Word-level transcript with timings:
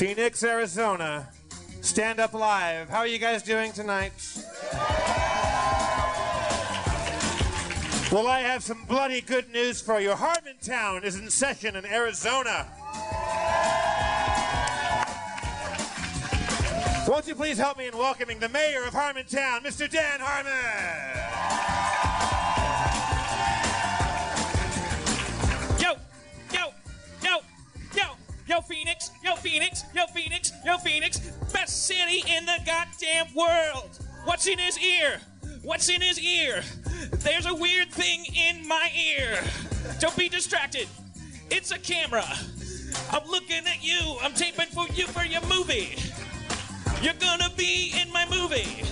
Phoenix, 0.00 0.42
Arizona. 0.42 1.28
Stand 1.82 2.20
up 2.20 2.32
live. 2.32 2.88
How 2.88 3.00
are 3.00 3.06
you 3.06 3.18
guys 3.18 3.42
doing 3.42 3.70
tonight? 3.70 4.14
Well, 8.10 8.26
I 8.26 8.40
have 8.40 8.62
some 8.62 8.86
bloody 8.86 9.20
good 9.20 9.52
news 9.52 9.82
for 9.82 10.00
you. 10.00 10.12
Harmontown 10.12 11.04
is 11.04 11.16
in 11.16 11.28
session 11.28 11.76
in 11.76 11.84
Arizona. 11.84 12.66
Won't 17.06 17.28
you 17.28 17.34
please 17.34 17.58
help 17.58 17.76
me 17.76 17.86
in 17.86 17.94
welcoming 17.94 18.38
the 18.38 18.48
mayor 18.48 18.84
of 18.84 18.94
Harmontown, 18.94 19.60
Mr. 19.60 19.90
Dan 19.90 20.20
Harmon? 20.22 22.39
Yo, 28.50 28.60
Phoenix, 28.60 29.12
yo, 29.22 29.36
Phoenix, 29.36 29.84
yo, 29.94 30.06
Phoenix, 30.06 30.52
yo, 30.64 30.76
Phoenix, 30.78 31.18
best 31.52 31.86
city 31.86 32.24
in 32.28 32.44
the 32.46 32.58
goddamn 32.66 33.32
world. 33.32 33.96
What's 34.24 34.48
in 34.48 34.58
his 34.58 34.76
ear? 34.80 35.20
What's 35.62 35.88
in 35.88 36.00
his 36.00 36.18
ear? 36.18 36.62
There's 37.12 37.46
a 37.46 37.54
weird 37.54 37.92
thing 37.92 38.26
in 38.34 38.66
my 38.66 38.90
ear. 39.16 39.38
Don't 40.00 40.16
be 40.16 40.28
distracted. 40.28 40.88
It's 41.48 41.70
a 41.70 41.78
camera. 41.78 42.24
I'm 43.10 43.24
looking 43.30 43.64
at 43.68 43.84
you. 43.84 44.16
I'm 44.20 44.32
taping 44.32 44.66
for 44.66 44.86
you 44.94 45.06
for 45.06 45.24
your 45.24 45.42
movie. 45.42 45.96
You're 47.02 47.14
gonna 47.20 47.50
be 47.56 47.94
in 48.02 48.12
my 48.12 48.26
movie. 48.28 48.82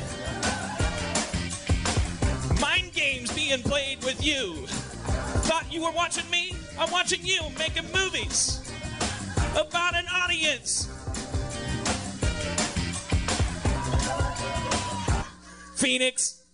Mind 2.61 2.93
games 2.93 3.33
being 3.33 3.63
played 3.63 4.05
with 4.05 4.25
you. 4.25 4.67
Thought 5.49 5.73
you 5.73 5.83
were 5.83 5.91
watching 5.91 6.31
me? 6.31 6.55
I'm 6.79 6.93
watching 6.93 7.25
you 7.25 7.41
making 7.59 7.87
movies 7.93 8.68
about 9.59 9.97
an 9.97 10.07
audience. 10.15 10.89
Phoenix. 15.75 16.45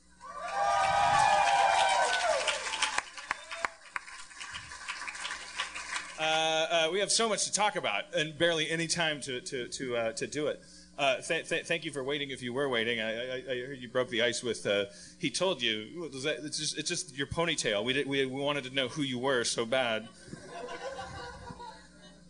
Uh, 6.19 6.23
uh, 6.23 6.89
we 6.91 7.01
have 7.01 7.13
so 7.13 7.29
much 7.29 7.45
to 7.45 7.53
talk 7.53 7.77
about 7.77 8.05
and 8.15 8.39
barely 8.39 8.71
any 8.71 8.87
time 8.87 9.21
to, 9.21 9.41
to, 9.43 9.69
to, 9.69 9.97
uh, 9.97 10.13
to 10.13 10.27
do 10.27 10.47
it. 10.47 10.63
Uh, 10.97 11.17
th- 11.17 11.49
th- 11.49 11.67
thank 11.67 11.85
you 11.85 11.91
for 11.91 12.03
waiting 12.05 12.31
if 12.31 12.41
you 12.41 12.55
were 12.55 12.69
waiting. 12.69 13.01
I, 13.01 13.11
I, 13.11 13.43
I 13.51 13.67
heard 13.67 13.79
you 13.81 13.89
broke 13.89 14.09
the 14.09 14.23
ice 14.23 14.43
with, 14.43 14.65
uh, 14.65 14.87
he 15.19 15.29
told 15.29 15.61
you, 15.61 16.09
it's, 16.13 16.59
just, 16.59 16.79
it's 16.79 16.89
just 16.89 17.17
your 17.17 17.27
ponytail. 17.27 17.85
We, 17.85 17.93
did, 17.93 18.07
we, 18.07 18.25
we 18.25 18.41
wanted 18.41 18.65
to 18.65 18.71
know 18.71 18.89
who 18.89 19.03
you 19.03 19.19
were 19.19 19.45
so 19.45 19.67
bad. 19.67 20.09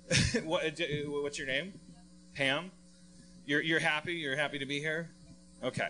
what, 0.45 0.65
uh, 0.65 0.85
what's 1.23 1.39
your 1.39 1.47
name? 1.47 1.73
Pam? 2.35 2.71
You're, 3.47 3.63
you're 3.63 3.81
happy? 3.81 4.15
You're 4.15 4.37
happy 4.37 4.59
to 4.59 4.67
be 4.67 4.81
here? 4.81 5.11
Okay. 5.63 5.89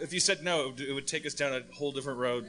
If 0.00 0.12
you 0.14 0.20
said 0.20 0.42
no, 0.42 0.72
it 0.78 0.92
would- 0.92 1.06
take 1.06 1.26
us 1.26 1.34
down 1.34 1.52
a 1.52 1.74
whole 1.74 1.92
different 1.92 2.18
road. 2.18 2.46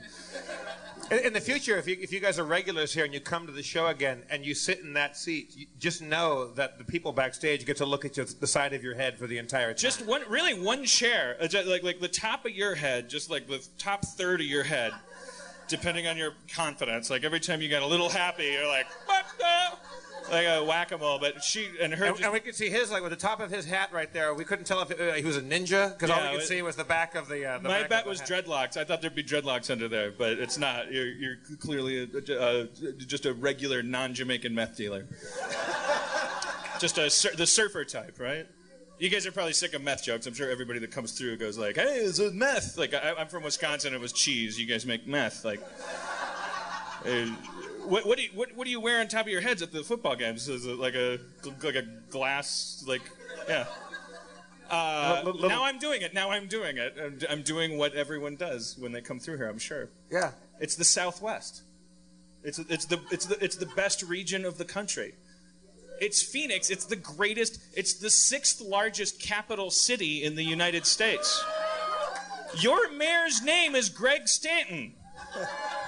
In, 1.09 1.19
in 1.19 1.33
the 1.33 1.41
future, 1.41 1.77
if 1.77 1.87
you, 1.87 1.97
if 1.99 2.13
you 2.13 2.19
guys 2.19 2.39
are 2.39 2.45
regulars 2.45 2.93
here 2.93 3.03
and 3.03 3.13
you 3.13 3.19
come 3.19 3.45
to 3.47 3.51
the 3.51 3.63
show 3.63 3.87
again 3.87 4.23
and 4.29 4.45
you 4.45 4.53
sit 4.53 4.79
in 4.79 4.93
that 4.93 5.17
seat, 5.17 5.51
you 5.55 5.65
just 5.79 6.01
know 6.01 6.51
that 6.53 6.77
the 6.77 6.83
people 6.85 7.11
backstage 7.11 7.65
get 7.65 7.77
to 7.77 7.85
look 7.85 8.05
at 8.05 8.13
the 8.13 8.47
side 8.47 8.73
of 8.73 8.83
your 8.83 8.95
head 8.95 9.17
for 9.17 9.27
the 9.27 9.37
entire 9.37 9.69
time. 9.73 9.77
Just 9.77 10.05
one, 10.05 10.21
really 10.29 10.53
one 10.59 10.85
chair, 10.85 11.35
Uh, 11.41 11.47
like 11.65 11.83
like 11.83 11.99
the 11.99 12.07
top 12.07 12.45
of 12.45 12.51
your 12.51 12.75
head, 12.75 13.09
just 13.09 13.29
like 13.29 13.47
the 13.47 13.65
top 13.77 14.05
third 14.05 14.39
of 14.39 14.47
your 14.47 14.63
head, 14.63 14.93
depending 15.67 16.07
on 16.07 16.15
your 16.17 16.33
confidence. 16.53 17.09
Like 17.09 17.23
every 17.25 17.39
time 17.41 17.61
you 17.61 17.67
get 17.67 17.81
a 17.81 17.87
little 17.87 18.09
happy, 18.09 18.45
you're 18.45 18.67
like, 18.67 18.87
"What 19.07 19.25
the?" 19.37 19.77
Like 20.29 20.45
a 20.45 20.63
whack-a-mole. 20.63 21.19
But 21.19 21.43
she 21.43 21.67
and 21.81 21.93
her. 21.93 22.05
And, 22.05 22.15
just- 22.15 22.23
and 22.23 22.33
we 22.33 22.39
could 22.39 22.55
see 22.55 22.69
his, 22.69 22.91
like 22.91 23.01
with 23.01 23.11
the 23.11 23.15
top 23.17 23.39
of 23.39 23.49
his 23.49 23.65
hat 23.65 23.89
right 23.91 24.11
there. 24.13 24.33
We 24.33 24.43
couldn't 24.45 24.65
tell 24.65 24.81
if 24.81 24.91
it, 24.91 24.99
uh, 24.99 25.13
he 25.13 25.23
was 25.23 25.37
a 25.37 25.41
ninja 25.41 25.93
because 25.97 26.09
all 26.09 26.21
we 26.21 26.29
could 26.35 26.41
it- 26.43 26.47
see 26.47 26.61
was 26.61 26.75
the 26.75 26.83
back 26.83 27.15
of 27.15 27.27
the. 27.27 27.45
Uh, 27.45 27.57
the 27.59 27.69
my 27.69 27.87
back 27.87 28.05
was 28.05 28.19
hat. 28.19 28.29
dreadlocks. 28.29 28.77
I 28.77 28.83
thought 28.83 29.01
there'd 29.01 29.15
be 29.15 29.23
dreadlocks 29.23 29.71
under 29.71 29.87
there, 29.87 30.11
but 30.11 30.33
it's 30.33 30.57
not. 30.57 30.91
You're, 30.91 31.07
you're 31.07 31.35
clearly 31.59 32.03
a, 32.03 32.39
uh, 32.41 32.65
just 32.97 33.25
a 33.25 33.33
regular 33.33 33.81
non-Jamaican 33.81 34.53
meth 34.53 34.77
dealer. 34.77 35.07
just 36.79 36.97
a 36.97 37.09
sur- 37.09 37.35
the 37.35 37.47
surfer 37.47 37.85
type, 37.85 38.19
right? 38.19 38.47
You 38.99 39.09
guys 39.09 39.25
are 39.25 39.31
probably 39.31 39.53
sick 39.53 39.73
of 39.73 39.81
meth 39.81 40.03
jokes. 40.03 40.27
I'm 40.27 40.33
sure 40.35 40.51
everybody 40.51 40.77
that 40.79 40.91
comes 40.91 41.13
through 41.13 41.37
goes 41.37 41.57
like, 41.57 41.75
"Hey, 41.75 42.01
it's 42.01 42.19
a 42.19 42.29
meth." 42.31 42.77
Like 42.77 42.93
I, 42.93 43.13
I'm 43.17 43.27
from 43.27 43.41
Wisconsin. 43.43 43.95
It 43.95 43.99
was 43.99 44.13
cheese. 44.13 44.59
You 44.59 44.67
guys 44.67 44.85
make 44.85 45.07
meth. 45.07 45.43
Like, 45.43 45.59
what, 47.85 48.05
what 48.05 48.17
do 48.17 48.23
you 48.23 48.29
what, 48.33 48.55
what 48.55 48.65
do 48.65 48.71
you 48.71 48.79
wear 48.79 48.99
on 48.99 49.07
top 49.07 49.25
of 49.25 49.31
your 49.31 49.41
heads 49.41 49.61
at 49.61 49.71
the 49.71 49.83
football 49.83 50.15
games? 50.15 50.47
Is 50.47 50.65
it 50.65 50.77
like 50.77 50.95
a 50.95 51.19
like 51.63 51.75
a 51.75 51.83
glass 52.09 52.83
like 52.87 53.01
yeah? 53.47 53.65
Uh, 54.69 55.21
Little- 55.25 55.49
now 55.49 55.65
I'm 55.65 55.79
doing 55.79 56.01
it. 56.01 56.13
Now 56.13 56.31
I'm 56.31 56.47
doing 56.47 56.77
it. 56.77 56.95
I'm, 57.01 57.19
I'm 57.29 57.41
doing 57.41 57.77
what 57.77 57.93
everyone 57.93 58.37
does 58.37 58.77
when 58.79 58.93
they 58.93 59.01
come 59.01 59.19
through 59.19 59.35
here. 59.37 59.49
I'm 59.49 59.59
sure. 59.59 59.89
Yeah. 60.09 60.31
It's 60.61 60.75
the 60.75 60.85
Southwest. 60.85 61.63
It's 62.43 62.57
it's 62.57 62.85
the 62.85 62.99
it's 63.11 63.25
the 63.25 63.43
it's 63.43 63.57
the 63.57 63.65
best 63.65 64.01
region 64.03 64.45
of 64.45 64.57
the 64.57 64.65
country. 64.65 65.13
It's 65.99 66.23
Phoenix. 66.23 66.69
It's 66.69 66.85
the 66.85 66.95
greatest. 66.95 67.61
It's 67.75 67.93
the 67.93 68.09
sixth 68.09 68.61
largest 68.61 69.21
capital 69.21 69.69
city 69.69 70.23
in 70.23 70.35
the 70.35 70.43
United 70.43 70.85
States. 70.85 71.43
Your 72.59 72.91
mayor's 72.91 73.41
name 73.43 73.75
is 73.75 73.89
Greg 73.89 74.27
Stanton. 74.27 74.93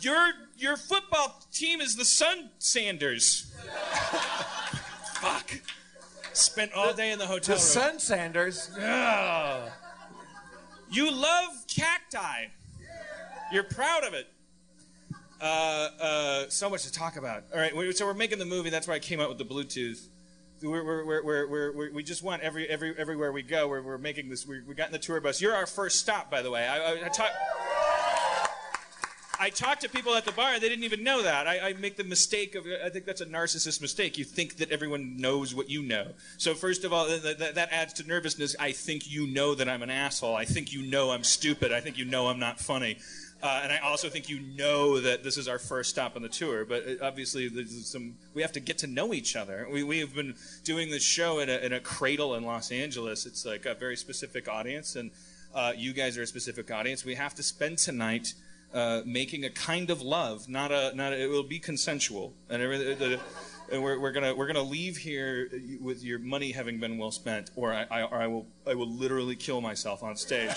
Your 0.00 0.32
your 0.56 0.76
football 0.76 1.40
team 1.52 1.80
is 1.80 1.96
the 1.96 2.04
Sun 2.04 2.50
Sanders. 2.58 3.52
Fuck. 5.20 5.60
Spent 6.32 6.72
all 6.72 6.94
day 6.94 7.10
in 7.10 7.18
the 7.18 7.26
hotel 7.26 7.56
The 7.56 7.62
room. 7.62 7.98
Sun 7.98 7.98
Sanders. 7.98 8.70
Ugh. 8.80 9.70
You 10.90 11.10
love 11.10 11.48
cacti. 11.66 12.46
You're 13.52 13.64
proud 13.64 14.04
of 14.04 14.14
it. 14.14 14.28
Uh, 15.40 15.44
uh, 16.00 16.48
so 16.48 16.70
much 16.70 16.84
to 16.84 16.92
talk 16.92 17.16
about. 17.16 17.44
All 17.52 17.60
right, 17.60 17.72
so 17.94 18.06
we're 18.06 18.14
making 18.14 18.38
the 18.38 18.44
movie. 18.44 18.70
That's 18.70 18.88
why 18.88 18.94
I 18.94 18.98
came 18.98 19.20
out 19.20 19.28
with 19.28 19.38
the 19.38 19.44
Bluetooth. 19.44 20.08
We're, 20.62 20.84
we're, 20.84 21.04
we're, 21.04 21.22
we're, 21.24 21.72
we're, 21.72 21.92
we're, 21.92 22.02
just 22.02 22.24
want 22.24 22.42
every, 22.42 22.68
every, 22.68 22.92
everywhere 22.98 23.30
we 23.30 23.42
go. 23.42 23.68
We're, 23.68 23.82
we're 23.82 23.98
making 23.98 24.28
this. 24.28 24.44
We, 24.46 24.60
we 24.62 24.74
got 24.74 24.86
in 24.86 24.92
the 24.92 24.98
tour 24.98 25.20
bus. 25.20 25.40
You're 25.40 25.54
our 25.54 25.66
first 25.66 26.00
stop, 26.00 26.30
by 26.30 26.42
the 26.42 26.50
way. 26.50 26.66
I, 26.66 26.78
I, 26.78 27.06
I 27.06 27.08
talk. 27.08 27.30
I 29.40 29.50
talked 29.50 29.82
to 29.82 29.88
people 29.88 30.14
at 30.14 30.24
the 30.24 30.32
bar, 30.32 30.58
they 30.58 30.68
didn't 30.68 30.84
even 30.84 31.04
know 31.04 31.22
that. 31.22 31.46
I, 31.46 31.68
I 31.68 31.72
make 31.74 31.96
the 31.96 32.04
mistake 32.04 32.54
of, 32.54 32.66
I 32.84 32.88
think 32.88 33.04
that's 33.04 33.20
a 33.20 33.26
narcissist 33.26 33.80
mistake. 33.80 34.18
You 34.18 34.24
think 34.24 34.56
that 34.56 34.70
everyone 34.70 35.16
knows 35.16 35.54
what 35.54 35.70
you 35.70 35.82
know. 35.82 36.08
So, 36.38 36.54
first 36.54 36.84
of 36.84 36.92
all, 36.92 37.06
th- 37.06 37.22
th- 37.22 37.54
that 37.54 37.72
adds 37.72 37.92
to 37.94 38.06
nervousness. 38.06 38.56
I 38.58 38.72
think 38.72 39.10
you 39.10 39.26
know 39.26 39.54
that 39.54 39.68
I'm 39.68 39.82
an 39.82 39.90
asshole. 39.90 40.34
I 40.34 40.44
think 40.44 40.72
you 40.72 40.82
know 40.82 41.10
I'm 41.10 41.24
stupid. 41.24 41.72
I 41.72 41.80
think 41.80 41.98
you 41.98 42.04
know 42.04 42.26
I'm 42.26 42.40
not 42.40 42.58
funny. 42.58 42.98
Uh, 43.40 43.60
and 43.62 43.72
I 43.72 43.78
also 43.78 44.08
think 44.08 44.28
you 44.28 44.40
know 44.40 45.00
that 45.00 45.22
this 45.22 45.36
is 45.36 45.46
our 45.46 45.60
first 45.60 45.90
stop 45.90 46.16
on 46.16 46.22
the 46.22 46.28
tour. 46.28 46.64
But 46.64 46.82
uh, 46.88 46.94
obviously, 47.02 47.48
some, 47.66 48.14
we 48.34 48.42
have 48.42 48.52
to 48.52 48.60
get 48.60 48.78
to 48.78 48.88
know 48.88 49.14
each 49.14 49.36
other. 49.36 49.68
We, 49.70 49.84
we 49.84 50.00
have 50.00 50.14
been 50.14 50.34
doing 50.64 50.90
this 50.90 51.04
show 51.04 51.38
in 51.38 51.48
a, 51.48 51.58
in 51.58 51.72
a 51.72 51.80
cradle 51.80 52.34
in 52.34 52.42
Los 52.42 52.72
Angeles. 52.72 53.26
It's 53.26 53.46
like 53.46 53.66
a 53.66 53.74
very 53.74 53.96
specific 53.96 54.48
audience, 54.48 54.96
and 54.96 55.12
uh, 55.54 55.72
you 55.76 55.92
guys 55.92 56.18
are 56.18 56.22
a 56.22 56.26
specific 56.26 56.72
audience. 56.72 57.04
We 57.04 57.14
have 57.14 57.34
to 57.36 57.44
spend 57.44 57.78
tonight 57.78 58.34
uh, 58.72 59.02
making 59.04 59.44
a 59.44 59.50
kind 59.50 59.90
of 59.90 60.02
love, 60.02 60.48
not 60.48 60.72
a 60.72 60.94
not 60.94 61.12
a, 61.12 61.22
it 61.22 61.30
will 61.30 61.42
be 61.42 61.58
consensual, 61.58 62.34
and 62.48 62.62
everything. 62.62 63.18
And 63.70 63.82
we're, 63.82 63.98
we're 63.98 64.12
gonna 64.12 64.34
we're 64.34 64.46
gonna 64.46 64.62
leave 64.62 64.96
here 64.96 65.50
with 65.80 66.02
your 66.02 66.18
money 66.18 66.52
having 66.52 66.80
been 66.80 66.96
well 66.96 67.10
spent, 67.10 67.50
or 67.54 67.72
I, 67.72 67.86
I 67.90 68.02
or 68.02 68.16
I 68.16 68.26
will 68.26 68.46
I 68.66 68.74
will 68.74 68.88
literally 68.88 69.36
kill 69.36 69.60
myself 69.60 70.02
on 70.02 70.16
stage. 70.16 70.56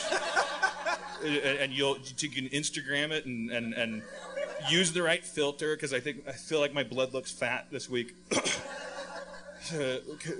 and 1.23 1.35
and 1.35 1.73
you'll 1.73 1.97
you 2.17 2.29
can 2.29 2.47
Instagram 2.49 3.11
it 3.11 3.25
and 3.25 3.51
and, 3.51 3.73
and 3.73 4.01
use 4.69 4.91
the 4.93 5.01
right 5.01 5.23
filter 5.23 5.75
because 5.75 5.93
I 5.93 5.99
think 5.99 6.27
I 6.27 6.33
feel 6.33 6.59
like 6.59 6.73
my 6.73 6.83
blood 6.83 7.13
looks 7.13 7.31
fat 7.31 7.67
this 7.71 7.89
week. 7.89 8.15
Uh, 8.33 9.75
okay. 9.75 10.33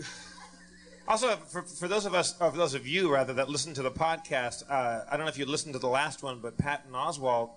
Also, 1.08 1.36
for, 1.36 1.64
for 1.64 1.88
those 1.88 2.06
of 2.06 2.14
us, 2.14 2.36
or 2.40 2.52
for 2.52 2.58
those 2.58 2.74
of 2.74 2.88
you 2.88 3.12
rather, 3.12 3.34
that 3.34 3.50
listen 3.50 3.74
to 3.74 3.82
the 3.82 3.92
podcast, 3.92 4.64
uh, 4.70 5.04
I 5.10 5.18
don't 5.18 5.26
know 5.26 5.30
if 5.30 5.38
you 5.38 5.46
listened 5.46 5.74
to 5.74 5.80
the 5.80 5.90
last 5.90 6.24
one, 6.24 6.40
but 6.40 6.58
Patton 6.58 6.94
Oswalt 6.94 7.50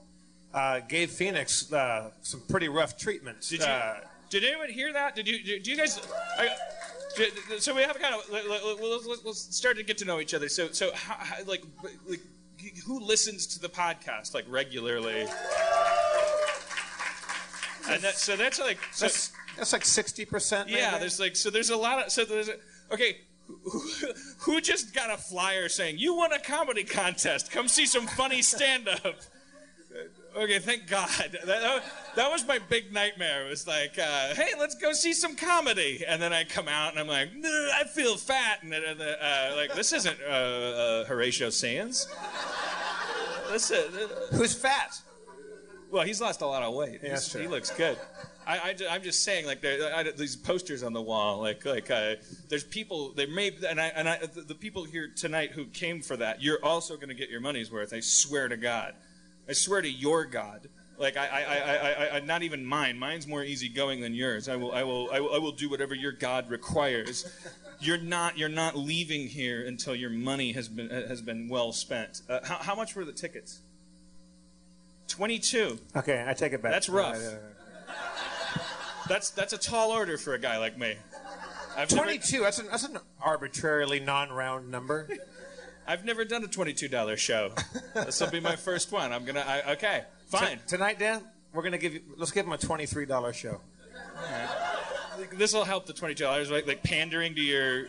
uh, 0.54 0.80
gave 0.80 1.10
Phoenix 1.10 1.72
uh, 1.72 2.10
some 2.22 2.40
pretty 2.48 2.68
rough 2.68 2.96
treatment. 2.96 3.40
Did 3.48 3.60
you? 3.60 3.66
Uh, 3.66 3.96
did 4.30 4.44
anyone 4.44 4.68
hear 4.70 4.92
that? 4.92 5.14
Did 5.14 5.28
you? 5.28 5.60
Do 5.60 5.70
you 5.70 5.76
guys? 5.76 6.00
I, 6.38 6.48
did- 7.16 7.32
so 7.62 7.74
we 7.74 7.82
have 7.82 7.94
a 7.96 7.98
kind 7.98 8.14
of 8.14 8.22
let- 8.32 8.48
let- 8.48 8.64
let's, 8.64 9.06
let's- 9.06 9.24
let's 9.24 9.56
start 9.56 9.76
to 9.76 9.82
get 9.82 9.98
to 9.98 10.04
know 10.04 10.20
each 10.20 10.34
other. 10.34 10.48
So 10.48 10.70
so 10.72 10.92
how, 10.94 11.14
how, 11.18 11.36
like 11.46 11.62
like 12.08 12.20
who 12.86 12.98
listens 13.00 13.46
to 13.48 13.60
the 13.60 13.68
podcast 13.68 14.32
like 14.34 14.46
regularly? 14.48 15.26
And 17.86 18.00
that, 18.02 18.14
so 18.14 18.34
that's 18.34 18.58
like 18.58 18.78
so, 18.92 19.04
that's, 19.04 19.30
that's 19.58 19.72
like 19.74 19.82
60%. 19.82 20.68
yeah. 20.68 20.88
maybe? 20.92 21.00
There's 21.00 21.20
like 21.20 21.36
so 21.36 21.50
there's 21.50 21.68
a 21.70 21.76
lot 21.76 22.02
of 22.06 22.10
so 22.12 22.24
there's 22.24 22.48
a, 22.48 22.54
okay. 22.92 23.18
Who, 23.46 23.82
who 24.38 24.60
just 24.62 24.94
got 24.94 25.10
a 25.10 25.18
flyer 25.18 25.68
saying 25.68 25.98
you 25.98 26.14
won 26.16 26.32
a 26.32 26.38
comedy 26.38 26.82
contest? 26.82 27.50
Come 27.50 27.68
see 27.68 27.84
some 27.84 28.06
funny 28.06 28.40
stand-up. 28.40 29.16
Okay, 30.36 30.58
thank 30.58 30.86
God. 30.88 31.08
That, 31.44 31.46
that, 31.46 31.84
that 32.16 32.31
was 32.31 32.46
my 32.46 32.58
big 32.58 32.92
nightmare. 32.92 33.46
It 33.46 33.50
was 33.50 33.66
like, 33.66 33.98
uh, 33.98 34.34
hey, 34.34 34.50
let's 34.58 34.75
go 34.75 34.92
see 34.92 35.12
some 35.12 35.36
comedy. 35.36 36.04
And 36.06 36.20
then 36.20 36.32
I 36.32 36.44
come 36.44 36.69
out 36.69 36.90
and 36.90 36.98
I'm 36.98 37.06
like, 37.06 37.28
I 37.44 37.84
feel 37.84 38.16
fat. 38.16 38.62
And 38.62 38.72
uh, 38.72 39.56
like, 39.56 39.75
this 39.75 39.92
isn't 39.92 40.16
uh, 40.26 40.31
uh, 40.31 41.04
Horatio 41.04 41.50
Sanz. 41.50 42.08
This 43.50 43.70
uh, 43.70 44.08
Who's 44.32 44.54
fat? 44.54 45.00
well, 45.94 46.04
he's 46.04 46.20
lost 46.20 46.40
a 46.40 46.46
lot 46.46 46.62
of 46.62 46.75
weight. 46.75 47.00
Yeah, 47.02 47.20
he 47.20 47.46
looks 47.46 47.70
good. 47.70 47.96
I, 48.46 48.75
I, 48.90 48.96
am 48.96 49.02
just 49.02 49.22
saying, 49.22 49.46
like, 49.46 49.60
there, 49.60 49.94
I, 49.94 50.02
these 50.02 50.34
posters 50.34 50.82
on 50.82 50.92
the 50.92 51.00
wall, 51.00 51.40
like, 51.40 51.64
like, 51.64 51.90
uh, 51.90 52.16
there's 52.48 52.64
people. 52.64 53.12
They 53.12 53.26
may, 53.26 53.52
and 53.69 53.81
I, 53.81 53.86
and 53.86 54.08
I, 54.08 54.19
the, 54.19 54.42
the 54.42 54.54
people 54.56 54.84
here 54.84 55.08
tonight 55.14 55.52
who 55.52 55.66
came 55.66 56.02
for 56.02 56.16
that, 56.16 56.42
you're 56.42 56.62
also 56.64 56.96
going 56.96 57.08
to 57.08 57.14
get 57.14 57.31
your 57.31 57.40
money's 57.40 57.70
worth. 57.70 57.94
I 57.94 58.00
swear 58.00 58.48
to 58.48 58.56
God, 58.56 58.94
I 59.49 59.52
swear 59.52 59.82
to 59.82 59.91
your 59.91 60.25
God. 60.25 60.69
Like, 60.96 61.17
I, 61.17 61.26
I, 61.26 61.41
I, 61.41 61.91
I, 61.91 62.17
I 62.17 62.20
not 62.20 62.43
even 62.43 62.64
mine. 62.64 62.99
Mine's 62.99 63.26
more 63.26 63.43
easygoing 63.43 64.00
than 64.00 64.14
yours. 64.14 64.49
I 64.49 64.56
will, 64.56 64.73
I 64.73 64.85
will, 64.85 65.11
I 65.12 65.20
will, 65.20 65.35
I 65.35 65.38
will 65.38 65.52
do 65.52 65.69
whatever 65.69 65.94
your 65.94 66.12
God 66.12 66.49
requires. 66.49 67.26
You're 67.81 67.99
not, 67.99 68.38
you're 68.38 68.49
not 68.49 68.76
leaving 68.76 69.26
here 69.26 69.67
until 69.67 69.94
your 69.94 70.11
money 70.11 70.52
has 70.52 70.69
been, 70.69 70.88
has 70.91 71.20
been 71.20 71.49
well 71.49 71.73
spent. 71.73 72.23
Uh, 72.29 72.38
how, 72.44 72.56
how 72.58 72.75
much 72.76 72.94
were 72.94 73.05
the 73.05 73.12
tickets? 73.12 73.61
Twenty-two. 75.08 75.79
Okay, 75.96 76.25
I 76.26 76.32
take 76.32 76.52
it 76.52 76.62
back. 76.62 76.73
That's 76.73 76.88
rough. 76.88 77.17
Uh, 77.17 77.94
That's 79.06 79.31
that's 79.31 79.52
a 79.52 79.58
tall 79.58 79.91
order 79.91 80.17
for 80.17 80.32
a 80.32 80.38
guy 80.38 80.56
like 80.58 80.79
me. 80.79 80.94
I've 81.76 81.91
never, 81.91 82.05
22, 82.05 82.41
that's 82.41 82.58
an, 82.58 82.69
that's 82.70 82.85
an 82.85 82.99
arbitrarily 83.20 84.00
non 84.00 84.31
round 84.31 84.70
number. 84.70 85.08
I've 85.86 86.04
never 86.04 86.25
done 86.25 86.42
a 86.44 86.48
twenty-two 86.48 86.88
dollar 86.88 87.16
show. 87.16 87.52
This 87.94 88.20
will 88.20 88.31
be 88.31 88.40
my 88.40 88.56
first 88.56 88.90
one. 88.92 89.12
I'm 89.12 89.25
gonna. 89.25 89.44
I, 89.46 89.72
okay, 89.72 90.04
fine. 90.26 90.58
Tonight, 90.66 90.98
Dan, 90.98 91.22
we're 91.52 91.62
going 91.62 91.72
to 91.72 91.78
give 91.78 91.94
you, 91.94 92.00
let's 92.16 92.32
give 92.32 92.46
him 92.46 92.52
a 92.52 92.58
$23 92.58 93.34
show. 93.34 93.60
This 95.34 95.52
will 95.52 95.64
help 95.64 95.86
the 95.86 95.92
twenty-two 95.92 96.25
dollars, 96.25 96.50
like 96.50 96.66
like 96.66 96.82
pandering 96.82 97.34
to 97.36 97.40
your. 97.40 97.86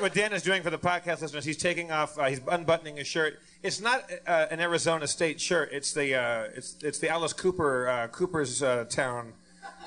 what 0.00 0.12
Dan 0.14 0.32
is 0.32 0.42
doing 0.42 0.62
for 0.62 0.70
the 0.70 0.78
podcast 0.78 1.22
listeners, 1.22 1.44
he's 1.44 1.56
taking 1.56 1.90
off, 1.92 2.18
uh, 2.18 2.24
he's 2.26 2.40
unbuttoning 2.40 2.96
his 2.96 3.06
shirt. 3.06 3.38
It's 3.62 3.80
not 3.80 4.10
uh, 4.26 4.46
an 4.50 4.60
Arizona 4.60 5.06
State 5.06 5.40
shirt. 5.40 5.70
It's 5.72 5.92
the 5.94 6.14
uh, 6.14 6.44
it's 6.54 6.76
it's 6.82 6.98
the 6.98 7.08
Alice 7.08 7.32
Cooper 7.32 7.88
uh, 7.88 8.08
Cooper's 8.08 8.62
uh, 8.62 8.84
Town 8.88 9.32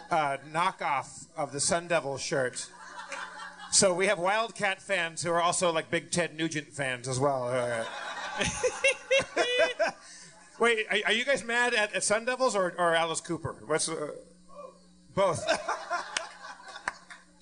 uh, 0.09 0.37
knockoff 0.51 1.27
of 1.37 1.51
the 1.51 1.59
Sun 1.59 1.87
Devil 1.87 2.17
shirt. 2.17 2.67
So 3.73 3.91
we 3.91 4.05
have 4.05 4.19
Wildcat 4.19 4.81
fans 4.83 5.23
who 5.23 5.31
are 5.31 5.41
also 5.41 5.71
like 5.71 5.89
big 5.89 6.11
Ted 6.11 6.37
Nugent 6.37 6.67
fans 6.73 7.07
as 7.07 7.19
well. 7.19 7.47
Uh, 7.49 7.83
Wait, 10.59 10.85
are, 10.91 10.97
are 11.07 11.11
you 11.11 11.25
guys 11.25 11.43
mad 11.43 11.73
at, 11.73 11.91
at 11.93 12.03
Sun 12.03 12.25
Devils 12.25 12.55
or, 12.55 12.75
or 12.77 12.93
Alice 12.93 13.19
Cooper? 13.19 13.55
What's 13.65 13.89
uh, 13.89 14.11
both? 15.15 15.43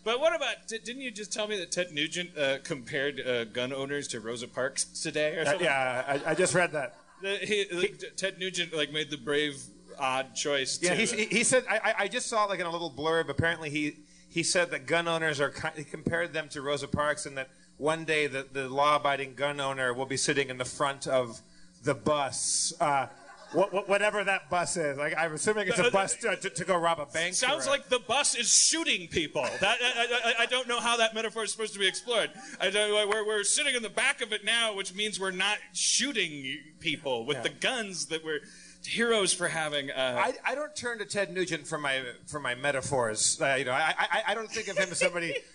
But 0.05 0.21
what 0.21 0.33
about? 0.33 0.67
di- 0.69 0.79
Didn't 0.79 1.01
you 1.01 1.11
just 1.11 1.33
tell 1.33 1.49
me 1.49 1.57
that 1.57 1.69
Ted 1.69 1.91
Nugent 1.91 2.35
uh, 2.37 2.59
compared 2.63 3.19
uh, 3.19 3.43
gun 3.43 3.73
owners 3.73 4.07
to 4.09 4.21
Rosa 4.21 4.47
Parks 4.47 4.85
today 4.85 5.35
or 5.37 5.45
Uh, 5.45 5.57
yeah, 5.59 6.19
I, 6.25 6.31
I 6.31 6.33
just 6.33 6.55
read 6.55 6.71
that. 6.71 6.95
The- 7.21 7.39
he- 7.43 7.67
like, 7.73 8.01
Ted 8.15 8.39
Nugent 8.39 8.73
like 8.73 8.93
made 8.93 9.09
the 9.11 9.17
brave, 9.17 9.61
odd 9.99 10.33
choice. 10.33 10.79
Yeah, 10.81 10.95
to, 10.95 11.05
he, 11.05 11.25
he 11.25 11.43
said. 11.43 11.65
I, 11.69 11.77
I- 11.83 11.95
I 12.03 12.07
just 12.07 12.27
saw 12.27 12.45
like 12.45 12.61
in 12.61 12.65
a 12.65 12.71
little 12.71 12.89
blurb. 12.89 13.27
Apparently, 13.27 13.69
he 13.69 13.97
he 14.31 14.43
said 14.43 14.71
that 14.71 14.87
gun 14.87 15.07
owners 15.07 15.39
are. 15.41 15.53
He 15.75 15.83
compared 15.83 16.33
them 16.33 16.47
to 16.49 16.61
Rosa 16.61 16.87
Parks, 16.87 17.25
and 17.25 17.37
that 17.37 17.49
one 17.77 18.05
day 18.05 18.27
the, 18.27 18.47
the 18.51 18.69
law-abiding 18.69 19.35
gun 19.35 19.59
owner 19.59 19.93
will 19.93 20.05
be 20.05 20.17
sitting 20.17 20.49
in 20.49 20.57
the 20.57 20.65
front 20.65 21.05
of 21.05 21.41
the 21.83 21.93
bus, 21.95 22.71
uh, 22.79 23.07
wh- 23.53 23.69
wh- 23.75 23.89
whatever 23.89 24.23
that 24.23 24.49
bus 24.49 24.77
is. 24.77 24.97
Like 24.97 25.15
I'm 25.17 25.33
assuming 25.33 25.67
it's 25.67 25.79
a 25.79 25.89
bus 25.91 26.15
to, 26.17 26.35
to, 26.37 26.49
to 26.49 26.63
go 26.65 26.77
rob 26.77 26.99
a 26.99 27.07
bank. 27.07 27.33
Sounds 27.33 27.67
like 27.67 27.89
the 27.89 27.99
bus 27.99 28.35
is 28.35 28.47
shooting 28.53 29.07
people. 29.07 29.45
That 29.59 29.77
I, 29.81 30.33
I, 30.39 30.43
I 30.43 30.45
don't 30.45 30.67
know 30.67 30.79
how 30.79 30.95
that 30.97 31.13
metaphor 31.15 31.43
is 31.43 31.51
supposed 31.51 31.73
to 31.73 31.79
be 31.79 31.87
explored. 31.87 32.29
I 32.59 32.69
don't, 32.69 33.09
we're, 33.09 33.25
we're 33.25 33.43
sitting 33.43 33.75
in 33.75 33.81
the 33.83 33.89
back 33.89 34.21
of 34.21 34.31
it 34.31 34.45
now, 34.45 34.75
which 34.75 34.93
means 34.93 35.19
we're 35.19 35.31
not 35.31 35.57
shooting 35.73 36.57
people 36.79 37.25
with 37.25 37.37
Yeah. 37.37 37.43
the 37.43 37.49
guns 37.49 38.05
that 38.07 38.23
we're 38.23 38.39
heroes 38.85 39.33
for 39.33 39.47
having. 39.47 39.91
Uh, 39.91 40.15
I, 40.45 40.51
I 40.51 40.55
don't 40.55 40.75
turn 40.75 40.99
to 40.99 41.05
Ted 41.05 41.33
Nugent 41.33 41.67
for 41.67 41.77
my 41.77 42.01
for 42.27 42.39
my 42.39 42.55
metaphors. 42.55 43.39
Uh, 43.41 43.55
you 43.59 43.65
know, 43.65 43.71
I, 43.73 43.93
I 43.97 44.21
I 44.29 44.33
don't 44.35 44.49
think 44.49 44.67
of 44.67 44.77
him 44.77 44.89
as 44.91 44.99
somebody. 44.99 45.35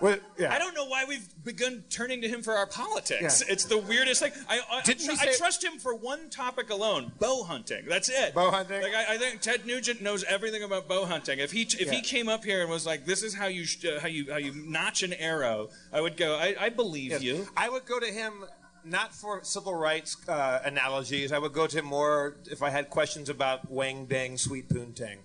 Yeah. 0.00 0.54
I 0.54 0.60
don't 0.60 0.74
know 0.74 0.84
why 0.86 1.04
we've 1.08 1.26
begun 1.42 1.82
turning 1.90 2.20
to 2.22 2.28
him 2.28 2.40
for 2.42 2.52
our 2.54 2.66
politics. 2.68 3.42
Yeah. 3.44 3.52
It's 3.52 3.64
the 3.64 3.78
weirdest 3.78 4.22
thing. 4.22 4.30
I, 4.48 4.60
I, 4.70 4.80
tr- 4.82 4.92
he 4.92 5.10
I 5.20 5.34
trust 5.36 5.64
him 5.64 5.78
for 5.80 5.92
one 5.92 6.30
topic 6.30 6.70
alone: 6.70 7.10
bow 7.18 7.42
hunting. 7.42 7.84
That's 7.88 8.08
it. 8.08 8.32
Bow 8.32 8.52
hunting? 8.52 8.80
Like 8.80 8.94
I, 8.94 9.14
I 9.14 9.18
think 9.18 9.40
Ted 9.40 9.66
Nugent 9.66 10.00
knows 10.00 10.22
everything 10.22 10.62
about 10.62 10.86
bow 10.88 11.04
hunting. 11.04 11.40
If 11.40 11.50
he 11.50 11.62
if 11.62 11.90
he 11.90 12.00
came 12.00 12.28
up 12.28 12.44
here 12.44 12.60
and 12.60 12.70
was 12.70 12.86
like, 12.86 13.06
"This 13.06 13.24
is 13.24 13.34
how 13.34 13.46
you 13.48 13.64
sh- 13.64 13.84
uh, 13.86 13.98
how 13.98 14.06
you 14.06 14.30
how 14.30 14.36
you 14.38 14.52
notch 14.54 15.02
an 15.02 15.14
arrow," 15.14 15.70
I 15.92 16.00
would 16.00 16.16
go, 16.16 16.36
"I, 16.36 16.54
I 16.60 16.68
believe 16.68 17.10
Yes. 17.10 17.22
you." 17.22 17.48
I 17.56 17.68
would 17.68 17.84
go 17.84 17.98
to 17.98 18.06
him 18.06 18.44
not 18.90 19.14
for 19.14 19.40
civil 19.42 19.74
rights 19.74 20.16
uh, 20.28 20.60
analogies. 20.64 21.32
I 21.32 21.38
would 21.38 21.52
go 21.52 21.66
to 21.66 21.82
more 21.82 22.36
if 22.50 22.62
I 22.62 22.70
had 22.70 22.90
questions 22.90 23.28
about 23.28 23.70
Wang 23.70 24.06
Dang 24.06 24.36
Sweet 24.36 24.68
Poontang. 24.68 25.18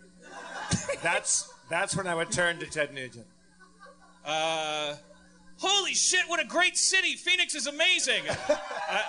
that's 1.01 1.51
that's 1.69 1.95
when 1.95 2.07
I 2.07 2.15
would 2.15 2.31
turn 2.31 2.59
to 2.59 2.65
Ted 2.65 2.93
Nugent. 2.93 3.27
Uh, 4.25 4.95
holy 5.57 5.93
shit! 5.93 6.21
What 6.27 6.41
a 6.41 6.45
great 6.47 6.77
city! 6.77 7.15
Phoenix 7.15 7.55
is 7.55 7.67
amazing. 7.67 8.23
I- 8.29 8.55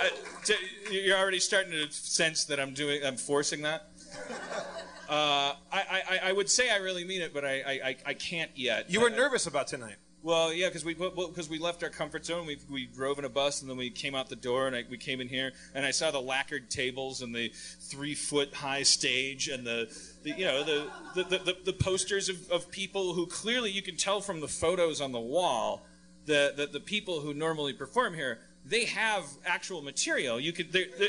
I- 0.00 0.10
t- 0.44 0.54
you're 0.90 1.16
already 1.18 1.40
starting 1.40 1.72
to 1.72 1.90
sense 1.92 2.44
that 2.46 2.60
I'm 2.60 2.74
doing. 2.74 3.04
I'm 3.04 3.16
forcing 3.16 3.62
that. 3.62 3.88
Uh, 5.06 5.52
I, 5.70 6.02
I, 6.08 6.20
I 6.30 6.32
would 6.32 6.48
say 6.48 6.70
I 6.70 6.76
really 6.76 7.04
mean 7.04 7.20
it, 7.20 7.34
but 7.34 7.44
I, 7.44 7.60
I, 7.84 7.96
I- 8.06 8.14
can't 8.14 8.50
yet. 8.54 8.90
You 8.90 9.02
were 9.02 9.10
nervous 9.10 9.46
about 9.46 9.66
tonight. 9.66 9.96
Well, 10.24 10.54
yeah, 10.54 10.68
because 10.68 10.86
we 10.86 10.94
because 10.94 11.50
we 11.50 11.58
left 11.58 11.82
our 11.82 11.90
comfort 11.90 12.24
zone. 12.24 12.46
We, 12.46 12.56
we 12.70 12.86
drove 12.86 13.18
in 13.18 13.26
a 13.26 13.28
bus, 13.28 13.60
and 13.60 13.70
then 13.70 13.76
we 13.76 13.90
came 13.90 14.14
out 14.14 14.30
the 14.30 14.36
door, 14.36 14.66
and 14.66 14.74
I, 14.74 14.84
we 14.90 14.96
came 14.96 15.20
in 15.20 15.28
here, 15.28 15.52
and 15.74 15.84
I 15.84 15.90
saw 15.90 16.10
the 16.10 16.20
lacquered 16.20 16.70
tables 16.70 17.20
and 17.20 17.34
the 17.34 17.52
three 17.78 18.14
foot 18.14 18.54
high 18.54 18.84
stage, 18.84 19.48
and 19.48 19.66
the, 19.66 19.94
the 20.22 20.30
you 20.30 20.46
know 20.46 20.64
the 20.64 20.88
the, 21.14 21.24
the, 21.24 21.38
the, 21.38 21.56
the 21.66 21.72
posters 21.74 22.30
of, 22.30 22.50
of 22.50 22.70
people 22.70 23.12
who 23.12 23.26
clearly 23.26 23.70
you 23.70 23.82
can 23.82 23.96
tell 23.96 24.22
from 24.22 24.40
the 24.40 24.48
photos 24.48 25.02
on 25.02 25.12
the 25.12 25.20
wall 25.20 25.84
that 26.24 26.56
the, 26.56 26.68
the 26.68 26.80
people 26.80 27.20
who 27.20 27.34
normally 27.34 27.74
perform 27.74 28.14
here 28.14 28.38
they 28.64 28.86
have 28.86 29.24
actual 29.44 29.82
material. 29.82 30.40
You 30.40 30.54
could 30.54 30.72
they're, 30.72 30.86
they're, 30.98 31.08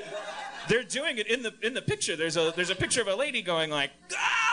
they're 0.67 0.83
doing 0.83 1.19
it 1.19 1.27
in 1.27 1.41
the 1.41 1.53
in 1.61 1.73
the 1.73 1.81
picture. 1.81 2.17
There's 2.17 2.35
a 2.35 2.51
there's 2.53 2.69
a 2.69 2.75
picture 2.75 2.99
of 2.99 3.07
a 3.07 3.15
lady 3.15 3.41
going 3.41 3.69
like. 3.69 3.91
Ah! 4.13 4.44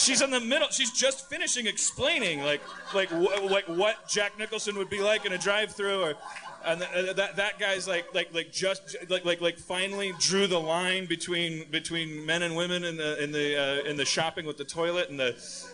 She's 0.00 0.22
in 0.22 0.30
the 0.30 0.40
middle. 0.40 0.68
She's 0.70 0.90
just 0.90 1.28
finishing 1.28 1.66
explaining 1.66 2.42
like 2.42 2.62
like 2.94 3.10
wh- 3.10 3.44
like 3.50 3.66
what 3.66 4.08
Jack 4.08 4.38
Nicholson 4.38 4.76
would 4.78 4.88
be 4.90 5.00
like 5.00 5.26
in 5.26 5.32
a 5.32 5.38
drive-through, 5.38 6.02
or 6.02 6.14
and 6.64 6.80
th- 6.80 7.08
uh, 7.10 7.12
that 7.12 7.36
that 7.36 7.58
guy's 7.58 7.86
like 7.86 8.06
like 8.14 8.32
like 8.32 8.50
just 8.50 8.96
like 9.10 9.24
like 9.24 9.40
like 9.40 9.58
finally 9.58 10.12
drew 10.18 10.46
the 10.46 10.58
line 10.60 11.04
between 11.06 11.68
between 11.70 12.24
men 12.24 12.42
and 12.42 12.56
women 12.56 12.84
in 12.84 12.96
the 12.96 13.22
in 13.22 13.30
the 13.32 13.56
uh, 13.84 13.88
in 13.90 13.96
the 13.96 14.04
shopping 14.06 14.46
with 14.46 14.56
the 14.56 14.64
toilet 14.64 15.10
and 15.10 15.20
the 15.20 15.32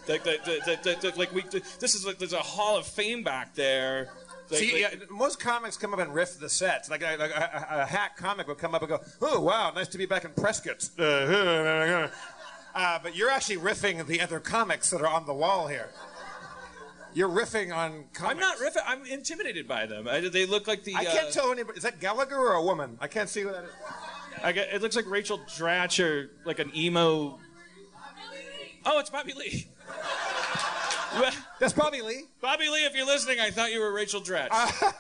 like 0.09 0.25
the, 0.25 0.39
the, 0.45 0.97
the, 1.01 1.13
like 1.19 1.33
we 1.33 1.43
this 1.79 1.95
is 1.95 2.05
like 2.05 2.19
there's 2.19 2.33
a 2.33 2.39
hall 2.39 2.77
of 2.77 2.85
fame 2.87 3.23
back 3.23 3.55
there. 3.55 4.09
Like- 4.49 4.61
See, 4.61 4.83
like- 4.85 4.93
yeah, 5.01 5.05
most 5.11 5.41
comics 5.41 5.77
come 5.77 5.93
up 5.93 5.99
and 5.99 6.15
riff 6.15 6.39
the 6.39 6.49
sets. 6.49 6.89
Like, 6.89 7.03
a, 7.03 7.17
like 7.17 7.33
a, 7.33 7.67
a, 7.69 7.83
a 7.83 7.85
hack 7.85 8.17
comic 8.17 8.47
would 8.47 8.59
come 8.59 8.77
up 8.77 8.83
and 8.83 8.89
go, 8.89 9.01
"Oh, 9.21 9.41
wow, 9.41 9.73
nice 9.75 9.89
to 9.89 9.99
be 9.99 10.07
back 10.07 10.25
in 10.25 10.31
Prescott." 10.31 10.89
Uh, 12.77 12.81
uh, 12.81 12.99
but 13.03 13.17
you're 13.17 13.31
actually 13.31 13.57
riffing 13.57 14.07
the 14.07 14.21
other 14.21 14.39
comics 14.39 14.91
that 14.91 15.01
are 15.01 15.09
on 15.09 15.27
the 15.27 15.35
wall 15.35 15.67
here. 15.67 15.91
You're 17.15 17.29
riffing 17.29 17.75
on 17.75 18.05
comics. 18.13 18.35
I'm 18.35 18.39
not 18.39 18.59
riffing. 18.59 18.83
I'm 18.87 19.07
intimidated 19.07 19.67
by 19.67 19.87
them. 19.87 20.07
I, 20.07 20.21
they 20.21 20.45
look 20.45 20.69
like 20.69 20.85
the. 20.85 20.95
I 20.95 21.05
can't 21.05 21.29
uh, 21.29 21.31
tell 21.31 21.51
anybody. 21.51 21.79
Is 21.79 21.83
that 21.85 21.99
Gallagher 22.01 22.37
or 22.37 22.53
a 22.53 22.63
woman? 22.63 22.99
I 23.01 23.09
can't 23.09 23.29
see 23.29 23.41
who 23.41 23.51
that 23.51 23.65
is. 23.65 23.71
I 24.43 24.53
get, 24.53 24.69
it 24.73 24.83
looks 24.83 24.97
like 24.97 25.09
Rachel 25.09 25.39
Dratch 25.39 26.05
or 26.05 26.31
like 26.45 26.59
an 26.59 26.71
emo. 26.77 27.39
Oh, 28.85 28.99
it's 28.99 29.09
Bobby 29.09 29.33
Lee. 29.33 29.67
That's 31.59 31.73
Bobby 31.73 32.03
Lee. 32.03 32.25
Bobby 32.43 32.69
Lee, 32.69 32.85
if 32.85 32.95
you're 32.95 33.07
listening, 33.07 33.41
I 33.41 33.51
thought 33.51 33.73
you 33.73 33.81
were 33.81 33.93
Rachel 33.93 34.21
Dratch. 34.21 34.51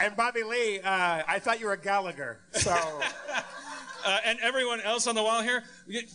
And 0.00 0.14
Bobby 0.16 0.44
Lee, 0.44 0.78
uh, 0.80 1.22
I 1.26 1.40
thought 1.40 1.60
you 1.60 1.66
were 1.66 1.76
Gallagher. 1.76 2.38
So 2.52 2.72
Uh, 4.08 4.16
and 4.24 4.38
everyone 4.40 4.80
else 4.80 5.06
on 5.06 5.14
the 5.14 5.22
wall 5.22 5.42
here, 5.42 5.62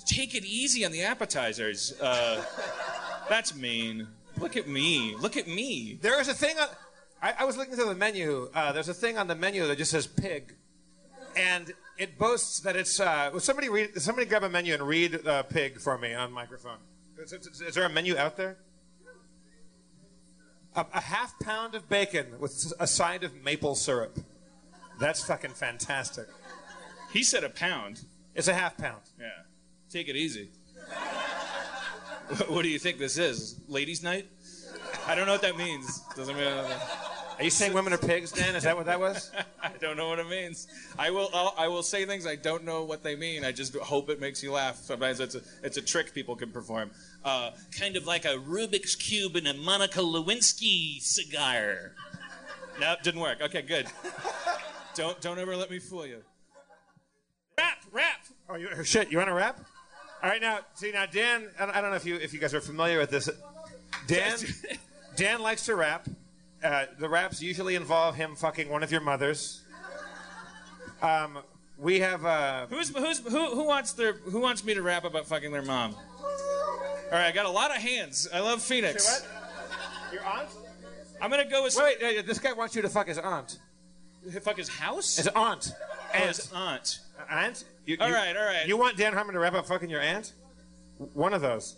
take 0.07 0.33
it 0.33 0.43
easy 0.43 0.83
on 0.83 0.91
the 0.91 1.03
appetizers. 1.03 1.93
Uh, 2.01 2.43
that's 3.29 3.55
mean. 3.55 4.07
Look 4.39 4.57
at 4.57 4.67
me. 4.67 5.15
Look 5.15 5.37
at 5.37 5.47
me. 5.47 5.99
there 6.01 6.19
is 6.19 6.27
a 6.27 6.33
thing 6.33 6.57
on. 6.57 6.69
I, 7.21 7.35
I 7.41 7.45
was 7.45 7.55
looking 7.55 7.75
through 7.75 7.89
the 7.89 7.93
menu. 7.95 8.49
Uh, 8.51 8.71
there's 8.71 8.89
a 8.89 8.95
thing 8.95 9.19
on 9.19 9.27
the 9.27 9.35
menu 9.35 9.67
that 9.67 9.77
just 9.77 9.91
says 9.91 10.07
pig, 10.07 10.55
and 11.37 11.71
it 11.99 12.17
boasts 12.17 12.61
that 12.61 12.75
it's. 12.75 12.99
Uh, 12.99 13.37
somebody 13.39 13.69
read? 13.69 14.01
Somebody 14.01 14.25
grab 14.25 14.41
a 14.41 14.49
menu 14.49 14.73
and 14.73 14.81
read 14.81 15.27
uh, 15.27 15.43
pig 15.43 15.79
for 15.79 15.95
me 15.99 16.15
on 16.15 16.31
microphone. 16.31 16.79
Is, 17.19 17.31
is- 17.31 17.61
is 17.61 17.75
there 17.75 17.85
a 17.85 17.89
menu 17.89 18.17
out 18.17 18.37
there? 18.37 18.57
A, 20.75 20.83
a 20.95 21.01
half 21.01 21.37
pound 21.37 21.75
of 21.75 21.87
bacon 21.89 22.39
with 22.39 22.73
a 22.79 22.87
side 22.87 23.23
of 23.23 23.35
maple 23.35 23.75
syrup. 23.75 24.17
That's 24.99 25.23
fucking 25.23 25.51
fantastic. 25.51 26.25
He 27.13 27.21
said 27.21 27.43
a 27.43 27.49
pound. 27.49 28.05
It's 28.33 28.47
a 28.47 28.55
half 28.55 28.75
pound. 28.75 29.01
Yeah. 29.19 29.27
Take 29.89 30.09
it 30.09 30.15
easy. 30.15 30.49
What- 32.47 32.63
do 32.63 32.69
you 32.69 32.79
think 32.79 32.97
this 32.97 33.17
is? 33.19 33.59
Ladies' 33.67 34.01
night? 34.01 34.27
I 35.05 35.13
don't 35.13 35.27
know 35.27 35.33
what 35.33 35.43
that 35.43 35.55
means. 35.55 36.01
Doesn't 36.15 36.35
mean. 36.35 36.47
Are 36.47 37.43
you 37.43 37.51
saying 37.51 37.73
women 37.73 37.93
are 37.93 37.97
pigs, 37.97 38.31
Dan? 38.31 38.55
Is 38.55 38.63
that 38.63 38.75
what 38.75 38.85
that 38.87 38.99
was? 38.99 39.31
I 39.63 39.71
don't 39.79 39.97
know 39.97 40.07
what 40.09 40.17
it 40.19 40.27
means. 40.29 40.67
I 40.97 41.11
will. 41.11 41.29
I'll, 41.33 41.53
I 41.57 41.67
will 41.67 41.83
say 41.83 42.05
things 42.05 42.25
I 42.25 42.35
don't 42.35 42.63
know 42.63 42.83
what 42.83 43.03
they 43.03 43.15
mean. 43.15 43.43
I 43.45 43.51
just 43.51 43.75
hope 43.75 44.09
it 44.09 44.19
makes 44.19 44.41
you 44.41 44.51
laugh. 44.51 44.77
Sometimes 44.77 45.19
it's 45.19 45.35
a 45.35 45.41
it's 45.61 45.77
a 45.77 45.81
trick 45.81 46.13
people 46.13 46.35
can 46.35 46.51
perform. 46.51 46.91
Uh, 47.23 47.51
kind 47.77 47.95
of 47.95 48.07
like 48.07 48.25
a 48.25 48.35
Rubik's 48.35 48.95
cube 48.95 49.35
and 49.35 49.47
a 49.47 49.53
Monica 49.53 49.99
Lewinsky 49.99 50.99
cigar. 51.01 51.93
No, 52.79 52.95
didn't 53.03 53.21
work. 53.21 53.41
Okay, 53.41 53.61
good. 53.61 53.87
Don't 54.95 55.19
don't 55.21 55.37
ever 55.37 55.55
let 55.55 55.69
me 55.69 55.79
fool 55.79 56.07
you. 56.07 56.23
Rap. 57.93 58.25
Oh, 58.49 58.55
you, 58.55 58.83
shit! 58.83 59.11
You 59.11 59.17
want 59.19 59.29
to 59.29 59.33
rap? 59.33 59.59
All 60.23 60.29
right, 60.29 60.41
now 60.41 60.59
see 60.73 60.91
now 60.91 61.05
Dan. 61.05 61.49
I 61.59 61.79
don't 61.79 61.91
know 61.91 61.95
if 61.95 62.05
you 62.05 62.15
if 62.15 62.33
you 62.33 62.39
guys 62.39 62.53
are 62.53 62.61
familiar 62.61 62.97
with 62.97 63.11
this. 63.11 63.29
Dan 64.07 64.37
Dan 65.15 65.41
likes 65.41 65.65
to 65.65 65.75
rap. 65.75 66.07
Uh, 66.63 66.85
the 66.97 67.07
raps 67.07 67.41
usually 67.41 67.75
involve 67.75 68.15
him 68.15 68.35
fucking 68.35 68.69
one 68.69 68.83
of 68.83 68.91
your 68.91 69.01
mothers. 69.01 69.61
Um, 71.01 71.39
we 71.77 71.99
have 71.99 72.25
uh, 72.25 72.67
Who's 72.67 72.89
who's 72.89 73.19
who 73.19 73.53
who 73.53 73.65
wants 73.65 73.91
their 73.93 74.13
who 74.13 74.39
wants 74.39 74.63
me 74.63 74.73
to 74.73 74.81
rap 74.81 75.03
about 75.03 75.27
fucking 75.27 75.51
their 75.51 75.61
mom? 75.61 75.93
All 75.93 77.19
right, 77.19 77.27
I 77.27 77.31
got 77.31 77.45
a 77.45 77.51
lot 77.51 77.69
of 77.69 77.77
hands. 77.77 78.27
I 78.33 78.39
love 78.39 78.61
Phoenix. 78.61 79.27
Your 80.11 80.25
aunt? 80.25 80.49
I'm 81.21 81.29
gonna 81.29 81.45
go 81.45 81.63
with 81.63 81.75
Wait, 81.75 81.97
wait, 82.01 82.25
this 82.25 82.39
guy 82.39 82.53
wants 82.53 82.75
you 82.75 82.81
to 82.81 82.89
fuck 82.89 83.07
his 83.07 83.17
aunt. 83.17 83.59
fuck 84.41 84.57
his 84.57 84.69
house. 84.69 85.17
His 85.17 85.27
aunt. 85.27 85.73
Oh, 86.13 86.17
Aunt. 86.17 86.27
his 86.35 86.51
aunt. 86.53 86.99
Aunt? 87.29 87.63
You, 87.85 87.97
All 87.99 88.07
you- 88.09 88.13
right, 88.15 88.35
all 88.37 88.43
right. 88.45 88.67
You 88.67 88.77
want 88.77 88.97
Dan 88.97 89.13
Harmon 89.13 89.33
to 89.33 89.39
rap 89.39 89.53
about 89.53 89.67
fucking 89.67 89.89
your 89.89 90.01
aunt? 90.01 90.33
One 91.13 91.33
of 91.33 91.41
those. 91.41 91.75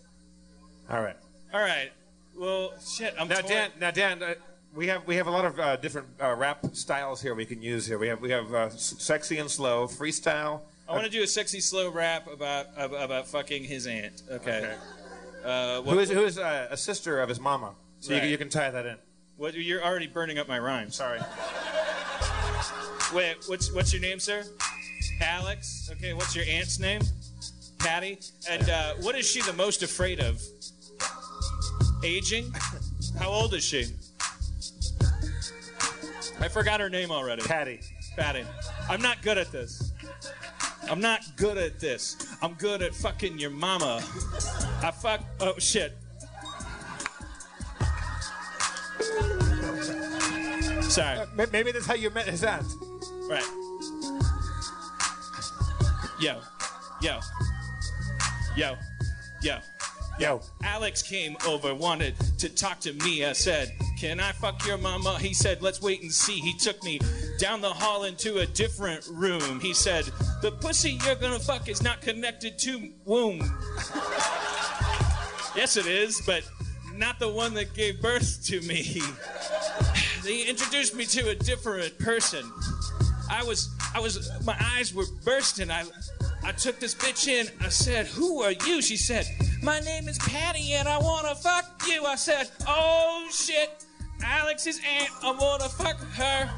All 0.89 1.01
right. 1.01 1.15
All 1.53 1.61
right. 1.61 1.91
Well, 2.37 2.73
shit. 2.85 3.15
I'm 3.19 3.27
Now, 3.27 3.35
torn. 3.37 3.47
Dan. 3.53 3.71
Now, 3.79 3.91
Dan. 3.91 4.21
Uh, 4.23 4.33
we 4.75 4.87
have 4.87 5.07
we 5.07 5.15
have 5.15 5.27
a 5.27 5.31
lot 5.31 5.45
of 5.45 5.57
uh, 5.59 5.77
different 5.77 6.07
uh, 6.21 6.33
rap 6.35 6.65
styles 6.73 7.21
here 7.21 7.33
we 7.33 7.45
can 7.45 7.61
use 7.61 7.85
here. 7.87 7.97
We 7.97 8.09
have 8.09 8.19
we 8.19 8.29
have 8.31 8.53
uh, 8.53 8.69
sexy 8.69 9.37
and 9.37 9.49
slow, 9.49 9.87
freestyle. 9.87 10.61
I 10.87 10.91
want 10.91 11.05
to 11.05 11.09
do 11.09 11.23
a 11.23 11.27
sexy 11.27 11.61
slow 11.61 11.89
rap 11.89 12.27
about 12.27 12.67
ab- 12.77 12.91
about 12.93 13.27
fucking 13.27 13.63
his 13.63 13.87
aunt. 13.87 14.21
Okay. 14.29 14.57
Okay. 14.57 14.75
Uh, 15.45 15.81
what, 15.81 15.93
Who 15.93 15.99
is 15.99 16.09
who 16.11 16.23
is 16.25 16.37
uh, 16.37 16.67
a 16.69 16.75
sister 16.77 17.21
of 17.21 17.29
his 17.29 17.39
mama? 17.39 17.73
So 18.01 18.09
you, 18.09 18.15
Right. 18.15 18.21
can- 18.23 18.29
you 18.31 18.37
can 18.37 18.49
tie 18.49 18.69
that 18.69 18.85
in. 18.85 18.97
what, 19.37 19.53
you're 19.55 19.83
already 19.83 20.07
burning 20.07 20.37
up 20.39 20.47
my 20.49 20.59
rhyme. 20.59 20.91
Sorry. 20.91 21.19
Wait, 23.13 23.37
what's 23.47 23.71
what's 23.71 23.93
your 23.93 24.01
name, 24.01 24.19
sir? 24.19 24.43
Alex. 25.21 25.89
Okay. 25.93 26.13
What's 26.13 26.35
your 26.35 26.45
aunt's 26.45 26.79
name? 26.79 27.01
Patty. 27.79 28.17
And 28.49 28.69
uh, 28.69 28.93
what 29.01 29.15
is 29.15 29.29
she 29.29 29.41
the 29.41 29.53
most 29.53 29.83
afraid 29.83 30.19
of? 30.19 30.41
Aging. 32.03 32.51
How 33.19 33.29
old 33.29 33.53
is 33.53 33.63
she? 33.63 33.85
I 36.39 36.47
forgot 36.47 36.79
her 36.79 36.89
name 36.89 37.11
already. 37.11 37.43
Patty. 37.43 37.79
Patty. 38.17 38.43
I'm 38.89 39.01
not 39.01 39.21
good 39.21 39.37
at 39.37 39.51
this. 39.51 39.91
I'm 40.89 40.99
not 40.99 41.21
good 41.37 41.57
at 41.57 41.79
this. 41.79 42.35
I'm 42.41 42.53
good 42.53 42.81
at 42.81 42.93
fucking 42.93 43.39
your 43.39 43.49
mama. 43.51 44.03
I 44.83 44.91
fuck. 44.91 45.21
Oh 45.39 45.53
shit. 45.57 45.95
Sorry. 50.83 51.25
Ma- 51.35 51.45
Maybe 51.51 51.71
that's 51.71 51.85
how 51.85 51.95
you 51.95 52.09
met 52.09 52.27
his 52.27 52.43
aunt. 52.43 52.65
Right. 53.29 53.43
Yo. 56.19 56.39
Yo. 57.01 57.19
Yo. 58.55 58.77
Yo. 59.41 59.57
Yo. 60.19 60.41
Alex 60.63 61.01
came 61.01 61.35
over, 61.47 61.73
wanted 61.73 62.15
to 62.37 62.49
talk 62.49 62.79
to 62.81 62.93
me. 62.93 63.25
I 63.25 63.33
said, 63.33 63.75
Can 63.99 64.19
I 64.19 64.31
fuck 64.31 64.65
your 64.65 64.77
mama? 64.77 65.17
He 65.19 65.33
said, 65.33 65.61
Let's 65.61 65.81
wait 65.81 66.03
and 66.03 66.11
see. 66.11 66.39
He 66.39 66.53
took 66.53 66.81
me 66.83 66.99
down 67.39 67.61
the 67.61 67.73
hall 67.73 68.03
into 68.03 68.37
a 68.37 68.45
different 68.45 69.07
room. 69.11 69.59
He 69.59 69.73
said, 69.73 70.05
The 70.41 70.51
pussy 70.51 70.99
you're 71.05 71.15
gonna 71.15 71.39
fuck 71.39 71.67
is 71.67 71.81
not 71.81 72.01
connected 72.01 72.59
to 72.59 72.91
womb. 73.05 73.39
yes, 75.55 75.77
it 75.77 75.87
is, 75.87 76.21
but 76.25 76.43
not 76.93 77.19
the 77.19 77.29
one 77.29 77.55
that 77.55 77.73
gave 77.73 78.01
birth 78.01 78.45
to 78.45 78.61
me. 78.61 79.01
They 80.23 80.47
introduced 80.47 80.95
me 80.95 81.05
to 81.05 81.29
a 81.29 81.35
different 81.35 81.99
person. 81.99 82.51
I 83.29 83.43
was, 83.43 83.75
I 83.93 83.99
was, 83.99 84.29
my 84.45 84.55
eyes 84.75 84.93
were 84.93 85.05
bursting. 85.23 85.71
I, 85.71 85.83
I 86.43 86.51
took 86.51 86.79
this 86.79 86.93
bitch 86.93 87.27
in. 87.27 87.47
I 87.61 87.69
said, 87.69 88.07
"Who 88.07 88.41
are 88.41 88.51
you?" 88.51 88.81
She 88.81 88.97
said, 88.97 89.25
"My 89.63 89.79
name 89.79 90.07
is 90.07 90.17
Patty, 90.19 90.73
and 90.73 90.87
I 90.87 90.97
wanna 90.97 91.35
fuck 91.35 91.81
you." 91.87 92.05
I 92.05 92.15
said, 92.15 92.49
"Oh 92.67 93.27
shit, 93.31 93.85
Alex's 94.23 94.79
aunt. 94.87 95.09
I 95.23 95.31
wanna 95.31 95.69
fuck 95.69 95.97
her 95.97 96.49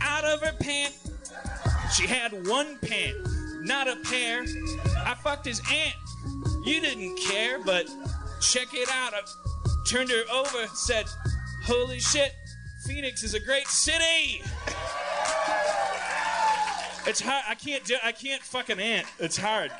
out 0.00 0.24
of 0.24 0.40
her 0.42 0.52
pant." 0.60 0.94
She 1.92 2.06
had 2.06 2.46
one 2.46 2.78
pant, 2.78 3.16
not 3.62 3.88
a 3.88 3.96
pair. 3.96 4.44
I 4.98 5.16
fucked 5.22 5.46
his 5.46 5.60
aunt. 5.70 5.94
You 6.64 6.80
didn't 6.80 7.16
care, 7.16 7.58
but 7.58 7.86
check 8.40 8.68
it 8.74 8.88
out. 8.90 9.12
I 9.14 9.22
turned 9.88 10.10
her 10.10 10.22
over, 10.32 10.66
said, 10.68 11.06
"Holy 11.64 11.98
shit, 11.98 12.32
Phoenix 12.86 13.22
is 13.22 13.34
a 13.34 13.40
great 13.40 13.66
city." 13.68 14.42
It's 17.06 17.20
hard. 17.20 17.44
I 17.48 17.54
can't 17.54 17.84
do. 17.84 17.96
I 18.04 18.12
can't 18.12 18.42
fucking 18.42 18.78
ant. 18.78 19.06
It's 19.18 19.36
hard. 19.36 19.72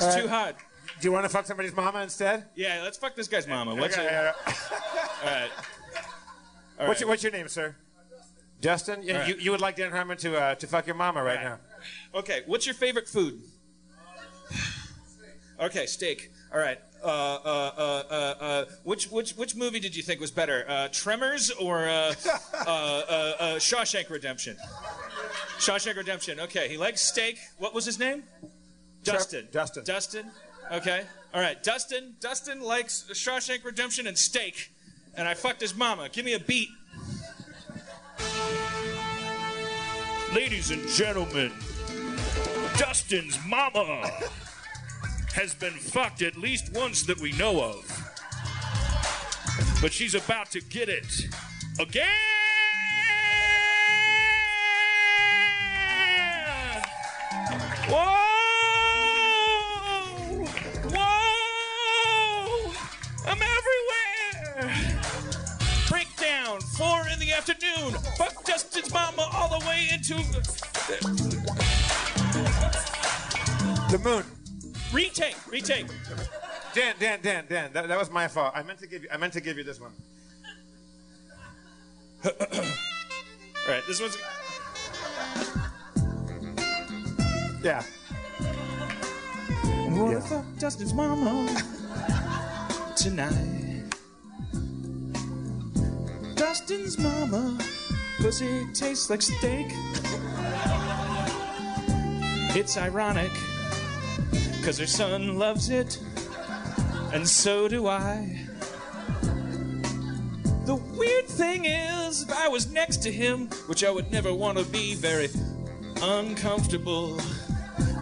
It's 0.00 0.14
too 0.16 0.28
hard. 0.28 0.56
Do 1.00 1.06
you 1.06 1.12
want 1.12 1.24
to 1.24 1.28
fuck 1.28 1.46
somebody's 1.46 1.74
mama 1.76 2.00
instead? 2.02 2.46
Yeah, 2.56 2.80
let's 2.82 2.96
fuck 2.96 3.14
this 3.14 3.28
guy's 3.28 3.46
mama. 3.46 3.74
What's 3.74 3.96
Okay, 3.96 4.08
uh, 4.08 4.32
All 4.46 5.26
right. 5.26 5.50
All 6.80 6.86
what's, 6.88 7.00
your, 7.00 7.08
what's 7.08 7.22
your 7.22 7.30
name, 7.32 7.48
sir? 7.48 7.76
Justin. 8.60 9.04
All 9.08 9.16
right. 9.18 9.28
you, 9.28 9.36
you 9.36 9.50
would 9.52 9.60
like 9.60 9.76
Dan 9.76 9.92
Harmon 9.92 10.16
to 10.18 10.36
uh, 10.36 10.54
to 10.56 10.66
fuck 10.66 10.86
your 10.86 10.96
mama 10.96 11.22
right, 11.22 11.36
Right. 11.36 11.44
now. 11.44 11.58
Okay, 12.14 12.42
what's 12.46 12.66
your 12.66 12.74
favorite 12.74 13.08
food? 13.08 13.40
Okay, 15.60 15.86
steak. 15.86 16.30
All 16.54 16.60
right. 16.60 16.78
Uh, 17.02 17.06
uh, 17.06 17.72
uh, 17.76 18.02
uh, 18.10 18.14
uh, 18.14 18.64
which 18.82 19.06
which 19.06 19.32
which 19.32 19.54
movie 19.54 19.78
did 19.78 19.94
you 19.94 20.02
think 20.02 20.20
was 20.20 20.32
better, 20.32 20.64
uh, 20.68 20.88
Tremors 20.90 21.50
or 21.52 21.88
uh, 21.88 22.12
uh, 22.54 22.66
uh, 22.66 22.68
uh, 22.68 23.54
Shawshank 23.56 24.10
Redemption? 24.10 24.56
Shawshank 25.58 25.96
Redemption. 25.96 26.40
Okay, 26.40 26.68
he 26.68 26.76
likes 26.76 27.00
steak. 27.00 27.38
What 27.58 27.72
was 27.72 27.84
his 27.84 27.98
name? 27.98 28.24
Dustin. 29.04 29.48
Dustin. 29.52 29.84
Dustin. 29.84 30.26
Okay. 30.72 31.04
All 31.32 31.40
right. 31.40 31.62
Dustin. 31.62 32.14
Dustin 32.20 32.60
likes 32.60 33.04
Shawshank 33.12 33.64
Redemption 33.64 34.06
and 34.06 34.18
steak, 34.18 34.72
and 35.16 35.28
I 35.28 35.34
fucked 35.34 35.60
his 35.60 35.76
mama. 35.76 36.08
Give 36.08 36.24
me 36.24 36.34
a 36.34 36.40
beat. 36.40 36.68
Ladies 40.34 40.70
and 40.70 40.86
gentlemen, 40.88 41.52
Dustin's 42.76 43.38
mama 43.46 44.10
has 45.34 45.54
been 45.54 45.72
fucked 45.72 46.22
at 46.22 46.36
least 46.36 46.72
once 46.72 47.02
that 47.04 47.20
we 47.20 47.32
know 47.32 47.62
of. 47.62 47.84
But 49.80 49.92
she's 49.92 50.14
about 50.14 50.50
to 50.52 50.60
get 50.60 50.88
it 50.88 51.28
again. 51.78 52.08
Whoa! 57.88 58.28
Whoa! 60.92 62.72
I'm 63.26 63.40
everywhere! 63.42 64.74
Breakdown, 65.88 66.60
four 66.76 67.08
in 67.12 67.18
the 67.20 67.32
afternoon. 67.32 67.94
Fuck 68.16 68.44
Dustin's 68.44 68.92
mama 68.92 69.28
all 69.32 69.58
the 69.58 69.64
way 69.66 69.88
into. 69.92 70.16
The 73.90 73.98
moon. 74.04 74.37
Retake, 74.92 75.36
retake. 75.50 75.86
Dan, 76.74 76.94
Dan, 76.98 77.18
Dan, 77.22 77.44
Dan. 77.48 77.70
That, 77.72 77.88
that 77.88 77.98
was 77.98 78.10
my 78.10 78.26
fault. 78.28 78.52
I 78.54 78.62
meant 78.62 78.78
to 78.80 78.86
give 78.86 79.02
you. 79.02 79.08
I 79.12 79.16
meant 79.16 79.32
to 79.34 79.40
give 79.40 79.56
you 79.58 79.64
this 79.64 79.80
one. 79.80 79.92
All 82.24 82.30
right, 83.68 83.82
this 83.86 84.00
one's. 84.00 84.16
Yeah. 87.62 87.82
What 89.90 90.10
Yeah. 90.12 90.14
the 90.18 90.20
fuck 90.20 90.44
Dustin's 90.58 90.94
mama 90.94 91.48
tonight? 92.96 93.84
Dustin's 96.34 96.98
mama, 96.98 97.58
pussy 98.20 98.66
tastes 98.72 99.10
like 99.10 99.20
steak. 99.22 99.66
It's 102.56 102.76
ironic, 102.78 103.30
cause 104.68 104.76
her 104.76 104.86
son 104.86 105.38
loves 105.38 105.70
it, 105.70 105.98
and 107.14 107.26
so 107.26 107.68
do 107.68 107.86
I. 107.86 108.38
The 110.66 110.74
weird 110.94 111.24
thing 111.24 111.64
is, 111.64 112.24
if 112.24 112.30
I 112.30 112.48
was 112.48 112.70
next 112.70 112.98
to 113.04 113.10
him, 113.10 113.46
which 113.66 113.82
I 113.82 113.90
would 113.90 114.12
never 114.12 114.34
want 114.34 114.58
to 114.58 114.64
be, 114.64 114.94
very 114.94 115.30
uncomfortable 116.02 117.18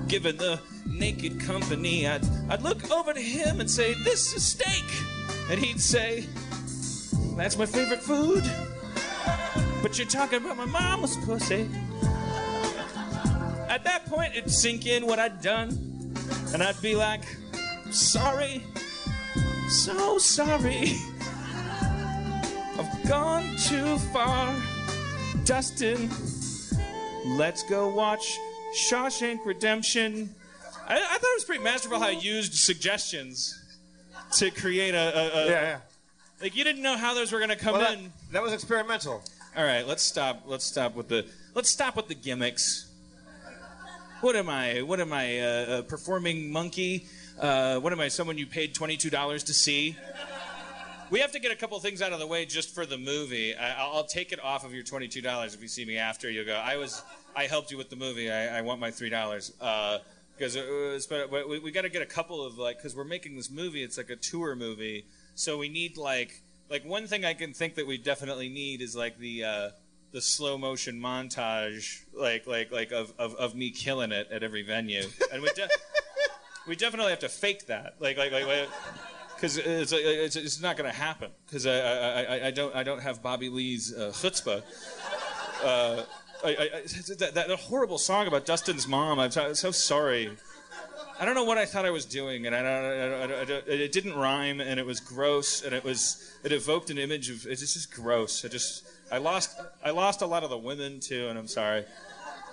given 0.08 0.38
the 0.38 0.58
naked 0.84 1.40
company, 1.40 2.08
I'd, 2.08 2.24
I'd 2.50 2.62
look 2.62 2.90
over 2.90 3.12
to 3.12 3.22
him 3.22 3.60
and 3.60 3.70
say, 3.70 3.94
This 4.02 4.34
is 4.34 4.44
steak. 4.44 4.84
And 5.48 5.60
he'd 5.60 5.80
say, 5.80 6.26
That's 7.36 7.56
my 7.56 7.66
favorite 7.66 8.02
food. 8.02 8.42
But 9.82 9.98
you're 9.98 10.08
talking 10.08 10.44
about 10.44 10.56
my 10.56 10.66
mama's 10.66 11.16
pussy. 11.18 11.70
At 13.68 13.84
that 13.84 14.06
point, 14.06 14.34
it'd 14.34 14.50
sink 14.50 14.86
in 14.86 15.06
what 15.06 15.20
I'd 15.20 15.40
done. 15.40 15.95
And 16.52 16.62
I'd 16.62 16.80
be 16.80 16.94
like, 16.96 17.22
Sorry. 17.90 18.62
So 19.68 20.18
sorry. 20.18 20.94
I've 22.78 23.08
gone 23.08 23.56
too 23.56 23.98
far. 24.12 24.54
Dustin, 25.44 26.10
Let's 27.24 27.62
go 27.64 27.88
watch 27.88 28.38
Shawshank 28.74 29.44
Redemption. 29.44 30.34
I, 30.88 30.94
I 30.96 30.98
thought 30.98 31.22
it 31.22 31.36
was 31.36 31.44
pretty 31.44 31.64
masterful 31.64 31.98
how 31.98 32.06
I 32.08 32.10
used 32.10 32.54
suggestions 32.54 33.60
to 34.32 34.50
create 34.52 34.94
a, 34.94 35.18
a, 35.18 35.42
a 35.42 35.46
Yeah, 35.46 35.50
yeah. 35.62 35.78
like 36.40 36.54
you 36.56 36.62
didn't 36.64 36.82
know 36.82 36.96
how 36.96 37.14
those 37.14 37.32
were 37.32 37.38
going 37.38 37.50
to 37.50 37.56
come 37.56 37.72
Well, 37.74 37.82
that, 37.82 37.98
in. 37.98 38.12
that 38.32 38.42
was 38.42 38.52
experimental. 38.52 39.22
All 39.56 39.64
right, 39.64 39.86
let's 39.86 40.02
stop. 40.02 40.42
Let's 40.46 40.64
stop 40.64 40.94
with 40.94 41.08
the 41.08 41.26
let's 41.54 41.70
stop 41.70 41.96
with 41.96 42.06
the 42.08 42.14
gimmicks. 42.14 42.85
What 44.22 44.34
am 44.34 44.48
I? 44.48 44.80
What 44.80 44.98
am 45.00 45.12
I? 45.12 45.40
Uh, 45.40 45.78
a 45.78 45.82
performing 45.82 46.50
monkey? 46.50 47.06
Uh, 47.38 47.78
what 47.80 47.92
am 47.92 48.00
I? 48.00 48.08
Someone 48.08 48.38
you 48.38 48.46
paid 48.46 48.74
twenty 48.74 48.96
two 48.96 49.10
dollars 49.10 49.44
to 49.44 49.54
see? 49.54 49.94
We 51.10 51.20
have 51.20 51.32
to 51.32 51.38
get 51.38 51.52
a 51.52 51.54
couple 51.54 51.78
things 51.80 52.00
out 52.00 52.12
of 52.12 52.18
the 52.18 52.26
way 52.26 52.46
just 52.46 52.74
for 52.74 52.86
the 52.86 52.96
movie. 52.96 53.54
I, 53.54 53.74
I'll, 53.74 54.04
take 54.04 54.32
it 54.32 54.42
off 54.42 54.64
of 54.64 54.72
your 54.72 54.84
twenty 54.84 55.06
two 55.06 55.20
dollars 55.20 55.54
if 55.54 55.60
you 55.60 55.68
see 55.68 55.84
me 55.84 55.98
after. 55.98 56.30
You'll 56.30 56.46
go. 56.46 56.54
I 56.54 56.78
was. 56.78 57.02
I 57.36 57.46
helped 57.46 57.70
you 57.70 57.76
with 57.76 57.90
the 57.90 57.96
movie. 57.96 58.30
I, 58.30 58.58
I 58.58 58.60
want 58.62 58.80
my 58.80 58.90
three 58.90 59.10
dollars. 59.10 59.52
Uh, 59.60 59.98
because 60.38 61.06
but 61.06 61.30
we, 61.48 61.58
we 61.58 61.70
got 61.70 61.82
to 61.82 61.90
get 61.90 62.02
a 62.02 62.06
couple 62.06 62.44
of 62.44 62.56
like 62.56 62.78
because 62.78 62.96
we're 62.96 63.04
making 63.04 63.36
this 63.36 63.50
movie. 63.50 63.82
It's 63.82 63.98
like 63.98 64.10
a 64.10 64.16
tour 64.16 64.56
movie, 64.56 65.04
so 65.34 65.58
we 65.58 65.68
need 65.68 65.98
like 65.98 66.40
like 66.70 66.86
one 66.86 67.06
thing 67.06 67.26
I 67.26 67.34
can 67.34 67.52
think 67.52 67.74
that 67.74 67.86
we 67.86 67.98
definitely 67.98 68.48
need 68.48 68.80
is 68.80 68.96
like 68.96 69.18
the 69.18 69.44
uh, 69.44 69.70
the 70.16 70.22
slow 70.22 70.56
motion 70.56 70.98
montage, 70.98 72.00
like 72.14 72.46
like 72.46 72.72
like 72.72 72.90
of, 72.90 73.12
of, 73.18 73.34
of 73.34 73.54
me 73.54 73.68
killing 73.68 74.12
it 74.12 74.26
at 74.32 74.42
every 74.42 74.62
venue, 74.62 75.04
and 75.30 75.42
we 75.42 75.48
de- 75.50 75.68
we 76.66 76.74
definitely 76.74 77.10
have 77.10 77.18
to 77.18 77.28
fake 77.28 77.66
that, 77.66 77.96
like 78.00 78.16
like 78.16 78.32
like. 78.32 78.68
because 79.34 79.58
it's, 79.58 79.92
it's, 79.92 80.36
it's 80.36 80.62
not 80.62 80.78
going 80.78 80.90
to 80.90 80.96
happen 80.96 81.30
because 81.44 81.66
I, 81.66 81.76
I, 81.76 82.22
I, 82.22 82.46
I 82.46 82.50
don't 82.50 82.74
I 82.74 82.82
don't 82.82 83.02
have 83.02 83.22
Bobby 83.22 83.50
Lee's 83.50 83.94
uh, 83.94 84.10
chutzpah. 84.14 84.62
Uh, 85.62 86.04
I, 86.42 86.48
I, 86.48 86.82
that, 87.18 87.32
that 87.34 87.50
horrible 87.50 87.98
song 87.98 88.26
about 88.26 88.46
Dustin's 88.46 88.88
mom. 88.88 89.20
I'm 89.20 89.30
so, 89.30 89.52
so 89.52 89.70
sorry. 89.70 90.30
I 91.18 91.24
don't 91.24 91.34
know 91.34 91.44
what 91.44 91.56
I 91.56 91.64
thought 91.64 91.84
I 91.86 91.90
was 91.90 92.04
doing, 92.04 92.46
and 92.46 92.54
I 92.54 92.62
don't, 92.62 92.84
I 92.84 93.26
don't, 93.26 93.32
I 93.40 93.44
don't, 93.44 93.68
it 93.68 93.92
didn't 93.92 94.14
rhyme, 94.16 94.60
and 94.60 94.78
it 94.78 94.84
was 94.84 95.00
gross, 95.00 95.62
and 95.62 95.74
it 95.74 95.82
was 95.82 96.30
it 96.44 96.52
evoked 96.52 96.90
an 96.90 96.98
image 96.98 97.30
of 97.30 97.46
it's 97.46 97.60
just 97.72 97.90
gross. 97.94 98.44
I 98.44 98.48
just 98.48 98.86
I 99.10 99.18
lost 99.18 99.58
I 99.84 99.90
lost 99.90 100.20
a 100.22 100.26
lot 100.26 100.44
of 100.44 100.50
the 100.50 100.58
women 100.58 101.00
too, 101.00 101.28
and 101.28 101.38
I'm 101.38 101.48
sorry. 101.48 101.84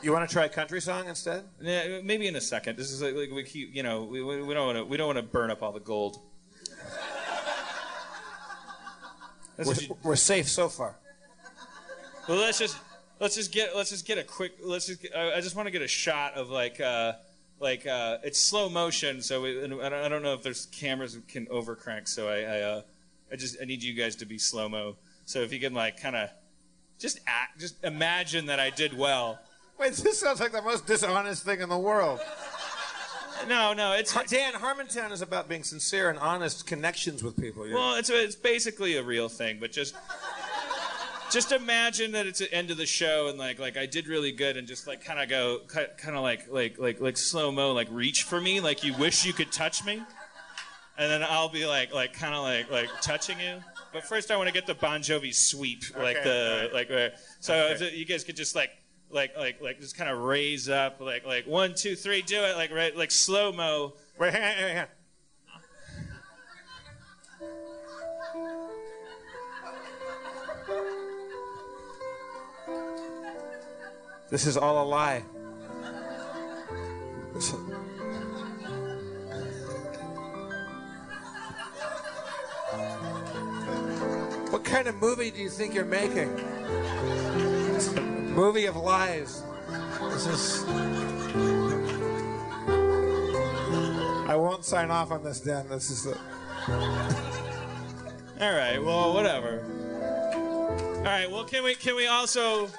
You 0.02 0.12
want 0.12 0.28
to 0.30 0.34
try 0.34 0.46
a 0.46 0.50
country 0.50 0.82
song 0.82 1.08
instead? 1.08 1.44
Yeah, 1.62 2.00
maybe 2.04 2.28
in 2.28 2.36
a 2.36 2.42
second. 2.42 2.78
This 2.78 2.92
is 2.92 3.02
like, 3.02 3.16
like 3.16 3.32
we 3.32 3.44
keep 3.44 3.74
you 3.76 3.84
know 3.84 4.04
we, 4.04 4.22
we 4.24 4.42
we 4.42 4.54
don't 4.54 4.66
want 4.68 4.78
to 4.78 4.86
we 4.86 4.96
don't 4.98 5.08
want 5.08 5.18
to 5.20 5.24
burn 5.24 5.52
up 5.52 5.62
all 5.62 5.72
the 5.74 5.80
gold. 5.80 6.20
We're, 9.58 9.74
you- 9.76 9.98
we're 10.04 10.16
safe 10.16 10.48
so 10.50 10.68
far. 10.70 10.96
Well, 12.28 12.38
let's 12.40 12.60
just 12.60 12.78
let's 13.20 13.36
just 13.36 13.52
get 13.52 13.76
let's 13.76 13.90
just 13.90 14.06
get 14.06 14.18
a 14.18 14.24
quick 14.24 14.54
let's 14.64 14.88
just 14.88 15.06
I 15.16 15.34
I 15.34 15.42
just 15.42 15.56
want 15.56 15.68
to 15.68 15.72
get 15.72 15.82
a 15.82 15.88
shot 15.88 16.34
of 16.36 16.50
like 16.50 16.80
uh 16.82 17.14
like 17.64 17.88
uh 17.88 18.18
it's 18.24 18.40
slow 18.40 18.70
motion 18.70 19.22
so 19.22 19.42
we, 19.42 19.64
I 19.64 19.68
don't- 19.68 20.22
know 20.22 20.34
if 20.34 20.44
there's 20.44 20.68
cameras 20.68 21.16
that 21.16 21.28
can 21.28 21.46
overcrank 21.48 22.08
so 22.08 22.28
I 22.30 22.42
I, 22.42 22.60
uh, 22.62 22.82
I 23.32 23.36
just 23.38 23.58
I 23.62 23.66
need 23.66 23.82
you 23.82 23.94
guys 23.94 24.16
to 24.18 24.26
be 24.26 24.38
slow 24.38 24.70
mo 24.70 24.96
so 25.26 25.40
if 25.40 25.52
you 25.52 25.60
can 25.60 25.74
like 25.74 26.00
kind 26.00 26.16
of 26.16 26.30
just 27.00 27.20
act 27.26 27.60
just 27.60 27.84
imagine 27.84 28.46
that 28.48 28.60
I 28.60 28.70
did 28.70 28.96
well. 28.98 29.40
Wait, 29.80 29.94
this 29.94 30.20
sounds 30.20 30.40
like 30.40 30.52
the 30.52 30.62
most 30.62 30.86
dishonest 30.86 31.44
thing 31.44 31.60
in 31.60 31.68
the 31.70 31.78
world. 31.78 32.20
No, 33.50 33.74
no, 33.74 33.92
it's 33.94 34.14
Dan, 34.30 34.54
Harmontown 34.54 35.12
is 35.12 35.22
about 35.22 35.50
being 35.50 35.64
sincere 35.64 36.10
and 36.10 36.18
honest 36.20 36.66
connections 36.66 37.22
with 37.24 37.36
people. 37.36 37.66
You're- 37.68 37.78
Well, 37.78 37.96
it's 37.96 38.10
it's 38.10 38.36
basically 38.36 38.96
a 38.96 39.04
real 39.04 39.28
thing, 39.28 39.58
but 39.60 39.72
just 39.74 39.96
just 41.34 41.52
imagine 41.52 42.12
that 42.14 42.28
it's 42.28 42.40
the 42.40 42.54
end 42.54 42.72
of 42.72 42.78
the 42.78 42.86
show 42.86 43.28
and 43.28 43.38
like 43.38 43.60
like 43.60 43.76
I 43.78 43.86
did 43.86 44.08
really 44.08 44.32
good 44.32 44.56
and 44.58 44.68
just 44.68 44.88
like 44.88 45.04
kind 45.04 45.20
of 45.20 45.28
go 45.30 45.60
kind 45.68 46.16
of 46.16 46.22
like 46.24 46.52
like 46.52 46.78
like 46.78 47.02
like 47.02 47.18
slow 47.18 47.52
mo 47.52 47.74
like 47.74 47.88
reach 47.92 48.24
for 48.24 48.40
me 48.40 48.60
like 48.62 48.84
you 48.84 48.94
wish 48.98 49.26
you 49.26 49.34
could 49.34 49.52
touch 49.52 49.84
me, 49.84 49.96
and 50.98 51.12
then 51.12 51.24
I'll 51.24 51.50
be 51.50 51.66
like 51.66 51.94
like 51.94 52.14
kind 52.14 52.34
of 52.36 52.44
like 52.44 52.70
like 52.72 52.90
touching 53.02 53.40
you. 53.40 53.58
But 53.92 54.06
first, 54.06 54.32
I 54.32 54.38
want 54.38 54.48
to 54.48 54.54
get 54.54 54.66
the 54.66 54.74
Bon 54.76 55.02
Jovi 55.02 55.34
sweep, 55.36 55.84
like 55.98 56.18
Okay, 56.18 56.24
the 56.24 56.54
alright. 56.56 56.74
like. 56.74 56.92
Uh, 56.92 57.10
so 57.40 57.54
Okay. 57.76 57.96
you 57.96 58.06
guys 58.06 58.24
could 58.24 58.36
just 58.36 58.56
like 58.56 58.72
like 59.12 59.38
like 59.38 59.62
like 59.62 59.80
just 59.80 59.96
kind 59.98 60.10
of 60.10 60.18
raise 60.20 60.68
up 60.70 61.00
like 61.00 61.26
like 61.26 61.46
one 61.46 61.74
two 61.76 61.96
three 61.96 62.22
do 62.24 62.44
it 62.44 62.56
like 62.56 62.72
right 62.72 62.96
like 62.98 63.12
slow 63.12 63.52
mo. 63.52 63.94
Wait, 64.20 64.34
hang 64.34 64.42
on, 64.44 64.58
hang 64.58 64.78
on, 64.80 64.88
This 74.30 74.48
is 74.48 74.58
all 74.58 74.84
a 74.84 74.88
lie. 74.88 75.24
What 84.50 84.64
kind 84.64 84.88
of 84.88 84.96
movie 84.96 85.32
do 85.32 85.40
you 85.40 85.50
think 85.50 85.74
you're 85.74 85.86
making? 85.86 86.34
Movie 88.34 88.66
of 88.66 88.76
lies. 88.76 89.44
This 90.12 90.28
is. 90.28 90.64
I 94.28 94.36
won't 94.36 94.66
sign 94.66 94.90
off 94.90 95.12
on 95.12 95.24
this, 95.24 95.40
Dan. 95.42 95.68
This 95.70 95.90
is 95.92 96.04
the. 96.04 96.18
All 98.42 98.54
right. 98.54 98.78
Well, 98.84 99.14
whatever. 99.14 99.64
All 100.98 101.04
right. 101.04 101.30
Well, 101.30 101.44
can 101.44 101.64
we 101.64 101.76
can 101.76 101.96
we 101.96 102.08
also 102.08 102.70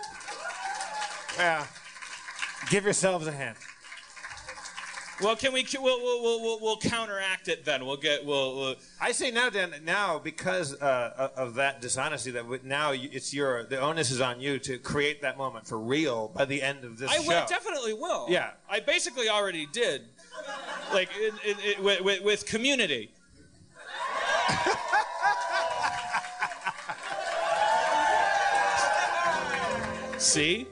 Yeah. 1.36 1.66
Give 2.70 2.84
yourselves 2.84 3.26
a 3.26 3.32
hand. 3.32 3.56
well 5.22 5.36
can 5.36 5.52
we 5.52 5.66
we'll 5.78 6.00
we'll 6.00 6.40
we'll, 6.40 6.60
we'll, 6.60 6.76
counteract 6.78 7.48
it 7.48 7.64
then. 7.64 7.86
We'll 7.86 7.96
get 7.96 8.24
we'll, 8.24 8.56
we'll 8.56 8.74
I 9.00 9.12
say 9.12 9.30
now, 9.30 9.50
Dan. 9.50 9.74
Now, 9.84 10.18
because 10.18 10.80
uh, 10.80 11.30
of 11.36 11.54
that 11.54 11.80
dishonesty, 11.80 12.30
that 12.32 12.64
now 12.64 12.92
it's 12.92 13.34
your 13.34 13.64
the 13.64 13.80
onus 13.80 14.10
is 14.10 14.20
on 14.20 14.40
you 14.40 14.58
to 14.60 14.78
create 14.78 15.22
that 15.22 15.36
moment 15.36 15.66
for 15.66 15.78
real 15.78 16.28
by 16.28 16.44
the 16.44 16.62
end 16.62 16.84
of 16.84 16.98
this 16.98 17.10
I 17.10 17.18
show. 17.18 17.28
will, 17.28 17.46
definitely 17.46 17.94
will. 17.94 18.26
Yeah. 18.28 18.50
I 18.68 18.80
basically 18.80 19.28
already 19.28 19.66
did. 19.72 20.02
Like 20.92 21.10
in, 21.16 21.50
in, 21.50 21.56
in, 21.60 21.84
with, 21.84 22.00
with, 22.00 22.22
with 22.22 22.46
community. 22.46 23.10
See? 30.18 30.66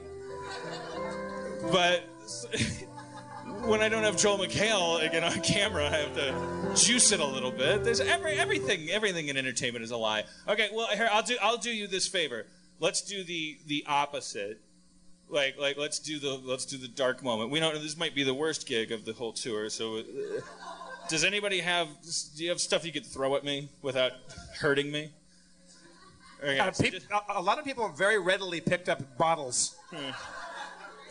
But 1.71 2.01
when 3.65 3.81
I 3.81 3.89
don't 3.89 4.03
have 4.03 4.17
Joel 4.17 4.37
McHale 4.39 5.05
again 5.05 5.23
on 5.23 5.39
camera, 5.41 5.85
I 5.87 5.89
have 5.97 6.13
to 6.15 6.75
juice 6.75 7.11
it 7.11 7.19
a 7.19 7.25
little 7.25 7.51
bit. 7.51 7.83
There's 7.83 7.99
every 7.99 8.33
everything 8.33 8.89
everything 8.89 9.27
in 9.29 9.37
entertainment 9.37 9.83
is 9.83 9.91
a 9.91 9.97
lie. 9.97 10.23
Okay, 10.47 10.69
well 10.73 10.87
here 10.87 11.09
I'll 11.11 11.23
do 11.23 11.37
I'll 11.41 11.57
do 11.57 11.71
you 11.71 11.87
this 11.87 12.07
favor. 12.07 12.45
Let's 12.79 13.01
do 13.01 13.23
the 13.23 13.57
the 13.67 13.83
opposite. 13.87 14.59
Like 15.29 15.57
like 15.57 15.77
let's 15.77 15.99
do 15.99 16.19
the 16.19 16.39
let's 16.43 16.65
do 16.65 16.77
the 16.77 16.87
dark 16.87 17.23
moment. 17.23 17.49
We 17.49 17.59
don't 17.59 17.73
this 17.75 17.97
might 17.97 18.13
be 18.15 18.23
the 18.23 18.33
worst 18.33 18.67
gig 18.67 18.91
of 18.91 19.05
the 19.05 19.13
whole 19.13 19.33
tour, 19.33 19.69
so 19.69 19.97
uh, 19.97 20.03
Does 21.09 21.23
anybody 21.23 21.59
have? 21.59 21.87
Do 22.35 22.43
you 22.43 22.49
have 22.49 22.59
stuff 22.59 22.85
you 22.85 22.91
could 22.91 23.05
throw 23.05 23.35
at 23.35 23.43
me 23.43 23.69
without 23.81 24.11
hurting 24.59 24.91
me? 24.91 25.11
Okay, 26.41 26.59
Uh, 26.59 26.71
so 26.73 26.83
peop- 26.83 26.93
just- 26.93 27.07
a, 27.09 27.39
a 27.39 27.41
lot 27.41 27.57
of 27.57 27.63
people 27.65 27.87
very 27.89 28.19
readily 28.19 28.59
picked 28.59 28.89
up 28.89 29.17
bottles. 29.17 29.75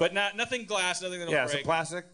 But 0.02 0.12
not 0.12 0.36
nothing 0.36 0.64
glass, 0.64 1.00
nothing 1.00 1.20
that'll 1.20 1.32
Yeah, 1.32 1.46
some 1.46 1.52
break. 1.54 1.64
plastic. 1.64 2.04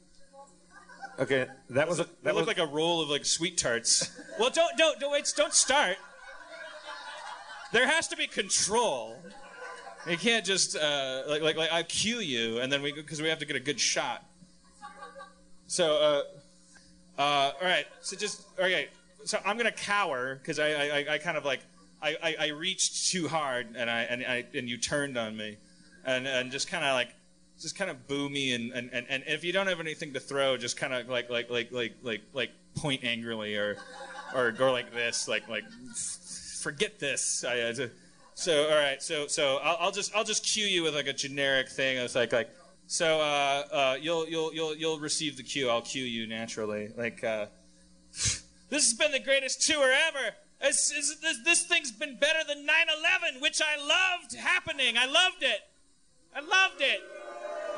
Okay, 1.18 1.46
that 1.70 1.88
was 1.88 2.00
a, 2.00 2.06
That 2.22 2.34
was 2.34 2.44
looked 2.46 2.58
like 2.58 2.68
a 2.68 2.70
roll 2.70 3.00
of 3.00 3.08
like 3.08 3.24
sweet 3.24 3.56
tarts. 3.56 4.10
well, 4.38 4.50
don't 4.50 4.76
don't 4.76 5.00
don't 5.00 5.10
wait, 5.10 5.32
don't 5.34 5.54
start. 5.54 5.96
There 7.72 7.86
has 7.88 8.06
to 8.08 8.16
be 8.16 8.26
control. 8.26 9.16
You 10.06 10.18
can't 10.18 10.44
just 10.44 10.76
uh, 10.76 11.22
like 11.28 11.40
like 11.40 11.56
like 11.56 11.72
I 11.72 11.82
cue 11.82 12.18
you 12.20 12.58
and 12.60 12.70
then 12.70 12.82
we 12.82 12.92
because 12.92 13.22
we 13.22 13.28
have 13.30 13.38
to 13.38 13.46
get 13.46 13.56
a 13.56 13.60
good 13.60 13.80
shot. 13.80 14.22
So 15.66 15.96
uh, 15.96 17.20
uh, 17.20 17.52
all 17.58 17.66
right, 17.66 17.86
so 18.02 18.16
just 18.16 18.44
okay. 18.58 18.88
So 19.24 19.38
I'm 19.46 19.56
gonna 19.56 19.72
cower 19.72 20.34
because 20.34 20.58
I, 20.58 20.68
I 20.72 20.84
I- 20.98 21.06
I 21.14 21.18
kind 21.18 21.38
of 21.38 21.44
like 21.46 21.60
I, 22.02 22.16
I, 22.22 22.36
I 22.40 22.46
reached 22.48 23.10
too 23.10 23.28
hard 23.28 23.76
and 23.76 23.88
I 23.90 24.02
and 24.02 24.22
I 24.22 24.44
and 24.54 24.68
you 24.68 24.76
turned 24.76 25.16
on 25.16 25.38
me, 25.38 25.56
and 26.04 26.26
and 26.28 26.52
just 26.52 26.68
kind 26.68 26.84
of 26.84 26.92
like 26.94 27.14
just 27.60 27.76
kind 27.76 27.90
of 27.90 28.06
boo 28.06 28.28
me 28.28 28.54
and, 28.54 28.72
and, 28.72 28.90
and, 28.92 29.06
and 29.08 29.24
if 29.26 29.44
you 29.44 29.52
don't 29.52 29.66
have 29.66 29.80
anything 29.80 30.12
to 30.12 30.20
throw, 30.20 30.56
just 30.56 30.76
kind 30.76 30.94
of 30.94 31.08
like 31.08 31.28
like 31.30 31.50
like 31.50 31.72
like 31.72 31.94
like 32.02 32.22
like 32.32 32.50
point 32.76 33.04
angrily 33.04 33.56
or 33.56 33.76
or 34.34 34.52
go 34.52 34.72
like 34.72 34.92
this 34.92 35.28
like 35.28 35.48
like 35.48 35.64
forget 36.62 36.98
this. 36.98 37.44
I, 37.44 37.60
uh, 37.60 37.88
so 38.34 38.68
all 38.68 38.76
right, 38.76 39.02
so 39.02 39.26
so 39.26 39.58
I'll, 39.62 39.76
I'll 39.80 39.92
just 39.92 40.14
I'll 40.14 40.24
just 40.24 40.44
cue 40.44 40.66
you 40.66 40.82
with 40.82 40.94
like 40.94 41.08
a 41.08 41.12
generic 41.12 41.68
thing. 41.68 41.98
It's 41.98 42.14
like 42.14 42.32
like 42.32 42.50
so 42.86 43.20
uh, 43.20 43.64
uh, 43.72 43.96
you'll 44.00 44.28
you'll 44.28 44.54
you'll 44.54 44.76
you'll 44.76 45.00
receive 45.00 45.36
the 45.36 45.42
cue. 45.42 45.68
I'll 45.68 45.82
cue 45.82 46.04
you 46.04 46.26
naturally. 46.26 46.90
Like 46.96 47.24
uh, 47.24 47.46
this 48.12 48.44
has 48.70 48.94
been 48.94 49.12
the 49.12 49.20
greatest 49.20 49.66
tour 49.66 49.92
ever. 50.08 50.34
This, 50.60 50.90
this, 50.90 51.16
this, 51.20 51.38
this 51.44 51.66
thing's 51.66 51.92
been 51.92 52.18
better 52.18 52.40
than 52.46 52.66
9/11, 52.66 53.40
which 53.40 53.60
I 53.62 53.76
loved 53.80 54.34
happening. 54.34 54.96
I 54.98 55.06
loved 55.06 55.42
it. 55.42 55.60
I 56.34 56.40
loved 56.40 56.80
it. 56.80 57.00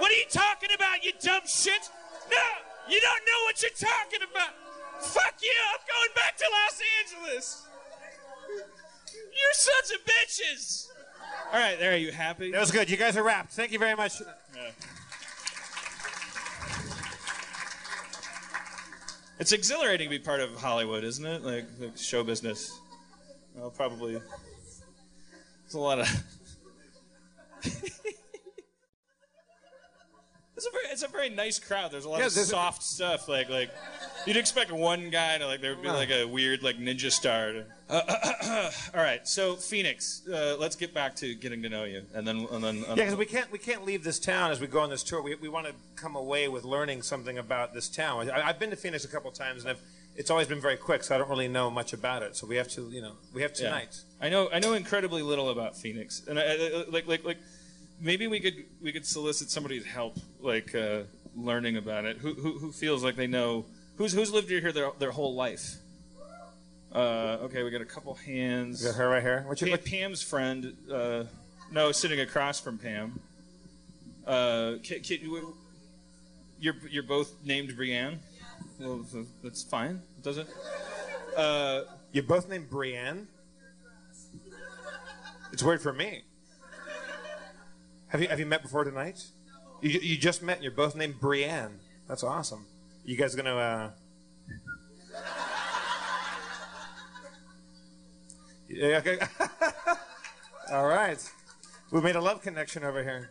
What 0.00 0.10
are 0.10 0.14
you 0.14 0.24
talking 0.30 0.70
about, 0.74 1.04
you 1.04 1.12
dumb 1.20 1.42
shit? 1.44 1.90
No, 2.30 2.38
you 2.88 2.98
don't 3.02 3.22
know 3.26 3.44
what 3.44 3.60
you're 3.60 3.70
talking 3.70 4.20
about. 4.22 4.48
Fuck 5.02 5.34
you, 5.42 5.52
I'm 5.72 5.80
going 5.86 6.14
back 6.14 6.38
to 6.38 6.44
Los 6.50 6.80
Angeles. 7.02 7.66
You're 9.12 9.52
sons 9.52 9.90
of 9.90 10.04
bitches. 10.06 10.86
All 11.52 11.60
right, 11.60 11.78
there, 11.78 11.92
are 11.92 11.96
you 11.96 12.12
happy? 12.12 12.50
that 12.50 12.60
was 12.60 12.70
good. 12.70 12.88
You 12.88 12.96
guys 12.96 13.18
are 13.18 13.22
wrapped. 13.22 13.52
Thank 13.52 13.72
you 13.72 13.78
very 13.78 13.94
much. 13.94 14.22
Yeah. 14.54 14.70
It's 19.38 19.52
exhilarating 19.52 20.08
to 20.08 20.18
be 20.18 20.18
part 20.18 20.40
of 20.40 20.54
Hollywood, 20.54 21.04
isn't 21.04 21.26
it? 21.26 21.42
Like, 21.42 21.66
like 21.78 21.98
show 21.98 22.24
business. 22.24 22.78
Well, 23.54 23.70
probably. 23.70 24.20
It's 25.66 25.74
a 25.74 25.78
lot 25.78 26.00
of. 26.00 26.24
it's 30.60 30.66
a 30.66 30.70
very, 30.70 30.84
it's 30.92 31.02
a 31.02 31.08
very 31.08 31.28
nice 31.30 31.58
crowd. 31.58 31.90
There's 31.90 32.04
a 32.04 32.08
lot 32.08 32.20
Yeah, 32.20 32.26
of 32.26 32.34
there's 32.34 32.48
a- 32.48 32.50
soft 32.50 32.82
stuff. 32.82 33.28
Like, 33.28 33.48
like 33.48 33.70
you'd 34.26 34.36
expect 34.36 34.70
one 34.70 35.08
guy 35.10 35.38
to 35.38 35.46
like 35.46 35.60
there 35.62 35.74
would 35.74 35.82
be 35.82 35.88
like 35.88 36.10
a 36.10 36.26
weird 36.26 36.62
like 36.62 36.76
ninja 36.78 37.10
star. 37.10 37.52
To, 37.52 37.64
uh, 37.88 38.70
all 38.94 39.02
right, 39.02 39.26
so 39.26 39.54
Phoenix. 39.56 40.22
Uh, 40.28 40.56
let's 40.58 40.76
get 40.76 40.92
back 40.92 41.16
to 41.16 41.34
getting 41.34 41.62
to 41.62 41.68
know 41.70 41.84
you, 41.84 42.02
and 42.14 42.26
then 42.28 42.46
and 42.52 42.62
then. 42.62 42.84
Yeah, 42.88 42.94
because 42.94 43.16
we 43.16 43.24
can't 43.26 43.50
we 43.50 43.58
can't 43.58 43.84
leave 43.86 44.04
this 44.04 44.18
town 44.18 44.50
as 44.50 44.60
we 44.60 44.66
go 44.66 44.80
on 44.80 44.90
this 44.90 45.02
tour. 45.02 45.22
We, 45.22 45.34
we 45.36 45.48
want 45.48 45.66
to 45.66 45.72
come 45.96 46.14
away 46.16 46.48
with 46.48 46.64
learning 46.64 47.02
something 47.02 47.38
about 47.38 47.72
this 47.72 47.88
town. 47.88 48.30
I, 48.30 48.48
I've 48.48 48.58
been 48.58 48.70
to 48.70 48.76
Phoenix 48.76 49.04
a 49.04 49.08
couple 49.08 49.30
times, 49.30 49.62
and 49.62 49.70
I've, 49.70 49.80
it's 50.16 50.30
always 50.30 50.46
been 50.48 50.60
very 50.60 50.76
quick, 50.76 51.02
so 51.04 51.14
I 51.14 51.18
don't 51.18 51.30
really 51.30 51.48
know 51.48 51.70
much 51.70 51.92
about 51.94 52.22
it. 52.22 52.36
So 52.36 52.46
we 52.46 52.56
have 52.56 52.68
to, 52.70 52.82
you 52.90 53.00
know, 53.00 53.12
we 53.32 53.40
have 53.42 53.52
Yeah. 53.52 53.66
tonight. 53.70 54.00
I 54.20 54.28
know 54.28 54.50
I 54.52 54.58
know 54.58 54.74
incredibly 54.74 55.22
little 55.22 55.48
about 55.48 55.76
Phoenix, 55.76 56.22
and 56.28 56.38
I, 56.38 56.42
I, 56.42 56.84
like 56.90 57.06
like 57.06 57.24
like 57.24 57.38
maybe 58.00 58.26
we 58.26 58.40
could 58.40 58.64
we 58.82 58.92
could 58.92 59.06
solicit 59.06 59.50
somebody's 59.50 59.84
help, 59.84 60.16
like 60.40 60.74
uh, 60.74 61.02
learning 61.36 61.76
about 61.76 62.04
it. 62.04 62.18
Who, 62.18 62.34
who 62.34 62.58
who 62.58 62.72
feels 62.72 63.02
like 63.04 63.16
they 63.16 63.26
know 63.26 63.66
who's 63.96 64.12
who's 64.12 64.32
lived 64.32 64.48
here 64.48 64.72
their 64.72 64.90
their 64.98 65.10
whole 65.10 65.34
life. 65.34 65.76
Uh, 66.92 67.38
okay, 67.42 67.62
we 67.62 67.70
got 67.70 67.80
a 67.80 67.84
couple 67.84 68.14
hands. 68.14 68.80
Is 68.82 68.86
that 68.94 68.98
her 69.00 69.08
right 69.08 69.22
here? 69.22 69.44
What's 69.46 69.60
your, 69.62 69.76
Pa- 69.78 69.84
Pam's 69.86 70.22
friend, 70.22 70.76
uh, 70.92 71.24
no, 71.70 71.92
sitting 71.92 72.18
across 72.18 72.58
from 72.58 72.78
Pam. 72.78 73.20
Uh, 74.26 74.72
ki- 74.82 74.98
ki- 74.98 75.20
you- 75.22 75.54
you're 76.58 76.74
you're 76.90 77.02
both 77.04 77.32
named 77.44 77.76
Brienne. 77.76 78.18
Well, 78.80 79.04
th- 79.12 79.26
that's 79.42 79.62
fine. 79.62 80.02
Does 80.22 80.38
it? 80.38 80.48
Uh, 81.36 81.82
you're 82.12 82.24
both 82.24 82.48
named 82.48 82.68
Brienne. 82.68 83.28
It's 85.52 85.62
weird 85.62 85.80
for 85.80 85.92
me. 85.92 86.22
Have 88.10 88.20
you 88.20 88.28
have 88.28 88.40
you 88.40 88.46
met 88.46 88.62
before 88.62 88.82
tonight? 88.82 89.24
You, 89.80 90.00
you 90.00 90.16
just 90.18 90.42
met. 90.42 90.56
and 90.56 90.64
You're 90.64 90.72
both 90.72 90.96
named 90.96 91.20
Brienne. 91.20 91.78
That's 92.08 92.24
awesome. 92.24 92.66
You 93.04 93.16
guys 93.16 93.34
gonna? 93.34 93.56
Uh... 93.56 93.90
Yeah, 98.72 98.98
okay. 98.98 99.18
All 100.72 100.86
right. 100.86 101.18
We 101.90 102.00
made 102.00 102.14
a 102.14 102.20
love 102.20 102.40
connection 102.40 102.84
over 102.84 103.02
here. 103.02 103.28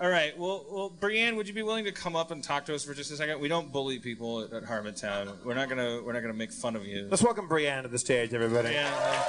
All 0.00 0.08
right. 0.08 0.38
Well, 0.38 0.64
well, 0.70 0.90
Brienne, 0.90 1.34
would 1.34 1.48
you 1.48 1.54
be 1.54 1.64
willing 1.64 1.84
to 1.86 1.92
come 1.92 2.14
up 2.14 2.30
and 2.30 2.42
talk 2.42 2.66
to 2.66 2.74
us 2.76 2.84
for 2.84 2.94
just 2.94 3.10
a 3.10 3.16
second? 3.16 3.40
We 3.40 3.48
don't 3.48 3.72
bully 3.72 3.98
people 3.98 4.42
at, 4.42 4.52
at 4.52 4.62
Harmontown. 4.62 5.44
We're 5.44 5.54
not 5.54 5.68
gonna 5.68 6.00
we're 6.04 6.12
not 6.12 6.20
gonna 6.20 6.34
make 6.34 6.52
fun 6.52 6.76
of 6.76 6.86
you. 6.86 7.08
Let's 7.10 7.22
welcome 7.22 7.48
Brienne 7.48 7.82
to 7.82 7.88
the 7.88 7.98
stage, 7.98 8.32
everybody. 8.32 8.70
Yeah. 8.70 9.24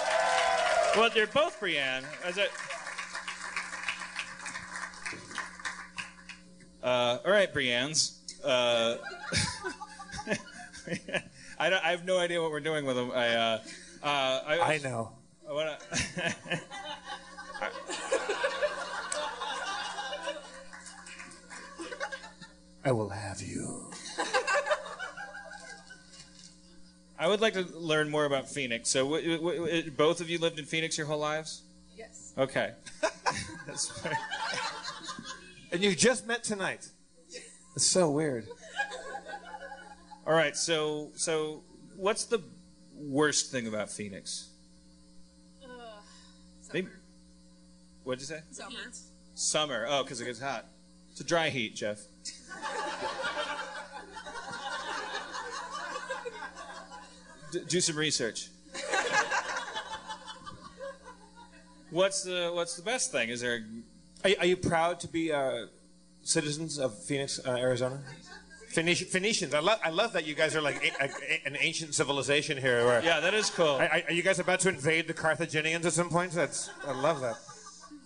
well, 0.95 1.09
they're 1.11 1.25
both 1.25 1.59
Brienne. 1.59 2.03
As 2.23 2.37
uh, 6.83 7.17
all 7.25 7.31
right, 7.31 7.53
Briennes. 7.53 8.17
Uh, 8.43 8.97
I, 11.59 11.69
don't, 11.69 11.83
I 11.85 11.91
have 11.91 12.05
no 12.05 12.17
idea 12.17 12.41
what 12.41 12.51
we're 12.51 12.59
doing 12.59 12.85
with 12.85 12.95
them. 12.95 13.11
I 13.11 13.27
uh, 13.29 13.59
uh, 14.03 14.41
I, 14.47 14.59
I 14.73 14.77
know. 14.79 15.11
I 15.47 15.53
wanna. 15.53 15.77
I 22.83 22.91
will 22.91 23.09
have 23.09 23.41
you. 23.41 23.91
I 27.19 27.27
would 27.27 27.39
like 27.39 27.53
to 27.53 27.61
learn 27.77 28.09
more 28.09 28.25
about 28.25 28.49
Phoenix. 28.49 28.89
So, 28.89 29.03
w- 29.03 29.37
w- 29.37 29.57
w- 29.59 29.91
both 29.91 30.21
of 30.21 30.29
you 30.31 30.39
lived 30.39 30.57
in 30.57 30.65
Phoenix 30.65 30.97
your 30.97 31.05
whole 31.05 31.19
lives? 31.19 31.61
Yes. 31.95 32.33
Okay. 32.35 32.71
That's 33.67 33.89
fine. 33.89 34.15
And 35.71 35.81
you 35.81 35.95
just 35.95 36.27
met 36.27 36.43
tonight. 36.43 36.89
It's 37.75 37.85
so 37.85 38.09
weird. 38.11 38.47
All 40.27 40.33
right. 40.33 40.55
So, 40.57 41.11
so 41.15 41.63
what's 41.95 42.25
the 42.25 42.41
worst 42.95 43.51
thing 43.51 43.67
about 43.67 43.89
Phoenix? 43.89 44.49
Uh, 45.63 45.67
Maybe- 46.73 46.89
What'd 48.03 48.19
you 48.21 48.27
say? 48.27 48.41
Summer. 48.51 48.75
Summer. 49.35 49.85
Oh, 49.87 50.03
because 50.03 50.19
it 50.19 50.25
gets 50.25 50.39
hot. 50.41 50.65
It's 51.11 51.21
a 51.21 51.23
dry 51.23 51.49
heat, 51.49 51.75
Jeff. 51.75 51.99
D- 57.51 57.61
do 57.67 57.81
some 57.81 57.97
research. 57.97 58.49
What's 61.89 62.23
the 62.23 62.51
What's 62.53 62.75
the 62.77 62.83
best 62.83 63.11
thing? 63.11 63.27
Is 63.29 63.41
there? 63.41 63.65
Are, 64.23 64.29
you- 64.29 64.35
are 64.39 64.45
you 64.45 64.57
proud 64.57 64.99
to 65.01 65.07
be 65.07 65.31
uh, 65.31 65.65
citizens 66.23 66.77
of 66.77 66.97
Phoenix, 67.03 67.39
uh, 67.45 67.51
Arizona? 67.51 67.99
Phoenici- 68.73 69.05
Phoenicians. 69.07 69.53
I 69.53 69.59
love. 69.59 69.79
I 69.83 69.89
love 69.89 70.13
that 70.13 70.25
you 70.25 70.33
guys 70.33 70.55
are 70.55 70.61
like 70.61 70.77
a, 71.01 71.03
a- 71.05 71.41
an 71.47 71.57
ancient 71.59 71.93
civilization 71.93 72.57
here. 72.57 72.85
Where, 72.85 73.03
Yeah, 73.03 73.19
that 73.19 73.33
is 73.33 73.49
cool. 73.49 73.65
Are, 73.67 73.83
are- 73.83 74.03
are 74.07 74.13
you 74.13 74.23
guys 74.23 74.39
about 74.39 74.59
to 74.61 74.69
invade 74.69 75.07
the 75.07 75.13
Carthaginians 75.13 75.85
at 75.85 75.93
some 75.93 76.09
point? 76.09 76.31
That's. 76.31 76.69
I 76.87 76.91
love 76.93 77.19
that. 77.21 77.35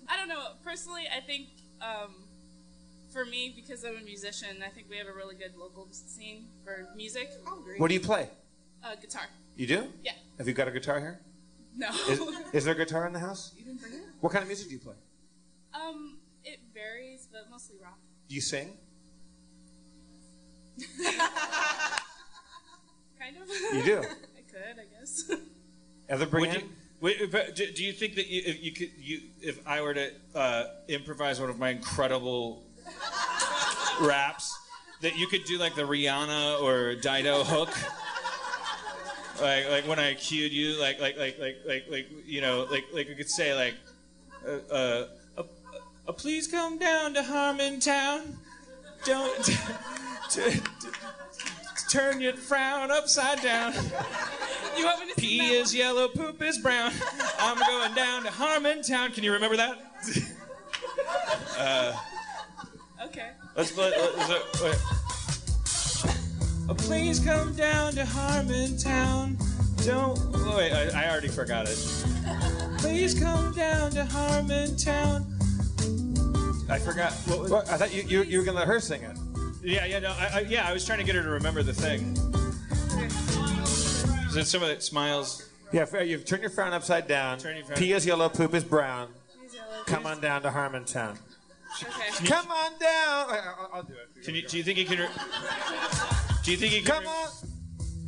I 0.07 0.17
don't 0.17 0.27
know. 0.27 0.43
Personally, 0.63 1.03
I 1.15 1.19
think 1.19 1.49
um, 1.81 2.15
for 3.13 3.25
me, 3.25 3.53
because 3.55 3.83
I'm 3.83 3.97
a 3.97 4.01
musician, 4.01 4.63
I 4.65 4.69
think 4.69 4.87
we 4.89 4.97
have 4.97 5.07
a 5.07 5.13
really 5.13 5.35
good 5.35 5.55
local 5.57 5.87
scene 5.91 6.45
for 6.63 6.87
music. 6.95 7.29
What 7.77 7.89
do 7.89 7.93
you 7.93 7.99
play? 7.99 8.29
Uh, 8.83 8.95
guitar. 8.95 9.23
You 9.55 9.67
do? 9.67 9.87
Yeah. 10.03 10.13
Have 10.37 10.47
you 10.47 10.53
got 10.53 10.67
a 10.67 10.71
guitar 10.71 10.99
here? 10.99 11.19
No. 11.77 11.89
Is, 12.09 12.21
is 12.53 12.65
there 12.65 12.73
a 12.73 12.77
guitar 12.77 13.05
in 13.05 13.13
the 13.13 13.19
house? 13.19 13.51
you 13.57 13.65
didn't 13.65 13.81
bring 13.81 13.93
it? 13.93 13.99
What 14.21 14.31
kind 14.31 14.41
of 14.43 14.47
music 14.47 14.67
do 14.69 14.73
you 14.73 14.79
play? 14.79 14.95
Um, 15.75 16.17
it 16.43 16.59
varies, 16.73 17.27
but 17.31 17.49
mostly 17.49 17.77
rock. 17.81 17.97
Do 18.29 18.35
you 18.35 18.41
sing? 18.41 18.77
Kind 23.19 23.37
of. 23.37 23.47
You 23.75 23.83
do. 23.83 23.97
I 24.03 24.41
could, 24.51 24.79
I 24.79 24.85
guess. 24.99 25.23
Other 26.09 26.25
Would 26.25 26.31
Brienne? 26.31 26.55
you, 26.55 26.69
wait, 27.01 27.31
but 27.31 27.55
do 27.55 27.71
do 27.71 27.83
you 27.83 27.93
think 27.93 28.15
that 28.15 28.27
you, 28.27 28.41
if 28.45 28.63
you 28.63 28.71
could, 28.71 28.91
you, 28.97 29.21
if 29.41 29.59
I 29.67 29.81
were 29.81 29.93
to 29.93 30.11
uh, 30.35 30.65
improvise 30.87 31.39
one 31.39 31.49
of 31.49 31.57
my 31.57 31.69
incredible 31.69 32.63
raps, 34.01 34.57
that 35.01 35.17
you 35.17 35.27
could 35.27 35.45
do 35.45 35.57
like 35.57 35.75
the 35.75 35.83
Rihanna 35.83 36.61
or 36.61 36.95
Dido 36.95 37.43
hook? 37.43 37.69
like 39.41 39.69
like 39.69 39.87
when 39.87 39.99
I 39.99 40.13
cued 40.13 40.51
you, 40.51 40.79
like 40.79 40.99
like 40.99 41.17
like 41.17 41.39
like 41.39 41.57
like 41.65 41.85
like 41.89 42.07
you 42.25 42.41
know, 42.41 42.67
like 42.69 42.85
like 42.93 43.07
we 43.07 43.15
could 43.15 43.29
say 43.29 43.53
like, 43.55 43.75
uh, 44.47 44.73
uh, 44.73 45.07
uh, 46.07 46.09
uh 46.09 46.13
please 46.13 46.47
come 46.47 46.77
down 46.77 47.13
to 47.13 47.21
Harmontown. 47.21 48.35
Don't 49.05 49.49
turn 51.89 52.19
your 52.19 52.33
frown 52.33 52.91
upside 52.91 53.41
down. 53.41 53.73
You 54.77 54.85
want 54.85 54.99
me 55.01 55.13
to 55.13 55.21
sing 55.21 55.29
Pee 55.29 55.53
is 55.53 55.71
one? 55.71 55.77
yellow, 55.77 56.07
poop 56.07 56.41
is 56.41 56.57
brown. 56.57 56.91
I'm 57.39 57.57
going 57.57 57.93
down 57.93 58.23
to 58.23 58.29
Harmontown. 58.29 59.13
Can 59.13 59.23
you 59.23 59.33
remember 59.33 59.57
that? 59.57 59.77
Okay. 63.05 63.29
Let's 63.55 63.77
let, 63.77 63.97
let's, 63.97 64.29
let- 64.29 64.61
wait. 64.61 64.77
Oh, 66.67 66.73
please 66.73 67.19
come 67.19 67.53
down 67.55 67.93
to 67.93 68.03
Harmontown. 68.03 69.37
Don't 69.85 70.19
oh, 70.33 70.55
wait. 70.57 70.73
I, 70.73 71.03
I 71.03 71.11
already 71.11 71.27
forgot 71.27 71.67
it. 71.69 71.77
Please 72.79 73.13
come 73.19 73.53
down 73.53 73.91
to 73.91 74.03
Harmontown. 74.03 75.34
I 76.75 76.79
forgot. 76.79 77.13
What 77.27 77.39
was, 77.39 77.51
What? 77.51 77.69
I 77.69 77.77
thought 77.77 77.93
you, 77.93 78.03
you, 78.03 78.23
you 78.23 78.39
were 78.39 78.43
going 78.43 78.55
to 78.55 78.59
let 78.59 78.67
her 78.67 78.79
sing 78.81 79.01
it. 79.01 79.17
yeah, 79.63 79.85
yeah, 79.85 79.99
no, 79.99 80.09
I, 80.11 80.29
I, 80.33 80.39
yeah. 80.41 80.67
I 80.67 80.73
was 80.73 80.85
trying 80.85 80.99
to 80.99 81.05
get 81.05 81.15
her 81.15 81.23
to 81.23 81.29
remember 81.29 81.63
the 81.63 81.73
thing. 81.73 82.11
Is 84.27 84.35
it 84.35 84.45
some 84.47 84.61
of 84.61 84.67
the 84.67 84.81
smiles? 84.81 85.47
Yeah, 85.71 85.83
f- 85.83 86.05
you've 86.05 86.25
turned 86.25 86.41
your 86.41 86.51
frown 86.51 86.73
upside 86.73 87.07
down. 87.07 87.37
Turn 87.37 87.55
your 87.55 87.65
frown- 87.65 87.77
Pee 87.77 87.93
is 87.93 88.05
yellow, 88.05 88.27
poop 88.27 88.53
is 88.53 88.65
brown. 88.65 89.09
Yellow. 89.53 89.83
Come 89.85 90.05
on 90.05 90.19
down 90.19 90.41
to 90.41 90.49
Harmontown. 90.49 91.17
Okay. 91.81 92.25
Come 92.25 92.51
on 92.51 92.71
down. 92.73 93.29
I- 93.29 93.53
I'll, 93.57 93.69
I'll 93.75 93.83
do 93.83 93.93
it. 93.93 94.23
Can 94.25 94.35
you? 94.35 94.45
Do 94.45 94.57
you 94.57 94.63
think 94.63 94.77
you 94.77 94.85
can? 94.85 94.99
Re- 94.99 95.07
do 96.43 96.51
you 96.51 96.57
think 96.57 96.73
you 96.73 96.81
can? 96.83 96.91
Come 96.91 97.03
re- 97.03 97.09
on. 97.09 97.29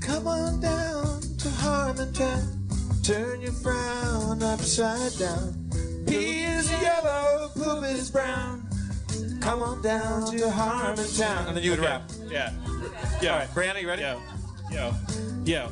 Come 0.02 0.28
on 0.28 0.60
down 0.60 1.22
to 1.22 1.48
Harmontown. 1.48 3.06
Turn 3.06 3.40
your 3.42 3.54
frown 3.54 4.44
upside 4.44 5.18
down. 5.18 5.67
Pee 6.08 6.44
is 6.44 6.72
yellow, 6.82 7.52
poop 7.54 7.84
is 7.84 8.10
brown. 8.10 8.68
Come 9.42 9.62
on 9.62 9.82
down 9.82 10.30
to 10.32 10.38
Harmontown. 10.38 11.48
And 11.48 11.58
then 11.58 11.64
you 11.64 11.72
would 11.72 11.80
rap. 11.80 12.10
Yeah. 12.28 12.52
Yeah. 13.22 13.34
All 13.34 13.40
right, 13.40 13.50
Brianna, 13.50 13.82
you 13.82 13.88
ready? 13.88 14.02
Yo, 14.02 14.22
yo, 14.72 14.94
yo, 15.46 15.70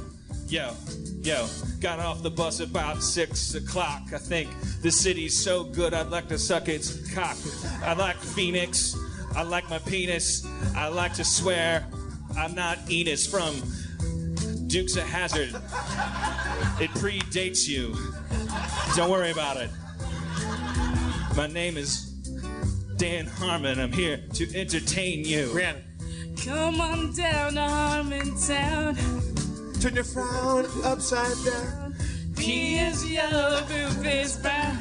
yo, 0.47 0.73
yo. 1.21 1.47
Got 1.79 1.99
off 1.99 2.23
the 2.23 2.31
bus 2.31 2.59
about 2.61 3.03
six 3.03 3.53
o'clock. 3.55 4.13
I 4.13 4.17
think 4.17 4.49
the 4.81 4.91
city's 4.91 5.37
so 5.37 5.63
good 5.63 5.93
I'd 5.93 6.09
like 6.09 6.27
to 6.29 6.37
suck 6.37 6.67
its 6.67 7.13
cock. 7.13 7.37
I 7.83 7.93
like 7.93 8.15
Phoenix. 8.17 8.95
I 9.35 9.43
like 9.43 9.69
my 9.69 9.79
penis. 9.79 10.47
I 10.75 10.87
like 10.87 11.13
to 11.15 11.25
swear 11.25 11.85
I'm 12.37 12.55
not 12.55 12.77
Enos 12.89 13.27
from 13.27 13.55
Dukes 14.67 14.95
of 14.95 15.03
Hazzard. 15.03 15.53
It 16.79 16.89
predates 16.91 17.67
you. 17.67 17.95
Don't 18.95 19.09
worry 19.11 19.31
about 19.31 19.57
it. 19.57 19.69
My 21.35 21.47
name 21.47 21.75
is 21.77 22.05
Dan 22.97 23.25
Harmon. 23.25 23.79
I'm 23.79 23.91
here 23.91 24.21
to 24.33 24.55
entertain 24.57 25.25
you. 25.25 25.47
Brianna, 25.49 25.81
Come 26.45 26.79
on 26.79 27.13
down 27.13 27.53
to 27.53 27.59
Harmontown. 27.59 28.95
turn 29.81 29.95
your 29.95 30.03
frown 30.05 30.65
upside 30.83 31.35
down. 31.45 31.95
P 32.37 32.77
is 32.77 33.09
yellow, 33.09 33.61
poop 33.63 34.05
is 34.05 34.37
brown. 34.37 34.77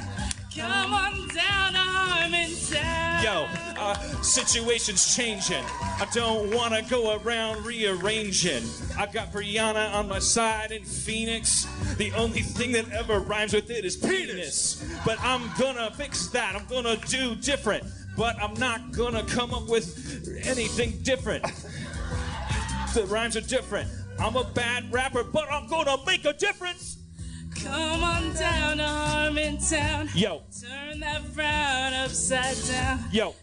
Come 0.57 0.95
on 0.95 1.13
down 1.29 1.73
to 1.73 1.79
Harmontown. 1.79 3.25
Yo, 3.25 3.49
uh, 3.77 3.95
situation's 4.23 5.17
changing. 5.17 5.65
I 5.81 6.07
don't 6.13 6.55
wanna 6.55 6.81
go 6.83 7.17
around 7.17 7.65
rearranging. 7.67 8.63
I've 8.97 9.13
got 9.13 9.33
Brianna 9.33 9.93
on 9.93 10.09
my 10.09 10.21
side 10.21 10.71
in 10.71 10.85
Phoenix. 10.85 11.67
The 11.97 12.13
only 12.13 12.43
thing 12.43 12.71
that 12.73 12.89
ever 12.93 13.19
rhymes 13.19 13.53
with 13.53 13.69
it 13.69 13.85
is 13.85 13.97
penis. 13.97 14.85
But 15.05 15.19
I'm 15.23 15.51
gonna 15.59 15.91
fix 15.91 16.29
that. 16.29 16.55
I'm 16.55 16.67
gonna 16.67 16.99
do 17.09 17.35
different. 17.35 17.85
But 18.17 18.41
I'm 18.41 18.55
not 18.55 18.93
gonna 18.93 19.25
come 19.25 19.53
up 19.53 19.69
with 19.69 20.29
anything 20.45 21.01
different. 21.03 21.45
The 22.95 23.07
rhymes 23.07 23.37
are 23.37 23.41
different. 23.41 23.91
I'm 24.21 24.37
a 24.37 24.45
bad 24.45 24.93
rapper, 24.93 25.25
but 25.25 25.51
I'm 25.51 25.67
gonna 25.67 25.97
make 26.07 26.25
a 26.25 26.33
difference. 26.33 26.99
Come 27.65 28.05
on 28.05 28.33
down 28.35 28.77
to 28.79 28.85
Harmontown. 28.85 30.09
Yo, 30.15 30.43
Turn 30.61 31.01
that 31.01 31.23
frown 31.35 31.93
upside 31.95 32.57
down. 32.69 33.05
yo, 33.11 33.35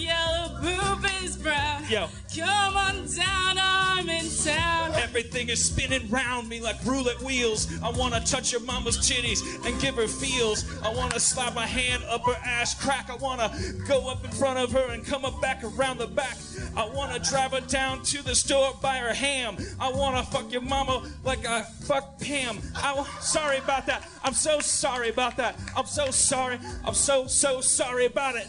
yellow, 0.00 0.58
poop 0.60 1.04
is 1.22 1.36
brown. 1.36 1.84
yo. 1.88 2.08
Come 2.36 2.76
on 2.76 2.94
down 3.06 3.56
to 3.56 3.62
Harmontown. 3.62 4.94
Everything 4.94 5.48
is 5.48 5.64
spinning 5.64 6.08
round 6.08 6.48
me 6.48 6.60
like 6.60 6.76
roulette 6.84 7.20
wheels. 7.22 7.68
I 7.82 7.90
wanna 7.90 8.20
touch 8.20 8.52
your 8.52 8.60
mama's 8.62 8.98
titties 8.98 9.40
and 9.66 9.80
give 9.80 9.96
her 9.96 10.06
feels. 10.06 10.64
I 10.82 10.92
wanna 10.94 11.18
slide 11.18 11.54
my 11.54 11.66
hand 11.66 12.02
up 12.08 12.24
her 12.26 12.36
ass 12.44 12.74
crack. 12.80 13.10
I 13.10 13.16
wanna 13.16 13.52
go 13.88 14.08
up 14.08 14.24
in 14.24 14.30
front 14.30 14.58
of 14.58 14.70
her 14.72 14.92
and 14.92 15.04
come 15.04 15.24
up 15.24 15.40
back 15.40 15.62
around 15.64 15.98
the 15.98 16.06
back. 16.06 16.36
I 16.76 16.88
wanna 16.88 17.18
drive 17.18 17.52
her 17.52 17.60
down 17.60 18.02
to 18.04 18.22
the 18.22 18.34
store, 18.34 18.72
buy 18.80 18.98
her 18.98 19.12
ham. 19.12 19.56
I 19.80 19.90
wanna 19.90 20.22
fuck 20.24 20.52
your 20.52 20.62
mama 20.62 21.02
like 21.24 21.44
I 21.46 21.62
fuck 21.62 22.20
Pam. 22.20 22.58
I 22.76 22.94
wa- 22.94 23.06
sorry 23.20 23.58
about 23.58 23.86
that. 23.86 24.08
I'm 24.22 24.34
so 24.34 24.60
sorry 24.60 25.08
about 25.10 25.36
that. 25.38 25.58
I'm 25.76 25.86
so 25.86 26.10
sorry. 26.10 26.58
I'm 26.84 26.94
so 26.94 27.26
so 27.26 27.60
sorry 27.60 28.06
about 28.06 28.36
it. 28.36 28.46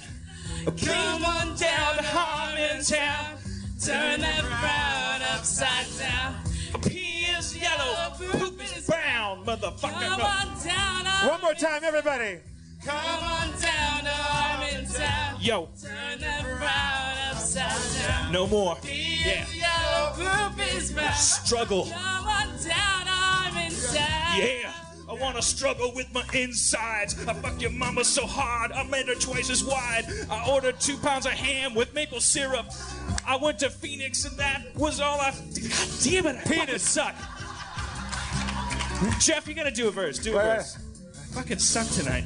Come 0.65 1.25
on 1.25 1.47
down 1.55 1.95
to 1.97 2.03
Harmontown. 2.03 3.37
Turn 3.83 4.21
that 4.21 4.41
frown 4.43 5.21
upside 5.35 5.87
down. 5.97 6.35
P 6.83 7.25
is 7.37 7.57
yellow, 7.57 8.11
poop 8.17 8.61
is 8.63 8.85
brown, 8.85 9.43
motherfucker. 9.45 9.91
Come 9.99 10.21
on 10.21 10.47
down 10.63 11.05
to 11.05 11.27
One 11.29 11.41
more 11.41 11.53
time, 11.55 11.83
everybody. 11.83 12.39
Come 12.85 12.95
on 13.23 13.47
down 13.59 14.03
to 14.03 14.09
Harmontown. 14.11 15.37
Yo, 15.39 15.67
Turn 15.81 16.19
that 16.19 16.43
frown 16.43 17.31
upside 17.35 18.07
down. 18.07 18.31
no 18.31 18.45
more. 18.47 18.75
P 18.83 19.21
Yeah. 19.25 19.43
is 19.43 19.55
yellow, 19.55 20.13
poop 20.15 20.59
is 20.75 20.91
brown. 20.91 21.13
Struggle. 21.13 21.85
Come 21.85 22.27
on 22.27 22.47
down 22.49 23.05
to 23.05 23.11
Harmontown. 23.11 24.37
Yeah. 24.37 24.71
I 25.11 25.15
wanna 25.15 25.41
struggle 25.41 25.91
with 25.93 26.13
my 26.13 26.23
insides. 26.33 27.17
I 27.27 27.33
fuck 27.33 27.61
your 27.61 27.71
mama 27.71 28.05
so 28.05 28.25
hard, 28.25 28.71
I 28.71 28.83
made 28.83 29.07
her 29.09 29.15
twice 29.15 29.49
as 29.49 29.61
wide. 29.61 30.05
I 30.29 30.49
ordered 30.49 30.79
two 30.79 30.95
pounds 30.97 31.25
of 31.25 31.33
ham 31.33 31.75
with 31.75 31.93
maple 31.93 32.21
syrup. 32.21 32.65
I 33.27 33.35
went 33.35 33.59
to 33.59 33.69
Phoenix 33.69 34.23
and 34.23 34.37
that 34.37 34.73
was 34.75 35.01
all 35.01 35.19
I. 35.19 35.31
God 35.31 35.87
damn 36.01 36.25
it, 36.27 36.37
I 36.37 36.41
fucking 36.43 36.77
suck. 36.79 37.13
Jeff, 39.19 39.47
you 39.49 39.53
gotta 39.53 39.71
do 39.71 39.89
a 39.89 39.91
verse. 39.91 40.17
Do 40.17 40.33
a 40.33 40.37
Right. 40.37 40.57
verse. 40.57 40.77
I 40.77 41.33
fucking 41.35 41.59
suck 41.59 41.87
tonight. 41.89 42.23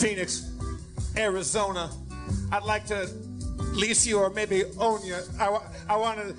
Phoenix, 0.00 0.50
Arizona. 1.16 1.90
I'd 2.50 2.62
like 2.64 2.86
to 2.86 3.10
lease 3.72 4.06
you 4.06 4.18
or 4.18 4.30
maybe 4.30 4.64
own 4.78 5.04
you. 5.04 5.16
I, 5.38 5.58
I 5.88 5.96
want 5.96 6.18
to 6.18 6.34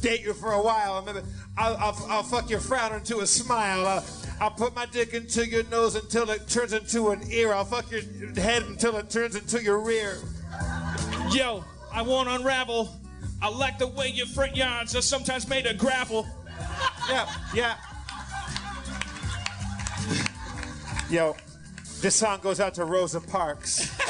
date 0.00 0.22
you 0.22 0.34
for 0.34 0.52
a 0.52 0.62
while. 0.62 1.02
Maybe 1.02 1.18
I'll, 1.58 1.76
I'll, 1.78 2.06
I'll 2.08 2.22
fuck 2.22 2.48
your 2.48 2.60
frown 2.60 2.94
into 2.94 3.20
a 3.20 3.26
smile. 3.26 3.86
I'll, 3.86 4.04
I'll 4.40 4.50
put 4.50 4.74
my 4.74 4.86
dick 4.86 5.14
into 5.14 5.46
your 5.46 5.64
nose 5.64 5.94
until 5.94 6.30
it 6.30 6.48
turns 6.48 6.72
into 6.72 7.10
an 7.10 7.22
ear. 7.30 7.52
I'll 7.54 7.64
fuck 7.64 7.90
your 7.90 8.02
head 8.34 8.62
until 8.64 8.96
it 8.96 9.08
turns 9.08 9.34
into 9.34 9.62
your 9.62 9.78
rear. 9.78 10.18
Yo, 11.30 11.64
I 11.92 12.02
won't 12.02 12.28
unravel. 12.28 12.90
I 13.40 13.48
like 13.48 13.78
the 13.78 13.86
way 13.86 14.08
your 14.08 14.26
front 14.26 14.56
yards 14.56 14.94
are 14.94 15.02
sometimes 15.02 15.48
made 15.48 15.66
of 15.66 15.78
gravel. 15.78 16.26
Yeah, 17.08 17.28
yeah. 17.54 17.76
Yo, 21.10 21.36
this 22.00 22.14
song 22.16 22.40
goes 22.42 22.60
out 22.60 22.74
to 22.74 22.84
Rosa 22.84 23.20
Parks. 23.20 23.90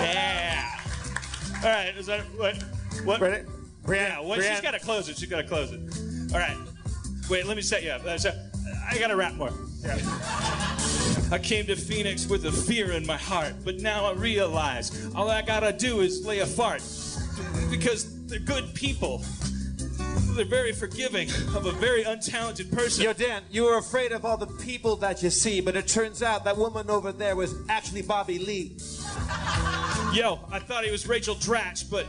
Yeah. 0.00 0.78
All 1.62 1.68
right. 1.68 1.94
Is 1.96 2.06
that 2.06 2.22
what? 2.36 2.56
What? 3.04 3.20
Ready? 3.20 3.46
Yeah. 3.90 4.20
What? 4.20 4.42
She's 4.42 4.60
got 4.60 4.72
to 4.72 4.80
close 4.80 5.08
it. 5.08 5.18
She's 5.18 5.28
got 5.28 5.42
to 5.42 5.48
close 5.48 5.72
it. 5.72 5.80
All 6.32 6.40
right. 6.40 6.56
Wait. 7.28 7.46
Let 7.46 7.56
me 7.56 7.62
set 7.62 7.82
you 7.82 7.90
up. 7.90 8.04
Uh, 8.04 8.18
so, 8.18 8.32
I 8.88 8.98
got 8.98 9.08
to 9.08 9.16
rap 9.16 9.34
more. 9.34 9.52
I 11.32 11.38
came 11.38 11.66
to 11.66 11.76
Phoenix 11.76 12.26
with 12.26 12.44
a 12.46 12.52
fear 12.52 12.92
in 12.92 13.06
my 13.06 13.16
heart, 13.16 13.54
but 13.64 13.80
now 13.80 14.04
I 14.04 14.12
realize 14.12 15.08
all 15.14 15.30
I 15.30 15.42
gotta 15.42 15.72
do 15.72 16.00
is 16.00 16.26
lay 16.26 16.40
a 16.40 16.46
fart. 16.46 16.82
Because 17.70 18.26
they're 18.26 18.40
good 18.40 18.74
people. 18.74 19.24
They're 20.34 20.44
very 20.44 20.72
forgiving 20.72 21.30
of 21.54 21.66
a 21.66 21.72
very 21.72 22.04
untalented 22.04 22.72
person. 22.72 23.04
Yo, 23.04 23.12
Dan, 23.12 23.42
you 23.50 23.64
were 23.64 23.78
afraid 23.78 24.12
of 24.12 24.24
all 24.24 24.36
the 24.36 24.46
people 24.46 24.96
that 24.96 25.22
you 25.22 25.30
see, 25.30 25.60
but 25.60 25.76
it 25.76 25.86
turns 25.86 26.22
out 26.22 26.44
that 26.44 26.56
woman 26.56 26.90
over 26.90 27.12
there 27.12 27.36
was 27.36 27.54
actually 27.68 28.02
Bobby 28.02 28.38
Lee. 28.38 28.76
Yo, 30.12 30.40
I 30.50 30.58
thought 30.58 30.84
he 30.84 30.90
was 30.90 31.06
Rachel 31.06 31.36
Dratch, 31.36 31.88
but 31.90 32.06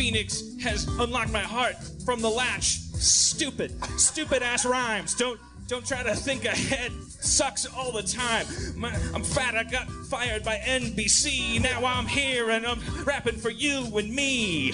Phoenix 0.00 0.56
has 0.62 0.88
unlocked 0.98 1.30
my 1.30 1.42
heart 1.42 1.74
from 2.06 2.22
the 2.22 2.30
latch. 2.30 2.78
Stupid, 2.78 3.70
stupid 4.00 4.42
ass 4.42 4.64
rhymes. 4.64 5.14
Don't 5.14 5.38
don't 5.66 5.86
try 5.86 6.02
to 6.02 6.14
think 6.14 6.46
ahead. 6.46 6.90
Sucks 7.06 7.66
all 7.66 7.92
the 7.92 8.02
time. 8.02 8.46
My, 8.76 8.88
I'm 9.14 9.22
fat. 9.22 9.56
I 9.56 9.62
got 9.62 9.90
fired 10.08 10.42
by 10.42 10.56
NBC. 10.56 11.60
Now 11.60 11.84
I'm 11.84 12.06
here 12.06 12.48
and 12.48 12.66
I'm 12.66 12.80
rapping 13.04 13.36
for 13.36 13.50
you 13.50 13.94
and 13.98 14.10
me. 14.10 14.72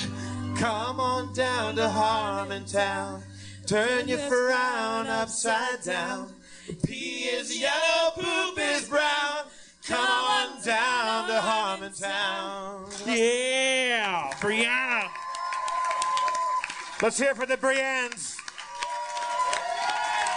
Come 0.58 1.00
on 1.00 1.34
down 1.34 1.74
to 1.74 1.82
Harmontown. 1.88 3.20
Turn 3.66 4.06
your 4.06 4.18
frown 4.18 5.08
upside 5.08 5.82
down. 5.82 6.32
Pee 6.86 7.24
is 7.24 7.58
yellow, 7.58 8.12
poop 8.14 8.60
is 8.60 8.88
brown. 8.88 9.46
Come 9.86 9.98
on 9.98 10.62
down 10.64 11.28
to 11.28 11.34
Harmontown. 11.34 13.06
Yeah, 13.06 14.32
Brianna. 14.40 15.08
Let's 17.00 17.18
hear 17.18 17.34
for 17.34 17.46
the 17.46 17.56
Briennes. 17.56 18.36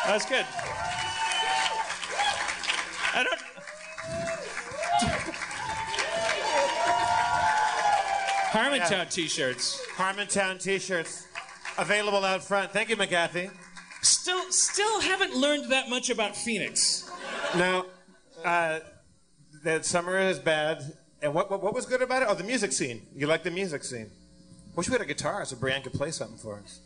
That's 0.06 0.26
good. 0.26 0.46
I 3.16 3.24
don't. 3.24 3.40
Harmontown 8.52 9.10
T-shirts. 9.10 9.82
Harmontown 9.96 10.62
t-shirts 10.62 11.28
available 11.78 12.24
out 12.24 12.44
front. 12.44 12.72
Thank 12.72 12.90
you, 12.90 12.98
McGathy. 12.98 13.50
Still, 14.02 14.52
still 14.52 15.02
haven't 15.02 15.36
learned 15.36 15.72
that 15.72 15.90
much 15.90 16.10
about 16.10 16.36
Phoenix. 16.36 17.10
Now, 17.56 17.86
uh, 18.46 18.80
the 19.64 19.84
summer 19.84 20.18
is 20.20 20.40
bad. 20.40 20.84
And 21.22 21.34
what, 21.34 21.52
what, 21.52 21.62
what 21.62 21.74
was 21.74 21.86
good 21.86 22.02
about 22.02 22.22
it? 22.22 22.28
Oh, 22.30 22.36
the 22.36 22.44
music 22.44 22.72
scene. 22.72 23.06
You 23.16 23.28
like 23.28 23.44
the 23.44 23.52
music 23.52 23.84
scene. 23.84 24.10
Wish 24.76 24.88
we 24.88 24.94
had 24.94 25.02
a 25.02 25.06
guitar 25.06 25.44
so 25.46 25.56
Brianne 25.56 25.84
could 25.84 25.94
play 25.94 26.12
something 26.12 26.38
for 26.38 26.60
us. 26.60 26.80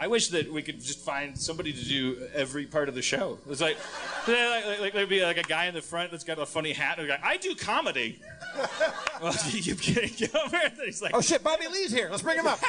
I 0.00 0.06
wish 0.06 0.28
that 0.28 0.50
we 0.50 0.62
could 0.62 0.80
just 0.80 1.00
find 1.00 1.36
somebody 1.38 1.74
to 1.74 1.84
do 1.84 2.26
every 2.34 2.64
part 2.64 2.88
of 2.88 2.94
the 2.94 3.02
show. 3.02 3.38
It's 3.50 3.60
like, 3.60 3.76
like, 4.26 4.64
like, 4.66 4.80
like 4.80 4.92
there'd 4.94 5.10
be 5.10 5.22
like 5.22 5.36
a 5.36 5.42
guy 5.42 5.66
in 5.66 5.74
the 5.74 5.82
front 5.82 6.10
that's 6.10 6.24
got 6.24 6.38
a 6.38 6.46
funny 6.46 6.72
hat, 6.72 6.98
and 6.98 7.06
guy, 7.06 7.20
I 7.22 7.36
do 7.36 7.54
comedy. 7.54 8.18
well, 9.22 9.34
you, 9.50 9.74
you 9.74 10.08
get 10.08 10.34
over 10.34 10.48
there. 10.48 10.72
He's 10.86 11.02
like, 11.02 11.12
Oh 11.14 11.20
shit, 11.20 11.44
Bobby 11.44 11.66
Lee's 11.68 11.92
here. 11.92 12.08
Let's 12.10 12.22
bring 12.22 12.38
him 12.38 12.46
up. 12.46 12.60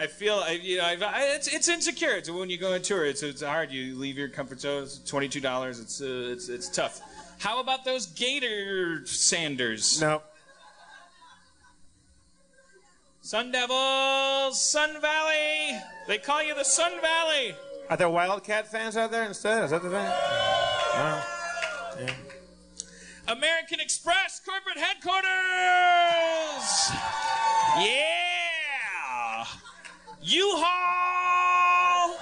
I 0.00 0.06
feel, 0.06 0.36
I, 0.36 0.52
you 0.52 0.78
know, 0.78 0.84
I've, 0.84 1.02
I, 1.02 1.34
it's 1.34 1.46
it's 1.46 1.68
insecure. 1.68 2.12
It's 2.12 2.30
when 2.30 2.48
you 2.48 2.56
go 2.56 2.72
on 2.72 2.80
tour, 2.80 3.04
it's 3.04 3.22
it's 3.22 3.42
hard. 3.42 3.70
You 3.70 3.94
leave 3.96 4.16
your 4.16 4.28
comfort 4.28 4.58
zone. 4.58 4.84
It's 4.84 4.98
twenty 4.98 5.28
two 5.28 5.40
dollars. 5.42 5.78
It's 5.78 6.00
uh, 6.00 6.30
it's 6.32 6.48
it's 6.48 6.70
tough. 6.70 7.02
How 7.38 7.60
about 7.60 7.84
those 7.84 8.06
Gator 8.06 9.04
Sanders? 9.04 10.00
no. 10.00 10.22
Sun 13.20 13.52
Devils, 13.52 14.58
Sun 14.58 14.98
Valley. 15.02 15.78
They 16.08 16.16
call 16.16 16.42
you 16.42 16.54
the 16.54 16.64
Sun 16.64 16.92
Valley. 17.02 17.54
Are 17.90 17.96
there 17.98 18.08
Wildcat 18.08 18.72
fans 18.72 18.96
out 18.96 19.10
there 19.10 19.24
instead? 19.24 19.64
Is 19.64 19.70
that 19.70 19.82
the 19.82 19.90
thing? 19.90 20.04
No. 20.96 21.22
Yeah. 22.00 22.14
American 23.28 23.80
Express 23.80 24.40
corporate 24.44 24.78
headquarters. 24.78 25.28
Yeah. 27.78 28.19
U-Haul. 30.22 32.16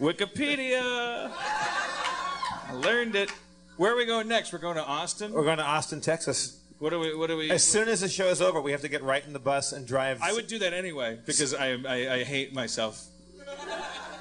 Wikipedia. 0.00 1.30
I 1.32 2.72
learned 2.72 3.14
it. 3.14 3.30
Where 3.76 3.92
are 3.92 3.96
we 3.96 4.06
going 4.06 4.28
next? 4.28 4.52
We're 4.52 4.58
going 4.58 4.76
to 4.76 4.84
Austin. 4.84 5.32
We're 5.32 5.44
going 5.44 5.58
to 5.58 5.64
Austin, 5.64 6.00
Texas. 6.00 6.60
What 6.78 6.90
do 6.90 6.98
we? 6.98 7.14
What 7.14 7.28
do 7.28 7.36
we? 7.36 7.50
As 7.50 7.62
soon 7.64 7.88
as 7.88 8.00
the 8.00 8.08
show 8.08 8.28
is 8.28 8.40
over, 8.40 8.60
we 8.60 8.72
have 8.72 8.80
to 8.80 8.88
get 8.88 9.02
right 9.02 9.24
in 9.26 9.32
the 9.32 9.38
bus 9.38 9.72
and 9.72 9.86
drive. 9.86 10.20
I 10.22 10.32
would 10.32 10.46
do 10.46 10.58
that 10.60 10.72
anyway 10.72 11.18
because 11.26 11.54
I, 11.54 11.72
I, 11.72 12.14
I 12.14 12.24
hate 12.24 12.54
myself. 12.54 13.06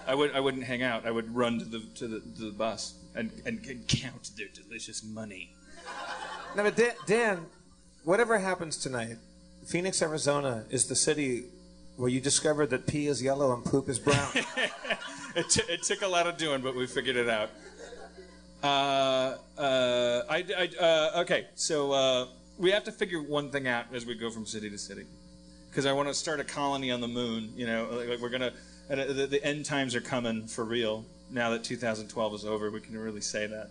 I 0.06 0.16
would 0.16 0.34
I 0.34 0.40
wouldn't 0.40 0.64
hang 0.64 0.84
out. 0.84 1.06
I 1.06 1.12
would 1.12 1.34
run 1.34 1.60
to 1.60 1.66
the 1.66 1.80
to 1.96 2.08
the, 2.08 2.20
to 2.20 2.42
the 2.46 2.52
bus 2.52 2.96
and, 3.16 3.32
and, 3.46 3.66
and 3.66 3.88
count 3.88 4.32
their 4.38 4.48
delicious 4.48 5.04
money. 5.04 5.54
Now, 6.56 6.64
but 6.64 6.76
Dan, 6.76 6.94
Dan, 7.06 7.46
whatever 8.04 8.38
happens 8.40 8.78
tonight, 8.78 9.18
Phoenix, 9.66 10.02
Arizona 10.02 10.66
is 10.70 10.88
the 10.88 10.96
city 10.96 11.46
where 11.98 12.10
you 12.10 12.20
discovered 12.22 12.70
that 12.72 12.88
pee 12.88 13.08
is 13.08 13.22
yellow 13.22 13.54
and 13.54 13.64
poop 13.64 13.90
is 13.90 14.00
brown. 14.00 14.32
It, 15.36 15.48
t- 15.50 15.62
it 15.70 15.84
took 15.84 16.02
a 16.02 16.08
lot 16.08 16.26
of 16.26 16.38
doing, 16.38 16.62
but 16.62 16.76
we 16.76 16.88
figured 16.88 17.16
it 17.16 17.30
out. 17.30 17.52
Uh, 18.64 19.38
uh, 19.58 20.24
I, 20.30 20.44
I, 20.58 20.84
uh, 20.84 21.22
okay, 21.22 21.48
so 21.56 21.92
uh, 21.92 22.28
we 22.58 22.72
have 22.72 22.84
to 22.86 22.92
figure 22.92 23.22
one 23.22 23.52
thing 23.52 23.68
out 23.68 23.86
as 23.94 24.06
we 24.06 24.16
go 24.16 24.32
from 24.32 24.46
city 24.46 24.70
to 24.70 24.78
city, 24.78 25.06
because 25.70 25.86
I 25.86 25.94
want 25.94 26.08
to 26.10 26.14
start 26.14 26.40
a 26.40 26.44
colony 26.44 26.92
on 26.92 27.00
the 27.00 27.08
moon. 27.08 27.54
You 27.56 27.68
know, 27.68 27.88
like, 27.92 28.10
like 28.10 28.20
we're 28.20 28.30
gonna. 28.30 28.54
Uh, 28.90 28.96
the, 28.96 29.28
the 29.28 29.44
end 29.46 29.66
times 29.66 29.94
are 29.96 30.02
coming 30.02 30.48
for 30.48 30.66
real. 30.66 31.06
Now 31.30 31.52
that 31.52 31.64
2012 31.64 32.34
is 32.34 32.44
over, 32.44 32.72
we 32.72 32.82
can 32.82 32.98
really 32.98 33.22
say 33.22 33.46
that. 33.46 33.70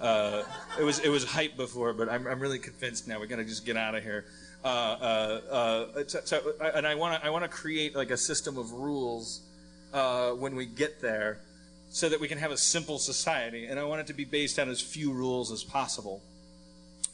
Uh, 0.00 0.44
it 0.78 0.84
was 0.84 1.00
it 1.00 1.08
was 1.08 1.24
hype 1.24 1.56
before, 1.56 1.92
but 1.92 2.08
I'm, 2.08 2.26
I'm 2.26 2.40
really 2.40 2.60
convinced 2.60 3.08
now. 3.08 3.20
We 3.20 3.26
got 3.26 3.36
to 3.36 3.44
just 3.44 3.66
get 3.66 3.76
out 3.76 3.94
of 3.94 4.02
here. 4.04 4.26
Uh, 4.62 4.66
uh, 4.66 5.86
uh, 5.96 6.70
and 6.74 6.86
I 6.86 6.94
want 6.94 7.20
to 7.20 7.26
I 7.26 7.30
want 7.30 7.44
to 7.44 7.48
create 7.48 7.96
like 7.96 8.10
a 8.10 8.16
system 8.16 8.58
of 8.58 8.72
rules 8.72 9.40
uh, 9.94 10.32
when 10.32 10.54
we 10.54 10.66
get 10.66 11.00
there, 11.00 11.40
so 11.88 12.08
that 12.08 12.20
we 12.20 12.28
can 12.28 12.38
have 12.38 12.50
a 12.50 12.56
simple 12.56 12.98
society. 12.98 13.66
And 13.66 13.80
I 13.80 13.84
want 13.84 14.02
it 14.02 14.06
to 14.08 14.14
be 14.14 14.24
based 14.24 14.58
on 14.58 14.68
as 14.68 14.80
few 14.80 15.12
rules 15.12 15.50
as 15.50 15.64
possible. 15.64 16.20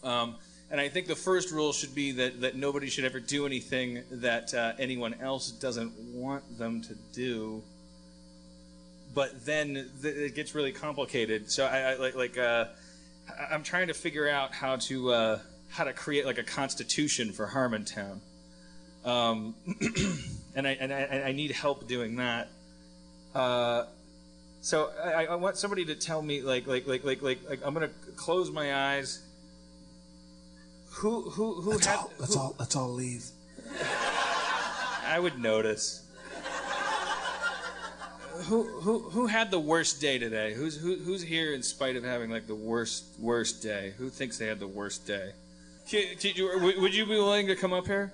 Um, 0.03 0.37
and 0.71 0.81
I 0.81 0.89
think 0.89 1.07
the 1.07 1.15
first 1.15 1.53
rule 1.53 1.73
should 1.73 1.95
be 1.95 2.11
that, 2.13 2.41
that 2.41 2.57
nobody 2.57 2.89
should 2.89 3.05
ever 3.05 3.21
do 3.21 3.47
anything 3.47 4.03
that 4.11 4.53
uh, 4.53 4.73
anyone 4.79 5.15
else 5.15 5.51
doesn't 5.53 5.93
want 6.13 6.59
them 6.59 6.83
to 6.83 6.95
do. 7.13 7.63
But 9.15 9.47
then 9.47 9.89
th- 10.03 10.17
it 10.17 10.35
gets 10.35 10.55
really 10.55 10.73
complicated. 10.73 11.51
So 11.51 11.65
I, 11.65 11.93
I 11.93 11.97
like 11.97 12.17
like 12.17 12.37
uh, 12.37 12.67
I'm 13.51 13.63
trying 13.63 13.87
to 13.87 13.95
figure 13.95 14.29
out 14.29 14.53
how 14.53 14.77
to 14.77 15.13
uh, 15.13 15.39
how 15.77 15.85
to 15.85 15.93
create 15.93 16.25
like 16.25 16.39
a 16.39 16.43
constitution 16.43 17.33
for 17.33 17.47
Harmontown. 17.47 18.21
Um, 19.05 19.55
and 20.57 20.67
I 20.67 20.71
and 20.73 20.93
I, 20.93 21.25
I 21.27 21.33
need 21.33 21.51
help 21.51 21.87
doing 21.87 22.17
that. 22.17 22.49
Uh, 23.35 23.85
so 24.63 24.91
I, 25.05 25.27
I 25.27 25.35
want 25.37 25.59
somebody 25.59 25.85
to 25.85 25.95
tell 25.95 26.23
me 26.23 26.41
like 26.41 26.67
like 26.67 26.87
like 26.87 27.05
like 27.05 27.23
like, 27.23 27.39
like 27.49 27.61
I'm 27.63 27.75
gonna 27.75 27.91
close 28.17 28.51
my 28.51 28.75
eyes. 28.75 29.23
Who 30.93 31.29
who 31.29 31.61
who 31.61 31.73
let's, 31.73 31.87
had? 31.87 31.99
all, 31.99 32.13
let's 32.19 32.35
who- 32.35 32.41
all 32.41 32.57
let's 32.59 32.75
all 32.75 32.93
leave. 32.93 33.27
I 35.07 35.21
would 35.21 35.39
notice. 35.39 36.03
Who 38.49 38.65
who 38.81 38.99
who 39.11 39.27
had 39.27 39.51
the 39.51 39.61
worst 39.61 40.01
day 40.01 40.19
today? 40.19 40.55
Who's 40.55 40.77
who, 40.77 40.97
who's 40.97 41.23
here 41.23 41.53
in 41.53 41.63
spite 41.63 41.97
of 41.97 42.05
having 42.05 42.31
like 42.31 42.47
the 42.47 42.55
worst 42.55 43.05
worst 43.19 43.63
day? 43.63 43.93
Who 43.99 44.09
thinks 44.09 44.39
they 44.39 44.47
had 44.47 44.59
the 44.59 44.67
worst 44.69 45.07
day? 45.07 45.33
Can- 45.89 46.17
can 46.19 46.33
you- 46.35 46.81
would 46.81 46.95
you 46.95 47.05
be 47.07 47.13
willing 47.13 47.47
to 47.47 47.57
come 47.57 47.73
up 47.73 47.87
here? 47.87 48.13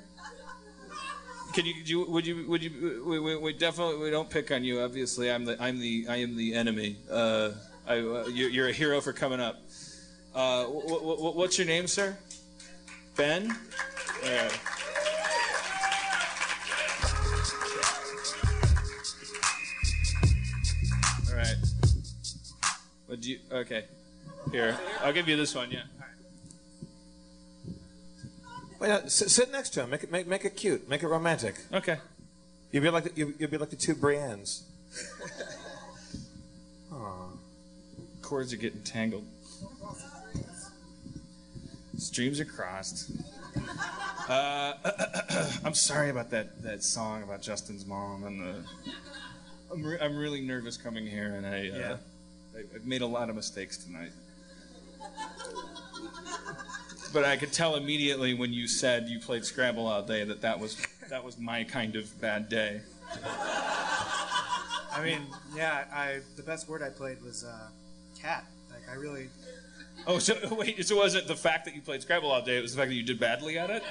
Can 1.54 1.66
you, 1.66 1.74
you 1.84 2.06
would 2.08 2.26
you 2.26 2.46
would 2.48 2.62
you 2.62 3.02
we, 3.06 3.18
we, 3.18 3.36
we 3.36 3.52
definitely 3.52 3.98
we 3.98 4.10
don't 4.10 4.30
pick 4.30 4.50
on 4.50 4.64
you 4.64 4.80
obviously 4.80 5.30
I'm 5.30 5.44
the 5.44 5.62
I'm 5.62 5.78
the 5.80 6.06
I 6.08 6.16
am 6.16 6.34
the 6.34 6.54
enemy 6.54 6.96
uh, 7.10 7.50
I, 7.86 7.98
uh, 7.98 8.24
you're, 8.32 8.48
you're 8.48 8.68
a 8.68 8.72
hero 8.72 9.02
for 9.02 9.12
coming 9.12 9.38
up 9.38 9.60
uh, 10.34 10.64
wh- 10.64 10.88
wh- 10.88 11.18
wh- 11.18 11.36
what's 11.36 11.58
your 11.58 11.66
name 11.66 11.86
sir 11.86 12.16
Ben. 13.16 13.54
All 21.30 21.36
right. 21.36 21.56
Would 23.08 23.24
you? 23.24 23.38
Okay. 23.50 23.84
Here, 24.50 24.76
I'll 25.02 25.12
give 25.12 25.28
you 25.28 25.36
this 25.36 25.54
one. 25.54 25.70
Yeah. 25.70 25.82
Wait, 28.82 28.88
no, 28.88 29.06
sit, 29.06 29.30
sit 29.30 29.52
next 29.52 29.70
to 29.70 29.84
him. 29.84 29.90
Make 29.90 30.02
it 30.02 30.10
make, 30.10 30.26
make 30.26 30.44
it 30.44 30.56
cute. 30.56 30.88
Make 30.88 31.04
it 31.04 31.06
romantic. 31.06 31.54
Okay. 31.72 31.98
You'll 32.72 32.82
be 32.82 32.90
like 32.90 33.04
the, 33.04 33.12
you'll, 33.14 33.30
you'll 33.38 33.50
be 33.50 33.56
like 33.56 33.70
the 33.70 33.76
two 33.76 33.94
Briennes. 33.94 34.62
Cords 38.22 38.52
are 38.52 38.56
getting 38.56 38.82
tangled. 38.82 39.24
Streams 41.96 42.40
are 42.40 42.44
crossed. 42.44 43.12
Uh, 44.28 44.72
I'm 45.64 45.74
sorry 45.74 46.10
about 46.10 46.30
that, 46.30 46.60
that 46.64 46.82
song 46.82 47.22
about 47.22 47.40
Justin's 47.40 47.86
mom 47.86 48.24
and 48.24 48.40
the. 48.40 48.64
I'm, 49.70 49.84
re- 49.84 49.98
I'm 50.00 50.16
really 50.16 50.40
nervous 50.40 50.76
coming 50.76 51.06
here, 51.06 51.34
and 51.36 51.46
I, 51.46 51.68
uh, 51.68 51.98
I 52.56 52.64
I've 52.74 52.84
made 52.84 53.02
a 53.02 53.06
lot 53.06 53.30
of 53.30 53.36
mistakes 53.36 53.76
tonight. 53.76 54.10
But 57.12 57.24
I 57.24 57.36
could 57.36 57.52
tell 57.52 57.76
immediately 57.76 58.32
when 58.34 58.52
you 58.52 58.66
said 58.66 59.08
you 59.08 59.18
played 59.20 59.44
Scrabble 59.44 59.86
all 59.86 60.02
day 60.02 60.24
that 60.24 60.40
that 60.42 60.58
was 60.58 60.76
that 61.10 61.22
was 61.22 61.38
my 61.38 61.64
kind 61.64 61.96
of 61.96 62.18
bad 62.20 62.48
day. 62.48 62.80
I 64.94 65.00
mean, 65.02 65.20
yeah, 65.54 65.84
I 65.92 66.20
the 66.36 66.42
best 66.42 66.68
word 66.68 66.82
I 66.82 66.90
played 66.90 67.22
was 67.22 67.44
uh, 67.44 67.68
cat. 68.20 68.44
Like 68.70 68.88
I 68.90 68.94
really, 68.94 69.28
Oh, 70.06 70.18
so 70.18 70.36
wait, 70.58 70.84
so 70.86 70.96
wasn't 70.96 71.26
the 71.26 71.36
fact 71.36 71.64
that 71.66 71.74
you 71.74 71.80
played 71.80 72.02
Scrabble 72.02 72.30
all 72.30 72.42
day, 72.42 72.58
it 72.58 72.62
was 72.62 72.72
the 72.74 72.78
fact 72.78 72.88
that 72.90 72.94
you 72.94 73.02
did 73.02 73.20
badly 73.20 73.58
at 73.58 73.70
it? 73.70 73.82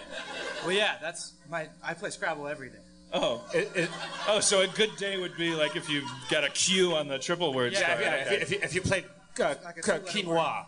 well, 0.63 0.71
yeah, 0.71 0.95
that's 1.01 1.33
my. 1.49 1.67
I 1.83 1.93
play 1.93 2.09
Scrabble 2.09 2.47
every 2.47 2.69
day. 2.69 2.77
Oh. 3.13 3.43
It, 3.53 3.69
it, 3.75 3.89
Oh, 4.27 4.39
so 4.39 4.61
a 4.61 4.67
good 4.67 4.95
day 4.97 5.17
would 5.19 5.35
be 5.37 5.53
like 5.53 5.75
if 5.75 5.89
you 5.89 6.01
got 6.29 6.43
a 6.45 6.49
Q 6.49 6.95
on 6.95 7.07
the 7.07 7.19
triple 7.19 7.53
word 7.53 7.73
yeah, 7.73 7.79
star. 7.79 8.01
yeah, 8.01 8.23
Okay. 8.25 8.35
if, 8.41 8.51
you, 8.51 8.59
if, 8.63 8.75
you, 8.75 8.81
played 8.81 9.03
uh, 9.39 9.55
Like 9.65 9.77
a 9.77 9.81
k- 9.81 9.81
two-letter 9.81 10.27
quinoa. 10.29 10.65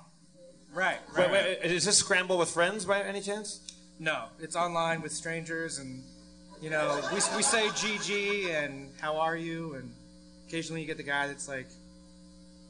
Right. 0.74 0.98
Right. 1.16 1.32
wait, 1.32 1.60
is 1.64 1.86
this 1.86 1.98
scramble 1.98 2.38
with 2.38 2.50
friends 2.50 2.86
by 2.86 3.02
any 3.02 3.22
chance? 3.22 3.60
No, 4.00 4.26
it's 4.40 4.56
online 4.56 5.02
with 5.02 5.12
strangers, 5.12 5.78
and 5.78 6.04
you 6.62 6.70
know, 6.70 7.00
we, 7.12 7.16
we 7.36 7.44
say 7.44 7.68
GG 7.68 8.50
and 8.50 8.90
how 9.00 9.18
are 9.18 9.38
you, 9.38 9.76
and 9.76 9.92
occasionally 10.48 10.82
you 10.82 10.88
get 10.88 10.98
the 10.98 11.04
guy 11.04 11.28
that's 11.28 11.48
like, 11.48 11.68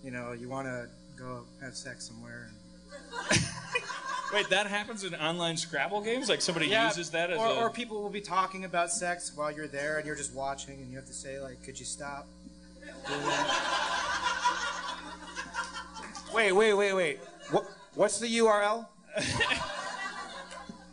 you 0.04 0.12
know, 0.12 0.34
you 0.34 0.50
want 0.50 0.68
to 0.68 0.88
go 1.18 1.46
have 1.62 1.76
sex 1.76 2.08
somewhere. 2.08 2.50
And, 2.50 3.42
Wait, 4.34 4.50
that 4.50 4.68
happens 4.68 5.04
in 5.04 5.14
online 5.16 5.56
Scrabble 5.56 6.02
games? 6.02 6.28
Like 6.28 6.42
somebody 6.42 6.68
uses 6.68 7.12
that 7.12 7.30
as 7.30 7.40
or, 7.40 7.48
a. 7.48 7.54
or 7.56 7.70
people 7.70 8.02
will 8.02 8.10
be 8.10 8.22
talking 8.22 8.66
about 8.66 8.92
sex 8.92 9.32
while 9.36 9.52
you're 9.52 9.68
there, 9.68 9.98
and 9.98 10.06
you're 10.06 10.16
just 10.16 10.34
watching, 10.34 10.80
and 10.82 10.90
you 10.90 10.98
have 10.98 11.08
to 11.08 11.14
say 11.14 11.40
like, 11.40 11.64
could 11.64 11.80
you 11.80 11.86
stop? 11.86 12.28
doing 13.08 13.22
that?" 13.22 13.94
Wait, 16.34 16.52
wait, 16.52 16.74
wait, 16.74 16.94
wait. 16.94 17.20
What, 17.52 17.66
what's 17.96 18.20
the 18.20 18.28
URL? 18.28 18.86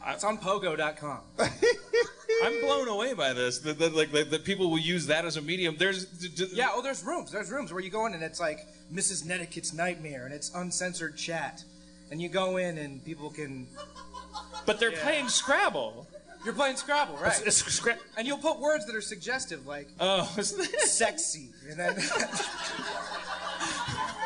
It's 0.08 0.24
on 0.24 0.38
Pogo.com. 0.38 1.18
I'm 1.38 2.60
blown 2.62 2.88
away 2.88 3.14
by 3.14 3.32
this. 3.32 3.58
That, 3.58 3.78
that, 3.78 3.94
like 3.94 4.10
that, 4.12 4.30
that 4.30 4.44
people 4.44 4.70
will 4.70 4.78
use 4.78 5.06
that 5.06 5.24
as 5.24 5.36
a 5.36 5.42
medium. 5.42 5.76
There's 5.78 6.06
d- 6.06 6.28
d- 6.34 6.48
Yeah, 6.52 6.68
oh, 6.72 6.82
there's 6.82 7.04
rooms. 7.04 7.30
There's 7.30 7.50
rooms 7.50 7.72
where 7.72 7.82
you 7.82 7.90
go 7.90 8.06
in 8.06 8.14
and 8.14 8.22
it's 8.22 8.40
like 8.40 8.60
Mrs. 8.92 9.24
Netiquette's 9.26 9.72
Nightmare 9.72 10.24
and 10.24 10.34
it's 10.34 10.50
uncensored 10.54 11.16
chat. 11.16 11.62
And 12.10 12.20
you 12.20 12.28
go 12.28 12.56
in 12.56 12.78
and 12.78 13.04
people 13.04 13.30
can. 13.30 13.66
but 14.66 14.80
they're 14.80 14.92
Yeah. 14.92 15.02
playing 15.02 15.28
Scrabble. 15.28 16.06
You're 16.44 16.54
playing 16.54 16.76
Scrabble, 16.76 17.16
right? 17.18 17.38
It's, 17.46 17.60
it's 17.62 17.80
scra- 17.80 17.98
and 18.16 18.26
you'll 18.26 18.38
put 18.38 18.58
words 18.58 18.86
that 18.86 18.96
are 18.96 19.02
suggestive, 19.02 19.66
like 19.66 19.88
Oh, 20.00 20.32
is 20.38 20.56
sexy. 20.90 21.50
And 21.68 21.78
then. 21.78 21.94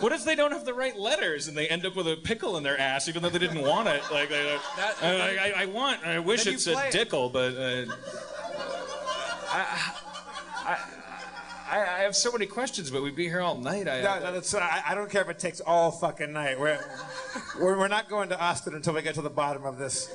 what 0.00 0.12
if 0.12 0.24
they 0.24 0.34
don't 0.34 0.52
have 0.52 0.64
the 0.64 0.74
right 0.74 0.96
letters 0.98 1.48
and 1.48 1.56
they 1.56 1.68
end 1.68 1.84
up 1.86 1.94
with 1.96 2.06
a 2.08 2.16
pickle 2.16 2.56
in 2.56 2.62
their 2.62 2.78
ass, 2.78 3.08
even 3.08 3.22
though 3.22 3.28
they 3.30 3.38
didn't 3.38 3.62
want 3.62 3.88
it? 3.88 4.02
Like, 4.10 4.28
they, 4.28 4.58
That- 4.76 4.96
I, 5.02 5.52
I, 5.56 5.62
I 5.62 5.66
want, 5.66 6.04
I 6.06 6.18
wish 6.18 6.44
Then 6.44 6.54
it 6.54 6.60
said 6.60 6.86
it. 6.86 6.92
dickle, 6.92 7.28
but 7.28 7.54
uh, 7.54 7.84
I, 9.52 9.92
I, 10.64 10.78
I, 11.70 11.76
I 11.78 11.98
have 12.00 12.16
so 12.16 12.32
many 12.32 12.46
questions, 12.46 12.90
but 12.90 13.02
we'd 13.02 13.14
be 13.16 13.28
here 13.28 13.40
all 13.40 13.56
night. 13.58 13.88
I, 13.88 14.00
No, 14.00 14.18
no, 14.20 14.32
that's, 14.32 14.52
I, 14.54 14.82
I 14.88 14.94
don't 14.94 15.10
care 15.10 15.22
if 15.22 15.28
it 15.28 15.38
takes 15.38 15.60
all 15.60 15.90
fucking 15.90 16.32
night. 16.32 16.58
We're, 16.58 16.78
we're, 17.60 17.78
we're 17.78 17.88
not 17.88 18.08
going 18.08 18.28
to 18.30 18.40
Austin 18.40 18.74
until 18.74 18.94
we 18.94 19.02
get 19.02 19.14
to 19.16 19.22
the 19.22 19.30
bottom 19.30 19.64
of 19.64 19.78
this. 19.78 20.12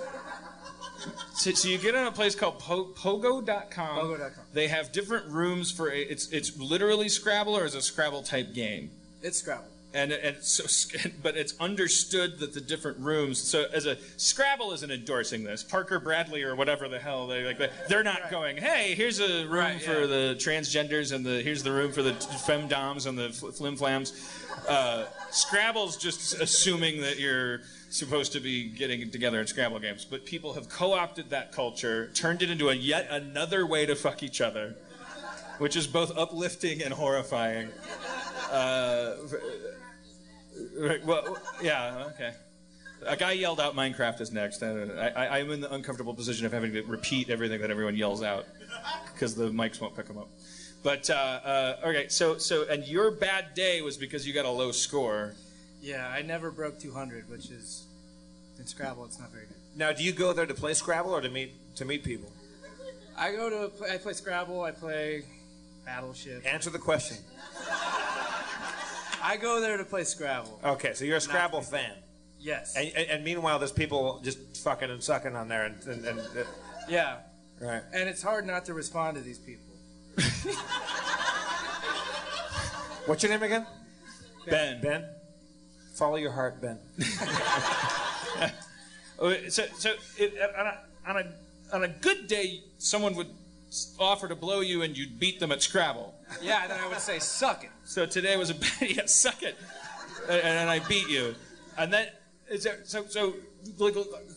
So, 1.36 1.51
so 1.51 1.67
you 1.67 1.77
get 1.77 1.93
on 1.95 2.07
a 2.07 2.11
place 2.11 2.33
called 2.33 2.59
po- 2.59 2.86
Pogo.com. 2.95 3.99
Pogo.com. 3.99 4.43
They 4.53 4.67
have 4.69 4.91
different 4.91 5.27
rooms 5.27 5.71
for 5.71 5.91
a, 5.91 5.97
it's 5.99 6.29
it's 6.31 6.57
literally 6.57 7.09
Scrabble 7.09 7.55
or 7.55 7.63
is 7.65 7.75
a 7.75 7.81
Scrabble 7.81 8.23
type 8.23 8.53
game. 8.55 8.89
it's 9.21 9.38
Scrabble. 9.38 9.65
And 9.95 10.11
and 10.11 10.43
so 10.43 10.65
but 11.23 11.37
it's 11.37 11.53
understood 11.59 12.39
that 12.39 12.53
the 12.53 12.59
different 12.59 12.99
rooms. 12.99 13.39
So 13.41 13.65
as 13.73 13.85
a 13.85 13.97
Scrabble 14.17 14.73
isn't 14.73 14.91
endorsing 14.91 15.43
this. 15.45 15.63
Parker 15.63 15.99
Bradley 15.99 16.43
or 16.43 16.53
whatever 16.55 16.89
the 16.89 16.99
hell 16.99 17.27
they 17.27 17.45
like. 17.45 17.59
They're 17.87 18.03
not 18.03 18.29
going. 18.29 18.57
Hey, 18.57 18.93
here's 18.93 19.19
a 19.19 19.45
room 19.45 19.55
Right, 19.55 19.81
for 19.81 20.01
yeah. 20.01 20.05
the 20.05 20.35
transgenders 20.37 21.13
and 21.15 21.25
the 21.25 21.41
here's 21.41 21.63
the 21.63 21.71
room 21.71 21.93
for 21.93 22.03
the 22.03 22.11
femdoms 22.11 23.07
and 23.07 23.17
the 23.17 23.29
fl- 23.29 23.49
flim 23.51 23.77
flams. 23.77 24.11
Uh, 24.67 25.05
Scrabble's 25.31 25.95
just 25.95 26.41
assuming 26.41 27.01
that 27.01 27.17
you're 27.17 27.61
supposed 27.89 28.33
to 28.33 28.41
be 28.41 28.67
getting 28.69 29.09
together 29.11 29.39
in 29.39 29.47
Scrabble 29.47 29.79
games, 29.79 30.03
but 30.03 30.25
people 30.25 30.53
have 30.53 30.67
co-opted 30.67 31.29
that 31.29 31.53
culture, 31.53 32.09
turned 32.13 32.41
it 32.41 32.49
into 32.49 32.69
a 32.69 32.73
yet 32.73 33.07
another 33.09 33.65
way 33.65 33.85
to 33.85 33.95
fuck 33.95 34.23
each 34.23 34.41
other, 34.41 34.75
which 35.59 35.77
is 35.77 35.87
both 35.87 36.11
uplifting 36.17 36.81
and 36.83 36.93
horrifying. 36.93 37.69
Uh, 38.51 39.15
Right, 40.77 41.03
well, 41.05 41.37
yeah, 41.61 42.05
okay. 42.13 42.33
A 43.05 43.15
guy 43.15 43.33
yelled 43.33 43.59
out 43.59 43.75
Minecraft 43.75 44.21
is 44.21 44.31
next. 44.31 44.63
I, 44.63 44.69
I, 44.69 45.39
I'm 45.39 45.51
in 45.51 45.61
the 45.61 45.71
uncomfortable 45.73 46.13
position 46.13 46.45
of 46.45 46.53
having 46.53 46.73
to 46.73 46.81
repeat 46.83 47.29
everything 47.29 47.61
that 47.61 47.69
everyone 47.69 47.95
yells 47.95 48.23
out 48.23 48.45
because 49.13 49.35
the 49.35 49.49
mics 49.49 49.79
won't 49.79 49.95
pick 49.95 50.07
them 50.07 50.17
up. 50.17 50.29
But, 50.81 51.09
uh, 51.09 51.13
uh, 51.13 51.75
okay, 51.85 52.07
so, 52.07 52.37
so, 52.37 52.65
and 52.69 52.85
your 52.85 53.11
bad 53.11 53.53
day 53.53 53.81
was 53.81 53.97
because 53.97 54.25
you 54.27 54.33
got 54.33 54.45
a 54.45 54.49
low 54.49 54.71
score. 54.71 55.33
Yeah, 55.81 56.07
I 56.07 56.21
never 56.21 56.51
broke 56.51 56.79
200, 56.79 57.29
which 57.29 57.49
is. 57.51 57.85
In 58.57 58.65
Scrabble, 58.65 59.03
it's 59.05 59.19
not 59.19 59.31
very 59.31 59.45
good. 59.47 59.57
Now, 59.75 59.91
do 59.91 60.03
you 60.03 60.13
go 60.13 60.31
there 60.31 60.45
to 60.45 60.53
play 60.53 60.73
Scrabble 60.73 61.11
or 61.11 61.19
to 61.19 61.29
meet 61.29 61.75
to 61.75 61.83
meet 61.83 62.03
people? 62.03 62.31
I 63.17 63.31
go 63.33 63.49
to. 63.49 63.91
I 63.91 63.97
play 63.97 64.13
Scrabble, 64.13 64.61
I 64.61 64.71
play 64.71 65.25
Battleship. 65.85 66.45
Answer 66.45 66.69
the 66.69 66.79
question. 66.79 67.17
I 69.26 69.38
go 69.38 69.59
there 69.59 69.78
to 69.78 69.84
play 69.84 70.03
Scrabble. 70.03 70.59
Okay, 70.63 70.93
so 70.93 71.03
you're 71.03 71.17
a 71.17 71.21
Scrabble 71.21 71.61
fan. 71.61 71.91
Yes. 72.39 72.76
And, 72.76 72.91
and, 72.95 73.09
and 73.09 73.23
meanwhile, 73.23 73.57
there's 73.57 73.71
people 73.71 74.19
just 74.23 74.38
fucking 74.57 74.91
and 74.91 75.01
sucking 75.03 75.36
on 75.36 75.47
there, 75.47 75.65
and, 75.65 75.84
and, 75.88 76.05
and 76.05 76.19
uh, 76.19 76.43
Yeah. 76.88 77.17
right. 77.59 77.82
And 77.93 78.07
it's 78.07 78.21
hard 78.21 78.45
not 78.45 78.65
to 78.65 78.73
respond 78.76 79.17
to 79.17 79.23
these 79.23 79.39
people. 79.39 79.63
What's 83.07 83.23
your 83.23 83.32
name 83.32 83.41
again? 83.43 83.65
Ben. 84.47 84.80
Ben. 84.82 85.05
Follow 85.95 86.17
your 86.17 86.32
heart, 86.32 86.61
Ben. 86.61 86.78
Oh, 89.19 89.34
So, 89.49 89.63
so 89.78 89.93
it, 90.17 90.34
on, 90.57 90.67
a, 90.67 90.78
on, 91.07 91.17
a, 91.17 91.34
on 91.76 91.84
a 91.84 91.88
good 91.88 92.28
day, 92.28 92.61
someone 92.78 93.15
would 93.15 93.28
s- 93.28 93.34
offer 93.99 94.28
to 94.28 94.36
blow 94.36 94.61
you 94.61 94.82
and 94.82 94.97
you'd 94.97 95.19
beat 95.19 95.39
them 95.39 95.51
at 95.51 95.61
Scrabble. 95.61 96.13
Yeah, 96.41 96.67
then 96.67 96.80
I 96.80 96.88
would 96.88 96.99
say, 96.99 97.19
suck 97.19 97.63
it. 97.63 97.71
So 97.84 98.05
today 98.05 98.38
was 98.38 98.49
a 98.49 98.55
bad, 98.55 98.71
yeah, 98.82 99.05
suck 99.05 99.43
it, 99.43 99.55
and, 100.30 100.41
and 100.41 100.69
I 100.69 100.80
beat 100.80 101.07
you, 101.09 101.36
and 101.78 101.91
then 101.93 102.07
is 102.49 102.63
there, 102.63 102.80
so 102.84 103.05
so 103.07 103.34
like 103.78 103.95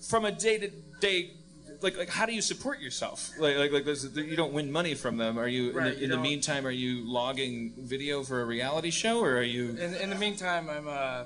from 0.09 0.25
a 0.25 0.33
day 0.33 0.59
to 0.59 0.71
day. 1.01 1.33
Like, 1.81 1.97
like, 1.97 2.09
how 2.09 2.27
do 2.27 2.35
you 2.35 2.43
support 2.43 2.81
yourself? 2.81 3.31
Like, 3.39 3.57
like, 3.57 3.71
like 3.71 3.87
you 4.17 4.35
don't 4.35 4.53
win 4.53 4.73
money 4.73 4.95
from 4.95 5.17
them. 5.17 5.39
Are 5.39 5.47
you, 5.47 5.71
Right, 5.71 5.87
in, 5.87 5.95
the, 5.95 5.99
you 5.99 6.05
in 6.07 6.11
the 6.11 6.17
meantime, 6.17 6.67
are 6.67 6.73
you 6.73 7.09
logging 7.09 7.73
video 7.79 8.25
for 8.25 8.41
a 8.41 8.45
reality 8.45 8.91
show, 8.91 9.21
or 9.21 9.37
are 9.37 9.43
you? 9.43 9.77
In, 9.77 9.95
in 9.95 10.11
the 10.11 10.17
meantime, 10.17 10.69
I'm, 10.69 10.89
uh, 10.89 11.25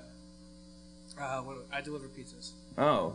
uh, 1.18 1.42
I 1.72 1.80
deliver 1.80 2.06
pizzas. 2.06 2.50
Oh, 2.76 3.14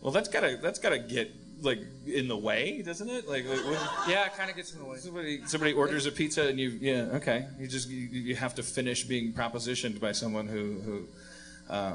well, 0.00 0.10
that's 0.10 0.30
gotta, 0.30 0.58
that's 0.62 0.78
gotta 0.78 0.98
get 0.98 1.30
like 1.60 1.80
in 2.06 2.28
the 2.28 2.36
way, 2.36 2.82
doesn't 2.82 3.08
it? 3.08 3.28
Like, 3.28 3.48
like 3.48 3.60
Yeah, 4.08 4.26
it 4.26 4.34
kind 4.36 4.50
of 4.50 4.56
gets 4.56 4.72
in 4.72 4.78
the 4.78 4.84
way. 4.84 4.98
somebody, 4.98 5.40
somebody 5.46 5.72
orders 5.72 6.06
a 6.06 6.12
pizza, 6.12 6.46
and 6.46 6.58
you, 6.58 6.70
yeah, 6.80 7.08
okay, 7.14 7.46
you 7.58 7.66
just, 7.66 7.88
you, 7.88 8.08
you 8.08 8.36
have 8.36 8.54
to 8.56 8.62
finish 8.62 9.04
being 9.04 9.32
propositioned 9.32 10.00
by 10.00 10.12
someone 10.12 10.46
who, 10.46 10.74
who 10.80 11.08
uh, 11.72 11.94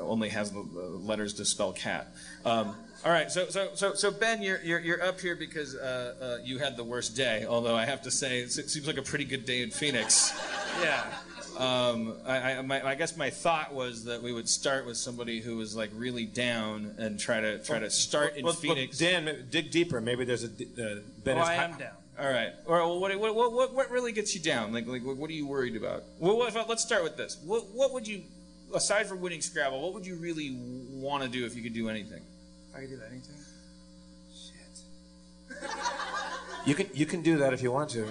only 0.00 0.28
has 0.28 0.52
the 0.52 0.60
letters 0.60 1.34
to 1.34 1.44
spell 1.44 1.72
cat. 1.72 2.08
Um, 2.44 2.74
all 3.04 3.12
right, 3.12 3.30
so 3.30 3.48
so 3.48 3.70
so 3.74 3.92
so 3.94 4.10
Ben, 4.10 4.40
you're 4.40 4.62
you're, 4.62 4.78
you're 4.78 5.02
up 5.02 5.20
here 5.20 5.36
because 5.36 5.74
uh, 5.74 6.14
uh, 6.40 6.44
you 6.44 6.58
had 6.58 6.76
the 6.76 6.84
worst 6.84 7.14
day. 7.14 7.44
Although 7.46 7.74
I 7.76 7.84
have 7.84 8.00
to 8.02 8.10
say, 8.10 8.40
it 8.40 8.50
seems 8.50 8.86
like 8.86 8.96
a 8.96 9.02
pretty 9.02 9.26
good 9.26 9.44
day 9.44 9.60
in 9.62 9.70
Phoenix. 9.70 10.32
Yeah. 10.80 11.04
Um, 11.56 12.16
I, 12.26 12.54
I, 12.54 12.62
my, 12.62 12.86
I 12.86 12.94
guess 12.94 13.16
my 13.16 13.30
thought 13.30 13.72
was 13.72 14.04
that 14.04 14.22
we 14.22 14.32
would 14.32 14.48
start 14.48 14.86
with 14.86 14.96
somebody 14.96 15.40
who 15.40 15.56
was 15.56 15.76
like 15.76 15.90
really 15.94 16.26
down 16.26 16.94
and 16.98 17.18
try 17.18 17.40
to 17.40 17.58
try 17.62 17.78
to 17.78 17.90
start 17.90 18.36
in 18.36 18.44
Well, 18.44 18.52
well, 18.52 18.60
Phoenix. 18.60 18.98
Dan, 18.98 19.46
dig 19.50 19.70
deeper. 19.70 20.00
Maybe 20.00 20.24
there's 20.24 20.44
a 20.44 20.48
uh, 20.48 21.00
Ben. 21.22 21.36
Well, 21.36 21.44
is 21.44 21.48
I 21.48 21.54
am 21.54 21.78
down. 21.78 21.92
All 22.18 22.28
right. 22.28 22.52
Or 22.66 22.78
well, 22.78 23.00
what, 23.00 23.18
what, 23.18 23.34
what, 23.34 23.52
what, 23.52 23.74
what 23.74 23.90
really 23.90 24.12
gets 24.12 24.34
you 24.34 24.40
down? 24.40 24.72
Like, 24.72 24.86
like 24.86 25.02
what 25.02 25.28
are 25.28 25.34
you 25.34 25.46
worried 25.46 25.76
about? 25.76 26.04
Well, 26.18 26.36
what 26.36 26.54
if, 26.54 26.68
let's 26.68 26.82
start 26.82 27.02
with 27.02 27.16
this. 27.16 27.38
What, 27.44 27.66
what 27.74 27.92
would 27.92 28.06
you, 28.06 28.22
aside 28.72 29.06
from 29.06 29.20
winning 29.20 29.40
Scrabble, 29.40 29.80
what 29.80 29.94
would 29.94 30.06
you 30.06 30.16
really 30.16 30.56
want 30.90 31.24
to 31.24 31.28
do 31.28 31.44
if 31.44 31.56
you 31.56 31.62
could 31.62 31.74
do 31.74 31.88
anything? 31.88 32.22
I 32.74 32.80
could 32.80 32.90
do 32.90 33.00
anything. 33.10 33.36
Shit. 34.32 35.70
You 36.66 36.74
can 36.74 36.88
you 36.94 37.04
can 37.04 37.20
do 37.20 37.36
that 37.38 37.52
if 37.52 37.60
you 37.62 37.70
want 37.70 37.90
to. 37.90 38.06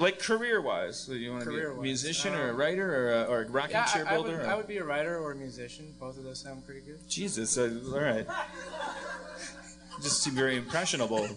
Like 0.00 0.18
career-wise, 0.18 0.98
so 0.98 1.12
you 1.12 1.30
want 1.30 1.44
to 1.44 1.50
be 1.50 1.56
a 1.56 1.58
Career-wise, 1.58 1.82
musician 1.82 2.34
or 2.34 2.48
a 2.48 2.50
um, 2.52 2.56
writer 2.56 2.94
or 2.94 3.12
a, 3.12 3.24
or 3.24 3.42
a 3.42 3.48
rocking 3.48 3.72
Yeah, 3.72 3.84
chair 3.84 4.06
I, 4.06 4.10
I, 4.10 4.14
builder? 4.14 4.30
would, 4.32 4.40
or- 4.40 4.48
I 4.48 4.54
would 4.54 4.66
be 4.66 4.78
a 4.78 4.84
writer 4.84 5.18
or 5.18 5.32
a 5.32 5.36
musician. 5.36 5.94
Both 6.00 6.16
of 6.18 6.24
those 6.24 6.40
sound 6.40 6.64
pretty 6.64 6.80
good. 6.80 6.98
Jesus, 7.08 7.58
uh, 7.58 7.78
all 7.92 8.00
right. 8.00 8.26
Just 10.02 10.22
seem 10.22 10.34
very 10.34 10.56
impressionable. 10.56 11.28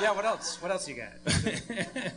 Yeah, 0.00 0.12
what 0.12 0.24
else? 0.24 0.62
What 0.62 0.70
else 0.70 0.88
you 0.88 0.94
got? 0.94 1.12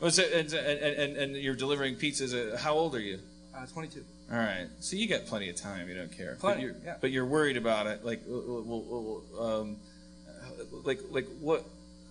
Well, 0.00 0.10
so, 0.10 0.22
and, 0.24 0.52
and, 0.52 0.80
and, 0.82 1.16
and 1.16 1.36
you're 1.36 1.54
delivering 1.54 1.96
pizzas. 1.96 2.34
Uh, 2.34 2.56
how 2.58 2.74
old 2.74 2.94
are 2.94 3.00
you? 3.00 3.18
Uh, 3.56 3.64
22. 3.64 4.04
All 4.30 4.36
right, 4.36 4.66
so 4.80 4.96
you 4.96 5.08
got 5.08 5.24
plenty 5.24 5.48
of 5.48 5.56
time. 5.56 5.88
You 5.88 5.94
don't 5.94 6.12
care. 6.12 6.36
Plenty, 6.38 6.56
but 6.56 6.62
you're, 6.62 6.74
yeah. 6.84 6.96
But 7.00 7.10
you're 7.12 7.24
worried 7.24 7.56
about 7.56 7.86
it. 7.86 8.04
Like, 8.04 8.22
well, 8.26 9.22
well, 9.38 9.48
um, 9.48 9.76
like, 10.84 11.00
like 11.10 11.26
what? 11.40 11.64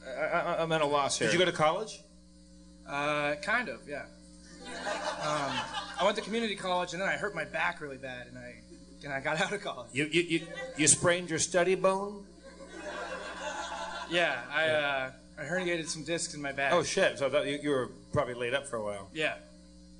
I, 0.07 0.23
I, 0.23 0.63
I'm 0.63 0.71
at 0.71 0.81
a 0.81 0.85
loss 0.85 1.19
here. 1.19 1.27
Did 1.27 1.33
you 1.33 1.45
go 1.45 1.51
to 1.51 1.55
college? 1.55 1.99
Uh, 2.87 3.35
kind 3.41 3.69
of, 3.69 3.81
yeah. 3.87 4.05
Um, 5.21 5.51
I 5.99 6.01
went 6.03 6.15
to 6.17 6.23
community 6.23 6.55
college 6.55 6.93
and 6.93 7.01
then 7.01 7.09
I 7.09 7.13
hurt 7.13 7.35
my 7.35 7.45
back 7.45 7.81
really 7.81 7.97
bad 7.97 8.27
and 8.27 8.37
I 8.37 8.55
and 9.03 9.13
I 9.13 9.19
got 9.19 9.39
out 9.41 9.53
of 9.53 9.61
college. 9.61 9.89
You 9.93 10.05
you 10.05 10.21
you, 10.21 10.41
you 10.77 10.87
sprained 10.87 11.29
your 11.29 11.39
study 11.39 11.75
bone? 11.75 12.25
Yeah, 14.09 14.41
I 14.51 14.67
uh, 14.69 15.11
I 15.37 15.43
herniated 15.43 15.87
some 15.87 16.03
discs 16.03 16.33
in 16.33 16.41
my 16.41 16.51
back. 16.51 16.73
Oh 16.73 16.83
shit! 16.83 17.17
So 17.19 17.29
that, 17.29 17.45
you, 17.47 17.59
you 17.61 17.69
were 17.69 17.89
probably 18.13 18.35
laid 18.35 18.53
up 18.53 18.67
for 18.67 18.77
a 18.77 18.83
while. 18.83 19.09
Yeah. 19.13 19.35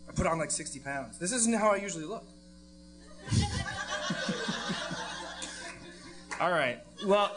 I 0.07 0.11
put 0.13 0.27
on 0.27 0.37
like 0.37 0.51
60 0.51 0.79
pounds. 0.81 1.17
This 1.17 1.31
isn't 1.31 1.53
how 1.53 1.71
I 1.71 1.77
usually 1.77 2.05
look. 2.05 2.23
All 6.39 6.51
right. 6.51 6.79
Well, 7.05 7.35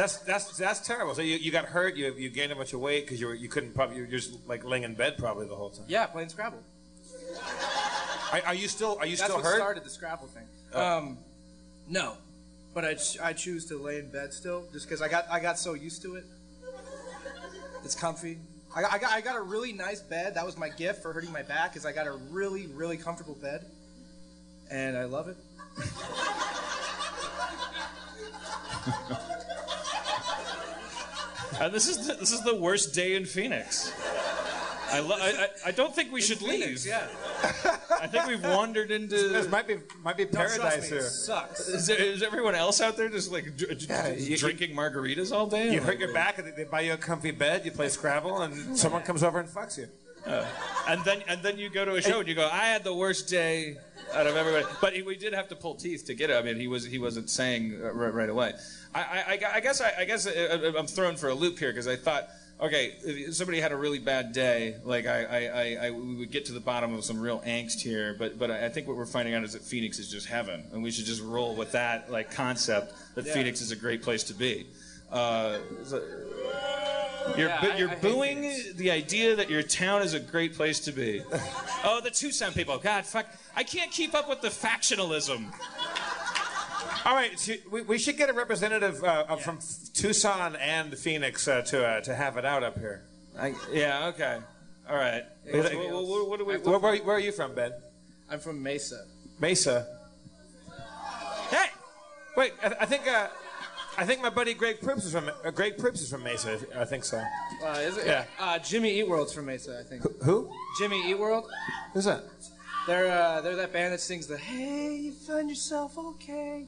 That's 0.00 0.16
that's 0.20 0.56
that's 0.56 0.80
terrible. 0.80 1.14
So 1.14 1.20
you, 1.20 1.36
you 1.36 1.52
got 1.52 1.66
hurt. 1.66 1.94
You 1.94 2.14
you 2.14 2.30
gained 2.30 2.52
a 2.52 2.56
bunch 2.56 2.72
of 2.72 2.80
weight 2.80 3.04
because 3.04 3.20
you 3.20 3.26
were 3.26 3.34
you 3.34 3.50
couldn't 3.50 3.74
probably 3.74 3.96
you 3.96 4.02
were 4.04 4.08
just 4.08 4.48
like 4.48 4.64
laying 4.64 4.84
in 4.84 4.94
bed 4.94 5.18
probably 5.18 5.46
the 5.46 5.54
whole 5.54 5.68
time. 5.68 5.84
Yeah, 5.88 6.06
playing 6.06 6.30
Scrabble. 6.30 6.62
Are, 8.32 8.40
are 8.46 8.54
you 8.54 8.66
still 8.68 8.96
are 8.98 9.04
you 9.06 9.16
That's 9.16 9.24
still 9.24 9.36
what 9.36 9.44
hurt? 9.44 9.56
started 9.56 9.84
the 9.84 9.90
Scrabble 9.90 10.28
thing. 10.28 10.44
Um, 10.72 11.18
no, 11.88 12.14
but 12.72 12.84
I, 12.84 12.94
ch- 12.94 13.18
I 13.20 13.32
choose 13.32 13.66
to 13.66 13.76
lay 13.76 13.98
in 13.98 14.08
bed 14.10 14.32
still, 14.32 14.64
just 14.72 14.86
because 14.88 15.02
I 15.02 15.08
got 15.08 15.26
I 15.30 15.38
got 15.40 15.58
so 15.58 15.74
used 15.74 16.00
to 16.02 16.14
it. 16.14 16.24
It's 17.84 17.96
comfy. 17.96 18.38
I, 18.74 18.82
got- 18.82 18.92
I 18.92 18.98
got 18.98 19.12
I 19.12 19.20
got 19.20 19.36
a 19.36 19.42
really 19.42 19.72
nice 19.72 20.00
bed. 20.00 20.34
That 20.36 20.46
was 20.46 20.56
my 20.56 20.68
gift 20.70 21.02
for 21.02 21.12
hurting 21.12 21.32
my 21.32 21.42
back. 21.42 21.76
Is 21.76 21.84
I 21.84 21.92
got 21.92 22.06
a 22.06 22.12
really 22.12 22.68
really 22.68 22.96
comfortable 22.96 23.34
bed, 23.34 23.66
and 24.70 24.96
I 24.96 25.04
love 25.04 25.28
it. 25.28 25.36
uh, 31.60 31.68
this 31.68 31.88
is 31.88 32.06
the, 32.06 32.14
this 32.14 32.32
is 32.32 32.42
the 32.42 32.54
worst 32.54 32.94
day 32.94 33.14
in 33.16 33.24
Phoenix. 33.26 33.92
I, 34.92 34.98
lo- 34.98 35.16
I, 35.20 35.28
I 35.28 35.48
I 35.66 35.70
don't 35.70 35.94
think 35.94 36.10
we 36.12 36.20
should 36.20 36.38
Phoenix, 36.38 36.84
leave. 36.84 36.86
yeah. 36.86 37.06
I 38.00 38.08
think 38.08 38.26
we've 38.26 38.42
wandered 38.42 38.88
This 38.88 39.24
into. 39.24 39.48
might 39.48 39.68
be 39.68 39.76
might 40.02 40.16
be 40.16 40.24
No, 40.24 40.30
trust 40.32 40.58
paradise 40.58 40.90
me, 40.90 40.96
it 40.96 41.00
here. 41.00 41.08
sucks. 41.08 41.68
Is, 41.68 41.86
there, 41.86 41.96
is 41.96 42.22
everyone 42.24 42.56
else 42.56 42.80
out 42.80 42.96
there 42.96 43.08
just 43.08 43.30
like 43.30 43.56
d- 43.56 43.66
d- 43.74 43.86
Yeah, 43.88 44.08
you- 44.14 44.36
drinking 44.36 44.74
margaritas 44.74 45.30
all 45.32 45.46
day? 45.46 45.66
You 45.72 45.78
Like, 45.78 45.82
hurt 45.90 45.98
your 46.00 46.12
back, 46.12 46.38
and 46.38 46.48
they- 46.48 46.56
they 46.56 46.64
buy 46.64 46.80
you 46.80 46.94
a 46.94 46.96
comfy 46.96 47.30
bed. 47.30 47.64
You 47.64 47.70
play 47.70 47.88
Scrabble, 47.88 48.40
and 48.42 48.76
someone 48.76 49.02
comes 49.02 49.22
over 49.22 49.38
and 49.38 49.48
fucks 49.48 49.78
you. 49.78 49.86
and 50.88 51.04
then 51.04 51.22
and 51.28 51.40
then 51.42 51.56
you 51.56 51.70
go 51.70 51.84
to 51.84 51.94
a 51.94 52.02
show 52.02 52.18
and 52.18 52.28
you 52.28 52.34
go, 52.34 52.48
I 52.52 52.64
had 52.66 52.82
the 52.82 52.92
worst 52.94 53.28
day 53.28 53.76
out 54.14 54.26
of 54.26 54.36
everybody. 54.36 54.66
But 54.80 54.92
he, 54.94 55.02
we 55.02 55.16
did 55.16 55.32
have 55.32 55.48
to 55.48 55.56
pull 55.56 55.74
teeth 55.74 56.04
to 56.06 56.14
get 56.14 56.30
it. 56.30 56.36
I 56.36 56.42
mean, 56.42 56.56
he 56.56 56.68
was 56.68 56.84
he 56.84 56.98
wasn't 56.98 57.30
saying 57.30 57.80
uh, 57.82 57.92
right, 57.92 58.12
right 58.14 58.28
away. 58.30 58.52
I, 58.94 59.00
I, 59.00 59.38
I- 59.46 59.54
I 59.54 59.60
guess 59.60 59.80
I, 59.80 59.92
I 60.00 60.04
guess 60.04 60.26
uh, 60.26 60.72
I'm 60.78 60.86
thrown 60.86 61.16
for 61.16 61.28
a 61.28 61.34
loop 61.34 61.58
here 61.58 61.70
because 61.70 61.88
I 61.88 61.96
thought. 61.96 62.28
Okay, 62.62 62.92
if 63.02 63.34
somebody 63.36 63.58
had 63.58 63.72
a 63.72 63.76
really 63.76 63.98
bad 63.98 64.32
day, 64.34 64.74
like 64.84 65.06
I, 65.06 65.24
I, 65.24 65.38
I, 65.46 65.86
I, 65.86 65.90
we 65.92 66.16
would 66.16 66.30
get 66.30 66.44
to 66.44 66.52
the 66.52 66.60
bottom 66.60 66.92
of 66.92 67.02
some 67.06 67.18
real 67.18 67.40
angst 67.40 67.80
here. 67.80 68.14
But, 68.18 68.38
but 68.38 68.50
I 68.50 68.68
think 68.68 68.86
what 68.86 68.98
we're 68.98 69.06
finding 69.06 69.32
out 69.32 69.44
is 69.44 69.54
that 69.54 69.62
Phoenix 69.62 69.98
is 69.98 70.10
just 70.10 70.26
heaven, 70.26 70.64
and 70.70 70.82
we 70.82 70.90
should 70.90 71.06
just 71.06 71.22
roll 71.22 71.54
with 71.54 71.72
that 71.72 72.10
like 72.12 72.30
concept 72.30 72.92
that 73.14 73.26
Phoenix 73.26 73.62
is 73.62 73.70
a 73.70 73.76
great 73.76 74.02
place 74.02 74.24
to 74.24 74.34
be. 74.34 74.66
Uh, 75.10 75.56
so- 75.84 76.02
you're, 77.36 77.48
Yeah, 77.48 77.60
bu- 77.60 77.78
you're 77.78 77.88
I 77.90 77.94
hate 77.94 78.02
booing 78.02 78.54
the 78.76 78.90
idea 78.90 79.36
that 79.36 79.48
your 79.50 79.62
town 79.62 80.02
is 80.02 80.14
a 80.14 80.20
great 80.20 80.54
place 80.54 80.80
to 80.80 80.92
be. 80.92 81.22
oh, 81.84 82.00
the 82.02 82.10
Tucson 82.10 82.52
people. 82.52 82.78
God, 82.78 83.04
fuck. 83.06 83.26
I 83.56 83.62
can't 83.64 83.90
keep 83.90 84.14
up 84.14 84.28
with 84.28 84.40
the 84.40 84.48
factionalism. 84.48 85.52
All 87.04 87.14
right, 87.14 87.38
so 87.38 87.54
we, 87.70 87.82
we 87.82 87.98
should 87.98 88.16
get 88.18 88.28
a 88.28 88.32
representative 88.32 89.02
uh, 89.02 89.24
uh, 89.28 89.36
from 89.36 89.58
Tucson 89.94 90.54
and 90.56 90.96
Phoenix 90.98 91.48
uh, 91.48 91.62
to 91.62 91.86
uh, 91.86 92.00
to 92.02 92.14
have 92.14 92.36
it 92.36 92.44
out 92.44 92.62
up 92.62 92.78
here. 92.78 93.02
I, 93.38 93.54
yeah, 93.72 94.06
okay. 94.08 94.38
All 94.88 94.96
right. 94.96 95.24
Yeah, 95.46 95.56
What, 95.62 95.74
what- 95.74 96.06
what- 96.06 96.28
what 96.28 96.38
do 96.38 96.44
we. 96.44 96.56
Where, 96.58 96.78
where, 96.78 96.96
where 96.98 97.16
are 97.16 97.20
you 97.20 97.32
from, 97.32 97.54
Ben? 97.54 97.72
I'm 98.30 98.38
from 98.38 98.62
Mesa. 98.62 99.06
Mesa. 99.40 99.86
hey! 101.50 101.66
Wait, 102.36 102.52
I, 102.62 102.66
I 102.80 102.86
think 102.86 103.06
uh, 103.08 103.28
I 104.00 104.04
think 104.06 104.22
my 104.22 104.30
buddy 104.30 104.54
Greg 104.54 104.80
Proops 104.80 105.04
is 105.04 105.12
from 105.12 105.30
uh, 105.44 105.50
Greg 105.50 105.76
Proops 105.76 106.00
is 106.00 106.10
from 106.10 106.22
Mesa. 106.22 106.58
I 106.74 106.86
think 106.86 107.04
so. 107.04 107.22
Uh, 107.62 107.72
is 107.80 107.98
it? 107.98 108.06
Yeah. 108.06 108.24
Uh, 108.38 108.58
Jimmy 108.58 108.98
Eat 108.98 109.06
World's 109.06 109.34
from 109.34 109.44
Mesa, 109.44 109.78
I 109.78 109.86
think. 109.86 110.02
Who? 110.22 110.50
Jimmy 110.78 111.06
Eat 111.06 111.18
World. 111.18 111.44
Who's 111.92 112.06
that? 112.06 112.24
They're 112.86 113.12
uh, 113.12 113.42
they're 113.42 113.56
that 113.56 113.74
band 113.74 113.92
that 113.92 114.00
sings 114.00 114.26
the 114.26 114.38
"Hey, 114.38 114.96
you 114.96 115.12
find 115.12 115.50
yourself 115.50 115.98
okay." 115.98 116.64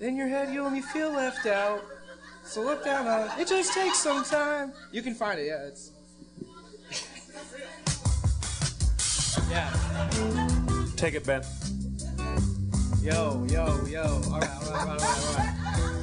In 0.00 0.16
your 0.16 0.28
head, 0.28 0.54
you 0.54 0.64
only 0.64 0.80
feel 0.80 1.10
left 1.10 1.44
out. 1.44 1.84
So 2.44 2.62
look 2.62 2.82
down 2.82 3.06
on 3.06 3.26
it. 3.26 3.42
It 3.42 3.48
just 3.48 3.74
takes 3.74 3.98
some 3.98 4.24
time. 4.24 4.72
You 4.90 5.02
can 5.02 5.14
find 5.14 5.38
it. 5.38 5.48
Yeah, 5.48 5.66
it's. 5.66 5.90
yeah. 9.50 9.70
Take 10.96 11.12
it, 11.12 11.26
Ben. 11.26 11.42
Yo, 13.02 13.46
yo, 13.50 13.84
yo. 13.84 14.02
All 14.02 14.40
right, 14.40 14.50
all 14.50 14.70
right, 14.70 14.88
all 14.88 14.96
right, 14.96 15.02
all 15.02 15.34
right. 15.34 15.99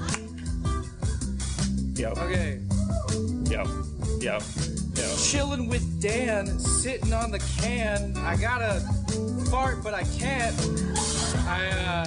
Yo, 1.98 2.12
Okay. 2.12 2.60
Yep. 3.50 3.68
Yep. 4.22 4.44
Yep. 4.94 5.18
Chilling 5.18 5.68
with 5.68 6.00
Dan, 6.00 6.60
sitting 6.60 7.12
on 7.12 7.32
the 7.32 7.40
can. 7.60 8.16
I 8.18 8.36
gotta 8.36 8.82
fart, 9.50 9.84
but 9.84 9.96
I 9.96 10.04
can't. 10.04 10.56
I 11.48 11.68
uh. 11.70 12.06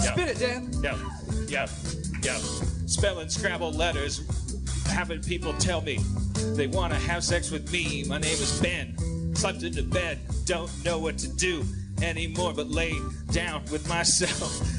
Spit 0.00 0.28
it, 0.28 0.38
Dan. 0.38 0.70
Yep. 0.82 0.96
Yep. 1.48 1.70
Yep. 2.22 2.40
Spelling 2.86 3.30
Scrabble 3.30 3.72
letters, 3.72 4.20
having 4.86 5.22
people 5.22 5.54
tell 5.54 5.80
me 5.80 6.00
they 6.54 6.66
want 6.66 6.92
to 6.92 6.98
have 6.98 7.24
sex 7.24 7.50
with 7.50 7.72
me. 7.72 8.04
My 8.06 8.18
name 8.18 8.34
is 8.34 8.60
Ben. 8.60 9.34
Slept 9.34 9.62
into 9.62 9.82
bed, 9.82 10.18
don't 10.44 10.70
know 10.84 10.98
what 10.98 11.16
to 11.18 11.28
do 11.28 11.64
anymore 12.02 12.52
but 12.52 12.68
lay 12.68 12.92
down 13.30 13.62
with 13.72 13.88
myself. 13.88 14.73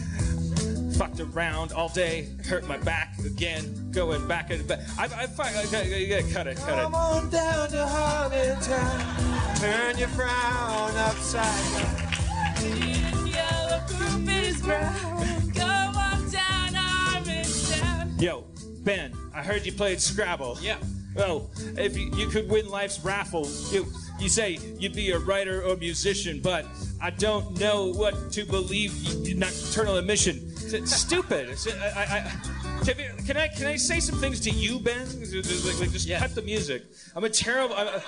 Fucked 0.98 1.20
around 1.20 1.74
all 1.74 1.90
day, 1.90 2.30
hurt 2.48 2.66
my 2.68 2.78
back 2.78 3.18
again, 3.26 3.92
going 3.92 4.26
back 4.30 4.50
and 4.50 4.66
back. 4.66 4.80
I, 4.98 5.04
I, 5.04 5.28
fuck, 5.28 5.48
I, 5.48 5.60
I, 5.60 5.82
I 5.82 6.06
gotta 6.08 6.24
cut 6.32 6.48
it, 6.48 6.58
cut 6.58 6.78
it. 6.80 6.84
Come 6.84 6.96
on 6.96 7.30
down 7.30 7.70
to 7.70 7.76
Harmontown. 7.86 9.60
Turn 9.60 9.98
your 9.98 10.08
frown 10.10 10.96
upside 10.96 11.74
down. 11.74 13.28
Yellow 13.28 13.82
poop 13.88 14.30
is 14.30 14.62
brown. 14.62 15.50
Go 15.54 15.64
on 15.66 16.30
down, 16.32 16.76
I'm 16.78 17.24
town. 17.26 18.14
Yo, 18.18 18.46
Ben, 18.86 19.12
I 19.34 19.44
heard 19.44 19.66
you 19.66 19.74
played 19.74 20.00
Scrabble. 20.00 20.58
Yeah. 20.62 20.78
Well, 21.14 21.50
if 21.78 21.98
you, 21.98 22.10
you 22.16 22.28
could 22.28 22.50
win 22.50 22.70
life's 22.70 23.04
raffle, 23.04 23.50
you 23.72 23.86
you 24.20 24.30
say 24.30 24.60
you'd 24.80 24.94
be 24.96 25.12
a 25.12 25.20
writer 25.20 25.62
or 25.62 25.76
musician, 25.76 26.40
but 26.42 26.66
I 27.02 27.10
don't 27.10 27.60
know 27.60 27.92
what 27.92 28.32
to 28.34 28.46
believe. 28.46 28.94
You- 28.96 29.36
Nocturnal 29.36 29.98
emission, 29.98 30.55
It's 30.74 30.96
stupid. 30.96 31.50
It's, 31.50 31.68
I, 31.68 31.72
I, 31.72 32.04
I, 32.04 33.22
can 33.26 33.38
I- 33.38 33.48
can 33.48 33.68
I 33.68 33.76
say 33.76 34.00
some 34.00 34.16
things 34.20 34.40
to 34.42 34.50
you, 34.50 34.80
Ben? 34.80 35.06
Just, 35.08 35.66
like, 35.66 35.80
like, 35.80 35.92
just 35.92 36.08
Yes. 36.08 36.22
cut 36.22 36.36
the 36.36 36.42
music. 36.42 36.84
I'm 37.16 37.24
a 37.24 37.30
terrible. 37.30 37.76
I'm, 37.76 38.02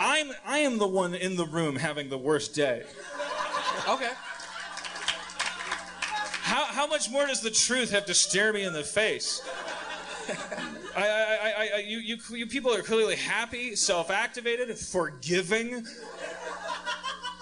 I'm 0.00 0.32
I 0.46 0.58
am 0.58 0.78
the 0.78 0.86
one 0.86 1.14
in 1.14 1.36
the 1.36 1.46
room 1.46 1.76
having 1.76 2.08
the 2.08 2.18
worst 2.18 2.54
day. 2.54 2.84
Okay. 3.88 4.10
How, 6.42 6.64
how 6.64 6.86
much 6.86 7.10
more 7.10 7.26
does 7.26 7.40
the 7.42 7.50
truth 7.50 7.90
have 7.90 8.06
to 8.06 8.14
stare 8.14 8.52
me 8.52 8.64
in 8.64 8.72
the 8.72 8.82
face? 8.82 9.42
I, 10.96 11.00
I, 11.02 11.02
I, 11.02 11.70
I, 11.76 11.78
you, 11.86 11.98
you, 11.98 12.16
you 12.30 12.46
people 12.46 12.72
are 12.74 12.82
clearly 12.82 13.16
happy, 13.16 13.76
self-activated, 13.76 14.76
forgiving. 14.78 15.86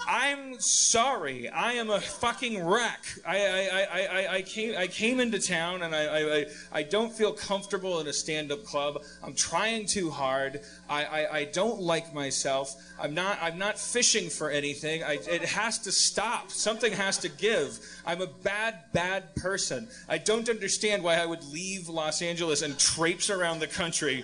I'm 0.07 0.57
sorry. 0.61 1.49
I 1.49 1.73
am 1.73 1.89
a 1.89 1.99
fucking 1.99 2.65
wreck. 2.65 3.03
I, 3.25 3.37
I, 3.37 3.87
I, 3.91 4.33
I, 4.35 4.41
came 4.41 4.77
I 4.77 4.87
came 4.87 5.19
into 5.19 5.37
town 5.37 5.81
and 5.81 5.93
I, 5.93 6.05
I, 6.05 6.45
I, 6.71 6.83
don't 6.83 7.11
feel 7.11 7.33
comfortable 7.33 7.99
in 7.99 8.07
a 8.07 8.13
stand-up 8.13 8.63
club. 8.63 9.03
I'm 9.21 9.33
trying 9.33 9.85
too 9.85 10.09
hard. 10.09 10.61
I, 10.89 11.03
I, 11.03 11.37
I 11.39 11.45
don't 11.45 11.81
like 11.81 12.13
myself. 12.13 12.73
I'm 12.99 13.13
not 13.13 13.37
I'm 13.41 13.57
not 13.57 13.77
fishing 13.77 14.29
for 14.29 14.49
anything. 14.49 15.03
I, 15.03 15.19
it 15.29 15.43
has 15.43 15.77
to 15.79 15.91
stop. 15.91 16.51
Something 16.51 16.93
has 16.93 17.17
to 17.19 17.29
give. 17.29 17.77
I'm 18.05 18.21
a 18.21 18.27
bad, 18.27 18.85
bad 18.93 19.35
person. 19.35 19.89
I 20.07 20.19
don't 20.19 20.47
understand 20.47 21.03
why 21.03 21.15
I 21.15 21.25
would 21.25 21.43
leave 21.51 21.89
Los 21.89 22.21
Angeles 22.21 22.61
and 22.61 22.79
traipse 22.79 23.29
around 23.29 23.59
the 23.59 23.67
country 23.67 24.23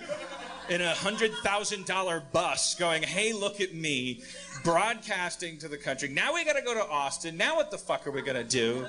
in 0.68 0.80
a 0.80 0.94
hundred 0.94 1.32
thousand 1.42 1.86
dollar 1.86 2.22
bus 2.32 2.74
going, 2.74 3.02
hey, 3.02 3.32
look 3.32 3.60
at 3.60 3.74
me, 3.74 4.22
broadcasting 4.64 5.58
to 5.58 5.68
the 5.68 5.76
country. 5.76 6.08
Now 6.08 6.34
we 6.34 6.44
gotta 6.44 6.62
go 6.62 6.74
to 6.74 6.84
Austin. 6.88 7.36
Now 7.36 7.56
what 7.56 7.70
the 7.70 7.78
fuck 7.78 8.06
are 8.06 8.10
we 8.10 8.22
gonna 8.22 8.42
do? 8.42 8.86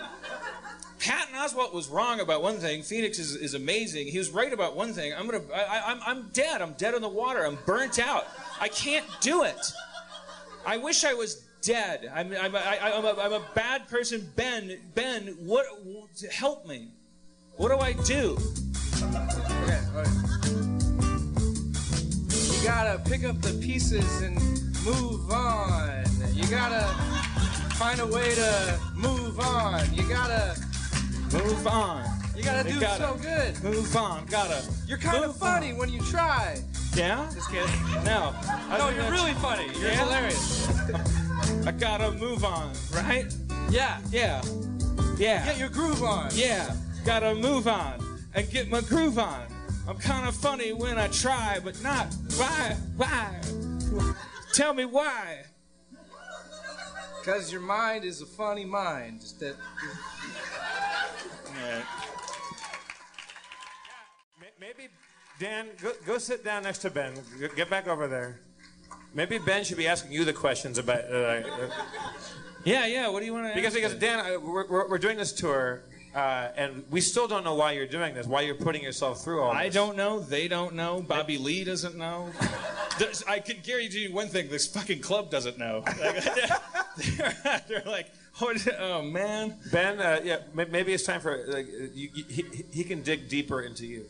Patton 1.00 1.36
Oswalt 1.36 1.74
was 1.74 1.90
wrong 1.90 2.22
about 2.22 2.42
one 2.42 2.56
thing. 2.56 2.82
Phoenix 2.82 3.20
is, 3.20 3.36
is 3.36 3.54
amazing. 3.54 4.08
He 4.08 4.18
was 4.18 4.32
right 4.32 4.52
about 4.52 4.76
one 4.76 4.94
thing. 4.94 5.14
I'm 5.14 5.28
gonna, 5.28 5.44
I, 5.54 5.64
I, 5.64 5.92
I'm, 5.92 6.00
I'm 6.06 6.30
dead. 6.30 6.62
I'm 6.62 6.74
dead 6.74 6.96
in 6.96 7.02
the 7.02 7.10
water. 7.10 7.46
I'm 7.46 7.60
burnt 7.66 8.00
out. 8.00 8.26
I 8.60 8.70
can't 8.70 9.06
do 9.20 9.44
it. 9.44 9.72
I 10.66 10.78
wish 10.78 11.04
I 11.04 11.14
was 11.14 11.44
dead. 11.62 12.10
I'm, 12.16 12.34
I'm, 12.34 12.56
I, 12.56 12.80
I'm, 12.82 13.06
a, 13.06 13.22
I'm 13.22 13.34
a 13.34 13.46
bad 13.54 13.88
person. 13.88 14.32
Ben, 14.36 14.80
Ben, 14.96 15.36
what? 15.42 15.66
Help 16.32 16.66
me. 16.66 16.88
What 17.58 17.70
do 17.70 17.78
I 17.78 17.94
do? 18.04 18.38
Okay. 18.96 19.82
You 22.58 22.64
gotta 22.64 23.00
pick 23.08 23.26
up 23.26 23.42
the 23.42 23.58
pieces 23.62 24.22
and 24.22 24.40
move 24.86 25.32
on. 25.32 26.04
You 26.34 26.46
gotta 26.48 26.88
find 27.76 28.00
a 28.00 28.06
way 28.06 28.36
to 28.36 28.80
move 28.96 29.40
on. 29.40 29.94
You 29.94 30.04
gotta, 30.08 30.56
Move 31.34 31.68
on. 31.68 32.06
you 32.36 32.44
gotta 32.44 32.70
do 32.70 32.80
gotta 32.80 33.04
so 33.04 33.16
good. 33.22 33.64
Move 33.64 33.96
on. 33.96 34.26
Gotta. 34.28 34.64
You're 34.88 34.98
kind 34.98 35.24
of 35.26 35.36
funny 35.36 35.72
on. 35.72 35.78
when 35.78 35.90
you 35.90 36.00
try. 36.02 36.60
Yeah? 36.96 37.30
Just 37.34 37.50
kidding. 37.52 37.70
No. 38.04 38.34
No, 38.70 38.90
you're 38.90 39.10
really 39.12 39.34
funny. 39.36 39.66
You're 39.80 39.90
Yeah? 39.92 40.04
hilarious. 40.06 40.70
I 41.68 41.72
gotta 41.72 42.12
move 42.12 42.46
on, 42.46 42.72
right? 42.94 43.26
Yeah. 43.70 44.00
Yeah. 44.12 44.42
Yeah. 45.18 45.46
Get 45.46 45.58
your 45.58 45.70
groove 45.70 46.04
on. 46.04 46.30
Yeah, 46.34 46.74
gotta 47.06 47.34
move 47.36 47.68
on 47.68 48.00
and 48.34 48.50
get 48.52 48.70
my 48.70 48.82
groove 48.82 49.18
on. 49.20 49.46
I'm 49.88 49.98
kind 49.98 50.28
of 50.28 50.36
funny 50.36 50.74
when 50.74 50.98
I 50.98 51.08
try, 51.08 51.60
but 51.64 51.82
not 51.84 52.08
why, 52.38 52.76
why? 52.98 53.42
Tell 54.56 54.74
me 54.74 54.86
why. 54.86 55.44
Because 57.20 57.52
your 57.52 57.60
mind 57.62 58.06
is 58.06 58.22
a 58.22 58.26
funny 58.26 58.64
mind. 58.64 59.20
Just 59.20 59.40
that. 59.42 59.56
May- 64.40 64.48
Maybe 64.60 64.88
Dan, 65.40 65.68
go, 65.82 65.92
go 66.06 66.18
sit 66.18 66.46
down 66.46 66.64
next 66.64 66.78
to 66.80 66.90
Ben. 66.90 67.14
Get 67.58 67.70
back 67.70 67.88
over 67.90 68.08
there. 68.08 68.40
Maybe 69.14 69.38
Ben 69.38 69.66
should 69.66 69.76
be 69.78 69.88
asking 69.88 70.14
you 70.14 70.24
the 70.24 70.32
questions 70.34 70.78
about. 70.78 71.04
Uh, 71.12 71.16
uh, 71.18 71.70
Yeah, 72.64 72.86
yeah. 72.86 73.10
What 73.10 73.20
do 73.20 73.26
you 73.26 73.34
want 73.34 73.48
to? 73.50 73.54
because 73.56 73.74
because 73.74 73.94
Dan, 73.96 74.20
uh, 74.20 74.40
we're, 74.40 74.68
we're, 74.70 74.90
we're 74.92 74.98
doing 74.98 75.18
this 75.18 75.34
tour, 75.34 75.84
uh, 76.16 76.48
and 76.56 76.84
we 76.90 77.02
still 77.02 77.28
don't 77.28 77.44
know 77.44 77.56
why 77.56 77.74
you're 77.74 77.86
doing 77.86 78.14
this. 78.16 78.26
Why 78.26 78.42
you're 78.42 78.56
putting 78.56 78.82
yourself 78.82 79.24
through 79.24 79.42
all 79.42 79.52
this. 79.52 79.62
I 79.62 79.70
don't 79.70 79.98
know. 79.98 80.20
They 80.22 80.48
don't 80.48 80.74
know. 80.76 81.02
Bobby 81.02 81.38
Lee 81.38 81.64
doesn't 81.66 81.96
know. 81.98 82.30
There's- 82.98 83.24
I 83.28 83.40
can 83.40 83.58
guarantee 83.62 84.04
you 84.08 84.14
one 84.14 84.30
thing: 84.30 84.48
this 84.50 84.66
fucking 84.68 85.02
club 85.02 85.30
doesn't 85.30 85.58
know. 85.58 85.84
Like, 86.00 86.24
they're, 87.18 87.62
they're 87.68 87.84
like, 87.86 88.08
what, 88.40 88.66
oh 88.80 89.02
man. 89.02 89.56
Ben, 89.72 90.00
uh, 90.00 90.22
yeah, 90.24 90.38
may- 90.54 90.64
maybe 90.66 90.94
it's 90.94 91.04
time 91.04 91.20
for 91.20 91.44
like, 91.48 91.68
you, 91.94 92.10
you, 92.14 92.24
he, 92.30 92.46
he 92.72 92.84
can 92.86 93.02
dig 93.02 93.28
deeper 93.28 93.62
into 93.62 93.86
you. 93.86 94.06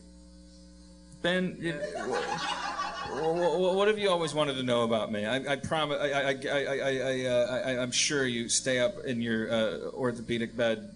Ben, 1.22 1.56
you- 1.60 1.72
wh- 1.72 3.18
wh- 3.18 3.74
what 3.76 3.88
have 3.88 3.98
you 3.98 4.08
always 4.10 4.34
wanted 4.34 4.54
to 4.54 4.62
know 4.62 4.82
about 4.84 5.10
me? 5.10 5.24
I, 5.26 5.54
I 5.54 5.56
promise. 5.56 5.98
I, 6.00 6.06
I, 6.12 6.20
I, 6.30 6.64
I, 6.64 6.98
I, 7.24 7.24
uh, 7.26 7.62
I, 7.66 7.82
I'm 7.82 7.90
sure 7.90 8.24
you 8.26 8.48
stay 8.48 8.78
up 8.78 8.94
in 9.04 9.20
your 9.20 9.50
uh, 9.50 9.78
orthopedic 9.94 10.56
bed. 10.56 10.90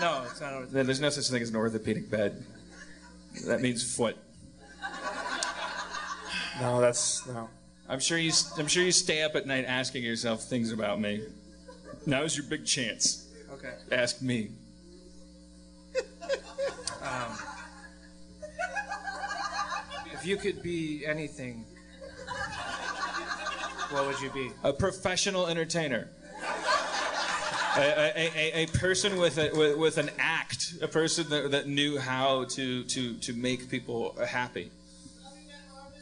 No, 0.00 0.24
it's 0.30 0.40
not. 0.40 0.52
Over 0.52 0.82
There's 0.82 1.00
no 1.00 1.10
such 1.10 1.28
thing 1.28 1.42
as 1.42 1.50
an 1.50 1.56
orthopedic 1.56 2.10
bed. 2.10 2.44
That 3.46 3.60
means 3.60 3.94
foot. 3.96 4.16
No, 6.60 6.80
that's 6.80 7.26
no. 7.26 7.48
I'm 7.88 8.00
sure 8.00 8.18
you. 8.18 8.32
I'm 8.58 8.66
sure 8.66 8.82
you 8.82 8.92
stay 8.92 9.22
up 9.22 9.34
at 9.34 9.46
night 9.46 9.64
asking 9.66 10.04
yourself 10.04 10.44
things 10.44 10.72
about 10.72 11.00
me. 11.00 11.24
Now's 12.06 12.36
your 12.36 12.46
big 12.46 12.64
chance. 12.64 13.28
Okay. 13.52 13.74
Ask 13.90 14.22
me. 14.22 14.50
Um, 17.02 17.38
if 20.12 20.24
you 20.24 20.36
could 20.36 20.62
be 20.62 21.04
anything, 21.06 21.66
what 23.90 24.06
would 24.06 24.20
you 24.20 24.30
be? 24.30 24.50
A 24.62 24.72
professional 24.72 25.46
entertainer. 25.48 26.08
A, 27.76 27.80
a, 27.80 28.30
a, 28.36 28.62
a 28.64 28.66
person 28.66 29.16
with, 29.18 29.36
a, 29.38 29.50
with, 29.52 29.76
with 29.76 29.98
an 29.98 30.10
act, 30.18 30.74
a 30.80 30.86
person 30.88 31.28
that, 31.30 31.50
that 31.50 31.66
knew 31.66 31.98
how 31.98 32.44
to, 32.50 32.84
to, 32.84 33.14
to 33.14 33.32
make 33.32 33.68
people 33.68 34.14
happy. 34.24 34.70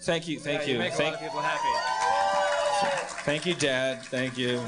Thank 0.02 0.28
you, 0.28 0.38
thank 0.38 0.62
Yeah, 0.62 0.66
you. 0.66 0.72
you 0.74 0.78
make 0.80 0.92
a 0.92 0.96
thank, 0.96 1.14
lot 1.14 1.22
of 1.22 1.28
people 1.28 1.40
happy. 1.40 3.14
thank 3.24 3.46
you, 3.46 3.54
Dad. 3.54 4.02
Thank 4.04 4.36
you. 4.36 4.60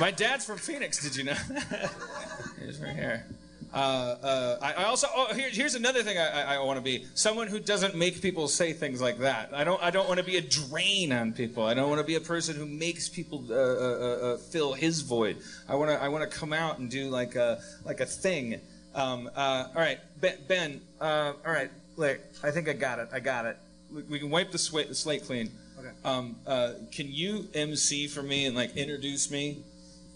My 0.00 0.10
dad's 0.10 0.44
from 0.44 0.58
Phoenix. 0.58 1.02
Did 1.02 1.16
you 1.16 1.24
know? 1.24 1.34
He's 2.64 2.80
right 2.80 2.94
here. 2.96 3.26
Uh, 3.72 3.76
uh, 4.22 4.58
I, 4.60 4.72
I 4.72 4.84
also 4.84 5.08
oh, 5.14 5.32
here, 5.34 5.48
here's 5.50 5.74
another 5.74 6.02
thing 6.02 6.18
I, 6.18 6.42
I, 6.42 6.54
I 6.56 6.58
want 6.58 6.76
to 6.76 6.82
be 6.82 7.06
someone 7.14 7.46
who 7.46 7.58
doesn't 7.58 7.94
make 7.94 8.20
people 8.20 8.46
say 8.46 8.74
things 8.74 9.00
like 9.00 9.18
that. 9.20 9.50
I 9.54 9.64
don't 9.64 9.82
I 9.82 9.90
don't 9.90 10.06
want 10.08 10.18
to 10.20 10.26
be 10.26 10.36
a 10.36 10.42
drain 10.42 11.10
on 11.10 11.32
people. 11.32 11.64
I 11.64 11.72
don't 11.72 11.88
want 11.88 12.00
to 12.00 12.06
be 12.06 12.16
a 12.16 12.20
person 12.20 12.54
who 12.54 12.66
makes 12.66 13.08
people 13.08 13.44
uh, 13.50 13.54
uh, 13.54 13.56
uh, 13.56 14.36
fill 14.36 14.74
his 14.74 15.00
void. 15.00 15.38
I 15.68 15.74
want 15.76 15.90
to 15.90 16.02
I 16.02 16.08
want 16.08 16.30
to 16.30 16.38
come 16.38 16.52
out 16.52 16.80
and 16.80 16.90
do 16.90 17.08
like 17.08 17.34
a 17.34 17.60
like 17.84 18.00
a 18.00 18.06
thing. 18.06 18.60
Um, 18.94 19.30
uh, 19.34 19.68
all 19.74 19.80
right, 19.80 20.00
Ben. 20.20 20.36
ben 20.46 20.80
uh, 21.00 21.32
all 21.44 21.52
right, 21.52 21.70
look, 21.96 22.20
I 22.42 22.50
think 22.50 22.68
I 22.68 22.74
got 22.74 22.98
it. 22.98 23.08
I 23.10 23.20
got 23.20 23.46
it. 23.46 23.56
We, 23.90 24.18
can 24.18 24.30
wipe 24.30 24.50
the, 24.50 24.84
the 24.88 24.94
slate 24.94 25.24
clean. 25.24 25.50
Okay. 25.78 25.90
Um, 26.04 26.36
uh, 26.46 26.74
can 26.90 27.10
you 27.10 27.48
MC 27.54 28.06
for 28.06 28.22
me 28.22 28.44
and 28.44 28.54
like 28.54 28.76
introduce 28.76 29.30
me, 29.30 29.62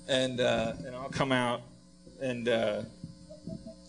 and 0.08 0.40
uh, 0.40 0.74
and 0.84 0.94
I'll 0.94 1.08
come 1.08 1.32
out 1.32 1.62
and 2.20 2.48
uh, 2.48 2.82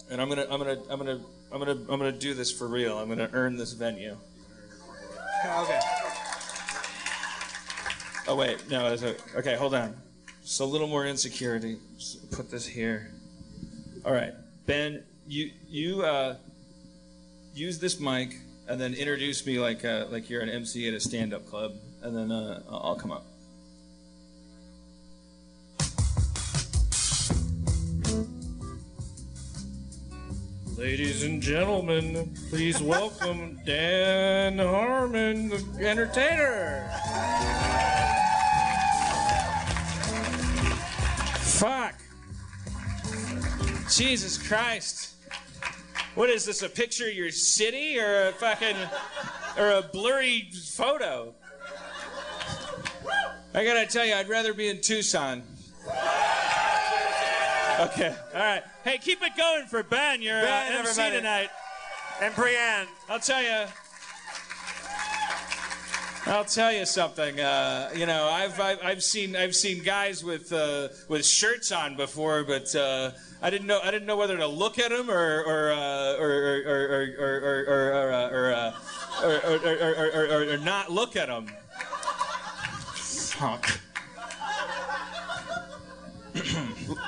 and 0.10 0.22
I'm 0.22 0.30
gonna 0.30 0.48
I'm 0.50 0.60
gonna 0.60 0.80
I'm 0.90 1.00
gonna 1.00 1.20
I'm 1.52 1.60
gonna 1.60 1.72
I'm 1.72 2.00
gonna 2.00 2.12
do 2.12 2.34
this 2.34 2.52
for 2.52 2.68
real. 2.68 2.98
I'm 2.98 3.10
gonna 3.10 3.30
earn 3.34 3.58
this 3.58 3.74
venue. 3.74 4.18
Okay. 5.46 5.80
Oh 8.28 8.36
wait, 8.36 8.70
no. 8.70 8.88
There's 8.90 9.04
a, 9.04 9.16
okay, 9.38 9.56
hold 9.56 9.74
on. 9.74 9.96
Just 10.42 10.60
a 10.60 10.66
little 10.66 10.88
more 10.88 11.06
insecurity. 11.06 11.78
Just 11.98 12.32
put 12.32 12.50
this 12.50 12.66
here. 12.66 13.12
All 14.06 14.14
right, 14.14 14.34
Ben, 14.66 15.04
you 15.28 15.52
you 15.68 16.02
uh, 16.02 16.36
use 17.54 17.80
this 17.80 18.00
mic 18.00 18.38
and 18.68 18.80
then 18.80 18.94
introduce 18.94 19.46
me 19.46 19.60
like 19.60 19.86
uh, 19.86 20.06
like 20.10 20.30
you're 20.30 20.42
an 20.42 20.50
MC 20.50 20.88
at 20.88 20.94
a 20.94 21.00
stand-up 21.00 21.46
club, 21.46 21.74
and 22.02 22.16
then 22.16 22.32
uh, 22.32 22.62
I'll 22.70 22.96
come 22.96 23.12
up. 23.12 23.26
Ladies 30.78 31.24
and 31.24 31.42
gentlemen, 31.42 32.32
please 32.52 32.80
welcome 32.80 33.60
Dan 33.66 34.60
Harmon, 34.60 35.50
the 35.50 35.90
entertainer. 35.90 36.88
Fuck. 41.40 41.96
Jesus 43.90 44.38
Christ. 44.38 45.16
What 46.14 46.30
is 46.30 46.46
this? 46.46 46.62
A 46.62 46.70
picture 46.70 47.08
of 47.08 47.14
your 47.16 47.32
city 47.32 48.00
or 48.00 48.28
a 48.28 48.34
fucking 48.34 48.78
or 49.58 49.72
a 49.72 49.82
blurry 49.82 50.52
photo? 50.76 51.34
I 53.56 53.66
gotta 53.66 53.88
tell 53.88 54.06
you, 54.06 54.14
I'd 54.14 54.30
rather 54.30 54.54
be 54.54 54.68
in 54.68 54.80
Tucson. 54.82 55.42
Okay, 57.80 58.16
all 58.34 58.40
right. 58.40 58.64
Hey, 58.84 58.98
keep 58.98 59.22
it 59.22 59.34
going 59.38 59.68
for 59.68 59.84
Ben. 59.84 60.22
You're 60.22 60.42
Ben, 60.42 60.74
uh, 60.74 60.80
MC 60.80 60.90
everybody. 60.90 61.16
tonight. 61.18 61.50
And 62.22 62.36
Brienne. 62.36 62.88
I'll 63.08 63.20
tell 63.20 63.44
you. 63.44 63.68
I'll 66.26 66.44
tell 66.44 66.74
you 66.74 66.86
something. 66.86 67.40
Uh, 67.40 67.92
you 67.96 68.06
know, 68.06 68.26
I've, 68.26 68.60
I've 68.60 68.80
I've 68.84 69.04
seen 69.04 69.36
I've 69.36 69.56
seen 69.56 69.84
guys 69.84 70.24
with 70.24 70.52
uh, 70.52 70.90
with 71.08 71.26
shirts 71.26 71.72
on 71.72 71.96
before, 71.96 72.44
but 72.44 72.76
uh, 72.76 73.12
I 73.42 73.50
didn't 73.50 73.68
know 73.68 73.80
I 73.82 73.92
didn't 73.92 74.08
know 74.08 74.18
whether 74.18 74.36
to 74.38 74.48
look 74.48 74.80
at 74.80 74.90
them 74.90 75.10
or 75.10 75.44
or 75.44 75.72
uh, 75.72 75.78
uh, 75.78 76.18
uh, 78.54 78.74
or, 79.24 79.32
or, 79.32 79.56
or, 79.56 80.12
or, 80.12 80.28
or, 80.32 80.54
or 80.54 80.58
not 80.58 80.92
look 80.92 81.16
at 81.16 81.28
them. 81.28 81.48
Fuck. 82.96 83.80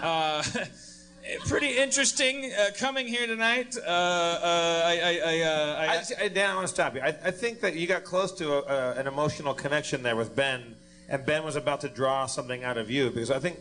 Uh, 0.01 0.43
pretty 1.47 1.77
interesting 1.77 2.51
uh, 2.59 2.69
coming 2.77 3.07
here 3.07 3.27
tonight. 3.27 3.75
Uh, 3.77 3.89
uh, 3.89 4.82
I, 4.86 4.99
I, 5.03 5.21
I, 5.25 5.41
uh, 5.41 5.75
I, 5.80 5.86
I, 5.88 6.25
I- 6.25 6.27
Dan, 6.30 6.49
I 6.51 6.55
want 6.55 6.67
to 6.67 6.73
stop 6.73 6.95
you. 6.95 7.01
I, 7.01 7.07
I 7.07 7.32
think 7.32 7.61
that 7.61 7.75
you 7.75 7.88
got 7.88 8.03
close 8.03 8.32
to 8.34 8.53
a, 8.53 8.61
a, 8.61 8.99
an 8.99 9.07
emotional 9.07 9.53
connection 9.53 10.03
there 10.03 10.15
with 10.15 10.36
Ben, 10.36 10.75
and 11.07 11.25
Ben 11.25 11.43
was 11.43 11.55
about 11.55 11.82
to 11.82 11.89
draw 11.89 12.25
something 12.25 12.63
out 12.63 12.77
of 12.77 12.89
you 12.89 13.09
because 13.09 13.32
I 13.32 13.39
think 13.39 13.57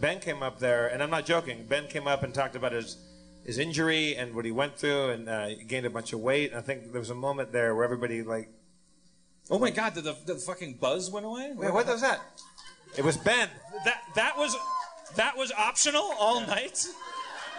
Ben 0.00 0.20
came 0.20 0.42
up 0.42 0.58
there, 0.58 0.88
and 0.88 1.02
I'm 1.02 1.10
not 1.10 1.24
joking. 1.24 1.66
Ben 1.68 1.86
came 1.86 2.06
up 2.06 2.22
and 2.22 2.34
talked 2.34 2.56
about 2.56 2.72
his 2.72 2.96
his 3.44 3.58
injury 3.58 4.16
and 4.16 4.34
what 4.34 4.46
he 4.46 4.50
went 4.50 4.74
through, 4.76 5.10
and 5.10 5.28
uh, 5.28 5.46
he 5.48 5.64
gained 5.64 5.84
a 5.84 5.90
bunch 5.90 6.14
of 6.14 6.20
weight. 6.20 6.50
And 6.50 6.58
I 6.58 6.62
think 6.62 6.92
there 6.92 7.00
was 7.00 7.10
a 7.10 7.14
moment 7.14 7.52
there 7.52 7.74
where 7.74 7.84
everybody 7.84 8.22
like, 8.22 8.48
oh 9.50 9.58
my 9.58 9.70
god, 9.70 9.94
did 9.94 10.04
the, 10.04 10.16
the 10.24 10.36
fucking 10.36 10.78
buzz 10.80 11.10
went 11.10 11.26
away? 11.26 11.52
wait, 11.54 11.72
what 11.72 11.86
was 11.86 12.00
that? 12.00 12.20
It 12.96 13.04
was 13.04 13.16
Ben. 13.16 13.48
That 13.84 14.00
that 14.14 14.38
was 14.38 14.56
that 15.16 15.36
was 15.36 15.52
optional 15.52 16.12
all 16.18 16.40
night. 16.40 16.86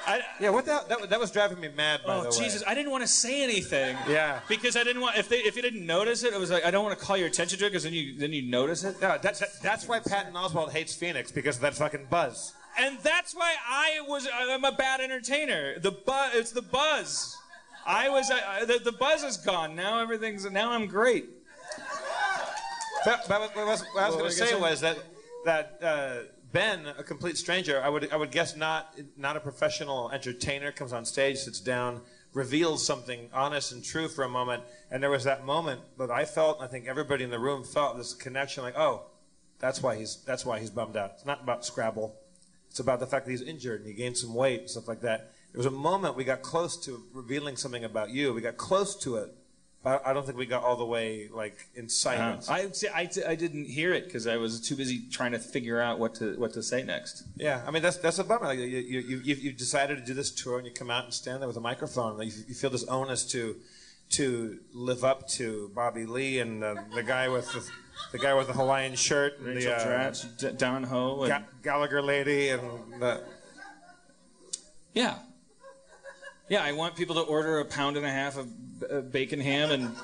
I, 0.07 0.21
Yeah, 0.39 0.51
what 0.51 0.65
the 0.65 0.71
hell? 0.73 0.85
That, 0.87 1.01
was- 1.01 1.09
that 1.09 1.19
was 1.19 1.31
driving 1.31 1.59
me 1.59 1.69
mad. 1.75 2.01
By 2.05 2.17
the 2.17 2.27
oh 2.27 2.31
way. 2.31 2.37
Jesus! 2.37 2.63
I 2.67 2.75
didn't 2.75 2.91
want 2.91 3.01
to 3.03 3.07
say 3.07 3.43
anything. 3.43 3.97
Yeah. 4.07 4.39
Because 4.47 4.75
I 4.75 4.83
didn't 4.83 5.01
want 5.01 5.17
if 5.17 5.29
they 5.29 5.37
if 5.37 5.55
you 5.55 5.61
didn't 5.63 5.85
notice 5.85 6.23
it, 6.23 6.33
it 6.33 6.39
was 6.39 6.51
like 6.51 6.63
I 6.63 6.69
don't 6.71 6.83
want 6.85 6.97
to 6.97 7.03
call 7.03 7.17
your 7.17 7.27
attention 7.27 7.57
to 7.59 7.65
it 7.65 7.69
because 7.69 7.83
then 7.83 7.93
you 7.93 8.15
then 8.17 8.31
you 8.31 8.43
notice 8.43 8.83
it. 8.83 9.01
No, 9.01 9.17
that's 9.21 9.41
that's 9.59 9.87
why 9.87 9.99
Patton 9.99 10.33
Oswalt 10.33 10.71
hates 10.71 10.93
Phoenix 10.93 11.31
because 11.31 11.55
of 11.55 11.61
that 11.63 11.73
fucking 11.75 12.07
buzz. 12.09 12.53
And 12.77 12.99
that's 12.99 13.33
why 13.33 13.55
I 13.67 14.01
was 14.07 14.27
I'm 14.31 14.63
a 14.63 14.71
bad 14.73 14.99
entertainer. 15.01 15.79
The 15.79 15.91
buzz 15.91 16.35
it's 16.35 16.51
the 16.51 16.61
buzz. 16.61 17.35
I 17.87 18.09
was 18.09 18.29
I, 18.31 18.65
the, 18.65 18.79
the 18.83 18.91
buzz 18.91 19.23
is 19.23 19.37
gone. 19.37 19.75
Now 19.75 19.99
everything's 20.01 20.49
now 20.51 20.71
I'm 20.71 20.85
great. 20.85 21.29
But, 23.05 23.25
but 23.27 23.39
what 23.39 23.57
I 23.57 23.63
was, 23.65 23.83
what 23.93 24.03
I 24.03 24.07
was 24.07 24.15
What 24.15 24.19
going 24.19 24.29
to 24.31 24.35
say? 24.35 24.59
was 24.59 24.81
that 24.81 24.97
that 25.45 25.79
uh, 25.81 26.17
Ben, 26.55 26.87
a 26.97 27.03
complete 27.03 27.37
stranger, 27.37 27.81
I 27.83 27.89
would 27.89 28.13
I 28.13 28.15
would 28.15 28.31
guess 28.31 28.55
not 28.55 28.97
not 29.17 29.35
a 29.35 29.41
professional 29.41 30.09
entertainer, 30.11 30.71
comes 30.71 30.93
on 30.93 31.03
stage, 31.03 31.39
sits 31.39 31.59
down, 31.59 31.99
reveals 32.33 32.87
something 32.87 33.27
honest 33.33 33.73
and 33.73 33.83
true 33.83 34.07
for 34.07 34.23
a 34.23 34.29
moment, 34.29 34.63
and 34.89 35.03
there 35.03 35.09
was 35.09 35.25
that 35.25 35.43
moment 35.45 35.81
that 35.97 36.09
I 36.09 36.23
felt, 36.23 36.61
I 36.61 36.67
think 36.67 36.87
everybody 36.87 37.25
in 37.25 37.29
the 37.29 37.39
room 37.39 37.65
felt 37.65 37.97
this 37.97 38.13
connection, 38.13 38.63
like, 38.63 38.77
oh, 38.77 39.07
that's 39.59 39.83
why 39.83 39.97
he's 39.97 40.23
that's 40.25 40.45
why 40.45 40.59
he's 40.61 40.69
bummed 40.69 40.95
out. 40.95 41.11
It's 41.15 41.25
not 41.25 41.43
about 41.43 41.65
Scrabble, 41.65 42.15
It's 42.69 42.79
about 42.79 43.01
the 43.01 43.05
fact 43.05 43.25
that 43.25 43.31
he's 43.31 43.41
injured 43.41 43.81
and 43.81 43.89
he 43.89 43.93
gained 43.93 44.17
some 44.17 44.33
weight 44.33 44.61
and 44.61 44.69
stuff 44.69 44.87
like 44.87 45.01
that. 45.01 45.33
There 45.51 45.59
was 45.59 45.65
a 45.65 45.71
moment 45.71 46.15
we 46.15 46.23
got 46.23 46.41
close 46.41 46.77
to 46.85 47.03
revealing 47.11 47.57
something 47.57 47.83
about 47.83 48.11
you. 48.11 48.33
We 48.33 48.39
got 48.39 48.55
close 48.55 48.95
to 49.03 49.17
it, 49.17 49.35
I 49.85 50.13
don't 50.13 50.25
think 50.25 50.37
we 50.37 50.45
got 50.45 50.63
all 50.63 50.75
the 50.75 50.85
way 50.85 51.29
like 51.31 51.67
in 51.75 51.89
silence. 51.89 52.49
I, 52.49 52.69
I, 52.93 53.09
I 53.27 53.35
didn't 53.35 53.65
hear 53.65 53.93
it 53.93 54.05
because 54.05 54.25
I 54.25 54.37
was 54.37 54.59
too 54.59 54.75
busy 54.75 55.03
trying 55.11 55.33
to 55.33 55.39
figure 55.39 55.79
out 55.79 55.99
what 55.99 56.15
to 56.15 56.35
what 56.39 56.53
to 56.53 56.63
say 56.63 56.83
next. 56.83 57.23
Yeah, 57.35 57.63
I 57.67 57.71
mean 57.71 57.83
that's 57.83 57.97
that's 57.97 58.19
a 58.19 58.23
bummer. 58.23 58.47
Like, 58.47 58.59
you, 58.59 58.65
you, 58.65 58.99
you, 58.99 59.21
you've, 59.23 59.39
you've 59.39 59.57
decided 59.57 59.97
to 59.97 60.03
do 60.03 60.13
this 60.13 60.31
tour, 60.31 60.57
and 60.57 60.65
you 60.65 60.73
come 60.73 60.89
out 60.89 61.03
and 61.03 61.13
stand 61.13 61.41
there 61.41 61.47
with 61.47 61.57
a 61.57 61.61
microphone. 61.61 62.17
Like, 62.17 62.27
you, 62.27 62.43
you 62.47 62.55
feel 62.55 62.69
this 62.71 62.85
onus 62.85 63.23
to 63.31 63.55
to 64.11 64.59
live 64.73 65.03
up 65.03 65.27
to 65.27 65.71
Bobby 65.73 66.05
Lee 66.05 66.39
and 66.39 66.63
uh, 66.63 66.75
the 66.93 67.03
guy 67.03 67.27
with 67.27 67.51
the, 67.53 67.67
the 68.11 68.19
guy 68.19 68.33
with 68.33 68.47
the 68.47 68.53
Hawaiian 68.53 68.95
shirt, 68.95 69.39
and 69.39 69.47
Rachel 69.47 69.71
the 69.71 69.77
uh, 69.77 69.85
Dratch, 69.87 70.37
D- 70.37 70.57
Don 70.57 70.83
Ho, 70.83 71.23
and, 71.23 71.29
Ga- 71.29 71.43
Gallagher 71.63 72.01
lady, 72.01 72.49
and 72.49 72.61
the 72.99 73.23
yeah, 74.93 75.15
yeah. 76.49 76.63
I 76.63 76.71
want 76.73 76.95
people 76.95 77.15
to 77.15 77.21
order 77.21 77.59
a 77.59 77.65
pound 77.65 77.97
and 77.97 78.05
a 78.05 78.11
half 78.11 78.37
of 78.37 78.47
uh, 78.89 79.01
bacon 79.01 79.39
ham 79.39 79.71
and 79.71 79.95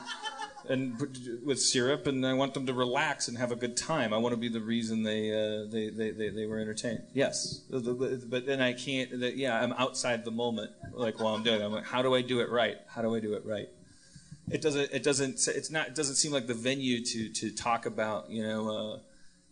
and 0.70 1.42
with 1.44 1.60
syrup, 1.60 2.08
and 2.08 2.26
I 2.26 2.34
want 2.34 2.54
them 2.54 2.66
to 2.68 2.74
relax 2.74 3.28
and 3.28 3.38
have 3.38 3.52
a 3.52 3.56
good 3.56 3.76
time. 3.76 4.14
I 4.14 4.18
want 4.18 4.34
to 4.34 4.38
be 4.38 4.48
the 4.48 4.62
reason 4.62 5.04
they 5.04 5.32
uh, 5.32 5.66
they, 5.70 5.90
they, 5.90 6.12
they 6.12 6.30
they 6.30 6.46
were 6.46 6.60
entertained. 6.60 7.04
Yes, 7.14 7.62
but 7.70 8.46
then 8.46 8.62
I 8.62 8.74
can't. 8.74 9.12
Yeah, 9.12 9.62
I'm 9.62 9.74
outside 9.74 10.24
the 10.24 10.32
moment. 10.32 10.72
Like 10.94 11.20
while 11.20 11.36
I'm 11.36 11.44
doing, 11.44 11.62
it. 11.62 11.66
I'm 11.66 11.72
like, 11.72 11.86
how 11.86 12.02
do 12.02 12.16
I 12.16 12.22
do 12.22 12.40
it 12.40 12.50
right? 12.50 12.78
How 12.88 13.02
do 13.02 13.14
I 13.16 13.20
do 13.20 13.34
it 13.34 13.46
right? 13.46 13.70
It 14.50 14.62
doesn't. 14.62 14.92
It 14.92 15.04
doesn't. 15.04 15.48
It's 15.48 15.72
not. 15.72 15.90
It 15.90 15.96
doesn't 15.96 16.16
seem 16.16 16.32
like 16.32 16.48
the 16.48 16.54
venue 16.54 17.04
to 17.04 17.30
to 17.30 17.52
talk 17.52 17.86
about. 17.86 18.30
You 18.30 18.44
know. 18.44 18.70
Uh, 18.70 19.00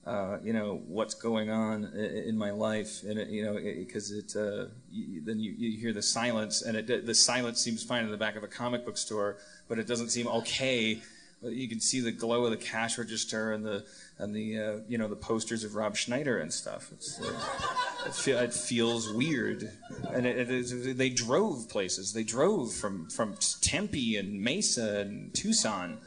uh, 0.10 0.40
you 0.44 0.54
know 0.54 0.82
what's 0.88 1.14
going 1.14 1.52
on 1.52 1.86
in 1.94 2.36
my 2.36 2.50
life, 2.50 3.04
and 3.04 3.20
it, 3.20 3.30
you 3.30 3.46
know 3.46 3.54
because 3.54 4.12
it, 4.12 4.36
uh, 4.36 4.66
you, 4.92 5.22
then 5.24 5.40
you, 5.40 5.54
you 5.56 5.78
hear 5.78 5.94
the 5.94 6.02
silence, 6.02 6.64
and 6.64 6.76
it, 6.76 7.06
the 7.06 7.14
silence 7.14 7.62
seems 7.62 7.84
fine 7.84 8.04
in 8.04 8.10
the 8.10 8.18
back 8.18 8.36
of 8.36 8.44
a 8.44 8.48
comic 8.48 8.84
book 8.86 8.98
store, 8.98 9.38
but 9.68 9.78
it 9.78 9.86
doesn't 9.86 10.10
seem 10.10 10.28
okay. 10.28 11.00
You 11.44 11.70
can 11.70 11.80
see 11.80 12.00
the 12.02 12.12
glow 12.12 12.44
of 12.46 12.52
the 12.52 12.58
cash 12.58 12.98
register 12.98 13.54
and 13.54 13.64
the 13.64 13.86
and 14.18 14.36
the 14.36 14.60
uh, 14.60 14.80
you 14.88 14.98
know 14.98 15.08
the 15.08 15.16
posters 15.16 15.64
of 15.64 15.76
Rob 15.76 15.96
Schneider 15.96 16.40
and 16.40 16.52
stuff. 16.52 16.92
Uh, 16.92 18.08
it, 18.08 18.16
feel, 18.16 18.40
it 18.40 18.54
feels 18.54 19.14
weird, 19.14 19.72
and 20.12 20.26
it, 20.26 20.50
it 20.50 20.98
they 20.98 21.10
drove 21.12 21.70
places. 21.70 22.14
They 22.14 22.24
drove 22.24 22.74
from 22.74 23.10
from 23.12 23.36
Tempe 23.62 24.18
and 24.18 24.42
Mesa 24.42 25.02
and 25.02 25.32
Tucson 25.36 26.00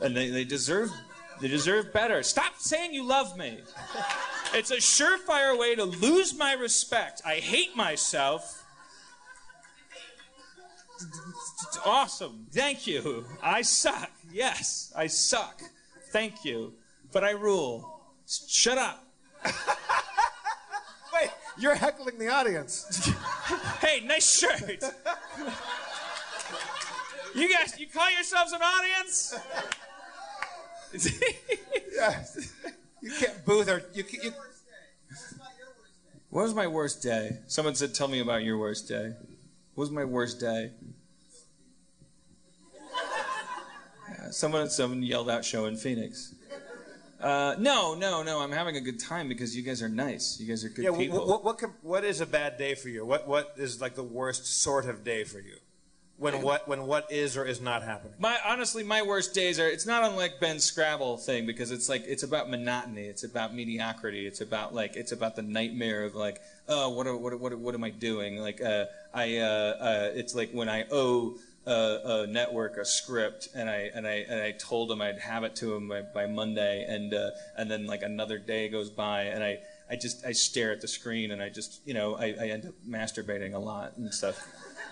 and 0.00 0.16
they, 0.16 0.28
they 0.30 0.44
deserve 0.44 0.90
they 1.40 1.48
deserve 1.48 1.92
better. 1.92 2.22
Stop 2.22 2.54
saying 2.58 2.94
you 2.94 3.04
love 3.04 3.36
me. 3.36 3.58
It's 4.52 4.70
a 4.70 4.76
surefire 4.76 5.58
way 5.58 5.74
to 5.74 5.84
lose 5.84 6.36
my 6.36 6.52
respect. 6.54 7.22
I 7.24 7.34
hate 7.34 7.76
myself. 7.76 8.64
Awesome. 11.84 12.46
Thank 12.52 12.86
you. 12.86 13.26
I 13.42 13.62
suck. 13.62 14.10
Yes, 14.32 14.92
I 14.96 15.06
suck. 15.08 15.60
Thank 16.10 16.44
you. 16.44 16.74
But 17.12 17.24
I 17.24 17.32
rule. 17.32 18.00
Shut 18.26 18.78
up. 18.78 19.04
wait, 21.12 21.30
you're 21.58 21.74
heckling 21.74 22.18
the 22.18 22.28
audience. 22.28 23.10
Hey, 23.80 24.00
nice 24.06 24.38
shirt. 24.38 24.82
You 27.34 27.52
guys, 27.52 27.78
you 27.78 27.88
call 27.88 28.10
yourselves 28.12 28.52
an 28.52 28.60
audience? 28.62 29.34
you 33.02 33.12
can't 33.18 33.44
boo 33.44 33.64
their. 33.64 33.82
You, 33.94 34.04
can- 34.04 34.20
you, 34.22 34.32
What 36.30 36.42
was 36.42 36.54
my 36.54 36.66
worst 36.66 37.02
day? 37.02 37.38
Someone 37.46 37.74
said, 37.74 37.94
"Tell 37.94 38.08
me 38.08 38.20
about 38.20 38.44
your 38.44 38.58
worst 38.58 38.88
day." 38.88 39.14
What 39.74 39.82
was 39.82 39.90
my 39.90 40.04
worst 40.04 40.38
day? 40.38 40.70
Yeah, 44.08 44.26
someone, 44.30 44.70
someone 44.70 45.02
yelled 45.02 45.28
out, 45.28 45.44
"Show 45.44 45.66
in 45.66 45.76
Phoenix." 45.76 46.34
Uh, 47.20 47.56
no, 47.58 47.94
no, 47.94 48.22
no. 48.22 48.40
I'm 48.40 48.52
having 48.52 48.76
a 48.76 48.80
good 48.80 49.00
time 49.00 49.28
because 49.28 49.56
you 49.56 49.62
guys 49.62 49.82
are 49.82 49.88
nice. 49.88 50.38
You 50.38 50.46
guys 50.46 50.64
are 50.64 50.68
good 50.68 50.84
yeah, 50.84 50.96
people. 50.96 51.26
what, 51.26 51.42
what, 51.42 51.62
what, 51.62 51.70
what 51.82 52.04
is 52.04 52.20
a 52.20 52.26
bad 52.26 52.58
day 52.58 52.74
for 52.74 52.88
you? 52.88 53.04
What 53.06 53.26
what 53.26 53.54
is 53.56 53.80
like 53.80 53.94
the 53.94 54.02
worst 54.02 54.62
sort 54.62 54.86
of 54.86 55.04
day 55.04 55.24
for 55.24 55.40
you? 55.40 55.56
When 56.24 56.40
what 56.40 56.66
when 56.66 56.86
what 56.86 57.12
is 57.12 57.36
or 57.36 57.44
is 57.44 57.60
not 57.60 57.82
happening? 57.82 58.14
My 58.18 58.38
honestly, 58.46 58.82
my 58.82 59.02
worst 59.02 59.34
days 59.34 59.60
are. 59.60 59.68
It's 59.68 59.84
not 59.84 60.04
unlike 60.04 60.40
Ben's 60.40 60.64
Scrabble 60.64 61.18
thing 61.18 61.44
because 61.44 61.70
it's 61.70 61.90
like 61.90 62.04
it's 62.06 62.22
about 62.22 62.48
monotony. 62.48 63.02
It's 63.02 63.24
about 63.24 63.54
mediocrity. 63.54 64.26
It's 64.26 64.40
about 64.40 64.74
like 64.74 64.96
it's 64.96 65.12
about 65.12 65.36
the 65.36 65.42
nightmare 65.42 66.02
of 66.02 66.14
like, 66.14 66.40
oh, 66.66 66.88
what 66.88 67.06
are, 67.06 67.14
what 67.14 67.38
what 67.38 67.54
what 67.58 67.74
am 67.74 67.84
I 67.84 67.90
doing? 67.90 68.38
Like, 68.38 68.62
uh, 68.62 68.86
I 69.12 69.36
uh, 69.36 69.44
uh, 69.44 70.10
it's 70.14 70.34
like 70.34 70.50
when 70.52 70.68
I 70.70 70.86
owe. 70.90 71.36
Uh, 71.66 72.26
a 72.26 72.26
network 72.26 72.76
a 72.76 72.84
script 72.84 73.48
and 73.54 73.70
I 73.70 73.90
and 73.94 74.06
I 74.06 74.26
and 74.28 74.38
I 74.38 74.50
told 74.50 74.92
him 74.92 75.00
I'd 75.00 75.18
have 75.18 75.44
it 75.44 75.56
to 75.56 75.74
him 75.74 75.88
by, 75.88 76.02
by 76.02 76.26
Monday 76.26 76.84
and 76.86 77.14
uh, 77.14 77.30
and 77.56 77.70
then 77.70 77.86
like 77.86 78.02
another 78.02 78.36
day 78.36 78.68
goes 78.68 78.90
by 78.90 79.22
and 79.22 79.42
I 79.42 79.60
I 79.88 79.96
just 79.96 80.26
I 80.26 80.32
stare 80.32 80.72
at 80.72 80.82
the 80.82 80.88
screen 80.88 81.30
and 81.30 81.40
I 81.40 81.48
just 81.48 81.80
you 81.86 81.94
know 81.94 82.16
I, 82.16 82.34
I 82.38 82.48
end 82.48 82.66
up 82.66 82.74
masturbating 82.86 83.54
a 83.54 83.58
lot 83.58 83.96
and 83.96 84.12
stuff 84.12 84.46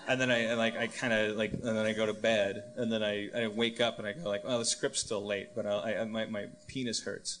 and 0.07 0.19
then 0.19 0.31
I 0.31 0.37
and 0.39 0.57
like 0.57 0.77
I 0.77 0.87
kind 0.87 1.13
of 1.13 1.37
like 1.37 1.53
and 1.53 1.63
then 1.63 1.85
I 1.85 1.93
go 1.93 2.05
to 2.05 2.13
bed 2.13 2.63
and 2.77 2.91
then 2.91 3.03
I, 3.03 3.29
I 3.35 3.47
wake 3.47 3.81
up 3.81 3.99
and 3.99 4.07
I 4.07 4.13
go 4.13 4.29
like 4.29 4.43
oh 4.45 4.59
the 4.59 4.65
script's 4.65 4.99
still 4.99 5.25
late 5.25 5.49
but 5.55 5.65
I'll, 5.65 5.79
I, 5.79 5.95
I 5.95 6.05
my 6.05 6.25
my 6.25 6.45
penis 6.67 7.01
hurts. 7.03 7.39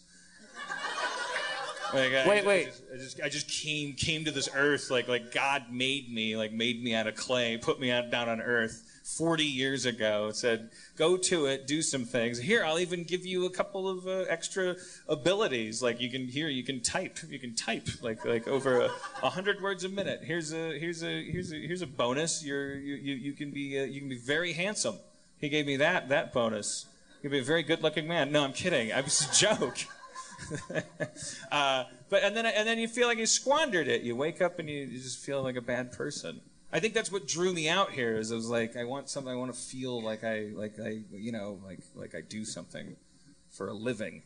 Like, 1.93 2.11
I, 2.11 2.27
Wait, 2.27 2.43
I 2.43 2.47
wait. 2.47 2.65
just, 2.65 2.83
I 2.91 2.97
just 2.97 3.21
I 3.25 3.29
just 3.29 3.47
came 3.47 3.93
came 3.93 4.25
to 4.25 4.31
this 4.31 4.49
earth 4.55 4.89
like 4.89 5.07
like 5.07 5.31
God 5.31 5.65
made 5.71 6.11
me 6.11 6.35
like 6.35 6.51
made 6.51 6.83
me 6.83 6.95
out 6.95 7.05
of 7.05 7.15
clay 7.15 7.57
put 7.57 7.79
me 7.79 7.91
out, 7.91 8.09
down 8.09 8.29
on 8.29 8.41
earth 8.41 8.83
40 9.03 9.43
years 9.43 9.85
ago 9.85 10.31
said 10.31 10.69
go 10.95 11.17
to 11.17 11.45
it 11.45 11.67
do 11.67 11.81
some 11.81 12.05
things. 12.05 12.39
Here 12.39 12.63
I'll 12.63 12.79
even 12.79 13.03
give 13.03 13.25
you 13.25 13.45
a 13.45 13.49
couple 13.49 13.89
of 13.89 14.07
uh, 14.07 14.25
extra 14.29 14.75
abilities. 15.09 15.83
Like 15.83 15.99
you 15.99 16.09
can 16.09 16.27
here 16.27 16.47
you 16.47 16.63
can 16.63 16.79
type. 16.79 17.19
You 17.29 17.37
can 17.37 17.53
type 17.53 17.87
like 18.01 18.23
like 18.23 18.47
over 18.47 18.89
a, 19.21 19.29
hundred 19.29 19.61
words 19.61 19.83
a 19.83 19.89
minute. 19.89 20.21
Here's 20.23 20.53
a 20.53 20.79
here's 20.79 21.03
a 21.03 21.29
here's 21.29 21.51
a 21.51 21.55
here's 21.55 21.81
a 21.81 21.87
bonus. 21.87 22.45
You're 22.45 22.75
you 22.75 22.95
you, 22.95 23.15
you 23.15 23.33
can 23.33 23.51
be 23.51 23.77
uh, 23.77 23.83
you 23.83 23.99
can 23.99 24.09
be 24.09 24.17
very 24.17 24.53
handsome. 24.53 24.95
He 25.37 25.49
gave 25.49 25.65
me 25.65 25.75
that 25.77 26.07
that 26.09 26.31
bonus. 26.31 26.85
You'll 27.21 27.31
be 27.31 27.39
a 27.39 27.43
very 27.43 27.63
good 27.63 27.83
looking 27.83 28.07
man. 28.07 28.31
No 28.31 28.43
I'm 28.43 28.53
kidding. 28.53 28.93
I 28.93 29.01
was 29.01 29.27
a 29.29 29.35
joke. 29.35 29.77
Uh, 31.51 31.85
but 32.09 32.23
and 32.23 32.35
then 32.35 32.45
and 32.45 32.67
then 32.67 32.79
you 32.79 32.87
feel 32.87 33.07
like 33.07 33.17
you 33.17 33.25
squandered 33.25 33.87
it. 33.87 34.01
You 34.01 34.15
wake 34.15 34.41
up 34.41 34.59
and 34.59 34.69
you, 34.69 34.79
you 34.85 34.99
just 34.99 35.19
feel 35.19 35.41
like 35.41 35.55
a 35.55 35.61
bad 35.61 35.91
person. 35.91 36.41
I 36.73 36.79
think 36.79 36.95
that's 36.95 37.11
what 37.11 37.27
drew 37.27 37.53
me 37.53 37.69
out 37.69 37.91
here. 37.91 38.17
Is 38.17 38.31
I 38.31 38.35
was 38.35 38.49
like, 38.49 38.75
I 38.75 38.83
want 38.83 39.07
something. 39.07 39.31
I 39.31 39.35
want 39.35 39.53
to 39.53 39.59
feel 39.59 40.01
like 40.01 40.23
I 40.23 40.49
like 40.55 40.73
I 40.83 41.01
you 41.11 41.31
know 41.31 41.59
like 41.63 41.79
like 41.95 42.15
I 42.15 42.21
do 42.21 42.43
something 42.43 42.95
for 43.51 43.67
a 43.67 43.73
living. 43.73 44.23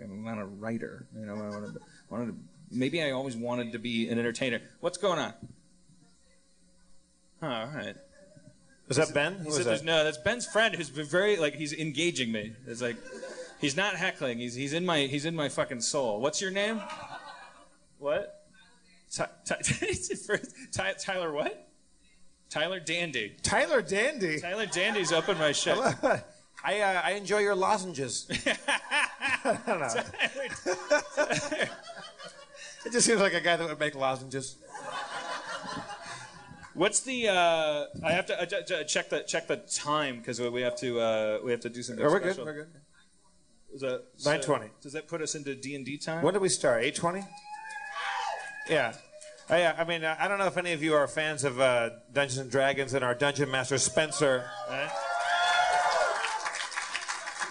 I'm 0.00 0.24
not 0.24 0.38
a 0.38 0.44
writer. 0.44 1.06
You 1.18 1.24
know, 1.24 1.34
I 1.36 1.48
wanted, 1.48 1.78
wanted 2.10 2.26
to, 2.26 2.34
maybe 2.70 3.02
I 3.02 3.12
always 3.12 3.36
wanted 3.36 3.72
to 3.72 3.78
be 3.78 4.08
an 4.08 4.18
entertainer. 4.18 4.60
What's 4.80 4.98
going 4.98 5.18
on? 5.18 5.32
Oh, 7.42 7.46
all 7.46 7.66
right. 7.68 7.96
Was 8.88 8.96
that 8.98 9.14
Ben? 9.14 9.34
Who 9.34 9.42
He 9.44 9.46
was 9.46 9.56
said, 9.58 9.66
that? 9.66 9.84
no, 9.84 10.04
that's 10.04 10.18
Ben's 10.18 10.46
friend 10.46 10.74
who's 10.74 10.90
been 10.90 11.06
very 11.06 11.36
like 11.36 11.54
he's 11.54 11.72
engaging 11.72 12.30
me. 12.32 12.52
It's 12.66 12.82
like 12.82 12.96
he's 13.60 13.76
not 13.76 13.94
heckling. 13.94 14.38
He's 14.38 14.54
he's 14.54 14.72
in 14.74 14.84
my 14.84 15.00
he's 15.02 15.24
in 15.24 15.34
my 15.34 15.48
fucking 15.48 15.80
soul. 15.80 16.20
What's 16.20 16.42
your 16.42 16.50
name? 16.50 16.82
What? 17.98 18.43
Ty, 19.14 19.28
Ty, 19.46 19.56
Ty, 20.72 20.92
Tyler 20.98 21.32
what? 21.32 21.68
Tyler 22.50 22.80
Dandy. 22.80 23.36
Tyler 23.42 23.82
Dandy. 23.82 24.40
Tyler 24.40 24.66
Dandy's 24.66 25.12
up 25.12 25.28
in 25.28 25.38
my 25.38 25.52
shit. 25.62 25.76
I 26.66 26.80
uh, 26.80 27.02
I 27.04 27.12
enjoy 27.12 27.38
your 27.40 27.54
lozenges. 27.54 28.26
I 29.44 29.58
don't 29.66 29.80
know. 29.80 29.94
It 32.86 32.92
just 32.92 33.06
seems 33.06 33.20
like 33.20 33.34
a 33.34 33.40
guy 33.40 33.56
that 33.56 33.66
would 33.66 33.80
make 33.80 33.94
lozenges. 33.94 34.56
What's 36.74 37.00
the? 37.00 37.28
Uh, 37.28 37.84
I 38.04 38.12
have 38.12 38.26
to 38.26 38.40
uh, 38.40 38.84
check 38.84 39.10
the 39.10 39.20
check 39.22 39.46
the 39.46 39.56
time 39.56 40.18
because 40.18 40.40
we 40.40 40.62
have 40.62 40.76
to 40.78 41.00
uh, 41.00 41.38
we 41.44 41.50
have 41.50 41.60
to 41.60 41.68
do 41.70 41.82
something 41.82 42.04
Oh, 42.04 42.10
we're 42.10 42.20
good. 42.20 42.34
special. 42.34 42.44
We're 42.46 42.52
good. 42.54 42.68
Is 43.72 43.80
that 43.80 44.02
9:20. 44.18 44.70
Does 44.80 44.92
that 44.92 45.08
put 45.08 45.22
us 45.22 45.34
into 45.34 45.54
D 45.54 45.74
and 45.76 45.84
D 45.84 45.98
time? 45.98 46.22
When 46.22 46.34
did 46.34 46.42
we 46.42 46.48
start? 46.48 46.82
Eight 46.82 46.94
twenty. 46.96 47.22
Yeah. 48.68 48.94
Oh, 49.50 49.56
yeah. 49.56 49.74
I 49.76 49.84
mean, 49.84 50.04
uh, 50.04 50.16
I 50.18 50.28
don't 50.28 50.38
know 50.38 50.46
if 50.46 50.56
any 50.56 50.72
of 50.72 50.82
you 50.82 50.94
are 50.94 51.06
fans 51.06 51.44
of 51.44 51.60
uh, 51.60 51.90
Dungeons 52.12 52.38
and 52.38 52.50
Dragons 52.50 52.94
and 52.94 53.04
our 53.04 53.14
Dungeon 53.14 53.50
Master 53.50 53.78
Spencer. 53.78 54.44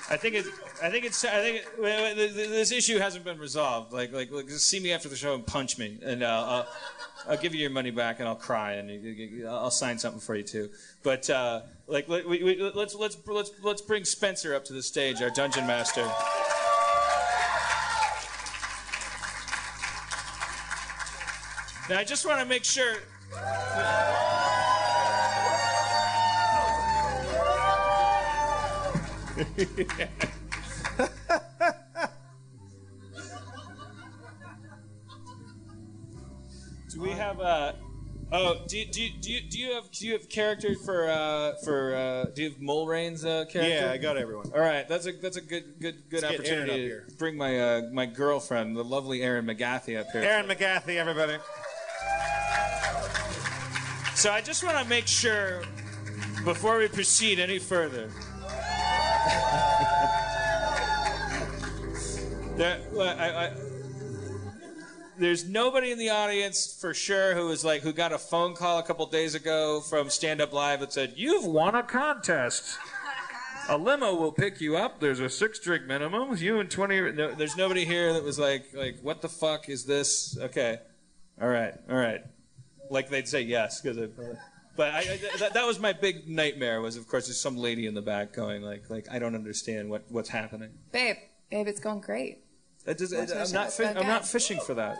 I 0.09 0.17
think 0.17 0.35
it's. 0.35 0.49
I 0.81 0.89
think 0.89 1.05
it's. 1.05 1.23
I 1.23 1.41
think 1.41 1.63
it, 1.79 2.35
this 2.35 2.71
issue 2.71 2.97
hasn't 2.99 3.23
been 3.23 3.39
resolved. 3.39 3.93
Like, 3.93 4.11
like, 4.11 4.31
like, 4.31 4.47
just 4.47 4.67
see 4.67 4.79
me 4.79 4.91
after 4.91 5.07
the 5.09 5.15
show 5.15 5.33
and 5.33 5.45
punch 5.45 5.77
me, 5.77 5.97
and 6.03 6.23
uh, 6.23 6.45
I'll, 6.47 6.67
I'll 7.29 7.37
give 7.37 7.53
you 7.55 7.61
your 7.61 7.69
money 7.69 7.91
back, 7.91 8.19
and 8.19 8.27
I'll 8.27 8.35
cry, 8.35 8.73
and 8.73 9.47
I'll 9.47 9.71
sign 9.71 9.97
something 9.97 10.19
for 10.19 10.35
you 10.35 10.43
too. 10.43 10.69
But 11.03 11.29
uh, 11.29 11.61
like, 11.87 12.07
we, 12.07 12.71
let's 12.75 12.95
let's 12.95 13.17
let's 13.25 13.51
let's 13.63 13.81
bring 13.81 14.03
Spencer 14.03 14.53
up 14.53 14.65
to 14.65 14.73
the 14.73 14.83
stage, 14.83 15.21
our 15.21 15.29
dungeon 15.29 15.65
master. 15.65 16.07
Now, 21.89 21.99
I 21.99 22.05
just 22.05 22.25
want 22.25 22.39
to 22.39 22.45
make 22.45 22.63
sure. 22.63 22.93
do 36.89 37.01
we 37.01 37.09
have 37.09 37.41
a? 37.41 37.75
Oh, 38.31 38.61
do 38.67 38.79
you, 38.79 38.85
do 38.85 39.09
do 39.19 39.31
you, 39.31 39.41
do 39.41 39.59
you 39.59 39.73
have 39.73 39.91
do 39.91 40.07
you 40.07 40.13
have 40.13 40.29
character 40.29 40.75
for 40.85 41.09
uh, 41.09 41.55
for 41.63 41.95
uh, 41.95 42.25
do 42.33 42.43
you 42.43 42.49
have 42.49 42.59
Mulrain's 42.59 43.25
uh, 43.25 43.45
character? 43.45 43.67
Yeah, 43.67 43.91
I 43.91 43.97
got 43.97 44.17
everyone. 44.17 44.51
All 44.53 44.61
right, 44.61 44.87
that's 44.87 45.05
a 45.05 45.11
that's 45.11 45.37
a 45.37 45.41
good 45.41 45.79
good 45.79 46.09
good 46.09 46.23
Let's 46.23 46.33
opportunity 46.33 46.89
to 46.89 47.01
bring 47.17 47.35
my 47.35 47.59
uh, 47.59 47.81
my 47.91 48.05
girlfriend, 48.05 48.77
the 48.77 48.83
lovely 48.83 49.21
Erin 49.21 49.45
McGathy, 49.45 49.99
up 49.99 50.07
here. 50.11 50.21
Erin 50.21 50.47
McGathy, 50.47 50.95
everybody. 50.95 51.37
So 54.23 54.31
I 54.31 54.39
just 54.39 54.63
want 54.63 54.77
to 54.77 54.85
make 54.85 55.05
sure 55.05 55.63
before 56.45 56.77
we 56.77 56.87
proceed 56.87 57.39
any 57.39 57.59
further. 57.59 58.07
that 62.55 62.79
I, 62.97 63.47
I, 63.47 63.51
there's 65.17 65.43
nobody 65.43 65.91
in 65.91 65.97
the 65.97 66.09
audience 66.11 66.73
for 66.79 66.93
sure 66.93 67.35
who 67.35 67.53
like 67.67 67.81
who 67.81 67.91
got 67.91 68.13
a 68.13 68.17
phone 68.17 68.55
call 68.55 68.79
a 68.79 68.83
couple 68.83 69.05
days 69.07 69.35
ago 69.35 69.81
from 69.81 70.09
Stand 70.09 70.39
Up 70.39 70.53
Live 70.53 70.79
that 70.79 70.93
said 70.93 71.15
you've 71.17 71.45
won 71.45 71.75
a 71.75 71.83
contest. 71.83 72.77
A 73.67 73.77
limo 73.77 74.15
will 74.15 74.31
pick 74.31 74.61
you 74.61 74.77
up. 74.77 75.01
There's 75.01 75.19
a 75.19 75.29
six 75.29 75.59
drink 75.59 75.85
minimum. 75.85 76.37
You 76.37 76.61
and 76.61 76.71
twenty. 76.71 77.11
No, 77.11 77.33
there's 77.33 77.57
nobody 77.57 77.83
here 77.83 78.13
that 78.13 78.23
was 78.23 78.39
like, 78.39 78.67
like, 78.73 78.99
what 79.01 79.21
the 79.21 79.27
fuck 79.27 79.67
is 79.67 79.83
this? 79.83 80.37
Okay, 80.39 80.79
all 81.41 81.49
right, 81.49 81.73
all 81.89 81.97
right. 81.97 82.21
Like 82.93 83.09
they'd 83.09 83.27
say 83.27 83.41
yes 83.41 83.81
because. 83.81 83.97
But 84.75 84.91
I, 84.91 84.99
I, 84.99 85.19
that, 85.39 85.53
that 85.53 85.67
was 85.67 85.79
my 85.79 85.93
big 85.93 86.27
nightmare. 86.27 86.81
Was 86.81 86.95
of 86.95 87.07
course 87.07 87.27
there's 87.27 87.39
some 87.39 87.57
lady 87.57 87.85
in 87.85 87.93
the 87.93 88.01
back 88.01 88.33
going 88.33 88.63
like, 88.63 88.89
like 88.89 89.07
I 89.11 89.19
don't 89.19 89.35
understand 89.35 89.89
what, 89.89 90.03
what's 90.09 90.29
happening. 90.29 90.71
Babe, 90.91 91.17
babe, 91.51 91.67
it's 91.67 91.79
going 91.79 92.01
great. 92.01 92.43
That 92.85 92.97
does, 92.97 93.13
What's 93.13 93.31
I'm 93.31 93.51
not. 93.51 93.71
Fi- 93.71 93.93
I'm 93.93 94.07
not 94.07 94.27
fishing 94.27 94.59
for 94.59 94.73
that. 94.73 94.97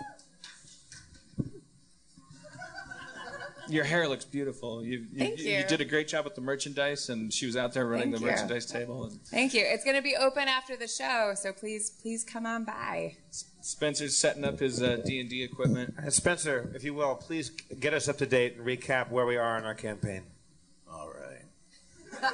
Your 3.70 3.84
hair 3.84 4.08
looks 4.08 4.26
beautiful. 4.26 4.84
You, 4.84 5.06
you, 5.12 5.20
Thank 5.20 5.40
you. 5.40 5.64
did 5.68 5.82
a 5.82 5.86
great 5.86 6.08
job 6.08 6.26
with 6.26 6.36
the 6.36 6.42
merchandise, 6.42 7.10
and 7.10 7.34
she 7.34 7.46
was 7.46 7.56
out 7.56 7.74
there 7.74 7.88
running 7.88 8.12
Thank 8.12 8.18
the 8.18 8.26
you. 8.26 8.32
merchandise 8.32 8.66
table. 8.66 9.06
And 9.06 9.22
Thank 9.28 9.54
you. 9.54 9.64
It's 9.66 9.86
going 9.86 9.96
to 9.96 10.02
be 10.02 10.16
open 10.18 10.50
after 10.50 10.76
the 10.76 10.88
show, 10.88 11.32
so 11.36 11.54
please, 11.54 11.90
please 12.02 12.26
come 12.26 12.46
on 12.46 12.66
by. 12.66 13.16
Spencer's 13.64 14.18
setting 14.18 14.44
up 14.44 14.60
his 14.60 14.84
uh, 14.84 14.98
D 15.06 15.22
and 15.22 15.30
D 15.30 15.42
equipment. 15.42 15.94
Uh, 15.98 16.10
Spencer, 16.10 16.70
if 16.76 16.84
you 16.84 16.94
will, 16.94 17.16
please 17.16 17.50
get 17.80 17.94
us 17.94 18.10
up 18.10 18.18
to 18.18 18.26
date 18.26 18.58
and 18.58 18.68
recap 18.68 19.10
where 19.10 19.26
we 19.26 19.38
are 19.38 19.58
in 19.58 19.64
our 19.64 19.74
campaign. 19.74 20.24
All 20.92 21.10
right. 21.10 22.34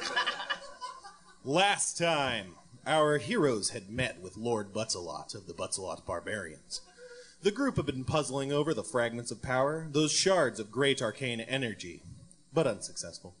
Last 1.44 1.96
time, 1.96 2.56
our 2.84 3.18
heroes 3.18 3.70
had 3.70 3.90
met 3.90 4.20
with 4.20 4.36
Lord 4.36 4.72
Butzelot 4.74 5.36
of 5.36 5.46
the 5.46 5.54
Butzelot 5.54 6.04
Barbarians. 6.04 6.80
The 7.42 7.52
group 7.52 7.76
had 7.76 7.86
been 7.86 8.02
puzzling 8.02 8.52
over 8.52 8.74
the 8.74 8.82
fragments 8.82 9.30
of 9.30 9.40
power, 9.40 9.86
those 9.88 10.10
shards 10.10 10.58
of 10.58 10.72
great 10.72 11.00
arcane 11.00 11.40
energy, 11.40 12.02
but 12.52 12.66
unsuccessful. 12.66 13.36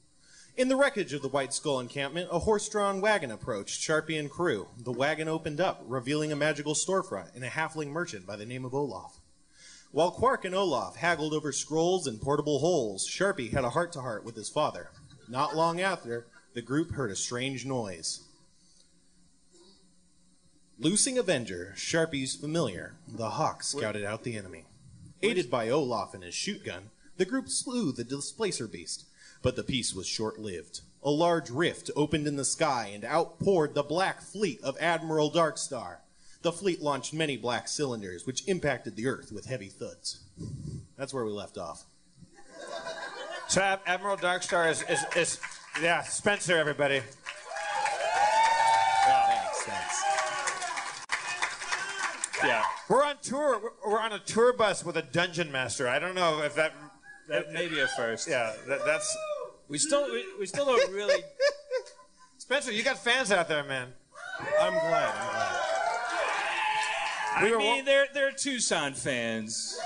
In 0.56 0.68
the 0.68 0.76
wreckage 0.76 1.12
of 1.12 1.22
the 1.22 1.28
White 1.28 1.54
Skull 1.54 1.80
encampment, 1.80 2.28
a 2.30 2.40
horse-drawn 2.40 3.00
wagon 3.00 3.30
approached 3.30 3.80
Sharpie 3.80 4.18
and 4.18 4.30
crew. 4.30 4.68
The 4.78 4.92
wagon 4.92 5.28
opened 5.28 5.60
up, 5.60 5.82
revealing 5.86 6.32
a 6.32 6.36
magical 6.36 6.74
storefront 6.74 7.34
and 7.34 7.44
a 7.44 7.48
halfling 7.48 7.88
merchant 7.88 8.26
by 8.26 8.36
the 8.36 8.44
name 8.44 8.64
of 8.64 8.74
Olaf. 8.74 9.20
While 9.92 10.10
Quark 10.10 10.44
and 10.44 10.54
Olaf 10.54 10.96
haggled 10.96 11.32
over 11.32 11.52
scrolls 11.52 12.06
and 12.06 12.20
portable 12.20 12.58
holes, 12.58 13.08
Sharpie 13.08 13.52
had 13.52 13.64
a 13.64 13.70
heart 13.70 13.92
to 13.92 14.00
heart 14.00 14.24
with 14.24 14.36
his 14.36 14.48
father. 14.48 14.90
Not 15.28 15.56
long 15.56 15.80
after, 15.80 16.26
the 16.54 16.62
group 16.62 16.92
heard 16.92 17.10
a 17.10 17.16
strange 17.16 17.64
noise. 17.64 18.20
Loosing 20.78 21.18
Avenger, 21.18 21.74
Sharpie's 21.76 22.34
familiar, 22.34 22.96
the 23.06 23.30
Hawk 23.30 23.62
scouted 23.62 24.04
out 24.04 24.24
the 24.24 24.36
enemy. 24.36 24.64
Aided 25.22 25.50
by 25.50 25.68
Olaf 25.68 26.14
and 26.14 26.24
his 26.24 26.34
shoot 26.34 26.64
gun, 26.64 26.90
the 27.16 27.24
group 27.24 27.48
slew 27.48 27.92
the 27.92 28.04
displacer 28.04 28.66
beast. 28.66 29.04
But 29.42 29.56
the 29.56 29.62
peace 29.62 29.94
was 29.94 30.06
short 30.06 30.38
lived. 30.38 30.80
A 31.02 31.10
large 31.10 31.48
rift 31.50 31.90
opened 31.96 32.26
in 32.26 32.36
the 32.36 32.44
sky 32.44 32.90
and 32.92 33.04
out 33.04 33.38
poured 33.38 33.74
the 33.74 33.82
black 33.82 34.20
fleet 34.20 34.60
of 34.62 34.76
Admiral 34.80 35.30
Darkstar. 35.30 35.96
The 36.42 36.52
fleet 36.52 36.82
launched 36.82 37.12
many 37.14 37.36
black 37.36 37.68
cylinders, 37.68 38.26
which 38.26 38.46
impacted 38.46 38.96
the 38.96 39.06
Earth 39.06 39.32
with 39.32 39.46
heavy 39.46 39.68
thuds. 39.68 40.20
That's 40.96 41.14
where 41.14 41.24
we 41.24 41.32
left 41.32 41.58
off. 41.58 41.84
So 43.48 43.78
Admiral 43.86 44.16
Darkstar 44.16 44.70
is, 44.70 44.82
is, 44.88 45.04
is, 45.16 45.40
yeah, 45.82 46.02
Spencer, 46.02 46.56
everybody. 46.56 47.02
Thanks, 49.04 49.62
thanks. 49.62 50.02
Yeah, 52.44 52.62
We're 52.88 53.04
on 53.04 53.16
tour. 53.22 53.72
We're 53.86 54.00
on 54.00 54.12
a 54.12 54.18
tour 54.18 54.52
bus 54.52 54.84
with 54.84 54.96
a 54.96 55.02
dungeon 55.02 55.50
master. 55.50 55.88
I 55.88 55.98
don't 55.98 56.14
know 56.14 56.42
if 56.42 56.54
that. 56.54 56.72
That 57.30 57.52
may 57.52 57.66
be 57.68 57.80
a 57.80 57.88
first. 57.88 58.28
Yeah, 58.28 58.52
that, 58.68 58.84
that's. 58.84 59.16
We 59.68 59.78
still 59.78 60.04
we, 60.10 60.24
we 60.38 60.46
still 60.46 60.66
don't 60.66 60.92
really. 60.92 61.22
Spencer, 62.38 62.72
you 62.72 62.82
got 62.82 62.98
fans 62.98 63.30
out 63.32 63.48
there, 63.48 63.64
man. 63.64 63.88
I'm 64.60 64.72
glad. 64.72 65.14
I'm 65.14 65.30
glad. 65.30 65.56
I 67.36 67.40
We 67.44 67.52
were 67.52 67.58
mean, 67.58 67.84
they're 67.84 68.06
they're 68.12 68.32
Tucson 68.32 68.94
fans. 68.94 69.78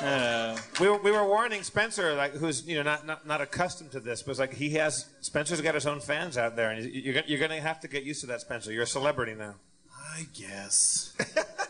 Uh, 0.00 0.56
We 0.80 0.88
were, 0.88 0.96
we 0.96 1.10
were 1.10 1.24
warning 1.26 1.62
Spencer, 1.62 2.14
like 2.14 2.32
who's 2.32 2.66
you 2.66 2.76
know 2.76 2.82
not, 2.82 3.06
not, 3.06 3.26
not 3.26 3.40
accustomed 3.42 3.90
to 3.92 4.00
this, 4.00 4.22
but 4.22 4.38
like 4.38 4.54
he 4.54 4.70
has 4.70 5.06
Spencer's 5.20 5.60
got 5.60 5.74
his 5.74 5.86
own 5.86 6.00
fans 6.00 6.38
out 6.38 6.56
there, 6.56 6.70
and 6.70 6.82
you- 6.84 7.02
you're 7.12 7.22
you're 7.26 7.38
going 7.38 7.50
to 7.50 7.60
have 7.60 7.80
to 7.80 7.88
get 7.88 8.04
used 8.04 8.22
to 8.22 8.26
that, 8.28 8.40
Spencer. 8.40 8.72
You're 8.72 8.84
a 8.84 8.86
celebrity 8.86 9.34
now. 9.34 9.56
I 10.16 10.26
guess. 10.34 11.14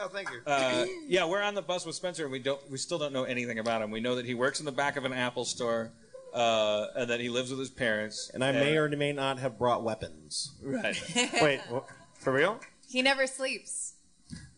Oh, 0.00 0.08
thank 0.08 0.30
you. 0.30 0.40
uh, 0.46 0.86
yeah, 1.06 1.24
we're 1.24 1.42
on 1.42 1.54
the 1.54 1.62
bus 1.62 1.86
with 1.86 1.94
Spencer, 1.94 2.24
and 2.24 2.32
we 2.32 2.38
don't 2.38 2.60
we 2.70 2.78
still 2.78 2.98
don't 2.98 3.12
know 3.12 3.24
anything 3.24 3.58
about 3.58 3.82
him. 3.82 3.90
We 3.90 4.00
know 4.00 4.16
that 4.16 4.26
he 4.26 4.34
works 4.34 4.60
in 4.60 4.66
the 4.66 4.72
back 4.72 4.96
of 4.96 5.04
an 5.04 5.12
Apple 5.12 5.44
store, 5.44 5.92
uh, 6.32 6.86
and 6.96 7.10
that 7.10 7.20
he 7.20 7.28
lives 7.28 7.50
with 7.50 7.60
his 7.60 7.70
parents. 7.70 8.30
And 8.34 8.44
I 8.44 8.52
may 8.52 8.76
or 8.76 8.88
may 8.88 9.12
not 9.12 9.38
have 9.38 9.58
brought 9.58 9.82
weapons. 9.84 10.52
right. 10.62 11.00
Wait, 11.40 11.60
wha- 11.70 11.82
for 12.14 12.32
real? 12.32 12.58
He 12.88 13.02
never 13.02 13.26
sleeps. 13.26 13.94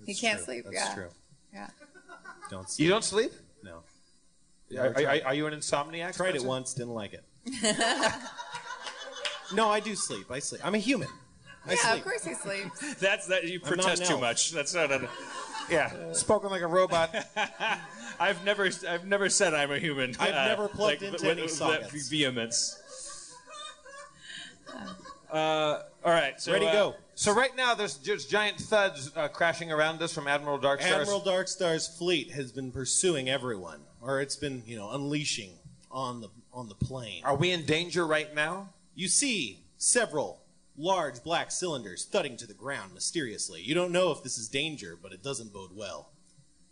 he 0.04 0.14
can't 0.14 0.38
True. 0.38 0.44
sleep. 0.44 0.64
That's 0.64 0.76
yeah. 0.76 0.94
true. 0.94 1.08
Yeah. 1.52 1.68
Don't 2.50 2.68
sleep. 2.68 2.84
You 2.84 2.90
don't 2.90 3.04
sleep? 3.04 3.32
No. 3.62 3.82
Are, 4.78 4.88
are, 4.88 5.20
are 5.26 5.34
you 5.34 5.46
an 5.46 5.54
insomniac? 5.54 6.16
Tried 6.16 6.34
it 6.34 6.44
once, 6.44 6.74
didn't 6.74 6.94
like 6.94 7.12
it. 7.12 7.24
no, 9.54 9.68
I 9.68 9.80
do 9.80 9.94
sleep. 9.94 10.30
I 10.30 10.40
sleep. 10.40 10.60
I'm 10.64 10.74
a 10.74 10.78
human. 10.78 11.08
I 11.66 11.72
Yeah, 11.72 11.76
sleep. 11.78 11.94
of 11.98 12.04
course 12.04 12.24
he 12.24 12.34
sleeps. 12.34 12.94
That's 13.00 13.26
that 13.26 13.44
you 13.44 13.60
protest 13.60 14.04
too 14.06 14.12
elf. 14.12 14.20
much. 14.20 14.50
That's 14.52 14.74
not 14.74 14.90
a. 14.92 15.08
Yeah, 15.70 15.90
spoken 16.12 16.50
like 16.50 16.62
a 16.62 16.66
robot. 16.66 17.14
I've 18.20 18.44
never 18.44 18.70
I've 18.88 19.06
never 19.06 19.28
said 19.28 19.52
I'm 19.54 19.72
a 19.72 19.78
human. 19.78 20.14
I've 20.20 20.34
uh, 20.34 20.46
never 20.48 20.68
plugged 20.68 21.02
like, 21.02 21.12
into 21.12 21.12
with- 21.12 21.24
any 21.24 21.42
with 21.42 21.50
sockets. 21.50 21.92
that 21.92 22.02
vehemence. 22.10 22.80
Uh, 25.30 25.82
all 26.04 26.12
right, 26.12 26.40
so 26.40 26.52
Ready, 26.52 26.66
uh, 26.66 26.72
go. 26.72 26.94
so 27.16 27.34
right 27.34 27.54
now, 27.56 27.74
there's 27.74 27.94
just 27.96 28.30
giant 28.30 28.58
thuds 28.58 29.10
uh, 29.16 29.26
crashing 29.28 29.72
around 29.72 30.00
us 30.00 30.14
from 30.14 30.28
Admiral 30.28 30.58
Darkstar. 30.58 31.00
Admiral 31.00 31.20
Darkstar's 31.20 31.88
fleet 31.88 32.30
has 32.30 32.52
been 32.52 32.70
pursuing 32.70 33.28
everyone, 33.28 33.80
or 34.00 34.20
it's 34.20 34.36
been, 34.36 34.62
you 34.66 34.76
know, 34.76 34.90
unleashing 34.92 35.50
on 35.90 36.20
the 36.20 36.28
on 36.52 36.68
the 36.68 36.74
plane. 36.76 37.22
Are 37.24 37.34
we 37.36 37.50
in 37.50 37.64
danger 37.66 38.06
right 38.06 38.32
now? 38.34 38.70
You 38.94 39.08
see 39.08 39.64
several 39.78 40.40
large 40.78 41.22
black 41.22 41.50
cylinders 41.50 42.04
thudding 42.04 42.36
to 42.36 42.46
the 42.46 42.54
ground 42.54 42.92
mysteriously. 42.94 43.62
You 43.62 43.74
don't 43.74 43.92
know 43.92 44.10
if 44.10 44.22
this 44.22 44.38
is 44.38 44.48
danger, 44.48 44.98
but 45.00 45.12
it 45.12 45.22
doesn't 45.22 45.52
bode 45.52 45.74
well. 45.74 46.10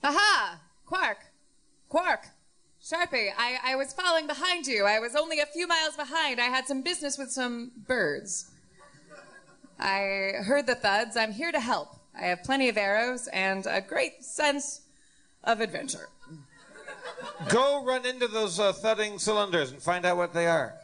Aha! 0.02 0.60
Quark! 0.86 1.18
Quark! 1.88 2.26
Sharpie, 2.82 3.30
I, 3.38 3.58
I 3.64 3.76
was 3.76 3.94
falling 3.94 4.26
behind 4.26 4.66
you. 4.66 4.84
I 4.84 4.98
was 4.98 5.16
only 5.16 5.40
a 5.40 5.46
few 5.46 5.66
miles 5.66 5.96
behind. 5.96 6.38
I 6.38 6.44
had 6.44 6.66
some 6.66 6.82
business 6.82 7.16
with 7.16 7.30
some 7.30 7.72
birds. 7.86 8.50
I 9.78 10.32
heard 10.44 10.66
the 10.66 10.74
thuds. 10.74 11.16
I'm 11.16 11.32
here 11.32 11.50
to 11.50 11.60
help. 11.60 11.96
I 12.14 12.26
have 12.26 12.44
plenty 12.44 12.68
of 12.68 12.76
arrows 12.76 13.26
and 13.28 13.66
a 13.66 13.80
great 13.80 14.22
sense 14.22 14.82
of 15.42 15.60
adventure. 15.60 16.08
Go 17.48 17.84
run 17.84 18.04
into 18.04 18.28
those 18.28 18.60
uh, 18.60 18.72
thudding 18.72 19.18
cylinders 19.18 19.72
and 19.72 19.82
find 19.82 20.04
out 20.04 20.16
what 20.16 20.34
they 20.34 20.46
are. 20.46 20.74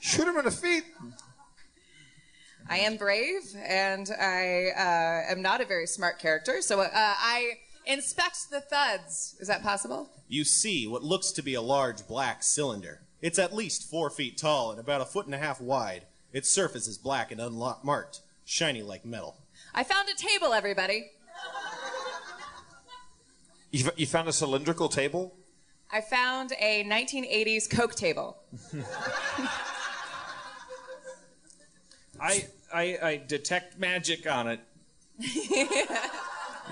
Shoot 0.00 0.26
him 0.26 0.36
in 0.38 0.44
the 0.46 0.50
feet. 0.50 0.84
I 2.68 2.78
am 2.78 2.96
brave 2.96 3.42
and 3.56 4.08
I 4.18 4.68
uh, 4.76 5.32
am 5.32 5.42
not 5.42 5.60
a 5.60 5.64
very 5.64 5.86
smart 5.86 6.18
character, 6.18 6.62
so 6.62 6.80
uh, 6.80 6.88
I 6.94 7.58
inspect 7.84 8.50
the 8.50 8.60
thuds. 8.60 9.36
Is 9.40 9.48
that 9.48 9.62
possible? 9.62 10.08
You 10.28 10.44
see 10.44 10.86
what 10.86 11.02
looks 11.02 11.32
to 11.32 11.42
be 11.42 11.54
a 11.54 11.62
large 11.62 12.06
black 12.06 12.42
cylinder. 12.42 13.00
It's 13.20 13.38
at 13.38 13.54
least 13.54 13.90
four 13.90 14.08
feet 14.08 14.38
tall 14.38 14.70
and 14.70 14.80
about 14.80 15.00
a 15.00 15.04
foot 15.04 15.26
and 15.26 15.34
a 15.34 15.38
half 15.38 15.60
wide. 15.60 16.04
Its 16.32 16.50
surface 16.50 16.86
is 16.86 16.96
black 16.96 17.30
and 17.32 17.40
unmarked, 17.40 18.20
shiny 18.44 18.82
like 18.82 19.04
metal. 19.04 19.36
I 19.74 19.84
found 19.84 20.08
a 20.08 20.14
table, 20.14 20.54
everybody. 20.54 21.10
You, 23.72 23.86
f- 23.86 23.98
you 23.98 24.06
found 24.06 24.28
a 24.28 24.32
cylindrical 24.32 24.88
table? 24.88 25.34
I 25.92 26.00
found 26.00 26.52
a 26.60 26.84
1980s 26.84 27.68
Coke 27.68 27.94
table. 27.94 28.38
I, 32.20 32.46
I 32.72 32.98
I 33.02 33.22
detect 33.26 33.78
magic 33.78 34.30
on 34.30 34.48
it. 34.48 34.60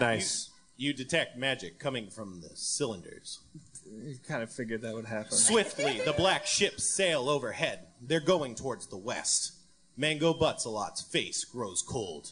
Nice. 0.01 0.51
You 0.77 0.93
detect 0.93 1.37
magic 1.37 1.79
coming 1.81 2.09
from 2.09 2.41
the 2.41 2.51
cylinders. 2.55 3.41
You 3.85 4.17
kind 4.29 4.43
of 4.45 4.53
figured 4.53 4.83
that 4.83 4.95
would 4.95 5.07
happen. 5.07 5.33
Swiftly, 5.33 6.01
the 6.05 6.13
black 6.13 6.47
ships 6.47 6.85
sail 6.85 7.29
overhead. 7.29 7.81
They're 8.01 8.21
going 8.21 8.55
towards 8.55 8.87
the 8.87 8.97
west. 8.97 9.55
Mango 9.97 10.33
Butsalot's 10.33 11.03
face 11.03 11.43
grows 11.45 11.83
cold. 11.83 12.31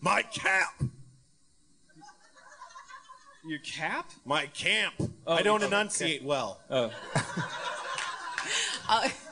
My 0.00 0.20
cap! 0.22 0.82
Your 3.46 3.60
cap? 3.60 4.10
My 4.26 4.46
camp! 4.46 4.94
Oh, 5.26 5.34
I 5.34 5.40
don't 5.42 5.62
okay. 5.62 5.66
enunciate 5.74 6.22
well. 6.22 6.60
Oh, 6.68 6.90
Uh, 8.88 9.08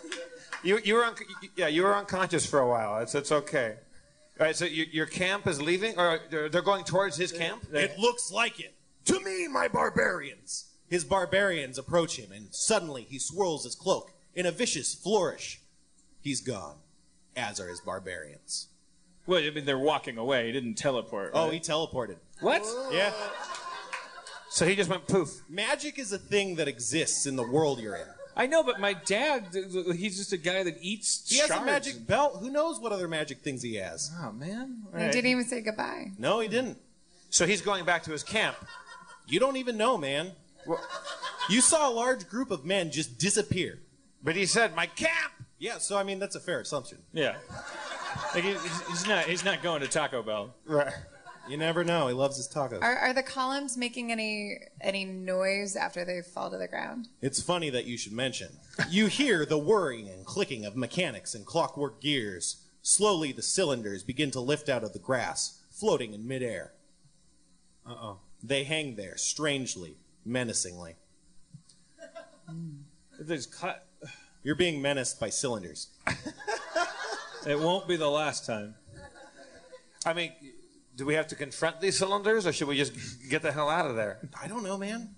You, 0.63 0.79
you 0.83 0.95
were 0.95 1.05
un- 1.05 1.15
yeah, 1.57 1.69
you 1.69 1.83
were 1.83 1.95
unconscious 1.95 2.47
for 2.47 2.59
a 2.61 2.69
while. 2.69 2.99
It's, 2.99 3.15
it's 3.15 3.31
okay. 3.33 3.77
All 4.39 4.47
right, 4.47 4.57
so 4.57 4.65
you, 4.65 4.85
your 4.93 5.07
camp 5.07 5.47
is 5.47 5.61
leaving, 5.63 5.99
or 5.99 6.21
they're 6.31 6.49
they're 6.49 6.63
going 6.63 6.85
towards 6.85 7.17
his 7.17 7.33
camp? 7.33 7.65
It 7.73 7.99
looks 7.99 8.31
like 8.31 8.61
it. 8.61 8.75
To 9.07 9.21
me, 9.21 9.49
my 9.49 9.69
barbarians! 9.69 10.67
His 10.89 11.05
barbarians 11.05 11.79
approach 11.79 12.17
him, 12.19 12.33
and 12.33 12.49
suddenly 12.55 13.03
he 13.09 13.19
swirls 13.19 13.65
his 13.65 13.75
cloak 13.75 14.13
in 14.35 14.45
a 14.47 14.51
vicious 14.51 14.95
flourish. 14.95 15.61
He's 16.21 16.41
gone, 16.41 16.77
as 17.37 17.61
are 17.61 17.69
his 17.69 17.81
barbarians. 17.81 18.69
well, 19.27 19.43
I 19.43 19.51
mean 19.51 19.65
they're 19.65 19.79
walking 19.79 20.19
away. 20.19 20.47
He 20.47 20.53
didn't 20.53 20.75
teleport. 20.75 21.31
Oh, 21.35 21.51
he 21.51 21.59
teleported. 21.61 22.17
what? 22.41 22.63
Yeah. 22.93 23.13
So 24.51 24.67
he 24.67 24.75
just 24.77 24.89
went 24.91 25.07
poof. 25.07 25.43
Magic 25.49 25.99
is 25.99 26.13
a 26.13 26.19
thing 26.19 26.57
that 26.57 26.69
exists 26.69 27.27
in 27.27 27.37
the 27.37 27.43
world 27.47 27.81
you're 27.81 27.97
in. 27.97 28.09
I 28.39 28.47
know, 28.47 28.63
but 28.63 28.79
my 28.79 28.93
dad, 28.93 29.47
he's 29.97 30.19
just 30.19 30.33
a 30.33 30.37
guy 30.37 30.63
that 30.63 30.77
eats. 30.83 31.25
He 31.29 31.39
has 31.39 31.49
a 31.51 31.55
shards. 31.55 31.67
magic 31.67 32.07
belt. 32.07 32.37
Who 32.41 32.51
knows 32.51 32.79
what 32.79 32.93
other 32.93 33.09
magic 33.09 33.41
things 33.41 33.63
he 33.63 33.77
has? 33.77 34.11
Oh 34.23 34.31
man! 34.33 34.83
All 34.93 34.99
He 34.99 35.05
right. 35.07 35.13
didn't 35.13 35.31
even 35.31 35.45
say 35.45 35.63
goodbye. 35.63 36.13
No, 36.19 36.41
he 36.41 36.49
didn't. 36.49 36.79
So 37.31 37.47
he's 37.47 37.63
going 37.63 37.85
back 37.87 38.03
to 38.05 38.13
his 38.13 38.23
camp. 38.23 38.57
You 39.27 39.41
don't 39.41 39.57
even 39.57 39.77
know, 39.79 39.97
man. 39.97 40.33
You 41.49 41.61
saw 41.61 41.89
a 41.89 41.93
large 41.93 42.29
group 42.29 42.51
of 42.51 42.65
men 42.65 42.91
just 42.91 43.19
disappear. 43.19 43.79
But 44.23 44.37
he 44.37 44.45
said, 44.47 44.75
"My 44.75 44.87
camp." 44.87 45.33
Yeah, 45.59 45.79
so 45.79 45.97
I 45.97 46.03
mean 46.03 46.19
that's 46.19 46.37
a 46.37 46.41
fair 46.41 46.61
assumption. 46.61 46.99
Yeah. 47.15 47.37
Like 48.35 48.45
he's- 48.45 48.83
he's 48.89 49.07
not. 49.07 49.25
He's 49.25 49.45
not 49.45 49.63
going 49.63 49.81
to 49.81 49.89
Taco 49.89 50.23
Bell. 50.23 50.55
Right. 50.67 50.93
You 51.49 51.57
never 51.57 51.85
know. 51.85 52.09
He 52.09 52.15
loves 52.15 52.37
his 52.37 52.49
tacos. 52.49 52.83
Are, 52.83 52.97
are 52.97 53.13
the 53.13 53.23
columns 53.23 53.77
making 53.77 54.11
any 54.11 54.59
any 54.81 55.05
noise 55.05 55.77
after 55.77 56.05
they 56.05 56.21
fall 56.23 56.51
to 56.51 56.59
the 56.59 56.69
ground? 56.69 57.09
It's 57.21 57.41
funny 57.43 57.71
that 57.71 57.85
you 57.87 57.97
should 57.97 58.13
mention. 58.13 58.49
You 58.91 59.07
hear 59.07 59.47
the 59.47 59.59
whirring 59.59 60.09
and 60.09 60.25
clicking 60.27 60.65
of 60.65 60.77
mechanics 60.77 61.35
and 61.35 61.47
clockwork 61.47 62.01
gears. 62.01 62.63
Slowly, 62.83 63.33
the 63.33 63.43
cylinders 63.43 64.03
begin 64.03 64.31
to 64.33 64.41
lift 64.41 64.69
out 64.69 64.85
of 64.85 64.93
the 64.93 64.99
grass, 64.99 65.61
floating 65.71 66.15
in 66.15 66.27
midair. 66.27 66.73
Uh 67.87 67.95
oh. 67.95 68.19
They 68.43 68.65
hang 68.65 68.97
there, 68.97 69.17
strangely, 69.17 69.97
menacingly. 70.25 70.97
There's 73.19 73.47
cla- 73.47 73.81
You're 74.43 74.55
being 74.57 74.81
menaced 74.83 75.19
by 75.19 75.31
cylinders. 75.31 75.89
it 77.47 77.59
won't 77.59 77.89
be 77.89 77.97
the 77.97 78.11
last 78.11 78.47
time. 78.47 78.75
I 80.05 80.13
mean, 80.13 80.33
do 80.97 81.05
we 81.07 81.15
have 81.15 81.27
to 81.29 81.35
confront 81.35 81.81
these 81.81 81.99
cylinders, 81.99 82.47
or 82.47 82.53
should 82.53 82.69
we 82.69 82.77
just 82.77 82.93
get 83.29 83.43
the 83.43 83.53
hell 83.53 83.69
out 83.69 83.87
of 83.87 83.97
there? 83.97 84.19
I 84.43 84.49
don't 84.49 84.65
know, 84.65 84.79
man. 84.79 85.15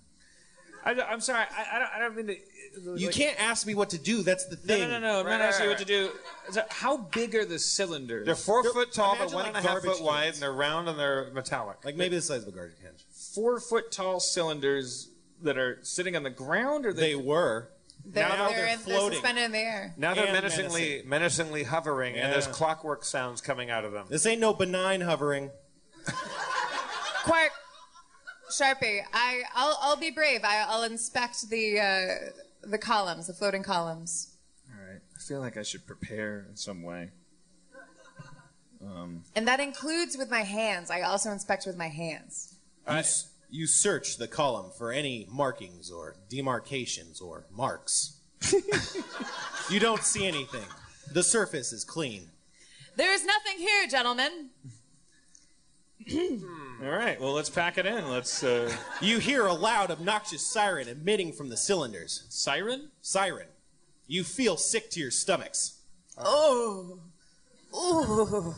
I, 0.85 0.91
am 0.91 1.19
sorry. 1.21 1.45
I, 1.51 1.75
I, 1.75 1.79
don't, 1.79 1.89
I 1.95 1.99
don't 1.99 2.15
mean 2.15 2.27
to. 2.27 2.97
You 2.97 3.09
can't 3.09 3.39
ask 3.41 3.65
me 3.67 3.75
what 3.75 3.89
to 3.91 3.97
do. 3.97 4.21
That's 4.23 4.45
the 4.45 4.55
thing. 4.55 4.81
no, 4.81 4.87
no, 4.87 4.99
no. 4.99 5.19
I'm 5.19 5.25
Right, 5.25 5.31
not 5.39 5.41
asking 5.41 5.65
you 5.65 5.69
what 5.71 5.79
to 5.79 5.85
do. 5.85 6.11
So 6.51 6.61
how 6.69 6.97
big 6.97 7.35
are 7.35 7.43
the 7.43 7.59
cylinders? 7.59 8.25
They're 8.25 8.35
4 8.35 8.63
They're- 8.63 8.71
foot 8.71 8.93
tall, 8.93 9.13
but 9.15 9.23
imagine 9.23 9.35
one 9.35 9.43
like 9.45 9.55
and 9.55 9.65
a 9.65 9.69
half 9.69 9.81
garbage 9.81 9.97
foot 9.97 10.03
wide, 10.03 10.33
and 10.33 10.37
they're 10.37 10.53
round 10.53 10.87
and 10.87 10.97
they're 10.97 11.31
metallic. 11.33 11.83
Like 11.83 11.95
maybe 11.95 12.15
the 12.15 12.21
size 12.21 12.43
of 12.43 12.47
a 12.47 12.51
garbage 12.51 12.75
can. 12.81 12.91
four 13.11 13.59
foot 13.59 13.91
tall 13.91 14.19
cylinders 14.19 15.09
that 15.41 15.57
are 15.57 15.79
sitting 15.81 16.15
on 16.15 16.23
the 16.23 16.29
ground, 16.29 16.85
or 16.85 16.93
They 16.93 17.15
were. 17.15 17.69
They're, 18.05 18.27
Now 18.29 18.47
they're, 18.47 18.57
they're 18.57 18.65
in, 18.67 18.67
they're 18.69 18.77
floating. 18.97 19.17
suspended 19.19 19.43
in 19.45 19.51
the 19.51 19.57
air. 19.59 19.93
now 19.97 20.13
they're 20.13 20.23
and 20.25 20.33
menacingly, 20.33 21.03
menacingly 21.05 21.63
hovering, 21.63 22.15
and 22.15 22.31
there's 22.31 22.47
clockwork 22.47 23.03
sounds 23.03 23.41
coming 23.41 23.69
out 23.69 23.83
of 23.83 23.91
them. 23.91 24.05
This 24.09 24.25
ain't 24.25 24.39
no 24.39 24.53
benign 24.53 25.01
hovering. 25.01 25.49
Quark, 27.23 27.51
Sharpie, 28.51 29.01
I, 29.13 29.41
I'll, 29.53 29.77
I'll 29.81 29.97
be 29.97 30.11
brave. 30.11 30.41
I, 30.43 30.65
I'll 30.67 30.83
inspect 30.83 31.49
the 31.49 31.79
uh, 31.79 32.31
the 32.63 32.77
columns, 32.77 33.27
the 33.27 33.33
floating 33.33 33.63
columns. 33.63 34.35
All 34.69 34.85
right. 34.85 35.01
I 35.15 35.19
feel 35.19 35.39
like 35.39 35.57
I 35.57 35.63
should 35.63 35.85
prepare 35.85 36.45
in 36.49 36.55
some 36.55 36.81
way. 36.81 37.09
And 39.35 39.47
that 39.47 39.59
includes 39.59 40.17
with 40.17 40.31
my 40.31 40.41
hands. 40.41 40.89
I 40.89 41.01
also 41.01 41.31
inspect 41.31 41.65
with 41.65 41.77
my 41.77 41.89
hands. 41.89 42.55
You, 42.87 42.95
s- 42.95 43.29
you 43.49 43.67
search 43.67 44.17
the 44.17 44.27
column 44.27 44.71
for 44.77 44.91
any 44.91 45.27
markings 45.29 45.91
or 45.91 46.15
demarcations 46.29 47.19
or 47.21 47.45
marks. 47.51 48.19
you 49.69 49.79
don't 49.79 50.03
see 50.03 50.25
anything. 50.25 50.63
The 51.11 51.23
surface 51.23 51.73
is 51.73 51.83
clean. 51.83 52.29
There 52.95 53.13
is 53.13 53.25
nothing 53.25 53.57
here, 53.57 53.87
gentlemen. 53.87 54.49
All 56.81 56.89
right. 56.89 57.19
Well, 57.19 57.33
let's 57.33 57.49
pack 57.49 57.77
it 57.77 57.85
in. 57.85 58.09
Let's. 58.09 58.43
Uh, 58.43 58.73
You 59.01 59.19
hear 59.19 59.45
a 59.45 59.53
loud, 59.53 59.91
obnoxious 59.91 60.41
siren 60.45 60.87
emitting 60.87 61.33
from 61.33 61.49
the 61.49 61.57
cylinders. 61.57 62.23
siren. 62.29 62.89
Siren. 63.01 63.47
You 64.07 64.23
feel 64.23 64.57
sick 64.57 64.89
to 64.91 64.99
your 64.99 65.11
stomachs. 65.11 65.79
Oh. 66.17 66.99
Oh. 67.73 68.55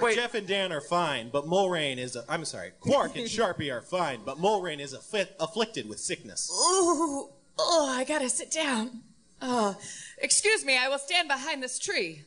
Wait. 0.00 0.16
Jeff 0.16 0.34
and 0.34 0.46
Dan 0.46 0.72
are 0.72 0.80
fine, 0.80 1.30
but 1.30 1.46
Mulrain 1.46 1.98
is. 1.98 2.16
A, 2.16 2.24
I'm 2.28 2.44
sorry. 2.44 2.72
Quark 2.80 3.16
and 3.16 3.26
Sharpie 3.26 3.72
are 3.72 3.80
fine, 3.82 4.20
but 4.24 4.38
Mulrain 4.38 4.80
is 4.80 4.94
affi- 4.94 5.28
afflicted 5.38 5.88
with 5.88 6.00
sickness. 6.00 6.50
Ooh. 6.50 7.28
Oh, 7.58 7.88
I 7.88 8.04
gotta 8.04 8.28
sit 8.28 8.50
down. 8.50 9.02
Oh, 9.40 9.76
excuse 10.18 10.64
me. 10.64 10.76
I 10.76 10.88
will 10.88 10.98
stand 10.98 11.28
behind 11.28 11.62
this 11.62 11.78
tree. 11.78 12.22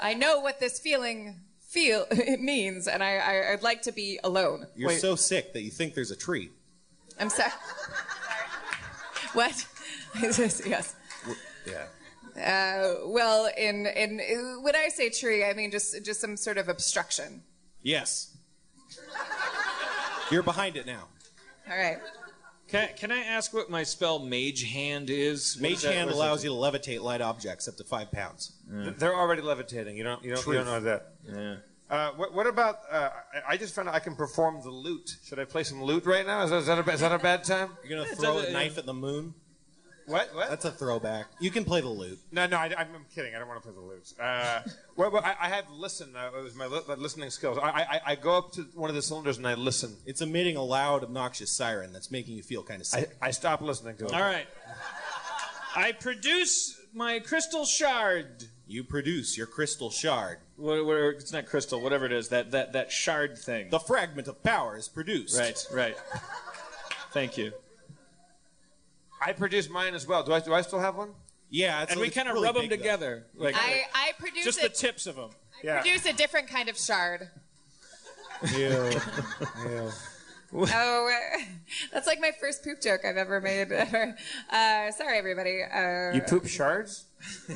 I 0.00 0.14
know 0.14 0.40
what 0.40 0.60
this 0.60 0.78
feeling 0.78 1.40
feel 1.60 2.06
it 2.10 2.40
means, 2.40 2.88
and 2.88 3.02
I, 3.02 3.16
I 3.16 3.52
I'd 3.52 3.62
like 3.62 3.82
to 3.82 3.92
be 3.92 4.18
alone. 4.24 4.66
You're 4.76 4.88
Wait. 4.88 5.00
so 5.00 5.16
sick 5.16 5.52
that 5.52 5.62
you 5.62 5.70
think 5.70 5.94
there's 5.94 6.10
a 6.10 6.16
tree. 6.16 6.50
I'm 7.20 7.30
sorry. 7.30 7.50
what? 9.32 9.66
yes. 10.22 10.94
Yeah. 11.66 11.86
Uh, 12.36 13.06
well, 13.06 13.50
in 13.56 13.86
in 13.86 14.20
when 14.62 14.76
I 14.76 14.88
say 14.88 15.10
tree, 15.10 15.44
I 15.44 15.52
mean 15.54 15.70
just 15.70 16.04
just 16.04 16.20
some 16.20 16.36
sort 16.36 16.58
of 16.58 16.68
obstruction. 16.68 17.42
Yes. 17.82 18.36
You're 20.30 20.42
behind 20.42 20.76
it 20.76 20.86
now. 20.86 21.04
All 21.70 21.76
right. 21.76 21.98
Can, 22.68 22.88
can 22.96 23.10
I 23.12 23.18
ask 23.20 23.52
what 23.54 23.70
my 23.70 23.82
spell 23.82 24.18
Mage 24.18 24.64
Hand 24.70 25.08
is? 25.10 25.56
What 25.56 25.62
Mage 25.62 25.72
is 25.72 25.82
that- 25.82 25.94
hand 25.94 26.06
what 26.06 26.12
is 26.12 26.18
allows 26.18 26.42
that? 26.42 26.48
you 26.48 26.54
to 26.54 26.56
levitate 26.56 27.00
light 27.02 27.20
objects 27.20 27.66
up 27.68 27.76
to 27.76 27.84
five 27.84 28.10
pounds. 28.12 28.52
They're 28.68 29.14
already 29.16 29.42
levitating. 29.42 29.96
You 29.96 30.04
don't, 30.04 30.22
you 30.22 30.34
don't, 30.34 30.46
you 30.46 30.52
don't 30.52 30.66
know 30.66 30.80
that. 30.80 31.12
Yeah. 31.26 31.56
Uh, 31.90 32.10
what, 32.16 32.34
what 32.34 32.46
about? 32.46 32.80
Uh, 32.90 33.08
I 33.48 33.54
I 33.54 33.56
just 33.56 33.74
found 33.74 33.88
out 33.88 33.94
I 33.94 33.98
can 34.00 34.14
perform 34.14 34.60
the 34.62 34.70
lute. 34.70 35.16
Should 35.24 35.38
I 35.38 35.46
play 35.46 35.62
some 35.64 35.82
lute 35.82 36.04
right 36.04 36.26
now? 36.26 36.42
Is 36.42 36.50
that, 36.50 36.56
is 36.58 36.66
that, 36.66 36.78
a, 36.78 36.82
ba- 36.82 36.92
is 36.92 37.00
that 37.00 37.12
a 37.12 37.18
bad 37.18 37.44
time? 37.44 37.70
You're 37.82 37.98
gonna 38.04 38.14
throw 38.14 38.38
a- 38.38 38.44
a 38.46 38.52
knife 38.52 38.76
at 38.76 38.84
the 38.84 38.92
moon. 38.92 39.32
What? 40.08 40.34
What? 40.34 40.48
That's 40.48 40.64
a 40.64 40.70
throwback. 40.70 41.26
You 41.40 41.50
can 41.50 41.64
play 41.64 41.80
the 41.80 41.88
lute. 41.88 42.18
No, 42.32 42.46
no, 42.46 42.56
I, 42.56 42.66
am 42.66 43.06
kidding. 43.14 43.34
I 43.34 43.38
don't 43.38 43.48
want 43.48 43.62
to 43.62 43.68
play 43.68 43.74
the 43.74 43.86
lute. 43.86 44.12
Uh, 44.18 44.60
well, 44.96 45.10
well, 45.10 45.22
I, 45.24 45.34
I 45.40 45.48
have 45.48 45.64
listen. 45.70 46.14
Uh, 46.16 46.30
it 46.36 46.42
was 46.42 46.54
my 46.54 46.66
li- 46.66 46.80
listening 46.96 47.30
skills. 47.30 47.58
I, 47.58 47.68
I, 47.68 48.00
I 48.06 48.14
go 48.16 48.38
up 48.38 48.52
to 48.52 48.62
one 48.74 48.90
of 48.90 48.96
the 48.96 49.02
cylinders 49.02 49.38
and 49.38 49.46
I 49.46 49.54
listen. 49.54 49.96
It's 50.06 50.20
emitting 50.20 50.56
a 50.56 50.62
loud, 50.62 51.04
obnoxious 51.04 51.50
siren 51.50 51.92
that's 51.92 52.10
making 52.10 52.36
you 52.36 52.42
feel 52.42 52.62
kind 52.62 52.80
of 52.80 52.88
I, 52.92 53.00
sick. 53.00 53.16
I 53.22 53.30
stop 53.30 53.60
listening 53.60 53.96
to 53.98 54.06
it. 54.06 54.12
All 54.12 54.20
right. 54.20 54.46
I 55.76 55.92
produce 55.92 56.80
my 56.92 57.20
crystal 57.20 57.64
shard. 57.64 58.44
you 58.66 58.82
produce 58.82 59.36
your 59.36 59.46
crystal 59.46 59.90
shard. 59.90 60.38
What, 60.56 60.84
what, 60.84 60.96
it's 60.96 61.32
not 61.32 61.46
crystal, 61.46 61.80
whatever 61.80 62.06
it 62.06 62.12
is. 62.12 62.28
That 62.30 62.50
that 62.52 62.72
that 62.72 62.90
shard 62.90 63.38
thing. 63.38 63.70
The 63.70 63.78
fragment 63.78 64.28
of 64.28 64.42
power 64.42 64.76
is 64.76 64.88
produced. 64.88 65.38
right. 65.38 65.66
Right. 65.72 65.96
Thank 67.12 67.38
you. 67.38 67.52
I 69.20 69.32
produce 69.32 69.68
mine 69.68 69.94
as 69.94 70.06
well. 70.06 70.22
Do 70.22 70.32
I? 70.32 70.40
Do 70.40 70.54
I 70.54 70.60
still 70.62 70.78
have 70.80 70.96
one? 70.96 71.10
Yeah, 71.50 71.82
it's 71.82 71.92
And 71.92 71.98
a- 71.98 72.02
we 72.02 72.10
kind 72.10 72.28
of 72.28 72.34
really 72.34 72.46
rub 72.46 72.54
them 72.56 72.68
big, 72.68 72.78
together, 72.78 73.26
like 73.34 73.54
I 73.56 73.84
I 73.94 74.12
produce 74.18 74.44
just 74.44 74.58
a, 74.58 74.62
the 74.64 74.68
tips 74.68 75.06
of 75.06 75.16
them. 75.16 75.30
Yeah. 75.64 75.80
produce 75.80 76.06
a 76.06 76.12
different 76.12 76.48
kind 76.48 76.68
of 76.68 76.78
shard. 76.78 77.28
Ew. 78.54 78.90
Ew. 79.66 79.90
Oh, 80.52 80.62
uh, 80.62 81.38
that's 81.92 82.06
like 82.06 82.20
my 82.20 82.30
first 82.40 82.62
poop 82.64 82.80
joke 82.80 83.00
I've 83.04 83.16
ever 83.16 83.40
made. 83.40 83.70
Ever. 83.72 84.16
Uh, 84.50 84.90
sorry, 84.92 85.18
everybody. 85.18 85.62
Uh, 85.62 86.14
You 86.14 86.22
poop 86.22 86.46
shards? 86.46 87.04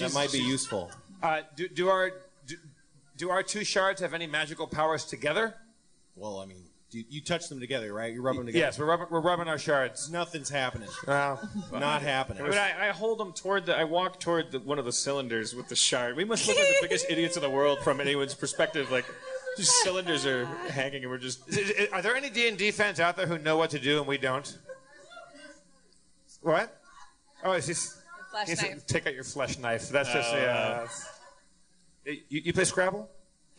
That 0.00 0.12
might 0.14 0.32
be 0.32 0.38
useful. 0.38 0.90
Uh, 1.22 1.42
do, 1.54 1.68
do 1.68 1.88
our 1.88 2.10
do, 2.46 2.56
do 3.16 3.30
our 3.30 3.42
two 3.42 3.62
shards 3.64 4.00
have 4.00 4.14
any 4.14 4.26
magical 4.26 4.66
powers 4.66 5.04
together? 5.04 5.54
Well, 6.16 6.40
I 6.40 6.46
mean, 6.46 6.64
you, 6.92 7.04
you 7.08 7.20
touch 7.20 7.48
them 7.48 7.58
together, 7.60 7.92
right? 7.92 8.12
You 8.14 8.22
rub 8.22 8.36
them 8.36 8.46
together. 8.46 8.64
Yes, 8.66 8.78
we're 8.78 8.86
rubbing, 8.86 9.06
we're 9.10 9.20
rubbing 9.20 9.48
our 9.48 9.58
shards. 9.58 10.10
Nothing's 10.10 10.48
happening. 10.48 10.88
Well, 11.06 11.40
Not 11.72 12.02
happening. 12.02 12.44
But 12.46 12.56
I, 12.56 12.88
I 12.88 12.92
hold 12.92 13.18
them 13.18 13.32
toward 13.32 13.66
the. 13.66 13.76
I 13.76 13.84
walk 13.84 14.20
toward 14.20 14.52
the, 14.52 14.60
one 14.60 14.78
of 14.78 14.84
the 14.84 14.92
cylinders 14.92 15.54
with 15.54 15.68
the 15.68 15.76
shard. 15.76 16.16
We 16.16 16.24
must 16.24 16.46
look 16.46 16.56
like 16.56 16.68
the 16.68 16.78
biggest 16.82 17.06
idiots 17.10 17.36
in 17.36 17.42
the 17.42 17.50
world 17.50 17.80
from 17.80 18.00
anyone's 18.00 18.34
perspective. 18.34 18.90
Like, 18.92 19.04
just 19.56 19.72
cylinders 19.82 20.24
are 20.26 20.44
hanging, 20.68 21.02
and 21.02 21.10
we're 21.10 21.18
just. 21.18 21.48
Is- 21.48 21.70
is- 21.70 21.88
Are 21.92 22.02
there 22.02 22.14
any 22.16 22.30
D 22.30 22.48
and 22.48 22.56
D 22.56 22.70
fans 22.70 23.00
out 23.00 23.16
there 23.16 23.26
who 23.26 23.38
know 23.38 23.56
what 23.56 23.70
to 23.70 23.78
do 23.78 23.98
and 23.98 24.06
we 24.06 24.16
don't? 24.18 24.56
What? 26.42 26.80
Oh, 27.42 27.52
it's 27.52 27.66
just 27.66 27.96
Flash 28.30 28.48
it's- 28.50 28.62
knife. 28.70 28.86
take 28.86 29.06
out 29.06 29.14
your 29.14 29.24
flesh 29.24 29.58
knife. 29.58 29.88
That's 29.88 30.12
just 30.12 30.32
a. 30.32 30.46
Uh, 30.48 30.88
you, 32.04 32.20
you 32.28 32.52
play 32.52 32.64
Scrabble? 32.64 33.10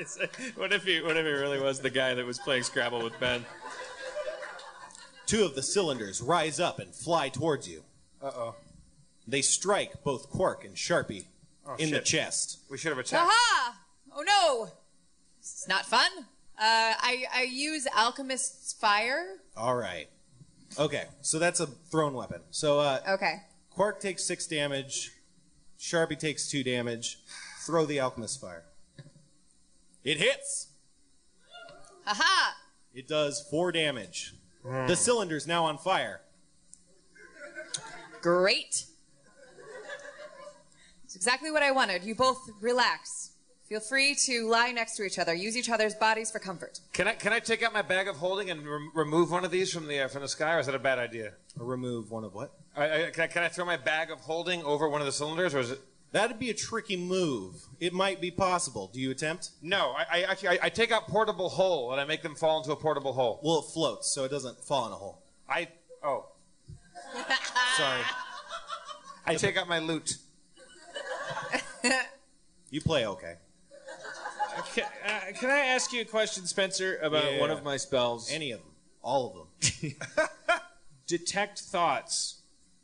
It's, 0.00 0.18
what 0.56 0.72
if 0.72 0.84
he? 0.84 1.02
What 1.02 1.16
if 1.16 1.26
he 1.26 1.32
really 1.32 1.60
was 1.60 1.80
the 1.80 1.90
guy 1.90 2.14
that 2.14 2.24
was 2.24 2.38
playing 2.38 2.62
Scrabble 2.62 3.02
with 3.04 3.18
Ben? 3.20 3.44
Two 5.26 5.44
of 5.44 5.54
the 5.54 5.62
cylinders 5.62 6.20
rise 6.22 6.58
up 6.58 6.78
and 6.78 6.94
fly 6.94 7.28
towards 7.28 7.68
you. 7.68 7.84
Uh 8.22 8.30
oh. 8.34 8.54
They 9.28 9.42
strike 9.42 10.02
both 10.02 10.30
Quark 10.30 10.64
and 10.64 10.74
Sharpie 10.74 11.26
in 11.78 11.90
the 11.90 12.00
chest. 12.00 12.60
We 12.70 12.78
should 12.78 12.88
have 12.90 12.98
attacked. 12.98 13.28
Aha! 13.30 13.78
Oh 14.16 14.22
no! 14.22 14.70
It's 15.38 15.68
not 15.68 15.86
fun. 15.86 16.10
Uh, 16.58 16.92
I, 16.98 17.24
I 17.32 17.42
use 17.42 17.86
Alchemist's 17.96 18.72
Fire. 18.72 19.36
All 19.56 19.76
right. 19.76 20.08
Okay, 20.78 21.04
so 21.22 21.38
that's 21.38 21.60
a 21.60 21.66
thrown 21.66 22.12
weapon. 22.14 22.40
So 22.50 22.80
uh, 22.80 23.00
Okay. 23.08 23.42
Quark 23.70 24.00
takes 24.00 24.24
six 24.24 24.46
damage. 24.46 25.12
Sharpie 25.78 26.18
takes 26.18 26.50
two 26.50 26.62
damage. 26.62 27.18
Throw 27.64 27.86
the 27.86 28.00
alchemist 28.00 28.40
fire. 28.40 28.64
It 30.04 30.18
hits. 30.18 30.68
Aha! 32.06 32.56
It 32.94 33.06
does 33.06 33.46
four 33.50 33.72
damage. 33.72 34.34
The 34.64 34.96
cylinder's 34.96 35.46
now 35.46 35.64
on 35.64 35.78
fire. 35.78 36.20
Great. 38.20 38.84
It's 41.04 41.16
exactly 41.16 41.50
what 41.50 41.62
I 41.62 41.70
wanted. 41.70 42.04
You 42.04 42.14
both 42.14 42.50
relax. 42.60 43.32
Feel 43.68 43.80
free 43.80 44.16
to 44.26 44.48
lie 44.48 44.72
next 44.72 44.96
to 44.96 45.04
each 45.04 45.18
other. 45.18 45.32
Use 45.32 45.56
each 45.56 45.70
other's 45.70 45.94
bodies 45.94 46.30
for 46.30 46.40
comfort. 46.40 46.80
Can 46.92 47.06
I 47.06 47.12
can 47.14 47.32
I 47.32 47.38
take 47.38 47.62
out 47.62 47.72
my 47.72 47.82
bag 47.82 48.08
of 48.08 48.16
holding 48.16 48.50
and 48.50 48.66
rem- 48.66 48.90
remove 48.94 49.30
one 49.30 49.44
of 49.44 49.52
these 49.52 49.72
from 49.72 49.86
the 49.86 50.00
uh, 50.00 50.08
from 50.08 50.22
the 50.22 50.28
sky, 50.28 50.54
or 50.54 50.58
is 50.58 50.66
that 50.66 50.74
a 50.74 50.80
bad 50.80 50.98
idea? 50.98 51.34
Remove 51.56 52.10
one 52.10 52.24
of 52.24 52.34
what? 52.34 52.52
I, 52.76 53.06
I, 53.06 53.10
can, 53.10 53.24
I, 53.24 53.26
can 53.28 53.42
I 53.44 53.48
throw 53.48 53.64
my 53.64 53.76
bag 53.76 54.10
of 54.10 54.18
holding 54.20 54.64
over 54.64 54.88
one 54.88 55.00
of 55.00 55.06
the 55.06 55.12
cylinders, 55.12 55.54
or 55.54 55.60
is 55.60 55.70
it? 55.70 55.80
That'd 56.12 56.38
be 56.40 56.50
a 56.50 56.54
tricky 56.54 56.96
move. 56.96 57.54
It 57.78 57.92
might 57.92 58.20
be 58.20 58.30
possible. 58.32 58.90
Do 58.92 59.00
you 59.00 59.10
attempt? 59.12 59.50
No, 59.62 59.92
I, 59.96 60.04
I 60.10 60.22
actually 60.22 60.48
I, 60.48 60.58
I 60.64 60.68
take 60.68 60.90
out 60.90 61.06
portable 61.06 61.48
hole 61.48 61.92
and 61.92 62.00
I 62.00 62.04
make 62.04 62.22
them 62.22 62.34
fall 62.34 62.58
into 62.58 62.72
a 62.72 62.76
portable 62.76 63.12
hole. 63.12 63.38
Well, 63.44 63.60
it 63.60 63.72
floats, 63.72 64.12
so 64.12 64.24
it 64.24 64.30
doesn't 64.30 64.58
fall 64.64 64.86
in 64.86 64.92
a 64.92 64.96
hole. 64.96 65.22
I 65.48 65.68
oh 66.02 66.26
Sorry. 67.76 68.00
I 69.26 69.34
take 69.36 69.56
out 69.56 69.68
my 69.68 69.78
loot. 69.78 70.16
You 72.72 72.80
play 72.80 73.04
okay. 73.04 73.34
Can, 74.74 74.84
uh, 75.04 75.32
can 75.38 75.50
I 75.50 75.58
ask 75.58 75.92
you 75.92 76.02
a 76.02 76.04
question, 76.04 76.46
Spencer, 76.46 76.98
about 77.02 77.32
Yeah. 77.32 77.40
one 77.40 77.50
of 77.50 77.64
my 77.64 77.76
spells? 77.76 78.30
Any 78.30 78.52
of 78.52 78.60
them. 78.60 78.68
All 79.02 79.26
of 79.26 79.80
them. 79.80 79.94
Detect 81.08 81.58
thoughts. 81.58 82.39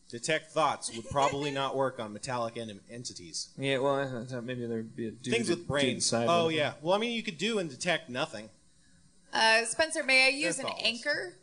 Detect 0.08 0.52
thoughts 0.52 0.94
would 0.96 1.08
probably 1.10 1.50
not 1.50 1.74
work 1.76 1.98
on 1.98 2.12
metallic 2.12 2.56
en- 2.56 2.80
entities. 2.88 3.48
Yeah, 3.58 3.78
well, 3.78 3.96
I 3.96 4.24
thought 4.24 4.44
maybe 4.44 4.64
there'd 4.64 4.94
be 4.94 5.08
a 5.08 5.10
dude 5.10 5.34
Things 5.34 5.48
with 5.48 5.58
dude 5.58 5.68
brains. 5.68 5.94
inside 5.94 6.26
Oh 6.30 6.48
yeah. 6.48 6.74
Well, 6.80 6.94
I 6.94 6.98
mean, 6.98 7.10
you 7.12 7.22
could 7.24 7.38
do 7.38 7.58
and 7.58 7.68
detect 7.68 8.08
nothing. 8.08 8.48
Uh, 9.32 9.64
Spencer, 9.64 10.04
may 10.04 10.26
I 10.26 10.28
use 10.28 10.58
an 10.60 10.66
calls. 10.66 10.80
anchor? 10.84 11.34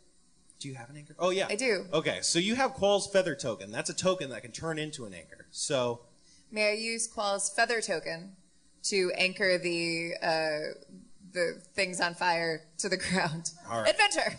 Do 0.58 0.68
you 0.68 0.74
have 0.76 0.88
an 0.88 0.96
anchor? 0.96 1.14
Oh 1.18 1.28
yeah, 1.30 1.46
I 1.50 1.56
do. 1.56 1.84
Okay, 1.92 2.20
so 2.22 2.38
you 2.38 2.54
have 2.54 2.72
Quaal's 2.72 3.06
feather 3.06 3.34
token. 3.34 3.70
That's 3.70 3.90
a 3.90 3.94
token 3.94 4.30
that 4.30 4.40
can 4.42 4.52
turn 4.52 4.78
into 4.78 5.04
an 5.04 5.12
anchor. 5.12 5.46
So 5.50 6.00
May 6.50 6.70
I 6.70 6.72
use 6.72 7.06
Quaal's 7.06 7.50
feather 7.50 7.82
token 7.82 8.32
to 8.84 9.12
anchor 9.16 9.58
the 9.58 10.12
uh, 10.22 10.58
the 11.32 11.60
things 11.74 12.00
on 12.00 12.14
fire 12.14 12.62
to 12.78 12.88
the 12.88 12.96
ground? 13.10 13.50
All 13.70 13.82
right. 13.82 13.90
Adventure. 13.90 14.38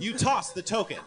you 0.00 0.14
toss 0.14 0.52
the 0.52 0.62
token. 0.62 0.98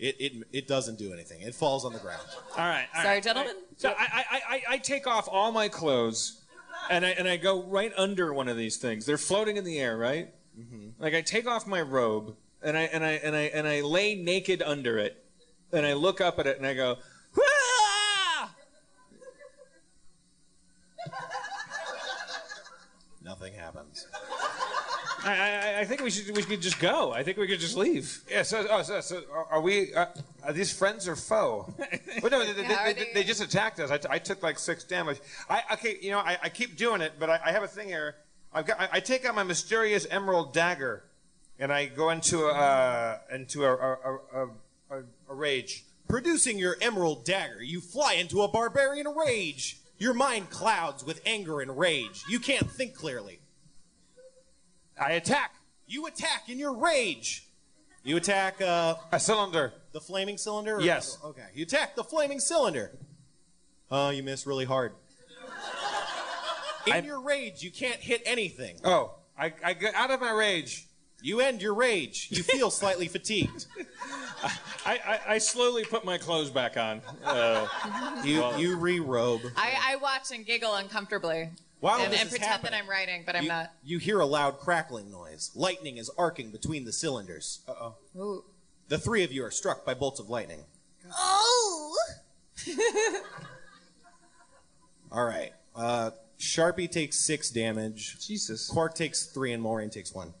It, 0.00 0.16
it 0.18 0.32
it 0.50 0.66
doesn't 0.66 0.98
do 0.98 1.12
anything. 1.12 1.42
It 1.42 1.54
falls 1.54 1.84
on 1.84 1.92
the 1.92 1.98
ground. 1.98 2.22
All 2.56 2.64
right. 2.66 2.86
all 2.94 3.02
Sorry, 3.02 3.16
right. 3.16 3.22
gentlemen. 3.22 3.54
So 3.76 3.90
I, 3.90 4.24
I, 4.30 4.40
I, 4.48 4.62
I 4.70 4.78
take 4.78 5.06
off 5.06 5.28
all 5.30 5.52
my 5.52 5.68
clothes, 5.68 6.40
and 6.88 7.04
I 7.04 7.10
and 7.10 7.28
I 7.28 7.36
go 7.36 7.62
right 7.64 7.92
under 7.98 8.32
one 8.32 8.48
of 8.48 8.56
these 8.56 8.78
things. 8.78 9.04
They're 9.04 9.18
floating 9.18 9.58
in 9.58 9.64
the 9.64 9.78
air, 9.78 9.98
right? 9.98 10.30
Mm-hmm. 10.58 11.02
Like 11.02 11.14
I 11.14 11.20
take 11.20 11.46
off 11.46 11.66
my 11.66 11.82
robe, 11.82 12.34
and 12.62 12.78
I 12.78 12.82
and 12.82 13.04
I 13.04 13.10
and 13.12 13.36
I 13.36 13.40
and 13.42 13.68
I 13.68 13.82
lay 13.82 14.14
naked 14.14 14.62
under 14.62 14.98
it, 14.98 15.22
and 15.70 15.84
I 15.84 15.92
look 15.92 16.22
up 16.22 16.38
at 16.38 16.46
it, 16.46 16.56
and 16.56 16.66
I 16.66 16.72
go, 16.72 16.96
"Ah!" 17.38 18.54
Nothing 23.22 23.52
happens. 23.52 24.06
I, 25.24 25.74
I, 25.76 25.80
I 25.80 25.84
think 25.84 26.02
we 26.02 26.10
should 26.10 26.34
we 26.36 26.42
could 26.42 26.60
just 26.62 26.78
go. 26.78 27.12
I 27.12 27.22
think 27.22 27.36
we 27.36 27.46
could 27.46 27.60
just 27.60 27.76
leave. 27.76 28.22
Yeah. 28.30 28.42
So, 28.42 28.66
oh, 28.70 28.82
so, 28.82 29.00
so 29.00 29.22
are- 29.32 29.46
are 29.52 29.60
we? 29.60 29.94
Uh, 29.94 30.06
are 30.44 30.52
these 30.52 30.72
friends 30.72 31.06
or 31.08 31.16
foe? 31.16 31.72
well, 32.22 32.30
no, 32.30 32.44
they, 32.44 32.52
they, 32.52 32.62
they, 32.68 32.92
they- 32.94 33.10
they 33.14 33.24
just 33.24 33.42
attacked 33.42 33.80
us. 33.80 33.90
I, 33.90 33.98
t- 33.98 34.08
I 34.10 34.18
took 34.18 34.42
like 34.42 34.58
six 34.58 34.84
damage. 34.84 35.18
I 35.48 35.62
okay. 35.74 35.96
You 36.00 36.10
know, 36.12 36.18
I, 36.18 36.38
I 36.42 36.48
keep 36.48 36.76
doing 36.76 37.00
it, 37.00 37.12
but 37.18 37.28
I, 37.30 37.40
I 37.46 37.52
have 37.52 37.62
a 37.62 37.68
thing 37.68 37.88
here. 37.88 38.16
I've 38.52 38.66
got. 38.66 38.80
I, 38.80 38.88
I 38.94 39.00
take 39.00 39.24
out 39.24 39.34
my 39.34 39.42
mysterious 39.44 40.06
emerald 40.10 40.52
dagger, 40.54 41.04
and 41.58 41.72
I 41.72 41.86
go 41.86 42.10
into 42.10 42.46
a 42.46 42.52
uh, 42.52 43.18
into 43.34 43.64
a 43.64 43.72
a, 43.74 43.96
a, 44.34 44.46
a, 44.90 45.02
a 45.30 45.34
rage. 45.34 45.84
Producing 46.08 46.58
your 46.58 46.76
emerald 46.80 47.24
dagger, 47.24 47.62
you 47.62 47.80
fly 47.80 48.14
into 48.14 48.42
a 48.42 48.48
barbarian 48.48 49.06
rage. 49.16 49.76
Your 49.98 50.14
mind 50.14 50.48
clouds 50.50 51.04
with 51.04 51.20
anger 51.26 51.60
and 51.60 51.78
rage. 51.78 52.22
You 52.28 52.40
can't 52.40 52.68
think 52.70 52.94
clearly. 52.94 53.38
I 55.00 55.12
attack 55.12 55.54
You 55.86 56.06
attack 56.06 56.48
in 56.48 56.58
your 56.58 56.74
rage. 56.74 57.46
You 58.04 58.16
attack 58.16 58.60
uh, 58.62 58.94
a 59.12 59.18
cylinder. 59.20 59.72
the 59.92 60.00
flaming 60.00 60.38
cylinder? 60.38 60.76
or- 60.76 60.80
Yes. 60.82 61.18
Okay. 61.24 61.46
You 61.54 61.64
attack 61.64 61.96
the 61.96 62.04
flaming 62.04 62.38
cylinder. 62.40 62.92
Oh, 63.90 64.10
you 64.10 64.22
miss 64.22 64.46
really 64.46 64.64
hard. 64.64 64.92
In 66.86 66.92
I- 66.92 66.98
your 67.00 67.20
rage, 67.20 67.62
you 67.62 67.70
can't 67.70 68.00
hit 68.00 68.22
anything. 68.24 68.76
Oh, 68.84 69.14
I, 69.38 69.52
I 69.64 69.72
get 69.74 69.94
out 69.94 70.10
of 70.10 70.20
my 70.20 70.30
rage. 70.32 70.86
You 71.22 71.40
end 71.40 71.60
your 71.60 71.74
rage. 71.74 72.28
You 72.30 72.42
feel 72.42 72.70
slightly 72.70 73.06
fatigued. 73.06 73.66
I, 74.86 74.98
I, 75.06 75.20
I 75.34 75.38
slowly 75.38 75.84
put 75.84 76.02
my 76.02 76.16
clothes 76.16 76.48
back 76.50 76.78
on. 76.78 77.02
Uh, 77.22 77.66
You 78.24 78.42
you 78.56 78.76
re-robe. 78.76 79.42
I, 79.56 79.72
I 79.92 79.96
watch 79.96 80.30
and 80.32 80.46
giggle 80.46 80.74
uncomfortably. 80.76 81.50
While 81.80 82.00
and, 82.02 82.12
this 82.12 82.20
and 82.20 82.26
is 82.26 82.32
pretend 82.32 82.50
happening, 82.52 82.72
that 82.72 82.82
I'm 82.82 82.88
writing, 82.90 83.22
but 83.24 83.36
I'm 83.36 83.42
you, 83.44 83.48
not. 83.48 83.72
you 83.82 83.98
hear 83.98 84.20
a 84.20 84.26
loud 84.26 84.58
crackling 84.58 85.10
noise. 85.10 85.50
Lightning 85.54 85.96
is 85.96 86.10
arcing 86.18 86.50
between 86.50 86.84
the 86.84 86.92
cylinders. 86.92 87.60
Uh 87.66 87.72
oh. 87.80 87.94
Ooh. 88.16 88.44
The 88.88 88.98
three 88.98 89.24
of 89.24 89.32
you 89.32 89.44
are 89.44 89.50
struck 89.50 89.84
by 89.86 89.94
bolts 89.94 90.20
of 90.20 90.28
lightning. 90.28 90.64
Oh! 91.16 91.96
All 95.12 95.24
right. 95.24 95.52
Uh, 95.74 96.10
Sharpie 96.38 96.90
takes 96.90 97.16
six 97.18 97.50
damage. 97.50 98.18
Jesus. 98.26 98.68
Quark 98.68 98.94
takes 98.94 99.26
three, 99.26 99.52
and 99.52 99.62
Maureen 99.62 99.90
takes 99.90 100.14
one. 100.14 100.34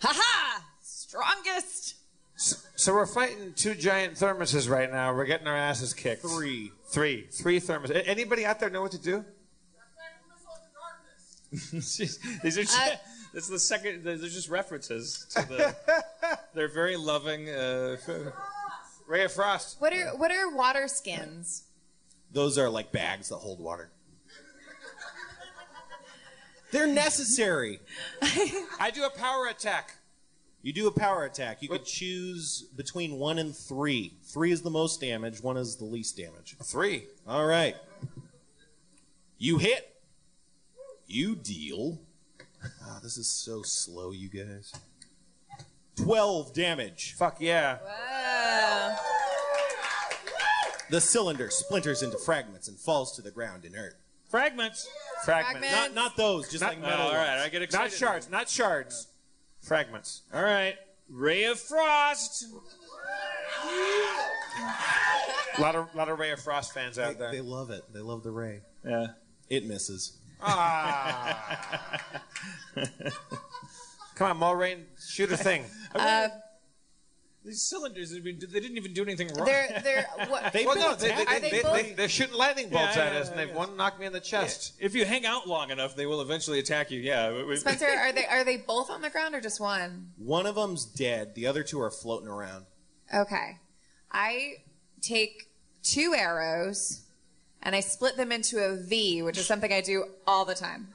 Haha! 0.00 0.60
Strongest! 0.82 1.96
So 2.36 2.92
we're 2.94 3.06
fighting 3.06 3.52
two 3.54 3.74
giant 3.74 4.14
thermoses 4.14 4.68
right 4.68 4.90
now. 4.90 5.14
We're 5.14 5.24
getting 5.26 5.46
our 5.46 5.56
asses 5.56 5.94
kicked. 5.94 6.22
Three. 6.22 6.72
Three. 6.88 7.26
Three 7.30 7.60
thermos. 7.60 7.90
A- 7.90 8.06
Anybody 8.08 8.44
out 8.44 8.58
there 8.60 8.70
know 8.70 8.82
what 8.82 8.90
to 8.92 8.98
do? 8.98 9.24
Jeez, 11.54 12.18
These 12.42 12.58
are 12.58 12.62
just, 12.62 12.78
Uh, 12.78 12.96
this 13.32 13.44
is 13.44 13.50
the 13.50 13.58
second. 13.58 14.04
They're 14.04 14.16
just 14.16 14.48
references 14.48 15.26
to 15.30 15.42
the. 15.48 15.76
they're 16.54 16.68
very 16.68 16.96
loving. 16.96 17.48
Uh, 17.48 17.96
Ray 19.06 19.24
of 19.24 19.32
Frost. 19.32 19.80
What 19.80 19.92
are 19.92 20.16
what 20.16 20.30
are 20.30 20.54
water 20.54 20.88
skins? 20.88 21.64
Those 22.32 22.58
are 22.58 22.68
like 22.70 22.90
bags 22.90 23.28
that 23.28 23.36
hold 23.36 23.60
water. 23.60 23.90
They're 26.72 26.88
necessary. 26.88 27.78
I 28.80 28.90
do 28.92 29.04
a 29.04 29.10
power 29.10 29.46
attack. 29.46 29.94
You 30.62 30.72
do 30.72 30.88
a 30.88 30.90
power 30.90 31.24
attack. 31.24 31.62
You 31.62 31.68
could 31.68 31.84
choose 31.84 32.62
between 32.74 33.18
one 33.18 33.38
and 33.38 33.54
three. 33.54 34.16
Three 34.24 34.50
is 34.50 34.62
the 34.62 34.70
most 34.70 35.00
damage. 35.00 35.40
One 35.40 35.56
is 35.56 35.76
the 35.76 35.84
least 35.84 36.16
damage. 36.16 36.56
Three. 36.64 37.06
All 37.28 37.46
right. 37.46 37.76
You 39.38 39.58
hit. 39.58 39.93
You 41.06 41.34
deal. 41.36 42.00
Ah, 42.82 42.98
this 43.02 43.16
is 43.18 43.28
so 43.28 43.62
slow, 43.62 44.10
you 44.12 44.28
guys. 44.28 44.72
12 45.96 46.52
damage. 46.54 47.14
Fuck 47.18 47.36
yeah. 47.40 47.78
Wow. 47.84 48.96
The 50.90 51.00
cylinder 51.00 51.50
splinters 51.50 52.02
into 52.02 52.18
fragments 52.18 52.68
and 52.68 52.78
falls 52.78 53.14
to 53.16 53.22
the 53.22 53.30
ground 53.30 53.64
inert. 53.64 53.96
Fragments. 54.30 54.88
Fragments. 55.24 55.70
Not 55.70 55.94
not 55.94 56.16
those, 56.16 56.50
just 56.50 56.62
Not- 56.62 56.70
like 56.74 56.78
Oh, 56.78 56.86
metal. 56.86 57.06
all 57.06 57.12
right, 57.14 57.30
ones. 57.36 57.42
I 57.42 57.48
get 57.48 57.62
excited. 57.62 57.84
Not 57.84 57.92
shards. 57.98 58.30
Not 58.30 58.48
shards. 58.48 59.06
Fragments. 59.60 60.22
All 60.32 60.42
right. 60.42 60.76
Ray 61.08 61.44
of 61.44 61.58
Frost. 61.60 62.46
A 65.56 65.60
lot 65.60 65.74
of 65.76 65.94
lot 65.94 66.08
of 66.08 66.18
Ray 66.18 66.30
of 66.32 66.40
Frost 66.40 66.72
fans 66.74 66.98
out 66.98 67.18
They, 67.18 67.30
they 67.32 67.40
love 67.40 67.70
it. 67.70 67.84
They 67.92 68.00
love 68.00 68.22
the 68.22 68.30
ray. 68.30 68.60
Yeah. 68.84 69.08
It 69.48 69.66
misses. 69.66 70.18
Ah. 70.46 72.00
Come 74.14 74.42
on, 74.42 74.56
Mulrain, 74.56 74.84
shoot 75.08 75.30
a 75.32 75.36
thing. 75.36 75.64
Uh, 75.94 76.26
These 77.44 77.62
cylinders, 77.62 78.10
they 78.10 78.18
didn't 78.20 78.76
even 78.76 78.92
do 78.94 79.02
anything 79.04 79.28
wrong. 79.34 79.46
they're 79.46 79.80
they're 79.84 80.06
what? 80.28 80.52
They've 80.52 80.66
Well, 80.66 80.74
been 80.74 80.82
no, 80.82 80.94
they, 80.96 81.10
attacked. 81.12 81.28
they, 81.30 81.36
Are 81.36 81.40
they 81.40 81.50
they, 81.50 81.62
both- 81.62 81.72
they, 81.74 81.92
they're 81.92 82.08
shooting 82.08 82.34
lightning 82.34 82.68
bolts 82.68 82.96
Yeah, 82.96 83.04
at 83.04 83.12
yeah, 83.12 83.18
us, 83.20 83.28
and 83.30 83.38
they've 83.38 83.48
yeah. 83.50 83.54
one 83.54 83.76
knocked 83.76 84.00
me 84.00 84.06
in 84.06 84.12
the 84.12 84.18
chest. 84.18 84.72
if 84.80 84.96
you 84.96 85.04
hang 85.04 85.24
out 85.24 85.46
long 85.46 85.70
enough, 85.70 85.94
they 85.94 86.06
will 86.06 86.20
eventually 86.20 86.58
attack 86.58 86.90
you. 86.90 86.98
Yeah. 86.98 87.32
we- 87.32 87.44
we- 87.44 87.56
Spencer, 87.58 87.86
are 87.86 88.10
they 88.12 88.26
are 88.26 88.42
they 88.42 88.56
both 88.56 88.90
on 88.90 89.02
the 89.02 89.10
ground 89.10 89.36
or 89.36 89.40
just 89.40 89.60
one? 89.60 90.08
One 90.16 90.46
of 90.46 90.56
them's 90.56 90.84
dead. 90.84 91.36
The 91.36 91.46
other 91.46 91.62
two 91.62 91.80
are 91.80 91.92
floating 91.92 92.26
around. 92.28 92.64
Okay. 93.14 93.58
I 94.10 94.54
take 95.00 95.44
two 95.84 96.12
arrows 96.16 97.03
and 97.64 97.74
I 97.74 97.80
split 97.80 98.16
them 98.16 98.30
into 98.30 98.58
a 98.62 98.76
V, 98.76 99.22
which 99.22 99.38
is 99.38 99.46
something 99.46 99.72
I 99.72 99.80
do 99.80 100.04
all 100.26 100.44
the 100.44 100.54
time. 100.54 100.88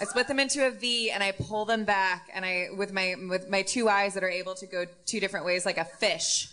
I 0.00 0.04
split 0.04 0.28
them 0.28 0.38
into 0.38 0.66
a 0.66 0.70
V 0.70 1.10
and 1.10 1.22
I 1.22 1.32
pull 1.32 1.64
them 1.64 1.84
back 1.84 2.28
and 2.34 2.44
I 2.44 2.68
with 2.76 2.92
my 2.92 3.14
with 3.28 3.48
my 3.48 3.62
two 3.62 3.88
eyes 3.88 4.14
that 4.14 4.24
are 4.24 4.30
able 4.30 4.54
to 4.56 4.66
go 4.66 4.84
two 5.06 5.20
different 5.20 5.46
ways 5.46 5.64
like 5.64 5.78
a 5.78 5.84
fish. 5.84 6.48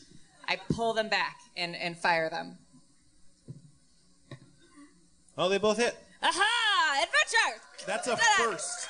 I 0.48 0.58
pull 0.72 0.94
them 0.94 1.10
back 1.10 1.38
and, 1.56 1.76
and 1.76 1.98
fire 1.98 2.30
them. 2.30 2.58
Oh, 5.38 5.48
they 5.48 5.58
both 5.58 5.78
hit. 5.78 5.96
Aha! 6.22 7.04
Adventure! 7.04 7.62
That's 7.86 8.08
a 8.08 8.16
Ta-da! 8.16 8.52
first. 8.52 8.88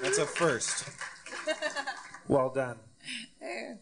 That's 0.00 0.18
a 0.18 0.26
first. 0.26 0.88
Well 2.26 2.48
done. 2.48 2.78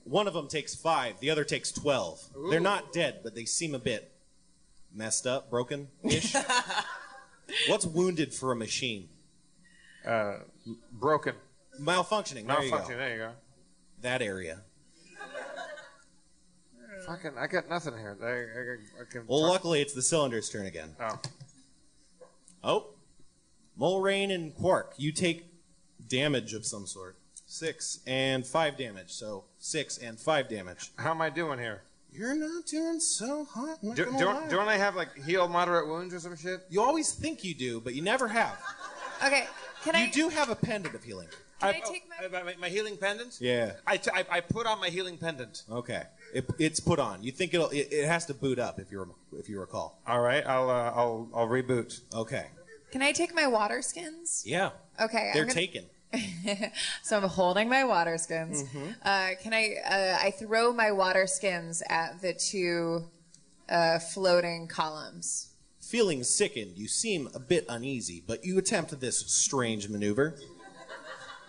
One 0.02 0.26
of 0.26 0.34
them 0.34 0.48
takes 0.48 0.74
five. 0.74 1.20
The 1.20 1.30
other 1.30 1.44
takes 1.44 1.70
twelve. 1.70 2.20
They're 2.50 2.58
not 2.58 2.92
dead, 2.92 3.20
but 3.22 3.36
they 3.36 3.44
seem 3.44 3.72
a 3.72 3.78
bit 3.78 4.12
messed 4.94 5.26
up, 5.26 5.50
broken 5.50 5.88
ish. 6.02 6.34
What's 7.68 7.84
wounded 7.86 8.32
for 8.32 8.52
a 8.52 8.56
machine? 8.56 9.08
Uh, 10.06 10.38
broken. 10.92 11.34
Malfunctioning. 11.80 12.46
There 12.46 12.62
you 12.62 12.72
Malfunctioning. 12.72 12.88
go. 12.88 12.96
There 12.96 13.12
you 13.12 13.18
go. 13.18 13.30
That 14.00 14.22
area. 14.22 14.60
Fucking, 17.06 17.32
I 17.38 17.46
got 17.46 17.68
nothing 17.68 17.94
here. 17.98 18.16
I, 18.22 19.00
I, 19.00 19.02
I 19.02 19.04
can. 19.10 19.24
Well, 19.26 19.40
talk- 19.40 19.50
luckily 19.50 19.80
it's 19.80 19.92
the 19.92 20.02
cylinder's 20.02 20.48
turn 20.48 20.66
again. 20.66 20.94
Oh. 21.00 21.18
Oh, 22.64 22.86
Mulrain 23.78 24.30
and 24.32 24.54
Quark, 24.54 24.94
you 24.98 25.10
take 25.10 25.46
damage 26.06 26.52
of 26.54 26.64
some 26.64 26.86
sort. 26.86 27.16
Six 27.46 27.98
and 28.06 28.46
five 28.46 28.78
damage. 28.78 29.10
So 29.12 29.44
six 29.58 29.98
and 29.98 30.18
five 30.18 30.48
damage. 30.48 30.92
How 30.96 31.10
am 31.10 31.20
I 31.20 31.28
doing 31.28 31.58
here? 31.58 31.82
You're 32.12 32.34
not 32.34 32.66
doing 32.66 33.00
so 33.00 33.44
hot. 33.44 33.78
I'm 33.82 33.88
not 33.88 33.96
Do, 33.96 34.04
gonna 34.06 34.18
don't, 34.18 34.42
lie. 34.42 34.48
don't 34.48 34.68
I 34.68 34.76
have 34.76 34.94
like 34.96 35.16
heal 35.24 35.48
moderate 35.48 35.86
wounds 35.88 36.12
or 36.14 36.20
some 36.20 36.36
shit? 36.36 36.60
You 36.68 36.82
always 36.82 37.12
think 37.12 37.42
you 37.44 37.54
do, 37.54 37.80
but 37.80 37.94
you 37.94 38.02
never 38.02 38.28
have. 38.28 38.58
Okay. 39.24 39.46
Can 39.84 39.94
You 39.94 40.00
I 40.08 40.10
do 40.10 40.28
have 40.30 40.50
a 40.50 40.56
pendant 40.56 40.96
of 40.96 41.04
healing. 41.04 41.28
can 41.60 41.68
I, 41.68 41.78
I- 41.78 41.80
take 41.88 42.02
oh, 42.20 42.28
my 42.28 42.38
uh, 42.40 42.44
my, 42.44 42.54
my 42.62 42.68
healing 42.68 42.96
pendant? 42.96 43.38
Yeah. 43.40 43.74
I, 43.86 43.96
t- 43.96 44.10
I, 44.12 44.24
I 44.28 44.40
put 44.40 44.66
on 44.66 44.80
my 44.80 44.88
healing 44.88 45.16
pendant. 45.16 45.62
Okay. 45.70 46.02
It, 46.34 46.44
it's 46.58 46.80
put 46.80 46.98
on. 46.98 47.22
You 47.22 47.30
think 47.30 47.54
it'll? 47.54 47.68
It, 47.68 47.86
it 47.92 48.08
has 48.08 48.26
to 48.26 48.34
boot 48.34 48.58
up 48.58 48.80
if 48.80 48.90
you 48.90 48.98
rem- 48.98 49.12
if 49.38 49.48
you 49.48 49.60
recall. 49.60 50.00
All 50.08 50.20
right, 50.20 50.44
I'll 50.44 50.68
uh, 50.70 50.90
I'll 50.92 51.28
I'll 51.32 51.46
reboot. 51.46 52.00
Okay. 52.12 52.46
Can 52.90 53.00
I 53.00 53.12
take 53.12 53.32
my 53.32 53.46
water 53.46 53.80
skins? 53.80 54.42
Yeah. 54.44 54.70
Okay. 55.00 55.28
I'm 55.28 55.34
They're 55.34 55.44
gonna- 55.44 55.54
taken. 55.54 55.84
So 57.02 57.16
I'm 57.16 57.28
holding 57.28 57.68
my 57.68 57.84
water 57.84 58.18
skins. 58.18 58.64
Mm-hmm. 58.64 58.90
Uh, 59.02 59.28
can 59.42 59.54
I? 59.54 59.76
Uh, 59.84 60.18
I 60.26 60.30
throw 60.30 60.72
my 60.72 60.92
water 60.92 61.26
skins 61.26 61.82
at 61.88 62.20
the 62.20 62.34
two 62.34 63.04
uh, 63.68 63.98
floating 63.98 64.68
columns. 64.68 65.48
Feeling 65.80 66.22
sickened, 66.24 66.78
you 66.78 66.88
seem 66.88 67.28
a 67.34 67.38
bit 67.38 67.66
uneasy, 67.68 68.22
but 68.26 68.44
you 68.44 68.56
attempt 68.58 68.98
this 69.00 69.18
strange 69.18 69.88
maneuver. 69.88 70.38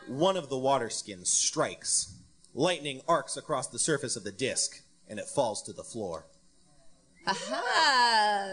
One 0.07 0.35
of 0.35 0.49
the 0.49 0.57
water 0.57 0.89
skins 0.89 1.29
strikes. 1.29 2.15
Lightning 2.53 3.01
arcs 3.07 3.37
across 3.37 3.67
the 3.67 3.79
surface 3.79 4.15
of 4.15 4.23
the 4.23 4.31
disc, 4.31 4.83
and 5.07 5.17
it 5.17 5.25
falls 5.25 5.61
to 5.63 5.73
the 5.73 5.83
floor. 5.83 6.27
Aha! 7.25 8.47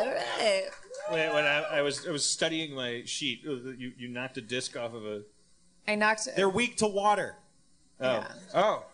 All 0.00 0.06
right. 0.06 0.64
When, 1.10 1.34
when 1.34 1.44
I, 1.44 1.78
I 1.78 1.82
was 1.82 2.06
I 2.06 2.10
was 2.10 2.24
studying 2.24 2.74
my 2.74 3.02
sheet, 3.04 3.42
uh, 3.46 3.70
you, 3.76 3.92
you 3.98 4.08
knocked 4.08 4.38
a 4.38 4.40
disc 4.40 4.76
off 4.76 4.94
of 4.94 5.04
a. 5.04 5.22
I 5.88 5.94
knocked. 5.94 6.28
They're 6.36 6.48
weak 6.50 6.76
to 6.76 6.86
water. 6.86 7.34
Oh. 8.00 8.04
Yeah. 8.04 8.28
Oh. 8.54 8.84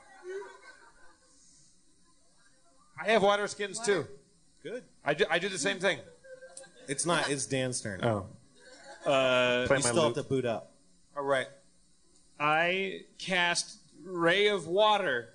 I 3.01 3.07
have 3.11 3.23
water 3.23 3.47
skins 3.49 3.81
too. 3.81 4.07
Good. 4.63 4.85
I 5.05 5.13
do, 5.15 5.25
I 5.29 5.39
do 5.39 5.49
the 5.49 5.59
same 5.59 5.79
thing. 5.79 5.99
It's 6.89 7.05
not. 7.05 7.29
It's 7.29 7.45
Dan's 7.47 7.81
turn. 7.81 8.03
Oh. 8.05 8.27
Uh, 9.05 9.67
Play 9.67 9.77
you 9.79 9.83
my 9.85 9.91
still 9.91 9.95
loop. 9.97 10.17
have 10.17 10.25
to 10.25 10.29
boot 10.29 10.47
up. 10.47 10.73
All 11.17 11.25
right. 11.25 11.49
I 12.41 13.01
cast 13.19 13.79
Ray 14.05 14.49
of 14.49 14.67
Water. 14.67 15.31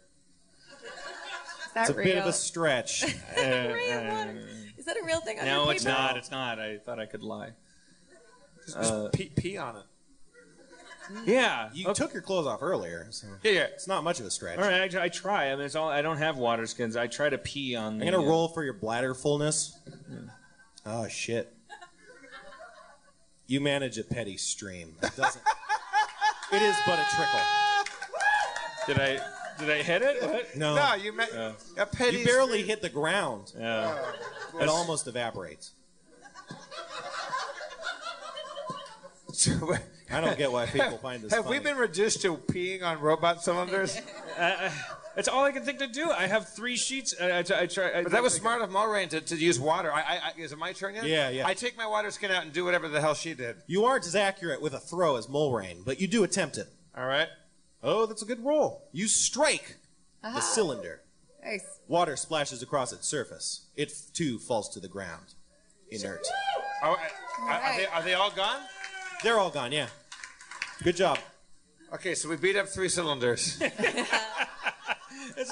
Is 1.67 1.73
that 1.75 1.81
It's 1.81 1.89
a 1.91 1.93
real? 1.93 2.03
bit 2.05 2.17
of 2.17 2.25
a 2.25 2.33
stretch. 2.33 3.03
Ray 3.37 3.91
of 3.91 4.03
water. 4.11 4.47
Is 4.77 4.85
that 4.85 4.97
a 4.97 5.05
real 5.05 5.19
thing 5.21 5.39
on 5.39 5.45
No, 5.45 5.63
your 5.65 5.73
it's 5.73 5.83
paper? 5.83 5.95
not. 5.97 6.17
It's 6.17 6.31
not. 6.31 6.59
I 6.59 6.77
thought 6.77 6.99
I 6.99 7.05
could 7.05 7.21
lie. 7.21 7.51
Just 8.65 9.11
pee, 9.13 9.31
pee 9.35 9.57
on 9.57 9.75
it. 9.77 9.83
Yeah. 11.25 11.69
You 11.73 11.93
took 11.93 12.13
your 12.13 12.21
clothes 12.21 12.47
off 12.47 12.61
earlier, 12.61 13.07
so 13.09 13.27
Yeah, 13.43 13.51
yeah. 13.51 13.63
it's 13.73 13.87
not 13.87 14.03
much 14.03 14.19
of 14.19 14.25
a 14.25 14.31
stretch. 14.31 14.59
All 14.59 14.65
right, 14.65 14.93
I, 14.93 15.05
I 15.05 15.09
try. 15.09 15.51
I 15.51 15.55
mean, 15.55 15.65
it's 15.65 15.75
all. 15.75 15.89
I 15.89 16.01
don't 16.01 16.17
have 16.17 16.37
water 16.37 16.65
skins. 16.67 16.95
I 16.95 17.07
try 17.07 17.29
to 17.29 17.37
pee 17.37 17.75
on. 17.75 17.93
I'm 17.93 17.99
the, 17.99 18.05
gonna 18.05 18.21
uh, 18.21 18.25
roll 18.25 18.47
for 18.47 18.63
your 18.63 18.73
bladder 18.73 19.13
fullness. 19.13 19.77
Oh 20.85 21.07
shit! 21.07 21.53
You 23.47 23.61
manage 23.61 23.97
a 23.97 24.03
petty 24.03 24.37
stream. 24.37 24.95
It 25.01 25.15
doesn't. 25.15 25.43
it 26.53 26.61
is 26.61 26.75
but 26.85 26.99
a 26.99 27.05
trickle. 27.15 27.39
Did 28.87 28.99
I? 28.99 29.19
Did 29.59 29.69
I 29.71 29.83
hit 29.83 30.01
it? 30.01 30.23
What? 30.23 30.55
No, 30.55 30.75
No, 30.75 30.93
you 30.95 31.11
met 31.11 31.31
a 31.33 31.85
petty. 31.85 32.19
you 32.19 32.25
barely 32.25 32.63
hit 32.63 32.81
the 32.81 32.89
ground. 32.89 33.51
Yeah. 33.57 33.97
It 34.61 34.69
almost 34.69 35.05
evaporates. 35.07 35.71
stream. 39.33 39.79
I 40.11 40.21
don't 40.21 40.37
get 40.37 40.51
why 40.51 40.65
people 40.65 40.97
find 40.97 41.21
this. 41.21 41.31
Funny. 41.31 41.43
Have 41.43 41.49
we 41.49 41.59
been 41.59 41.77
reduced 41.77 42.21
to 42.23 42.35
peeing 42.37 42.83
on 42.83 42.99
robot 42.99 43.43
cylinders? 43.43 43.99
That's 45.15 45.27
all 45.27 45.43
I 45.43 45.51
can 45.51 45.63
think 45.63 45.79
to 45.79 45.87
do. 45.87 46.09
I 46.11 46.27
have 46.27 46.49
three 46.49 46.77
sheets. 46.77 47.13
Uh, 47.19 47.25
I, 47.25 47.37
I, 47.53 47.61
I 47.61 47.65
try. 47.65 47.91
I, 47.99 48.03
But 48.03 48.11
that 48.13 48.23
was 48.23 48.33
smart 48.33 48.61
of 48.61 48.69
Mulrain 48.69 49.09
to, 49.09 49.21
to 49.21 49.35
use 49.35 49.59
water. 49.59 49.91
I, 49.91 49.99
I, 49.99 50.15
I, 50.15 50.31
is 50.37 50.51
it 50.51 50.57
my 50.57 50.71
turn 50.71 50.95
yet? 50.95 51.05
Yeah, 51.05 51.29
yeah. 51.29 51.45
I 51.47 51.53
take 51.53 51.77
my 51.77 51.87
water 51.87 52.09
skin 52.11 52.31
out 52.31 52.43
and 52.43 52.53
do 52.53 52.63
whatever 52.63 52.87
the 52.87 53.01
hell 53.01 53.13
she 53.15 53.33
did. 53.33 53.57
You 53.67 53.85
aren't 53.85 54.05
as 54.05 54.15
accurate 54.15 54.61
with 54.61 54.73
a 54.73 54.79
throw 54.79 55.17
as 55.17 55.27
Mulrain, 55.27 55.83
but 55.83 55.99
you 55.99 56.07
do 56.07 56.23
attempt 56.23 56.57
it. 56.57 56.67
All 56.97 57.05
right. 57.05 57.27
Oh, 57.83 58.05
that's 58.05 58.21
a 58.21 58.25
good 58.25 58.43
roll. 58.43 58.87
You 58.91 59.07
strike 59.07 59.77
the 60.21 60.41
cylinder. 60.41 61.01
Nice. 61.43 61.79
Water 61.87 62.15
splashes 62.15 62.61
across 62.61 62.91
its 62.93 63.07
surface. 63.07 63.67
It 63.75 63.93
too 64.13 64.39
falls 64.39 64.69
to 64.69 64.79
the 64.79 64.89
ground, 64.89 65.33
inert. 65.89 66.25
Oh, 66.83 66.97
are, 67.43 67.49
are, 67.49 67.77
they, 67.77 67.85
are 67.87 68.03
they 68.03 68.13
all 68.13 68.31
gone? 68.31 68.61
They're 69.23 69.39
all 69.39 69.49
gone. 69.49 69.71
Yeah. 69.71 69.87
Good 70.83 70.95
job. 70.95 71.19
Okay, 71.93 72.15
so 72.15 72.29
we 72.29 72.37
beat 72.37 72.55
up 72.55 72.67
three 72.67 72.89
cylinders. 72.89 73.61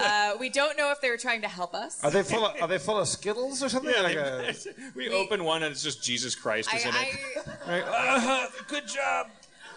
Uh, 0.02 0.34
we 0.40 0.50
don't 0.50 0.78
know 0.78 0.92
if 0.92 1.00
they 1.00 1.10
were 1.10 1.18
trying 1.18 1.42
to 1.42 1.48
help 1.48 1.74
us. 1.74 2.04
Are 2.04 2.12
they 2.12 2.22
full 2.22 2.46
of 2.46 2.62
Are 2.62 2.68
they 2.68 2.78
full 2.78 2.98
of 3.00 3.08
Skittles 3.08 3.64
or 3.64 3.70
something? 3.70 3.94
Yeah, 3.96 4.02
Like 4.02 4.18
a- 4.18 4.54
we 4.96 5.10
open 5.10 5.46
one 5.46 5.64
and 5.64 5.72
it's 5.72 5.82
just 5.82 6.04
Jesus 6.04 6.36
Christ 6.36 6.74
is 6.74 6.86
I, 6.86 6.90
in 6.90 6.96
I, 6.96 7.04
it. 7.04 7.48
Right? 7.68 7.84
Uh, 7.88 8.48
good 8.68 8.86
job. 8.88 9.28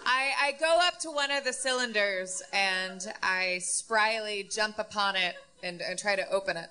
I, 0.05 0.31
I 0.41 0.51
go 0.59 0.79
up 0.81 0.99
to 0.99 1.11
one 1.11 1.31
of 1.31 1.45
the 1.45 1.53
cylinders 1.53 2.41
and 2.51 3.05
I 3.23 3.59
spryly 3.61 4.53
jump 4.53 4.79
upon 4.79 5.15
it 5.15 5.35
and, 5.63 5.81
and 5.81 5.97
try 5.97 6.17
to 6.17 6.29
open 6.29 6.57
it. 6.57 6.69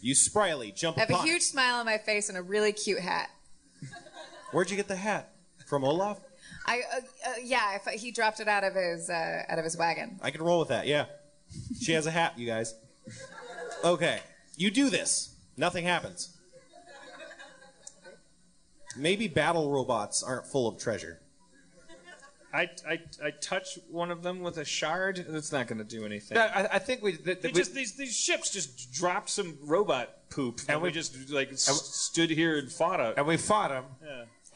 You 0.00 0.14
spryly 0.14 0.72
jump 0.74 0.96
I 0.98 1.00
have 1.00 1.10
a 1.10 1.14
upon. 1.14 1.26
it. 1.26 1.30
huge 1.30 1.42
smile 1.42 1.76
on 1.80 1.86
my 1.86 1.98
face 1.98 2.28
and 2.28 2.38
a 2.38 2.42
really 2.42 2.72
cute 2.72 3.00
hat. 3.00 3.30
Where'd 4.52 4.70
you 4.70 4.76
get 4.76 4.86
the 4.86 4.96
hat? 4.96 5.32
From 5.66 5.82
Olaf? 5.82 6.20
I 6.66 6.80
uh, 6.92 6.96
uh, 7.28 7.32
yeah, 7.42 7.76
if 7.76 8.00
he 8.00 8.10
dropped 8.10 8.40
it 8.40 8.48
out 8.48 8.64
of 8.64 8.74
his 8.74 9.08
uh, 9.08 9.42
out 9.48 9.58
of 9.58 9.64
his 9.64 9.76
wagon. 9.76 10.18
I 10.22 10.30
can 10.30 10.42
roll 10.42 10.58
with 10.58 10.68
that. 10.68 10.86
Yeah. 10.86 11.06
She 11.80 11.92
has 11.92 12.06
a 12.06 12.10
hat, 12.10 12.34
you 12.36 12.46
guys. 12.46 12.74
Okay. 13.84 14.18
You 14.56 14.70
do 14.70 14.90
this. 14.90 15.34
Nothing 15.56 15.84
happens. 15.84 16.36
Maybe 18.96 19.28
battle 19.28 19.70
robots 19.70 20.22
aren't 20.22 20.46
full 20.46 20.66
of 20.68 20.78
treasure. 20.78 21.20
I, 22.54 22.70
I, 22.88 22.98
I 23.22 23.30
touch 23.42 23.78
one 23.90 24.10
of 24.10 24.22
them 24.22 24.40
with 24.40 24.56
a 24.56 24.64
shard. 24.64 25.26
That's 25.28 25.52
not 25.52 25.66
going 25.66 25.76
to 25.78 25.84
do 25.84 26.06
anything. 26.06 26.38
Yeah, 26.38 26.68
I, 26.72 26.76
I 26.76 26.78
think 26.78 27.02
we. 27.02 27.12
That, 27.12 27.42
They 27.42 27.48
we 27.48 27.52
just 27.52 27.74
these 27.74 27.92
these 27.96 28.16
ships 28.16 28.50
just 28.50 28.92
dropped 28.94 29.28
some 29.28 29.58
robot 29.62 30.30
poop, 30.30 30.60
and, 30.60 30.70
And 30.70 30.82
we, 30.82 30.88
we- 30.88 30.92
just 30.92 31.28
like 31.30 31.52
s- 31.52 31.64
stood 31.66 32.30
here 32.30 32.56
and 32.58 32.72
fought 32.72 33.00
it. 33.00 33.14
and 33.18 33.26
we 33.26 33.36
fought 33.36 33.70
him. 33.72 33.84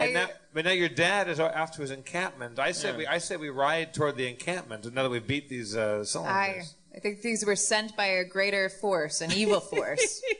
And 0.00 0.14
now, 0.14 0.28
but 0.52 0.64
now 0.64 0.72
your 0.72 0.88
dad 0.88 1.28
is 1.28 1.38
off 1.38 1.72
to 1.72 1.82
his 1.82 1.90
encampment. 1.90 2.58
I 2.58 2.72
said 2.72 2.92
Yeah. 2.94 2.98
we 2.98 3.06
I 3.06 3.18
said 3.18 3.40
we 3.40 3.50
ride 3.50 3.94
toward 3.94 4.16
the 4.16 4.28
encampment. 4.28 4.86
And 4.86 4.94
now 4.94 5.02
that 5.04 5.10
we 5.10 5.18
beat 5.20 5.48
these 5.48 5.76
uh, 5.76 5.98
I, 6.00 6.04
cylinders. 6.04 6.74
I 6.94 6.98
think 6.98 7.22
these 7.22 7.44
were 7.46 7.56
sent 7.56 7.96
by 7.96 8.06
a 8.06 8.24
greater 8.24 8.68
force, 8.68 9.20
an 9.20 9.32
evil 9.32 9.60
force. 9.60 10.22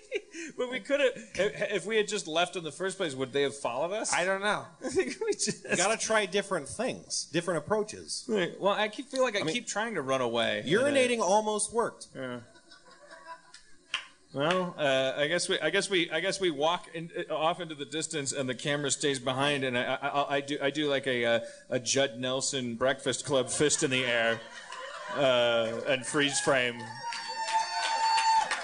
But 0.57 0.71
we 0.71 0.81
could 0.81 1.01
have, 1.01 1.13
if, 1.35 1.73
if 1.73 1.87
we 1.87 1.97
had 1.97 2.09
just 2.09 2.27
left 2.27 2.57
in 2.57 2.65
the 2.65 2.73
first 2.73 2.97
place, 2.97 3.15
would 3.15 3.33
they 3.33 3.43
have 3.43 3.57
followed 3.57 3.93
us? 3.93 4.13
I 4.13 4.25
don't 4.25 4.43
know. 4.43 4.65
I 4.85 4.89
think 4.91 5.17
we 5.25 5.33
just. 5.33 5.65
Gotta 5.77 5.99
try 5.99 6.27
different 6.27 6.69
things, 6.69 7.29
different 7.33 7.59
approaches. 7.59 8.25
Well, 8.59 8.73
I 8.75 8.89
keep 8.89 9.09
feel 9.09 9.23
like 9.23 9.37
I, 9.37 9.43
keep 9.43 9.67
trying 9.67 9.95
to 9.95 10.03
run 10.03 10.21
away. 10.21 10.65
Urinating 10.67 11.21
almost 11.21 11.73
worked. 11.73 12.09
Well, 14.33 14.77
uh, 14.79 15.15
I 15.17 15.27
guess 15.27 15.49
we, 15.49 15.59
I 15.59 15.71
guess 15.71 15.91
we, 15.91 16.09
I 16.11 16.21
guess 16.21 16.41
we 16.41 16.51
walk 16.53 16.87
in, 16.95 17.11
uh, 17.29 17.35
off 17.35 17.61
into 17.61 17.75
the 17.75 17.85
distance, 17.85 18.31
and 18.33 18.49
the 18.49 18.55
camera 18.55 18.91
stays 18.93 19.19
behind, 19.19 19.65
and 19.65 19.77
I, 19.77 19.83
I, 20.01 20.37
I- 20.37 20.41
do, 20.41 20.57
I 20.63 20.71
do 20.71 20.89
like 20.89 21.09
a, 21.09 21.25
uh, 21.25 21.41
a 21.69 21.81
Judd 21.81 22.19
Nelson 22.19 22.77
Breakfast 22.77 23.25
Club 23.25 23.51
fist 23.51 23.83
in 23.83 23.91
the 23.91 24.05
air, 24.05 24.41
uh, 25.17 25.81
and 25.89 26.07
freeze 26.07 26.39
frame, 26.39 26.81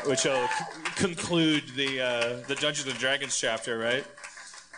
which 0.04 0.24
will 0.24 0.46
c- 0.46 0.64
conclude 0.94 1.64
the 1.74 2.00
uh, 2.00 2.36
the 2.46 2.54
Dungeons 2.54 2.86
and 2.88 2.96
Dragons 3.00 3.36
chapter, 3.36 3.76
right? 3.76 4.04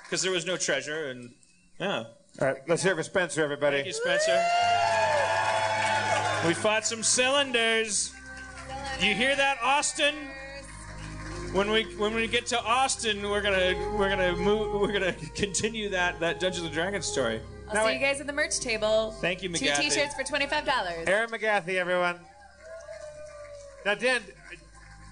Because 0.04 0.22
there 0.22 0.32
was 0.32 0.46
no 0.46 0.56
treasure, 0.56 1.10
and 1.10 1.30
yeah. 1.78 2.04
All 2.40 2.46
right, 2.48 2.56
let's 2.66 2.82
hear 2.82 2.92
it 2.92 2.96
for 2.96 3.02
Spencer, 3.02 3.44
everybody. 3.44 3.76
Thank 3.78 3.88
you, 3.88 3.92
Spencer. 3.92 4.42
We 6.46 6.54
fought 6.54 6.86
some 6.86 7.02
cylinders. 7.02 8.14
You 9.00 9.12
hear 9.14 9.36
that, 9.36 9.58
Austin? 9.62 10.14
When 11.52 11.70
we 11.70 11.84
when 11.96 12.14
we 12.14 12.26
get 12.26 12.46
to 12.46 12.60
Austin, 12.62 13.22
we're 13.28 13.40
gonna 13.40 13.74
we're 13.96 14.08
gonna 14.10 14.36
move 14.36 14.80
we're 14.80 14.92
gonna 14.92 15.14
continue 15.34 15.88
that 15.90 16.20
that 16.20 16.40
Dungeons 16.40 16.64
and 16.66 16.74
Dragons 16.74 17.06
story. 17.06 17.40
I'll 17.68 17.74
Now 17.74 17.82
see 17.84 17.88
I- 17.90 17.92
you 17.94 17.98
guys 17.98 18.20
at 18.20 18.26
the 18.26 18.32
merch 18.32 18.60
table. 18.60 19.12
Thank 19.20 19.42
you, 19.42 19.48
Two 19.48 19.66
t-shirts 19.76 20.14
for 20.14 20.24
twenty-five 20.24 20.64
dollars. 20.66 21.06
Erin 21.08 21.30
McGathy, 21.30 21.76
everyone. 21.76 22.20
Now, 23.86 23.94
Dan, 23.94 24.20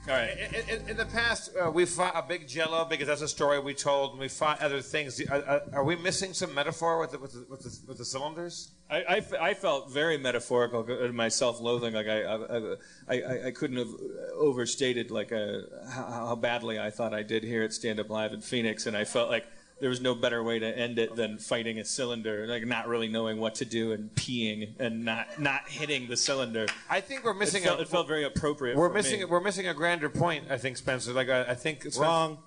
All 0.09 0.15
right. 0.15 0.39
in, 0.39 0.69
in, 0.69 0.91
in 0.91 0.97
the 0.97 1.05
past, 1.07 1.51
uh, 1.61 1.69
we 1.69 1.85
fought 1.85 2.13
a 2.15 2.23
big 2.23 2.47
Jello 2.47 2.85
because 2.85 3.09
that's 3.09 3.23
a 3.23 3.29
story 3.29 3.59
we 3.59 3.75
told, 3.75 4.13
and 4.13 4.21
we 4.21 4.29
fought 4.29 4.63
other 4.63 4.81
things. 4.81 5.21
Are, 5.21 5.35
are, 5.35 5.37
uh, 5.37 5.41
uh, 5.41 5.61
are 5.73 5.85
we 5.85 5.97
missing 5.97 6.33
some 6.33 6.55
metaphor 6.55 7.01
with 7.01 7.11
the, 7.11 7.19
with 7.19 7.33
the, 7.33 7.45
with 7.51 7.63
the, 7.63 7.79
with 7.89 7.99
the 7.99 8.05
cylinders? 8.05 8.71
I, 8.89 9.03
I 9.03 9.17
f- 9.17 9.35
I 9.35 9.55
felt 9.55 9.91
very 9.91 10.17
metaphorical 10.17 10.87
uh, 10.89 11.05
in 11.07 11.17
my 11.17 11.29
self-loathing. 11.29 11.93
Like 11.93 12.07
I, 12.07 12.23
I, 12.23 12.77
I, 13.09 13.47
I 13.47 13.51
couldn't 13.51 13.79
have 13.79 13.89
overstated 14.37 15.11
like 15.11 15.33
uh 15.33 15.63
how, 15.91 16.05
how 16.05 16.37
badly 16.37 16.79
I 16.79 16.91
thought 16.91 17.13
I 17.13 17.25
did 17.25 17.43
here 17.43 17.65
at 17.65 17.73
Stand 17.73 17.99
Up 17.99 18.09
Live 18.09 18.33
in 18.33 18.41
Phoenix, 18.41 18.87
and 18.87 18.97
I 18.97 19.03
felt 19.03 19.29
like 19.29 19.47
there 19.81 19.91
was 19.91 20.01
no 20.01 20.15
better 20.15 20.43
way 20.43 20.59
to 20.59 20.67
end 20.67 20.99
it 20.99 21.15
than 21.17 21.39
fighting 21.39 21.79
a 21.79 21.85
cylinder, 21.85 22.47
like 22.47 22.67
not 22.67 22.89
really 22.89 23.09
knowing 23.09 23.39
what 23.39 23.55
to 23.57 23.65
do 23.65 23.93
and 23.93 24.11
peeing 24.15 24.73
and 24.81 25.05
not 25.05 25.39
not 25.39 25.69
hitting 25.69 26.09
the 26.09 26.17
cylinder. 26.17 26.67
I 26.89 27.01
think 27.01 27.25
we're 27.25 27.33
It 27.33 27.39
missing. 27.39 27.63
felt, 27.63 27.79
a, 27.79 27.83
it 27.83 27.89
felt 27.89 28.09
very 28.09 28.25
appropriate. 28.25 28.77
we're 28.77 28.89
for 28.89 28.95
missing. 28.95 29.19
Me. 29.21 29.25
We're 29.27 29.41
missing 29.41 29.69
a 29.69 29.75
grander 29.75 30.09
point. 30.09 30.45
I 30.51 30.57
think 30.57 30.77
Spencer. 30.79 31.13
Like 31.13 31.29
I, 31.29 31.43
I 31.43 31.55
think 31.55 31.81
Spencer- 31.81 32.01
Wrong. 32.03 32.39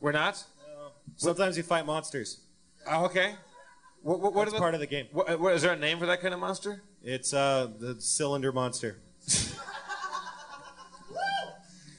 We're 0.00 0.12
not. 0.12 0.44
Sometimes 1.16 1.56
you 1.56 1.64
fight 1.64 1.84
monsters. 1.84 2.40
Oh, 2.88 3.06
okay. 3.06 3.34
What, 4.02 4.20
what, 4.20 4.32
what 4.32 4.44
That's 4.44 4.52
the, 4.52 4.58
part 4.60 4.74
of 4.74 4.80
the 4.80 4.86
game. 4.86 5.06
What, 5.10 5.40
what, 5.40 5.54
is 5.54 5.62
there 5.62 5.72
a 5.72 5.76
name 5.76 5.98
for 5.98 6.06
that 6.06 6.20
kind 6.20 6.32
of 6.32 6.38
monster? 6.38 6.82
It's 7.02 7.34
uh 7.34 7.68
the 7.78 8.00
cylinder 8.00 8.52
monster. 8.52 8.98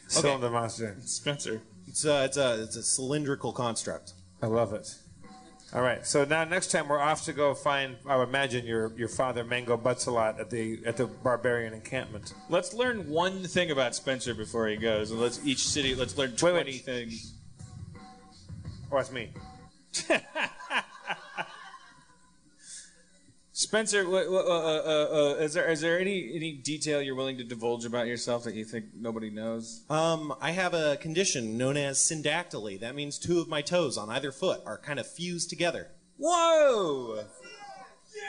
Cylinder 0.07 0.49
monster. 0.49 0.95
Spencer. 1.01 1.61
It's 1.87 2.05
uh 2.05 2.23
it's 2.25 2.37
a 2.37 2.63
it's 2.63 2.75
a 2.75 2.83
cylindrical 2.83 3.51
construct. 3.51 4.13
I 4.41 4.47
love 4.47 4.73
it. 4.73 4.87
All 5.73 5.81
right. 5.81 6.05
So 6.05 6.25
now 6.25 6.43
next 6.45 6.71
time 6.71 6.87
we're 6.87 6.99
off 6.99 7.25
to 7.25 7.33
go 7.33 7.53
find. 7.53 7.97
I 8.07 8.15
would 8.17 8.29
imagine 8.29 8.65
your 8.65 8.91
your 8.97 9.07
father 9.07 9.43
Mango 9.43 9.77
Butts 9.77 10.07
a 10.07 10.11
lot 10.11 10.39
at 10.39 10.49
the 10.49 10.79
at 10.85 10.97
the 10.97 11.05
barbarian 11.05 11.73
encampment. 11.73 12.33
Let's 12.49 12.73
learn 12.73 13.07
one 13.07 13.43
thing 13.43 13.69
about 13.69 13.93
Spencer 13.95 14.33
before 14.33 14.67
he 14.67 14.77
goes, 14.77 15.11
and 15.11 15.19
let's 15.19 15.45
each 15.45 15.67
city. 15.67 15.93
Let's 15.93 16.17
learn 16.17 16.31
Wait, 16.31 16.39
twenty 16.39 16.71
wait. 16.71 16.85
things. 16.85 17.33
Oh, 18.91 18.95
that's 18.95 19.11
me. 19.11 19.31
Spencer, 23.69 24.09
what, 24.09 24.31
what, 24.31 24.47
uh, 24.47 24.49
uh, 24.49 25.07
uh, 25.11 25.43
is 25.43 25.53
there 25.53 25.69
is 25.69 25.79
there 25.79 25.99
any 25.99 26.31
any 26.35 26.53
detail 26.53 27.03
you're 27.03 27.13
willing 27.13 27.37
to 27.37 27.43
divulge 27.43 27.85
about 27.85 28.07
yourself 28.07 28.43
that 28.45 28.55
you 28.55 28.65
think 28.65 28.85
nobody 28.99 29.29
knows? 29.29 29.83
Um, 29.91 30.33
I 30.41 30.49
have 30.49 30.73
a 30.73 30.97
condition 30.97 31.55
known 31.55 31.77
as 31.77 31.99
syndactyly. 31.99 32.79
That 32.79 32.95
means 32.95 33.19
two 33.19 33.39
of 33.39 33.47
my 33.47 33.61
toes 33.61 33.95
on 33.95 34.09
either 34.09 34.31
foot 34.31 34.61
are 34.65 34.79
kind 34.79 34.97
of 34.97 35.05
fused 35.05 35.51
together. 35.51 35.89
Whoa! 36.17 37.25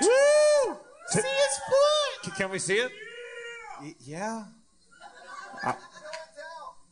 Woo! 0.03 0.77
See 1.07 1.21
his 1.23 1.25
foot? 1.25 2.23
Can- 2.23 2.33
Can 2.37 2.51
we 2.51 2.59
see 2.59 2.75
it? 2.77 2.93
Y- 3.81 3.95
yeah. 4.01 4.45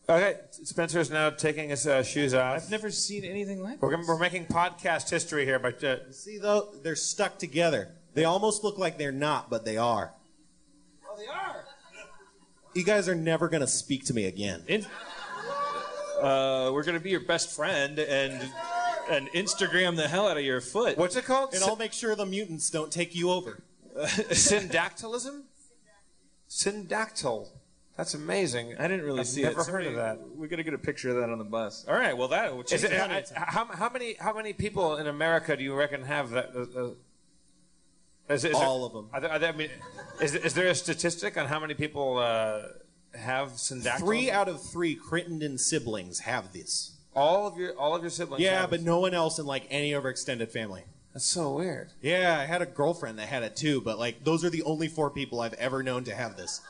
Okay. 0.09 0.37
Spencer 0.53 1.01
is 1.01 1.11
now 1.11 1.29
taking 1.29 1.69
his 1.69 1.87
uh, 1.87 2.03
shoes 2.03 2.33
off. 2.33 2.57
I've 2.65 2.70
never 2.70 2.91
seen 2.91 3.27
anything 3.27 3.62
like 3.62 3.83
We're, 3.83 3.95
this. 3.95 4.09
we're 4.09 4.19
making 4.19 4.47
podcast 4.47 5.11
history 5.11 5.45
here, 5.45 5.59
but 5.59 5.85
uh, 5.85 6.11
See 6.12 6.39
though, 6.39 6.73
they're 6.83 6.97
stuck 6.97 7.37
together. 7.39 7.95
They 8.19 8.24
almost 8.24 8.65
look 8.65 8.78
like 8.78 8.99
they're 8.99 9.12
not, 9.12 9.49
but 9.49 9.65
they 9.65 9.77
are. 9.77 10.12
Oh, 11.09 11.16
they 11.16 11.28
are. 11.28 11.65
You 12.74 12.82
guys 12.82 13.09
are 13.09 13.15
never 13.15 13.49
gonna 13.49 13.69
speak 13.69 14.07
to 14.07 14.12
me 14.12 14.24
again. 14.24 14.65
In, 14.66 14.85
uh, 16.20 16.73
we're 16.73 16.82
gonna 16.82 16.99
be 16.99 17.11
your 17.11 17.20
best 17.20 17.55
friend 17.55 17.97
and 18.01 18.51
and 19.09 19.28
Instagram 19.28 19.95
the 19.95 20.09
hell 20.09 20.27
out 20.27 20.36
of 20.36 20.43
your 20.43 20.61
foot. 20.61 20.99
what's 20.99 21.15
it 21.15 21.27
called? 21.27 21.55
And 21.55 21.62
I'll 21.62 21.77
make 21.77 21.93
sure 21.93 22.16
the 22.16 22.27
mutants 22.27 22.70
don't 22.70 22.90
take 22.90 23.15
you 23.15 23.31
over. 23.31 23.62
Syndactylism? 24.32 25.45
Syndactyl. 26.51 27.51
That's 27.97 28.15
amazing. 28.15 28.74
I 28.81 28.89
didn't 28.89 29.07
really 29.07 29.23
see 29.23 29.45
it. 29.45 29.47
I've 29.47 29.53
see 29.53 29.59
never 29.59 29.78
it. 29.78 29.85
heard 29.85 29.86
of 29.86 29.95
that. 29.95 30.36
We 30.36 30.49
gotta 30.49 30.65
get 30.65 30.74
a 30.74 30.78
picture 30.78 31.11
of 31.11 31.16
that 31.19 31.31
on 31.31 31.39
the 31.39 31.45
bus. 31.45 31.85
All 31.86 31.95
right. 31.95 32.16
Well, 32.16 32.28
that 32.28 32.53
will 32.53 32.62
Is 32.62 32.82
it, 32.82 32.90
the 32.90 33.01
uh, 33.01 33.23
how, 33.35 33.65
how 33.66 33.89
many 33.89 34.15
how 34.19 34.35
many 34.35 34.53
people 34.53 34.97
in 34.97 35.07
America 35.07 35.57
do 35.57 35.62
you 35.62 35.73
reckon 35.77 36.03
have 36.03 36.31
that? 36.31 36.51
Uh, 36.53 36.86
uh, 36.86 36.90
is, 38.29 38.45
is 38.45 38.55
All 38.55 38.89
there, 38.89 38.99
of 39.01 39.05
'em. 39.05 39.11
Are 39.13 39.21
there, 39.21 39.31
are 39.31 39.39
there, 39.39 39.53
I 39.53 39.57
mean, 39.57 39.71
is, 40.21 40.35
is 40.35 40.55
there 40.55 40.69
a 40.69 40.75
statistic 40.75 41.37
on 41.37 41.47
how 41.47 41.59
many 41.61 41.75
people 41.75 42.19
uh, 42.19 42.63
have 43.15 43.51
syndactyl? 43.53 43.99
Three 44.01 44.31
out 44.31 44.49
of 44.49 44.63
three 44.63 44.95
Crittenden 44.95 45.59
siblings 45.59 46.21
have 46.21 46.53
this. 46.53 46.93
All 47.17 47.47
of 47.47 47.57
your 47.57 47.77
all 47.77 47.97
of 47.97 48.03
your 48.03 48.11
siblings. 48.11 48.43
Yeah, 48.43 48.61
have 48.61 48.71
but 48.71 48.81
it. 48.81 48.85
no 48.85 49.01
one 49.01 49.15
else 49.15 49.39
in 49.39 49.47
like 49.47 49.67
any 49.71 49.93
of 49.93 50.05
our 50.05 50.11
extended 50.11 50.51
family. 50.53 50.85
that's 51.13 51.25
so 51.25 51.55
weird. 51.55 51.91
Yeah, 52.01 52.39
I 52.39 52.45
had 52.45 52.63
a 52.63 52.67
girlfriend 52.67 53.19
that 53.19 53.27
had 53.29 53.43
it 53.43 53.57
too, 53.57 53.81
but 53.81 53.99
like 53.99 54.23
those 54.25 54.45
are 54.45 54.51
the 54.51 54.63
only 54.63 54.87
four 54.89 55.11
people 55.11 55.41
I've 55.41 55.55
ever 55.55 55.83
known 55.83 56.05
to 56.05 56.15
have 56.15 56.37
this. 56.37 56.61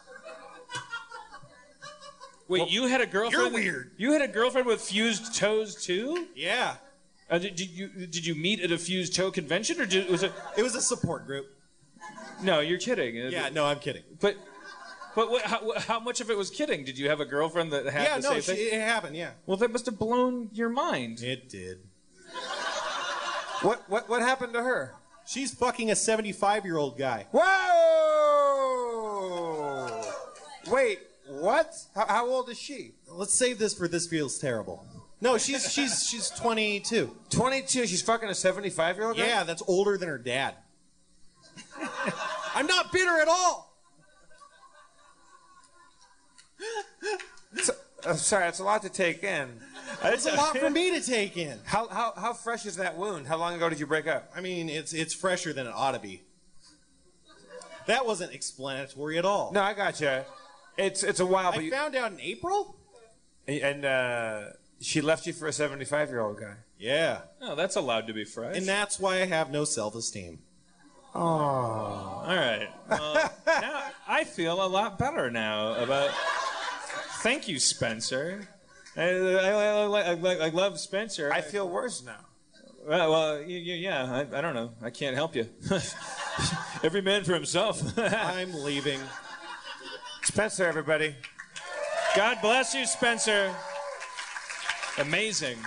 Wait, 2.47 2.71
you 2.71 2.87
had 2.87 3.03
a 3.03 3.07
girlfriend? 3.07 3.45
You're 3.45 3.53
weird. 3.53 3.91
You 3.99 4.13
had 4.13 4.23
a 4.23 4.29
girlfriend 4.29 4.67
with 4.67 4.81
fused 4.81 5.35
toes 5.35 5.75
too? 5.85 6.29
Yeah. 6.35 6.77
Uh, 7.31 7.39
did, 7.39 7.55
did 7.57 7.71
you 7.71 7.89
did 7.89 8.25
you 8.27 8.35
meet 8.35 8.61
at 8.61 8.73
a 8.73 8.79
fused 8.79 9.15
toe 9.15 9.31
convention 9.31 9.81
or 9.81 9.87
did, 9.87 10.09
was 10.09 10.23
it? 10.23 10.33
It 10.57 10.63
was 10.63 10.75
a 10.75 10.81
support 10.81 11.27
group. 11.27 11.47
No, 12.43 12.61
you're 12.61 12.79
kidding. 12.79 13.17
Yeah, 13.17 13.49
no, 13.51 13.67
I'm 13.67 13.79
kidding. 13.81 14.03
But 14.21 14.37
but 15.15 15.31
what, 15.31 15.43
how, 15.43 15.73
how 15.79 16.01
much 16.01 16.21
of 16.21 16.31
it 16.31 16.39
was 16.39 16.49
kidding? 16.49 16.85
Did 16.85 16.97
you 16.97 17.09
have 17.11 17.21
a 17.21 17.25
girlfriend 17.25 17.73
that 17.73 17.87
had 17.87 18.03
Yeah, 18.05 18.17
the 18.19 18.23
no, 18.23 18.41
same 18.41 18.57
she, 18.57 18.65
thing? 18.71 18.81
it 18.81 18.83
happened, 18.83 19.17
yeah. 19.17 19.31
Well, 19.47 19.57
that 19.59 19.73
must 19.73 19.87
have 19.87 19.99
blown 19.99 20.49
your 20.53 20.69
mind. 20.69 21.21
It 21.23 21.49
did. 21.49 21.79
What 23.63 23.83
what 23.91 24.09
what 24.09 24.23
happened 24.23 24.53
to 24.55 24.63
her? 24.63 24.95
She's 25.27 25.53
fucking 25.53 25.91
a 25.91 25.97
75 25.97 26.65
year 26.65 26.79
old 26.79 26.97
guy. 26.97 27.27
Whoa! 29.09 30.03
Wait, 30.71 31.01
what? 31.29 31.75
How, 31.95 32.07
how 32.07 32.27
old 32.29 32.49
is 32.49 32.59
she? 32.59 32.93
Let's 33.11 33.35
save 33.35 33.59
this 33.59 33.75
for 33.75 33.89
this 33.89 34.07
feels 34.07 34.39
terrible. 34.39 34.87
No, 35.21 35.37
she's 35.37 35.73
she's 35.73 36.07
she's 36.07 36.31
22. 36.31 37.15
22. 37.31 37.87
She's 37.87 38.03
fucking 38.03 38.29
a 38.29 38.35
75 38.35 38.97
year 38.97 39.07
old. 39.09 39.17
Yeah, 39.17 39.43
that's 39.43 39.63
older 39.67 39.99
than 39.99 40.09
her 40.09 40.19
dad. 40.19 40.55
I'm 42.55 42.67
not 42.67 42.93
bitter 42.93 43.21
at 43.21 43.29
all. 43.29 43.69
Uh, 48.05 48.15
sorry, 48.15 48.49
it's 48.49 48.61
a 48.61 48.65
lot 48.65 48.83
to 48.83 48.89
take 48.89 49.25
in. 49.25 49.49
It's 50.05 50.27
a 50.27 50.35
lot 50.35 50.57
for 50.57 50.71
me 50.71 50.93
to 50.93 51.05
take 51.05 51.37
in. 51.37 51.59
How, 51.65 51.89
how, 51.89 52.13
how 52.17 52.33
fresh 52.33 52.67
is 52.67 52.77
that 52.77 52.97
wound? 52.97 53.27
How 53.27 53.37
long 53.37 53.55
ago 53.55 53.69
did 53.69 53.81
you 53.81 53.87
break 53.87 54.07
up? 54.07 54.31
I 54.37 54.41
mean, 54.41 54.69
it's 54.69 54.93
it's 54.93 55.15
fresher 55.15 55.53
than 55.53 55.67
it 55.67 55.73
ought 55.75 55.93
to 55.93 55.99
be. 55.99 56.23
That 57.87 58.07
wasn't 58.07 58.33
explanatory 58.33 59.19
at 59.19 59.25
all. 59.25 59.51
No, 59.53 59.63
I 59.63 59.75
got 59.75 60.01
you. 60.01 60.21
It's 60.77 61.03
it's 61.03 61.21
a 61.21 61.27
while, 61.27 61.51
but 61.51 61.61
I 61.61 61.63
you, 61.63 61.71
found 61.71 61.97
out 61.97 62.13
in 62.13 62.21
April. 62.21 62.77
and 63.49 63.85
uh, 63.85 64.43
she 64.81 65.01
left 65.01 65.27
you 65.27 65.33
for 65.33 65.47
a 65.49 65.53
75 65.53 66.09
year 66.09 66.21
old 66.21 66.39
guy. 66.41 66.55
Yeah, 66.79 67.23
Oh, 67.43 67.55
that's 67.57 67.75
allowed 67.77 68.07
to 68.07 68.13
be 68.13 68.25
fresh. 68.25 68.57
and 68.57 68.67
that's 68.67 69.01
why 69.01 69.17
I 69.23 69.27
have 69.27 69.51
no 69.51 69.65
self-esteem. 69.65 70.39
Oh. 71.15 71.21
All 71.21 72.27
right. 72.27 72.69
Well, 72.89 73.33
now 73.47 73.83
I 74.07 74.25
feel 74.25 74.65
a 74.65 74.69
lot 74.69 74.99
better 74.99 75.31
now 75.31 75.75
about. 75.75 76.11
Thank 77.23 77.49
you, 77.49 77.59
Spencer. 77.59 78.47
I, 78.97 79.03
I, 79.03 79.51
I, 79.51 79.85
I, 79.85 80.13
I, 80.15 80.35
I 80.47 80.49
love 80.51 80.79
Spencer. 80.79 81.33
I 81.33 81.41
feel 81.41 81.69
worse 81.69 82.05
now. 82.05 82.21
Well, 82.87 83.11
well 83.11 83.35
y- 83.39 83.45
y- 83.47 83.79
yeah, 83.81 84.05
I, 84.33 84.39
I 84.39 84.41
don't 84.41 84.55
know. 84.55 84.73
I 84.83 84.91
can't 84.91 85.17
help 85.17 85.35
you. 85.35 85.49
Every 86.85 87.01
man 87.03 87.25
for 87.25 87.35
himself. 87.35 87.83
I'm 87.99 88.55
leaving. 88.55 89.01
Spencer, 90.23 90.67
everybody. 90.67 91.17
God 92.15 92.39
bless 92.41 92.75
you, 92.75 92.87
Spencer. 92.87 93.53
Amazing. 94.99 95.59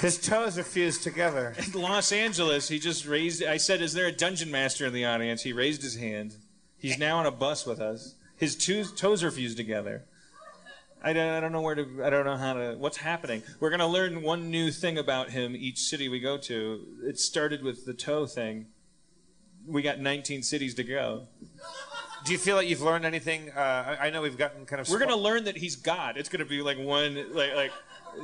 His 0.00 0.18
toes 0.20 0.56
are 0.56 0.62
fused 0.62 1.02
together. 1.02 1.54
In 1.74 1.80
Los 1.80 2.12
Angeles, 2.12 2.68
he 2.68 2.78
just 2.78 3.06
raised. 3.06 3.42
I 3.42 3.56
said, 3.56 3.82
"Is 3.82 3.92
there 3.92 4.06
a 4.06 4.12
dungeon 4.12 4.50
master 4.50 4.86
in 4.86 4.92
the 4.92 5.04
audience?" 5.04 5.42
He 5.42 5.52
raised 5.52 5.82
his 5.82 5.96
hand. 5.96 6.36
He's 6.78 6.98
now 6.98 7.18
on 7.18 7.26
a 7.26 7.32
bus 7.32 7.66
with 7.66 7.80
us. 7.80 8.14
His 8.36 8.54
two 8.54 8.84
toes 8.84 9.24
are 9.24 9.32
fused 9.32 9.56
together. 9.56 10.04
I 11.02 11.12
don't, 11.12 11.28
I 11.28 11.40
don't 11.40 11.52
know 11.52 11.60
where 11.60 11.74
to. 11.74 12.04
I 12.04 12.10
don't 12.10 12.24
know 12.24 12.36
how 12.36 12.54
to. 12.54 12.76
What's 12.78 12.98
happening? 12.98 13.42
We're 13.58 13.70
gonna 13.70 13.88
learn 13.88 14.22
one 14.22 14.50
new 14.50 14.70
thing 14.70 14.98
about 14.98 15.30
him 15.30 15.56
each 15.56 15.80
city 15.80 16.08
we 16.08 16.20
go 16.20 16.38
to. 16.38 16.80
It 17.04 17.18
started 17.18 17.62
with 17.62 17.84
the 17.84 17.94
toe 17.94 18.26
thing. 18.26 18.66
We 19.66 19.82
got 19.82 19.98
19 19.98 20.42
cities 20.42 20.74
to 20.76 20.84
go. 20.84 21.26
Do 22.24 22.32
you 22.32 22.38
feel 22.38 22.56
like 22.56 22.68
you've 22.68 22.82
learned 22.82 23.04
anything? 23.04 23.50
Uh, 23.50 23.96
I, 24.00 24.06
I 24.06 24.10
know 24.10 24.22
we've 24.22 24.38
gotten 24.38 24.66
kind 24.66 24.80
of. 24.80 24.88
We're 24.88 24.98
gonna 24.98 25.16
learn 25.16 25.44
that 25.44 25.56
he's 25.56 25.76
God. 25.76 26.16
It's 26.16 26.28
gonna 26.28 26.44
be 26.44 26.62
like 26.62 26.78
one 26.78 27.14
like 27.32 27.54
like. 27.54 27.72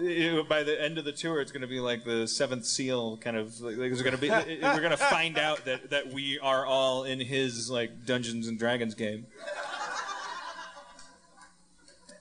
You 0.00 0.34
know, 0.34 0.42
By 0.42 0.62
the 0.62 0.80
end 0.80 0.98
of 0.98 1.04
the 1.04 1.12
tour, 1.12 1.40
it's 1.40 1.52
going 1.52 1.62
to 1.62 1.68
be 1.68 1.80
like 1.80 2.04
the 2.04 2.26
seventh 2.26 2.64
seal, 2.64 3.16
kind 3.18 3.36
of. 3.36 3.60
Like, 3.60 3.76
it's 3.78 4.02
going 4.02 4.14
to 4.14 4.20
be. 4.20 4.28
We're 4.62 4.78
going 4.78 4.90
to 4.90 4.96
find 4.96 5.38
out 5.38 5.64
that, 5.64 5.90
that 5.90 6.12
we 6.12 6.38
are 6.38 6.66
all 6.66 7.04
in 7.04 7.20
his 7.20 7.70
like 7.70 8.04
Dungeons 8.04 8.48
and 8.48 8.58
Dragons 8.58 8.94
game. 8.94 9.26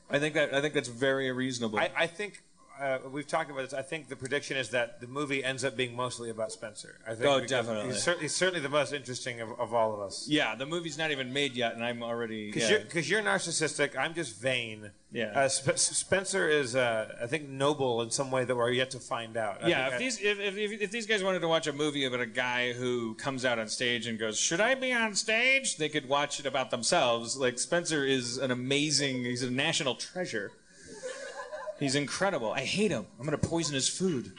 I 0.09 0.19
think 0.19 0.35
that 0.35 0.53
I 0.53 0.61
think 0.61 0.75
that's 0.75 0.89
very 0.89 1.31
reasonable. 1.31 1.79
I, 1.79 1.89
I 1.97 2.07
think 2.07 2.43
uh, 2.83 2.99
we've 3.09 3.27
talked 3.27 3.49
about 3.49 3.61
this. 3.63 3.73
I 3.73 3.81
think 3.81 4.09
the 4.09 4.15
prediction 4.15 4.57
is 4.57 4.69
that 4.69 4.99
the 4.99 5.07
movie 5.07 5.43
ends 5.43 5.63
up 5.63 5.77
being 5.77 5.95
mostly 5.95 6.29
about 6.29 6.51
Spencer. 6.51 6.99
I 7.07 7.15
think 7.15 7.25
Oh, 7.25 7.39
definitely. 7.39 7.91
He's 7.93 8.03
certainly, 8.03 8.23
he's 8.25 8.35
certainly 8.35 8.59
the 8.59 8.69
most 8.69 8.91
interesting 8.93 9.39
of, 9.41 9.57
of 9.59 9.73
all 9.73 9.93
of 9.93 9.99
us. 10.01 10.27
yeah, 10.27 10.55
the 10.55 10.65
movie's 10.65 10.97
not 10.97 11.11
even 11.11 11.31
made 11.31 11.53
yet, 11.55 11.73
and 11.75 11.83
I'm 11.83 12.03
already. 12.03 12.51
Because 12.51 12.69
yeah. 12.69 12.77
you're, 12.93 13.03
you're 13.03 13.21
narcissistic. 13.21 13.97
I'm 13.97 14.13
just 14.13 14.39
vain. 14.39 14.91
Yeah. 15.11 15.31
Uh, 15.35 15.47
Sp- 15.47 15.77
Spencer 15.77 16.49
is, 16.49 16.75
uh, 16.75 17.15
I 17.21 17.27
think, 17.27 17.47
noble 17.47 18.01
in 18.01 18.09
some 18.09 18.31
way 18.31 18.43
that 18.45 18.55
we're 18.55 18.71
yet 18.71 18.89
to 18.91 18.99
find 18.99 19.37
out. 19.37 19.63
I 19.63 19.67
Yeah, 19.69 19.87
if 19.87 19.93
I- 19.93 19.97
these 19.99 20.19
if, 20.19 20.39
if, 20.39 20.57
if, 20.57 20.81
if 20.81 20.91
these 20.91 21.05
guys 21.05 21.23
wanted 21.23 21.39
to 21.41 21.47
watch 21.47 21.67
a 21.67 21.73
movie 21.73 22.05
about 22.05 22.19
a 22.19 22.25
guy 22.25 22.73
who 22.73 23.13
comes 23.15 23.45
out 23.45 23.59
on 23.59 23.67
stage 23.67 24.07
and 24.07 24.17
goes, 24.19 24.39
"Should 24.39 24.59
I 24.59 24.75
be 24.75 24.91
on 24.91 25.15
stage?" 25.15 25.77
They 25.77 25.89
could 25.89 26.09
watch 26.09 26.39
it 26.39 26.45
about 26.45 26.71
themselves. 26.71 27.37
Like 27.37 27.59
Spencer 27.59 28.03
is 28.03 28.37
an 28.37 28.51
amazing. 28.51 29.23
He's 29.23 29.43
a 29.43 29.51
national 29.51 29.95
treasure. 29.95 30.51
He's 31.83 31.95
incredible. 31.95 32.53
I 32.53 32.61
hate 32.61 32.91
him. 32.91 33.05
I'm 33.19 33.25
gonna 33.25 33.37
poison 33.37 33.75
his 33.75 33.89
food. 33.89 34.31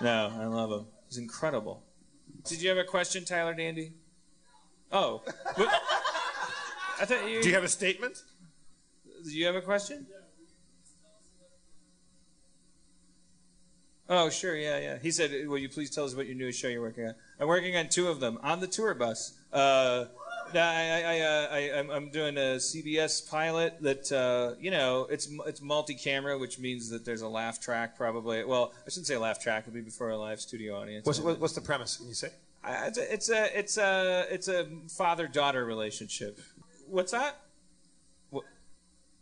No, 0.00 0.32
I 0.34 0.46
love 0.46 0.70
him. 0.70 0.86
He's 1.08 1.18
incredible. 1.18 1.82
Did 2.44 2.62
you 2.62 2.70
have 2.70 2.78
a 2.78 2.84
question, 2.84 3.26
Tyler 3.26 3.52
Dandy? 3.52 3.92
Oh, 4.90 5.22
what- 5.56 5.82
I 6.98 7.04
thought 7.04 7.28
you. 7.28 7.42
Do 7.42 7.48
you 7.48 7.54
have 7.54 7.64
a 7.64 7.68
statement? 7.68 8.22
Do 9.24 9.30
you 9.30 9.44
have 9.44 9.56
a 9.56 9.60
question? 9.60 10.06
Oh, 14.08 14.30
sure, 14.30 14.56
yeah, 14.56 14.78
yeah. 14.78 14.98
He 14.98 15.10
said, 15.10 15.32
"Will 15.48 15.58
you 15.58 15.68
please 15.68 15.90
tell 15.90 16.04
us 16.04 16.14
what 16.14 16.26
your 16.26 16.36
newest 16.36 16.58
show 16.58 16.68
you're 16.68 16.80
working 16.80 17.08
on?" 17.08 17.14
I'm 17.38 17.48
working 17.48 17.76
on 17.76 17.90
two 17.90 18.08
of 18.08 18.20
them 18.20 18.38
on 18.42 18.60
the 18.60 18.66
tour 18.68 18.94
bus. 18.94 19.36
Uh, 19.52 20.06
I, 20.54 20.58
I, 20.58 21.00
I, 21.16 21.20
uh, 21.20 21.48
I, 21.50 21.78
I'm, 21.78 21.90
I'm 21.90 22.10
doing 22.10 22.36
a 22.36 22.56
CBS 22.56 23.28
pilot 23.28 23.76
that, 23.82 24.10
uh, 24.12 24.54
you 24.60 24.70
know, 24.70 25.06
it's 25.10 25.28
it's 25.46 25.60
multi-camera, 25.60 26.38
which 26.38 26.58
means 26.58 26.88
that 26.90 27.04
there's 27.04 27.22
a 27.22 27.28
laugh 27.28 27.60
track 27.60 27.96
probably. 27.96 28.44
Well, 28.44 28.72
I 28.86 28.90
shouldn't 28.90 29.06
say 29.06 29.16
laugh 29.16 29.40
track; 29.40 29.64
it'll 29.66 29.74
be 29.74 29.80
before 29.80 30.10
a 30.10 30.16
live 30.16 30.40
studio 30.40 30.76
audience. 30.80 31.04
What's, 31.06 31.20
what- 31.20 31.40
what's 31.40 31.54
the 31.54 31.60
premise? 31.60 31.96
Can 31.96 32.08
you 32.08 32.14
say? 32.14 32.30
Uh, 32.64 32.84
it's 32.86 32.98
a 32.98 33.12
it's 33.12 33.28
a 33.30 33.58
it's 33.58 33.76
a 33.78 34.26
it's 34.30 34.48
a 34.48 34.66
father-daughter 34.96 35.64
relationship. 35.64 36.40
What's 36.88 37.12
that? 37.12 37.40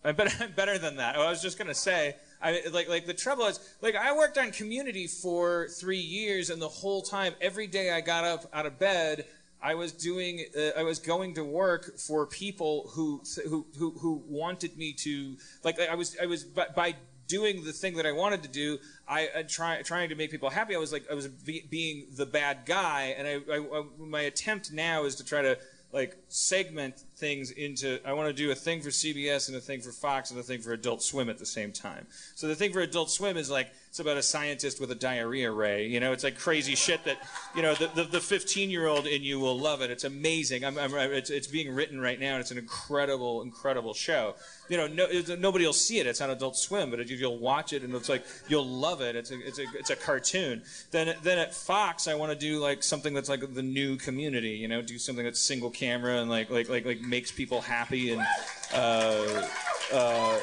I'm 0.07 0.15
better, 0.17 0.31
I'm 0.45 0.53
better 0.53 0.79
than 0.79 0.97
that. 0.97 1.17
Oh, 1.17 1.23
I 1.23 1.31
was 1.31 1.43
just 1.43 1.59
gonna 1.59 1.75
say, 1.75 2.17
I 2.43 2.63
like 2.73 2.89
like 2.89 3.07
the 3.07 3.15
trouble 3.15 3.47
is, 3.47 3.59
like 3.81 3.97
I 3.97 4.15
worked 4.17 4.39
on 4.39 4.51
Community 4.51 5.07
for 5.07 5.69
three 5.69 5.99
years, 5.99 6.51
and 6.51 6.61
the 6.61 6.69
whole 6.69 7.03
time, 7.03 7.35
every 7.41 7.67
day 7.67 7.91
I 7.91 8.01
got 8.01 8.25
up 8.25 8.45
out 8.53 8.67
of 8.67 8.79
bed, 8.79 9.25
I 9.65 9.75
was 9.75 9.93
doing, 9.93 10.45
uh, 10.57 10.79
I 10.79 10.83
was 10.83 10.99
going 10.99 11.35
to 11.37 11.45
work 11.45 11.99
for 11.99 12.27
people 12.27 12.91
who 12.95 13.23
who 13.49 13.65
who, 13.79 13.91
who 13.99 14.23
wanted 14.29 14.77
me 14.77 14.93
to, 14.93 15.37
like 15.65 15.81
I 15.81 15.95
was 15.95 16.17
I 16.23 16.27
was 16.27 16.45
by, 16.45 16.67
by 16.77 16.95
doing 17.27 17.65
the 17.65 17.73
thing 17.73 17.97
that 17.97 18.05
I 18.05 18.13
wanted 18.13 18.43
to 18.43 18.51
do, 18.51 18.79
I, 19.09 19.29
I 19.35 19.43
try, 19.43 19.81
trying 19.81 20.11
to 20.11 20.15
make 20.15 20.31
people 20.31 20.51
happy. 20.51 20.75
I 20.75 20.79
was 20.79 20.93
like, 20.93 21.11
I 21.11 21.15
was 21.15 21.29
be, 21.29 21.65
being 21.71 22.09
the 22.15 22.27
bad 22.27 22.67
guy, 22.67 23.15
and 23.17 23.27
I, 23.27 23.55
I, 23.55 23.59
I, 23.59 23.85
my 23.99 24.21
attempt 24.21 24.71
now 24.71 25.05
is 25.05 25.15
to 25.17 25.25
try 25.25 25.41
to 25.41 25.57
like 25.93 26.19
segment 26.29 27.05
things 27.17 27.51
into. 27.53 28.01
I 28.05 28.13
want 28.13 28.29
to 28.29 28.35
do 28.35 28.51
a 28.51 28.55
thing 28.55 28.83
for 28.83 28.91
CBS 28.91 29.49
and 29.49 29.57
a 29.57 29.61
thing 29.61 29.81
for 29.81 29.93
Fox 29.93 30.31
and 30.31 30.39
a 30.39 30.43
thing 30.43 30.61
for 30.61 30.73
Adult 30.73 31.03
Swim 31.03 31.31
at 31.31 31.39
the 31.39 31.47
same 31.47 31.73
time. 31.73 32.07
So 32.35 32.49
the 32.49 32.55
thing 32.55 32.73
for 32.73 32.81
Adult 32.81 33.11
Swim 33.11 33.39
is 33.39 33.49
like 33.49 33.71
it's 33.95 34.01
about 34.01 34.17
a 34.17 34.23
scientist 34.23 34.81
with 34.81 34.91
a 34.91 34.97
diarrhea 34.97 35.53
ray. 35.53 35.87
You 35.87 36.01
know, 36.01 36.11
it's 36.11 36.25
like 36.25 36.37
crazy 36.37 36.75
shit 36.75 37.05
that 37.05 37.17
you 37.55 37.63
know 37.63 37.77
the 37.77 38.03
the 38.03 38.21
15 38.21 38.69
year 38.69 38.89
old 38.89 39.07
in 39.07 39.23
you 39.23 39.39
will 39.39 39.57
love 39.57 39.83
it. 39.83 39.91
It's 39.93 40.03
amazing. 40.03 40.65
I'm, 40.65 40.77
I'm, 40.77 40.93
it's, 40.93 41.31
it's 41.31 41.47
being 41.47 41.73
written 41.73 42.01
right 42.01 42.19
now, 42.19 42.33
and 42.33 42.41
it's 42.41 42.51
an 42.51 42.59
incredible, 42.59 43.43
incredible 43.43 43.95
show. 43.95 44.35
You 44.69 44.79
know, 44.79 44.89
no, 44.89 45.07
nobody 45.39 45.65
will 45.65 45.73
see 45.73 46.01
it. 46.01 46.09
It's 46.09 46.21
on 46.21 46.31
Adult 46.31 46.57
Swim, 46.57 46.91
but 46.91 47.09
you'll 47.09 47.39
watch 47.39 47.73
it, 47.73 47.85
and 47.85 47.95
it's 47.95 48.09
like 48.09 48.25
you'll 48.49 48.67
love 48.67 49.01
it. 49.01 49.15
It's 49.15 49.31
a 49.31 49.39
it's 49.47 49.61
a 49.61 49.67
it's 49.79 49.91
a 49.91 49.97
cartoon. 49.97 50.63
Then 50.91 51.15
then 51.23 51.39
at 51.39 51.55
Fox, 51.55 52.09
I 52.09 52.17
want 52.17 52.33
to 52.33 52.37
do 52.37 52.59
like 52.59 52.83
something 52.83 53.15
that's 53.15 53.29
like 53.29 53.55
the 53.55 53.63
new 53.63 53.95
Community. 53.97 54.57
You 54.57 54.67
know, 54.67 54.83
do 54.83 54.99
something 54.99 55.25
that's 55.25 55.41
single 55.41 55.71
camera 55.71 56.17
and 56.21 56.29
like 56.29 56.51
like 56.51 56.69
like 56.69 56.85
like 56.85 57.01
makes 57.01 57.31
people 57.31 57.61
happy 57.61 58.11
and. 58.11 58.27
Uh, 58.75 59.49
uh, 59.93 60.41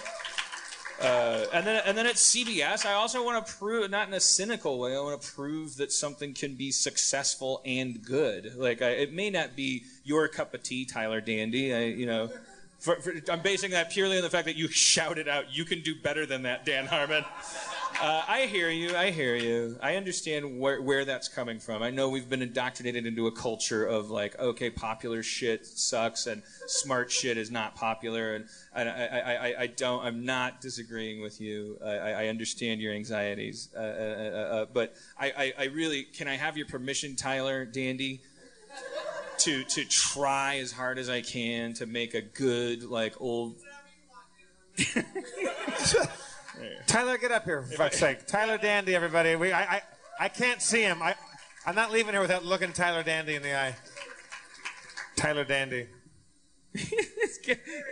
uh, 1.04 1.46
and 1.54 1.66
then, 1.66 1.82
and 1.86 1.98
then 1.98 2.06
at 2.06 2.16
CBS, 2.16 2.86
I 2.86 2.94
also 2.94 3.24
want 3.24 3.46
to 3.46 3.54
prove, 3.54 3.90
not 3.90 4.08
in 4.08 4.14
a 4.14 4.20
cynical 4.20 4.80
way, 4.80 4.96
I 4.96 5.00
want 5.00 5.22
to 5.22 5.32
prove 5.32 5.78
that 5.78 5.92
something 5.92 6.34
can 6.34 6.56
be 6.56 6.72
successful 6.72 7.62
and 7.66 8.04
good. 8.04 8.56
Like, 8.56 8.82
I, 8.82 8.90
it 8.90 9.14
may 9.14 9.30
not 9.30 9.56
be 9.56 9.84
your 10.04 10.28
cup 10.28 10.54
of 10.54 10.64
tea, 10.64 10.86
Tyler 10.86 11.22
Dandy. 11.22 11.74
I, 11.74 11.86
you 11.86 12.06
know, 12.06 12.30
for, 12.80 12.96
for, 12.98 13.14
I'm 13.30 13.42
basing 13.42 13.72
that 13.72 13.92
purely 13.92 14.18
on 14.18 14.24
the 14.24 14.30
fact 14.30 14.46
that 14.46 14.56
you 14.56 14.68
shouted 14.70 15.28
out, 15.28 15.46
"You 15.52 15.66
can 15.66 15.82
do 15.82 15.96
better 15.96 16.26
than 16.26 16.44
that, 16.44 16.66
Dan 16.66 16.86
Harmon." 16.86 17.24
Uh, 18.02 18.24
I 18.28 18.48
hear 18.48 18.72
you. 18.72 18.98
I 18.98 19.12
hear 19.12 19.36
you. 19.36 19.78
I 19.80 19.96
understand 19.96 20.60
where, 20.60 20.82
where 20.82 21.06
that's 21.06 21.28
coming 21.28 21.60
from. 21.60 21.84
I 21.84 21.92
know 21.92 22.10
we've 22.10 22.28
been 22.28 22.42
indoctrinated 22.42 23.06
into 23.06 23.28
a 23.28 23.32
culture 23.32 23.86
of 23.86 24.10
like, 24.10 24.40
okay, 24.40 24.72
popular 24.72 25.22
shit 25.22 25.68
sucks 25.68 26.26
and 26.26 26.42
smart 26.66 27.12
shit 27.12 27.38
is 27.38 27.52
not 27.52 27.76
popular. 27.76 28.34
And 28.34 28.46
I, 28.74 28.82
I, 28.82 29.20
I, 29.20 29.56
I 29.60 29.68
don't. 29.68 30.04
I'm 30.04 30.26
not 30.26 30.62
disagreeing 30.62 31.22
with 31.22 31.40
you. 31.40 31.78
I, 31.86 31.96
I 31.96 32.28
understand 32.30 32.82
your 32.82 32.92
anxieties. 32.92 33.70
Uh, 33.78 33.80
uh, 33.80 33.84
uh, 33.84 34.56
uh, 34.56 34.66
but 34.74 34.96
I, 35.20 35.28
I, 35.38 35.54
I 35.60 35.66
really 35.66 36.02
can 36.02 36.28
I 36.28 36.38
have 36.38 36.58
your 36.58 36.66
permission, 36.66 37.16
Tyler 37.16 37.66
Dandy, 37.66 38.22
to 39.38 39.64
to 39.64 39.86
try 39.86 40.58
as 40.58 40.72
hard 40.72 40.98
as 40.98 41.08
I 41.08 41.22
can 41.22 41.76
to 41.76 41.86
make 41.86 42.16
a 42.16 42.22
good 42.22 42.82
like 42.82 43.22
old. 43.22 43.58
Tyler, 46.88 47.18
get 47.18 47.32
up 47.32 47.44
here 47.46 47.62
for 47.64 47.74
fuck's 47.74 48.00
sake. 48.00 48.26
Tyler 48.28 48.58
Dandy, 48.58 48.96
everybody. 48.96 49.36
We, 49.36 49.52
I, 49.52 49.62
I, 49.64 49.82
I 50.20 50.30
can't 50.30 50.62
see 50.62 50.82
him. 50.82 51.02
I, 51.02 51.16
I'm 51.66 51.76
not 51.76 51.92
leaving 51.92 52.14
here 52.14 52.22
without 52.22 52.44
looking 52.46 52.74
Tyler 52.74 53.04
Dandy 53.04 53.36
in 53.36 53.44
the 53.44 53.58
eye. 53.58 53.76
Tyler 55.16 55.44
Dandy. 55.44 55.88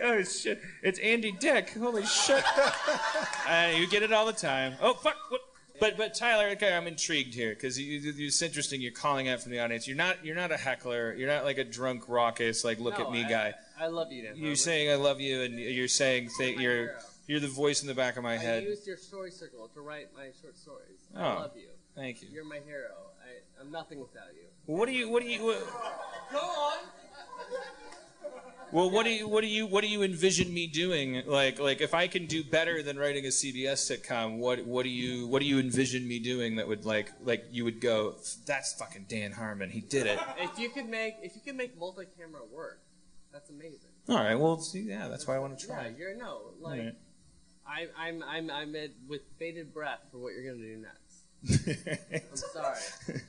oh 0.02 0.22
shit! 0.22 0.60
It's 0.82 0.98
Andy 1.00 1.32
Dick. 1.32 1.74
Holy 1.78 2.04
shit! 2.06 2.42
uh, 3.48 3.70
you 3.76 3.86
get 3.86 4.02
it 4.02 4.10
all 4.12 4.24
the 4.26 4.32
time. 4.32 4.74
Oh 4.80 4.94
fuck! 4.94 5.16
What? 5.28 5.40
But 5.80 5.96
but 5.96 6.14
Tyler, 6.14 6.48
okay, 6.50 6.74
I'm 6.74 6.86
intrigued 6.86 7.34
here 7.34 7.50
because 7.54 7.78
you, 7.78 7.98
you, 7.98 8.26
it's 8.26 8.40
interesting. 8.42 8.80
You're 8.80 8.92
calling 8.92 9.28
out 9.28 9.42
from 9.42 9.52
the 9.52 9.60
audience. 9.60 9.86
You're 9.86 9.96
not 9.96 10.24
you're 10.24 10.36
not 10.36 10.50
a 10.50 10.56
heckler. 10.56 11.14
You're 11.14 11.28
not 11.28 11.44
like 11.44 11.58
a 11.58 11.64
drunk, 11.64 12.08
raucous, 12.08 12.64
like 12.64 12.78
look 12.80 12.98
No, 12.98 13.06
at 13.06 13.12
me 13.12 13.24
I- 13.24 13.28
guy. 13.28 13.54
I 13.78 13.86
love 13.86 14.12
you, 14.12 14.22
Dan. 14.22 14.32
You're 14.36 14.44
Harmon. 14.44 14.56
saying 14.56 14.90
I 14.90 14.94
love 14.96 15.20
you, 15.20 15.42
and 15.42 15.58
you're 15.58 15.88
saying 15.88 16.28
th- 16.38 16.58
you're 16.58 16.94
you're 17.30 17.38
the 17.40 17.46
voice 17.46 17.80
in 17.80 17.86
the 17.86 17.94
back 17.94 18.16
of 18.16 18.24
my 18.24 18.36
head. 18.36 18.64
I 18.64 18.66
used 18.66 18.84
your 18.88 18.96
story 18.96 19.30
circle 19.30 19.68
to 19.74 19.80
write 19.80 20.08
my 20.16 20.30
short 20.42 20.58
stories. 20.58 20.98
I 21.14 21.20
Oh. 21.20 21.38
love 21.42 21.52
you. 21.56 21.68
Thank 21.94 22.22
you. 22.22 22.28
You're 22.32 22.44
my 22.44 22.58
hero. 22.66 22.90
I, 23.22 23.60
I'm 23.60 23.70
nothing 23.70 24.00
without 24.00 24.34
you. 24.34 24.48
What 24.66 24.86
do 24.86 24.92
you 24.92 25.08
what 25.08 25.22
do 25.22 25.28
you 25.28 25.44
what, 25.44 25.64
Go 26.32 26.38
on. 26.38 26.78
well 28.72 28.90
what 28.90 29.04
do 29.04 29.10
you 29.10 29.28
what 29.28 29.40
do 29.42 29.46
you 29.46 29.66
what 29.66 29.82
do 29.82 29.88
you 29.88 30.02
envision 30.02 30.52
me 30.52 30.66
doing? 30.66 31.22
Like 31.24 31.60
like 31.60 31.80
if 31.80 31.94
I 31.94 32.08
can 32.08 32.26
do 32.26 32.42
better 32.42 32.82
than 32.82 32.98
writing 32.98 33.24
a 33.26 33.28
CBS 33.28 33.78
sitcom, 33.90 34.38
what 34.38 34.64
what 34.66 34.82
do 34.82 34.88
you 34.88 35.28
what 35.28 35.40
do 35.40 35.46
you 35.46 35.58
envision 35.60 36.06
me 36.08 36.18
doing 36.18 36.56
that 36.56 36.66
would 36.66 36.84
like 36.84 37.12
like 37.24 37.44
you 37.52 37.64
would 37.64 37.80
go 37.80 38.16
that's 38.46 38.72
fucking 38.74 39.06
Dan 39.08 39.30
Harmon. 39.32 39.70
He 39.70 39.80
did 39.80 40.06
it. 40.06 40.18
If 40.38 40.58
you 40.58 40.68
could 40.70 40.88
make 40.88 41.14
if 41.22 41.34
you 41.36 41.42
could 41.44 41.56
make 41.56 41.78
multi-camera 41.78 42.42
work, 42.52 42.80
that's 43.32 43.50
amazing. 43.50 43.90
All 44.08 44.16
right. 44.16 44.34
Well, 44.34 44.58
see, 44.58 44.80
yeah, 44.80 45.06
that's 45.08 45.26
why 45.28 45.36
I 45.36 45.38
want 45.38 45.56
to 45.58 45.66
try. 45.66 45.86
Yeah, 45.86 45.96
you're 45.96 46.16
no 46.16 46.40
like. 46.60 46.94
I, 47.70 47.86
I'm 47.96 48.22
I'm 48.24 48.50
I'm 48.50 48.74
at, 48.76 48.90
with 49.08 49.20
bated 49.38 49.72
breath 49.72 50.00
for 50.10 50.18
what 50.18 50.32
you're 50.34 50.44
gonna 50.52 50.64
do 50.66 50.76
next. 50.82 50.96
I'm 52.12 52.36
sorry. 52.36 52.76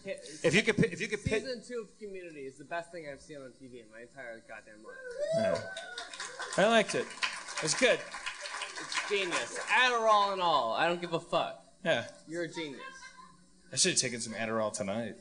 Can't- 0.03 0.17
If 0.43 0.53
you 0.55 0.63
could, 0.63 0.75
pi- 0.77 0.89
if 0.91 0.99
you 0.99 1.07
could 1.07 1.23
pick, 1.23 1.43
Season 1.43 1.61
two 1.65 1.81
of 1.81 1.99
Community 1.99 2.41
is 2.41 2.57
the 2.57 2.65
best 2.65 2.91
thing 2.91 3.05
I've 3.11 3.21
seen 3.21 3.37
on 3.37 3.51
TV 3.61 3.75
in 3.83 3.85
my 3.91 4.01
entire 4.01 4.41
goddamn 4.49 4.83
life. 4.83 5.61
I 6.57 6.65
liked 6.67 6.95
it. 6.95 7.05
It 7.57 7.63
was 7.63 7.73
good. 7.75 7.99
It's 8.79 9.09
genius. 9.09 9.59
Adderall 9.69 10.33
and 10.33 10.41
all. 10.41 10.73
I 10.73 10.87
don't 10.87 10.99
give 10.99 11.13
a 11.13 11.19
fuck. 11.19 11.63
Yeah. 11.85 12.05
You're 12.27 12.43
a 12.43 12.47
genius. 12.49 12.81
I 13.71 13.75
should 13.77 13.91
have 13.93 14.01
taken 14.01 14.19
some 14.19 14.33
Adderall 14.33 14.73
tonight. 14.73 15.15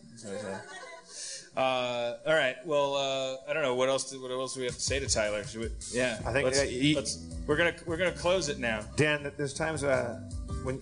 Uh, 1.57 2.15
all 2.27 2.35
right. 2.35 2.57
Well, 2.65 2.95
uh, 2.95 3.51
I 3.51 3.53
don't 3.53 3.63
know 3.63 3.75
what 3.75 3.89
else. 3.89 4.11
Do, 4.11 4.23
what 4.23 4.31
else 4.31 4.55
do 4.55 4.61
we 4.61 4.67
have 4.67 4.77
to 4.77 4.81
say 4.81 5.01
to 5.01 5.09
Tyler? 5.09 5.45
Should 5.45 5.61
we, 5.63 5.69
yeah. 5.93 6.19
I 6.25 6.33
think, 6.33 6.45
let's, 6.45 6.61
uh, 6.61 6.65
you- 6.65 6.97
let's- 6.97 7.27
we're 7.47 7.57
gonna 7.57 7.75
we're 7.87 7.97
gonna 7.97 8.13
close 8.13 8.49
it 8.49 8.59
now. 8.61 8.83
Dan, 8.97 9.33
there's 9.37 9.53
times 9.55 9.83
uh, 9.83 10.21
when 10.63 10.81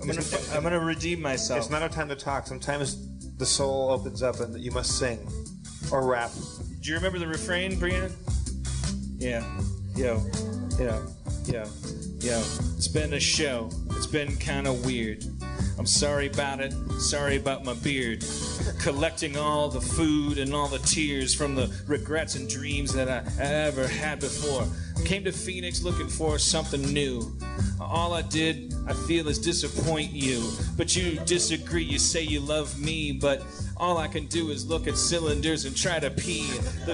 I'm 0.00 0.06
gonna 0.06 0.22
I'm 0.52 0.62
gonna 0.62 0.78
redeem 0.78 1.20
myself. 1.20 1.58
it's 1.60 1.70
not 1.70 1.82
a 1.82 1.88
time 1.88 2.08
to 2.08 2.14
talk. 2.16 2.46
Sometimes 2.46 3.08
the 3.38 3.46
soul 3.46 3.90
opens 3.90 4.22
up 4.22 4.38
and 4.40 4.56
you 4.60 4.70
must 4.70 4.98
sing 4.98 5.18
or 5.90 6.06
rap. 6.06 6.30
Do 6.80 6.88
you 6.88 6.94
remember 6.94 7.18
the 7.18 7.26
refrain, 7.26 7.72
Brianna? 7.72 8.12
Yeah. 9.18 9.42
Yo. 9.96 10.22
Yo. 10.78 11.04
Yo. 11.46 11.64
Yo. 12.20 12.38
It's 12.76 12.88
been 12.88 13.14
a 13.14 13.20
show. 13.20 13.68
It's 13.90 14.06
been 14.06 14.36
kind 14.36 14.66
of 14.68 14.84
weird. 14.86 15.24
I'm 15.80 15.86
sorry 15.86 16.26
about 16.26 16.60
it. 16.60 16.74
Sorry 16.98 17.36
about 17.36 17.64
my 17.64 17.72
beard. 17.72 18.22
Collecting 18.80 19.38
all 19.38 19.70
the 19.70 19.80
food 19.80 20.36
and 20.36 20.52
all 20.52 20.68
the 20.68 20.78
tears 20.80 21.34
from 21.34 21.54
the 21.54 21.74
regrets 21.86 22.34
and 22.34 22.46
dreams 22.46 22.92
that 22.92 23.08
I 23.08 23.24
ever 23.42 23.88
had 23.88 24.20
before. 24.20 24.66
Came 25.06 25.24
to 25.24 25.32
Phoenix 25.32 25.82
looking 25.82 26.06
for 26.06 26.38
something 26.38 26.82
new. 26.92 27.34
All 27.80 28.12
I 28.12 28.20
did, 28.20 28.74
I 28.86 28.92
feel, 28.92 29.26
is 29.28 29.38
disappoint 29.38 30.12
you. 30.12 30.50
But 30.76 30.94
you 30.94 31.18
disagree. 31.24 31.84
You 31.84 31.98
say 31.98 32.24
you 32.24 32.40
love 32.40 32.78
me, 32.78 33.12
but 33.12 33.42
all 33.78 33.96
I 33.96 34.06
can 34.06 34.26
do 34.26 34.50
is 34.50 34.66
look 34.68 34.86
at 34.86 34.98
cylinders 34.98 35.64
and 35.64 35.74
try 35.74 35.98
to 35.98 36.10
pee. 36.10 36.46
The, 36.84 36.92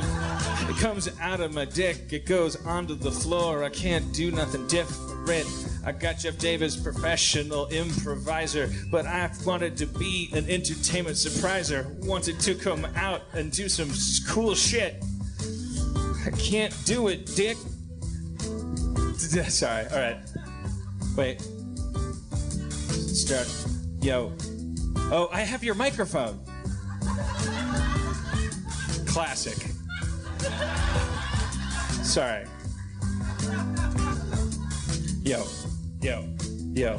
it 0.71 0.77
comes 0.77 1.09
out 1.21 1.41
of 1.41 1.53
my 1.53 1.65
dick, 1.65 2.13
it 2.13 2.25
goes 2.25 2.55
onto 2.65 2.95
the 2.95 3.11
floor. 3.11 3.65
I 3.65 3.69
can't 3.69 4.15
do 4.15 4.31
nothing 4.31 4.65
different. 4.69 5.16
I 5.29 5.91
got 5.91 6.19
Jeff 6.19 6.39
Davis, 6.39 6.77
professional 6.77 7.67
improviser, 7.67 8.71
but 8.93 9.07
I 9.07 9.29
wanted 9.45 9.77
to 9.79 9.87
be 9.87 10.31
an 10.33 10.49
entertainment 10.49 11.17
surpriser. 11.17 11.85
Wanted 12.05 12.39
to 12.41 12.55
come 12.55 12.85
out 12.95 13.23
and 13.33 13.51
do 13.51 13.69
some 13.69 13.91
cool 14.29 14.55
shit. 14.55 15.03
I 16.25 16.31
can't 16.31 16.73
do 16.85 17.09
it, 17.09 17.27
dick. 17.35 17.57
Sorry, 19.49 19.87
alright. 19.87 20.19
Wait. 21.17 21.41
Start. 22.93 23.49
Yo. 24.01 24.33
Oh, 25.11 25.29
I 25.33 25.41
have 25.41 25.65
your 25.65 25.75
microphone. 25.75 26.39
Classic. 29.07 29.59
Sorry. 32.05 32.47
Yo, 35.27 35.45
yo, 36.01 36.25
yo. 36.73 36.97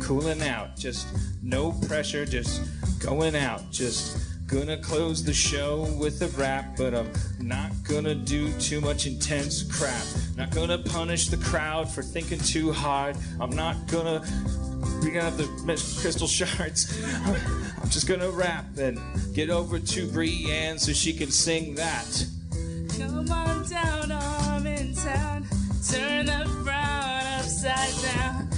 Cooling 0.00 0.40
out. 0.40 0.74
Just 0.78 1.08
no 1.42 1.72
pressure. 1.86 2.24
Just 2.24 2.62
going 2.98 3.36
out. 3.36 3.70
Just 3.70 4.16
gonna 4.46 4.78
close 4.78 5.22
the 5.22 5.34
show 5.34 5.82
with 6.00 6.22
a 6.22 6.28
rap, 6.40 6.74
but 6.78 6.94
I'm 6.94 7.12
not 7.38 7.70
gonna 7.86 8.14
do 8.14 8.50
too 8.54 8.80
much 8.80 9.06
intense 9.06 9.62
crap. 9.62 10.06
Not 10.38 10.52
gonna 10.52 10.78
punish 10.78 11.28
the 11.28 11.36
crowd 11.36 11.90
for 11.90 12.02
thinking 12.02 12.38
too 12.38 12.72
hard. 12.72 13.14
I'm 13.38 13.50
not 13.50 13.86
gonna 13.88 14.24
we 15.02 15.10
gonna 15.10 15.24
have 15.24 15.36
the 15.36 15.44
crystal 16.00 16.26
shards. 16.26 16.98
I'm 17.82 17.90
just 17.90 18.08
gonna 18.08 18.30
rap 18.30 18.78
and 18.78 18.98
get 19.34 19.50
over 19.50 19.78
to 19.78 20.10
Brienne 20.10 20.78
so 20.78 20.94
she 20.94 21.12
can 21.12 21.30
sing 21.30 21.74
that. 21.74 22.26
Come 22.96 23.30
on 23.30 23.68
down, 23.68 24.12
I'm 24.12 24.66
in 24.66 24.94
town. 24.94 25.46
Turn 25.86 26.24
the 26.24 26.50
frown 26.64 27.15
upside 27.46 28.02
down. 28.02 28.48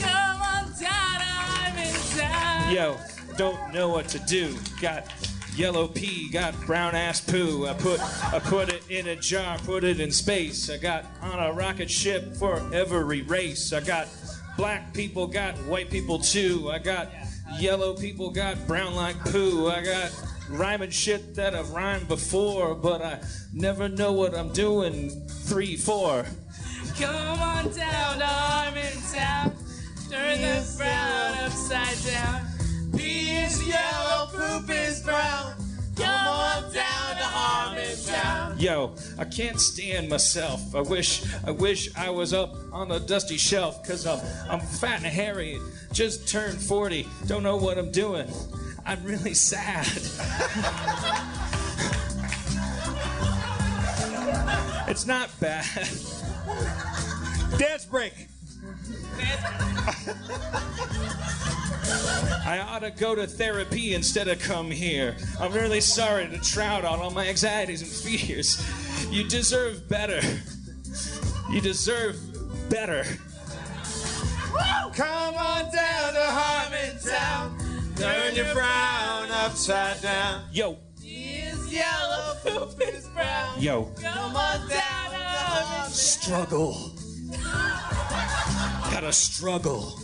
Come 0.00 0.42
on 0.42 0.72
down, 0.80 1.20
I'm 1.20 1.78
in 1.78 1.94
town. 2.18 2.74
Yo, 2.74 2.96
don't 3.36 3.72
know 3.72 3.88
what 3.88 4.08
to 4.08 4.18
do. 4.20 4.56
Got 4.80 5.06
yellow 5.54 5.86
pea, 5.86 6.28
got 6.30 6.60
brown 6.66 6.96
ass 6.96 7.20
poo. 7.20 7.66
I 7.68 7.74
put 7.74 8.00
I 8.00 8.40
put 8.40 8.68
it 8.68 8.82
in 8.90 9.06
a 9.06 9.16
jar, 9.16 9.56
put 9.58 9.84
it 9.84 10.00
in 10.00 10.10
space. 10.10 10.68
I 10.70 10.78
got 10.78 11.04
on 11.22 11.38
a 11.38 11.52
rocket 11.52 11.90
ship 11.90 12.34
for 12.34 12.56
every 12.72 13.22
race. 13.22 13.72
I 13.72 13.80
got 13.80 14.08
black 14.56 14.92
people, 14.92 15.28
got 15.28 15.54
white 15.68 15.88
people 15.88 16.18
too. 16.18 16.70
I 16.72 16.80
got 16.80 17.12
yellow 17.60 17.94
people, 17.94 18.30
got 18.30 18.66
brown 18.66 18.96
like 18.96 19.18
poo. 19.26 19.68
I 19.68 19.84
got 19.84 20.10
rhyming 20.48 20.90
shit 20.90 21.34
that 21.34 21.54
I've 21.54 21.70
rhymed 21.70 22.08
before, 22.08 22.74
but 22.74 23.02
I 23.02 23.20
never 23.52 23.88
know 23.88 24.12
what 24.12 24.34
I'm 24.34 24.52
doing. 24.52 25.10
Three, 25.28 25.76
four. 25.76 26.26
Come 26.98 27.40
on 27.40 27.72
down, 27.72 28.22
I'm 28.22 28.76
in 28.76 28.92
town. 29.12 29.52
Turn 30.10 30.40
the 30.40 30.60
frown 30.76 31.38
upside 31.44 32.04
down. 32.04 32.46
P 32.96 33.30
is 33.30 33.66
yellow, 33.66 34.26
poop 34.26 34.70
is 34.70 35.02
brown. 35.02 35.54
Come 35.96 36.26
on 36.26 36.62
down 36.72 37.16
to 37.16 37.22
Harmontown. 37.22 38.60
Yo, 38.60 38.94
I 39.18 39.24
can't 39.24 39.60
stand 39.60 40.08
myself. 40.08 40.74
I 40.74 40.80
wish, 40.80 41.24
I 41.44 41.50
wish 41.52 41.94
I 41.96 42.10
was 42.10 42.32
up 42.32 42.54
on 42.72 42.90
a 42.90 43.00
dusty 43.00 43.36
shelf, 43.36 43.86
cause 43.86 44.06
I'm, 44.06 44.20
I'm 44.50 44.60
fat 44.60 44.98
and 44.98 45.06
hairy. 45.06 45.58
Just 45.92 46.28
turned 46.28 46.60
40, 46.60 47.06
don't 47.26 47.42
know 47.42 47.56
what 47.56 47.78
I'm 47.78 47.90
doing. 47.90 48.28
I'm 48.86 49.02
really 49.02 49.34
sad. 49.34 49.86
it's 54.88 55.06
not 55.06 55.30
bad. 55.40 55.88
Dance 57.58 57.86
break. 57.86 58.28
I 62.46 62.58
ought 62.60 62.80
to 62.80 62.90
go 62.90 63.14
to 63.14 63.26
therapy 63.26 63.94
instead 63.94 64.28
of 64.28 64.38
come 64.38 64.70
here. 64.70 65.16
I'm 65.40 65.52
really 65.52 65.80
sorry 65.80 66.28
to 66.28 66.38
trout 66.38 66.84
out 66.84 66.98
all 66.98 67.10
my 67.10 67.26
anxieties 67.28 67.80
and 67.80 67.90
fears. 67.90 68.62
You 69.10 69.24
deserve 69.24 69.88
better. 69.88 70.20
You 71.50 71.60
deserve 71.60 72.18
better. 72.68 73.04
Come 74.94 75.34
on 75.34 75.72
down 75.72 76.12
to 76.12 76.20
Harmontown. 76.20 77.63
Turn 77.96 78.34
your 78.34 78.46
frown 78.46 79.30
upside 79.30 80.02
down. 80.02 80.42
Yo, 80.52 80.78
is 81.02 81.72
yellow, 81.72 82.34
poop 82.42 82.80
is 82.80 83.06
brown. 83.08 83.60
yo. 83.60 83.84
Come 84.00 84.36
on 84.36 84.68
down 84.68 85.10
to 85.10 85.16
Harmontown. 85.16 85.90
struggle. 85.90 86.90
Gotta 88.90 89.12
struggle. 89.12 89.98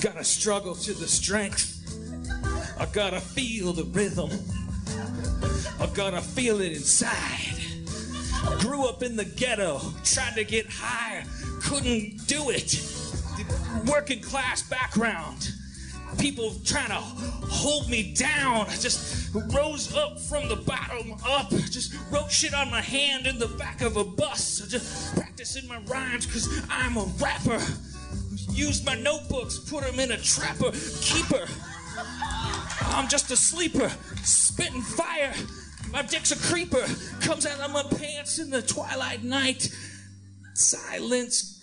Gotta 0.00 0.24
struggle 0.24 0.74
to 0.74 0.92
the 0.92 1.08
strength. 1.08 1.70
I 2.78 2.86
gotta 2.86 3.20
feel 3.20 3.72
the 3.72 3.84
rhythm. 3.84 4.30
I 5.80 5.86
gotta 5.94 6.20
feel 6.20 6.60
it 6.60 6.72
inside. 6.72 7.54
Grew 8.58 8.86
up 8.86 9.02
in 9.02 9.16
the 9.16 9.24
ghetto, 9.24 9.80
tried 10.04 10.34
to 10.34 10.44
get 10.44 10.66
high, 10.68 11.24
couldn't 11.62 12.26
do 12.26 12.50
it. 12.50 12.78
Working 13.86 14.20
class 14.20 14.62
background. 14.62 15.52
People 16.18 16.54
trying 16.64 16.88
to 16.88 16.94
hold 16.94 17.88
me 17.88 18.14
down. 18.14 18.66
I 18.68 18.76
just 18.76 19.34
rose 19.54 19.94
up 19.94 20.18
from 20.20 20.48
the 20.48 20.56
bottom 20.56 21.14
up. 21.26 21.50
Just 21.50 21.94
wrote 22.10 22.30
shit 22.30 22.54
on 22.54 22.70
my 22.70 22.80
hand 22.80 23.26
in 23.26 23.38
the 23.38 23.48
back 23.48 23.80
of 23.80 23.96
a 23.96 24.04
bus. 24.04 24.62
I 24.62 24.68
just 24.68 25.14
practicing 25.14 25.68
my 25.68 25.78
rhymes 25.86 26.26
because 26.26 26.62
I'm 26.70 26.96
a 26.96 27.04
rapper. 27.20 27.60
Used 28.50 28.84
my 28.86 28.94
notebooks, 28.94 29.58
put 29.58 29.84
them 29.84 29.98
in 29.98 30.12
a 30.12 30.16
trapper 30.16 30.70
keeper. 31.00 31.46
I'm 32.86 33.08
just 33.08 33.30
a 33.30 33.36
sleeper, 33.36 33.90
spitting 34.22 34.82
fire. 34.82 35.34
My 35.90 36.02
dick's 36.02 36.32
a 36.32 36.38
creeper, 36.48 36.84
comes 37.20 37.46
out 37.46 37.60
of 37.60 37.72
my 37.72 37.82
pants 37.98 38.38
in 38.38 38.50
the 38.50 38.62
twilight 38.62 39.22
night. 39.22 39.74
Silence. 40.54 41.62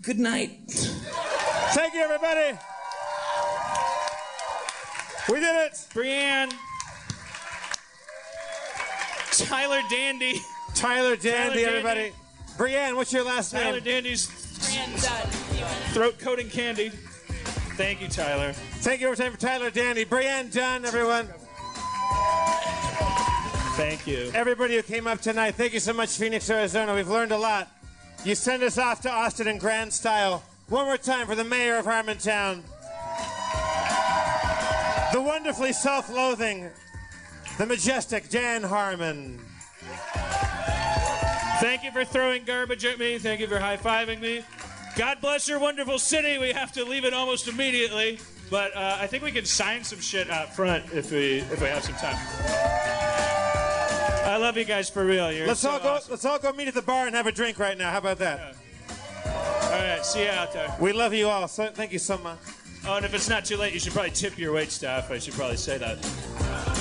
Good 0.00 0.18
night. 0.18 0.60
Thank 0.68 1.94
you, 1.94 2.00
everybody. 2.00 2.58
We 5.28 5.40
did 5.40 5.56
it. 5.66 5.86
Brienne. 5.94 6.50
Tyler 9.32 9.80
Dandy. 9.90 10.40
Tyler 10.74 11.16
Dandy, 11.16 11.20
Tyler 11.20 11.54
Dandy. 11.54 11.64
everybody. 11.64 12.12
Brienne, 12.58 12.94
what's 12.96 13.12
your 13.12 13.24
last 13.24 13.50
Tyler 13.50 13.64
name? 13.64 13.72
Tyler 13.72 13.84
Dandy's 13.84 14.26
Brand 14.70 15.02
done. 15.02 15.26
Throat 15.92 16.18
coating 16.18 16.48
candy. 16.48 16.90
Thank 17.76 18.00
you, 18.00 18.08
Tyler. 18.08 18.52
Thank 18.52 19.00
you 19.00 19.08
every 19.08 19.16
time 19.16 19.32
for 19.32 19.40
Tyler 19.40 19.70
Dandy. 19.70 20.04
Brienne 20.04 20.50
Dunn, 20.50 20.84
everyone. 20.84 21.28
Thank 23.76 24.06
you. 24.06 24.30
Everybody 24.34 24.76
who 24.76 24.82
came 24.82 25.08
up 25.08 25.20
tonight, 25.20 25.56
thank 25.56 25.72
you 25.72 25.80
so 25.80 25.92
much, 25.92 26.10
Phoenix, 26.10 26.48
Arizona. 26.48 26.94
We've 26.94 27.08
learned 27.08 27.32
a 27.32 27.38
lot. 27.38 27.68
You 28.24 28.34
send 28.34 28.62
us 28.62 28.78
off 28.78 29.00
to 29.02 29.10
Austin 29.10 29.48
in 29.48 29.58
grand 29.58 29.92
style. 29.92 30.44
One 30.68 30.86
more 30.86 30.96
time 30.96 31.26
for 31.26 31.34
the 31.34 31.44
mayor 31.44 31.76
of 31.78 31.86
Harmontown. 31.86 32.62
The 35.14 35.22
wonderfully 35.22 35.72
self 35.72 36.10
loathing, 36.10 36.68
the 37.56 37.66
majestic 37.66 38.28
Dan 38.30 38.64
Harmon. 38.64 39.38
Thank 41.60 41.84
you 41.84 41.92
for 41.92 42.04
throwing 42.04 42.42
garbage 42.42 42.84
at 42.84 42.98
me. 42.98 43.18
Thank 43.18 43.38
you 43.38 43.46
for 43.46 43.60
high 43.60 43.76
fiving 43.76 44.20
me. 44.20 44.42
God 44.96 45.20
bless 45.20 45.48
your 45.48 45.60
wonderful 45.60 46.00
city. 46.00 46.38
We 46.38 46.50
have 46.50 46.72
to 46.72 46.84
leave 46.84 47.04
it 47.04 47.14
almost 47.14 47.46
immediately, 47.46 48.18
but 48.50 48.76
uh, 48.76 48.98
I 49.00 49.06
think 49.06 49.22
we 49.22 49.30
can 49.30 49.44
sign 49.44 49.84
some 49.84 50.00
shit 50.00 50.28
out 50.30 50.52
front 50.52 50.84
if 50.92 51.12
we 51.12 51.36
if 51.42 51.60
we 51.60 51.68
have 51.68 51.84
some 51.84 51.94
time. 51.94 52.16
I 54.26 54.36
love 54.36 54.56
you 54.56 54.64
guys 54.64 54.90
for 54.90 55.04
real. 55.04 55.30
You're 55.30 55.46
Let's 55.46 55.60
so 55.60 55.70
all 55.70 55.78
go. 55.78 55.90
awesome. 55.90 56.10
Let's 56.10 56.24
all 56.24 56.40
go 56.40 56.52
meet 56.52 56.66
at 56.66 56.74
the 56.74 56.82
bar 56.82 57.06
and 57.06 57.14
have 57.14 57.28
a 57.28 57.32
drink 57.32 57.60
right 57.60 57.78
now. 57.78 57.92
How 57.92 57.98
about 57.98 58.18
that? 58.18 58.56
All 59.26 59.70
right, 59.70 60.04
see 60.04 60.24
you 60.24 60.30
out 60.30 60.52
there. 60.52 60.74
We 60.80 60.92
love 60.92 61.14
you 61.14 61.28
all. 61.28 61.46
So 61.46 61.70
thank 61.70 61.92
you 61.92 62.00
so 62.00 62.18
much. 62.18 62.38
Oh, 62.86 62.96
and 62.96 63.06
if 63.06 63.14
it's 63.14 63.30
not 63.30 63.46
too 63.46 63.56
late, 63.56 63.72
you 63.72 63.80
should 63.80 63.94
probably 63.94 64.10
tip 64.10 64.36
your 64.38 64.52
wait 64.52 64.70
staff. 64.70 65.10
I 65.10 65.18
should 65.18 65.34
probably 65.34 65.56
say 65.56 65.78
that. 65.78 66.73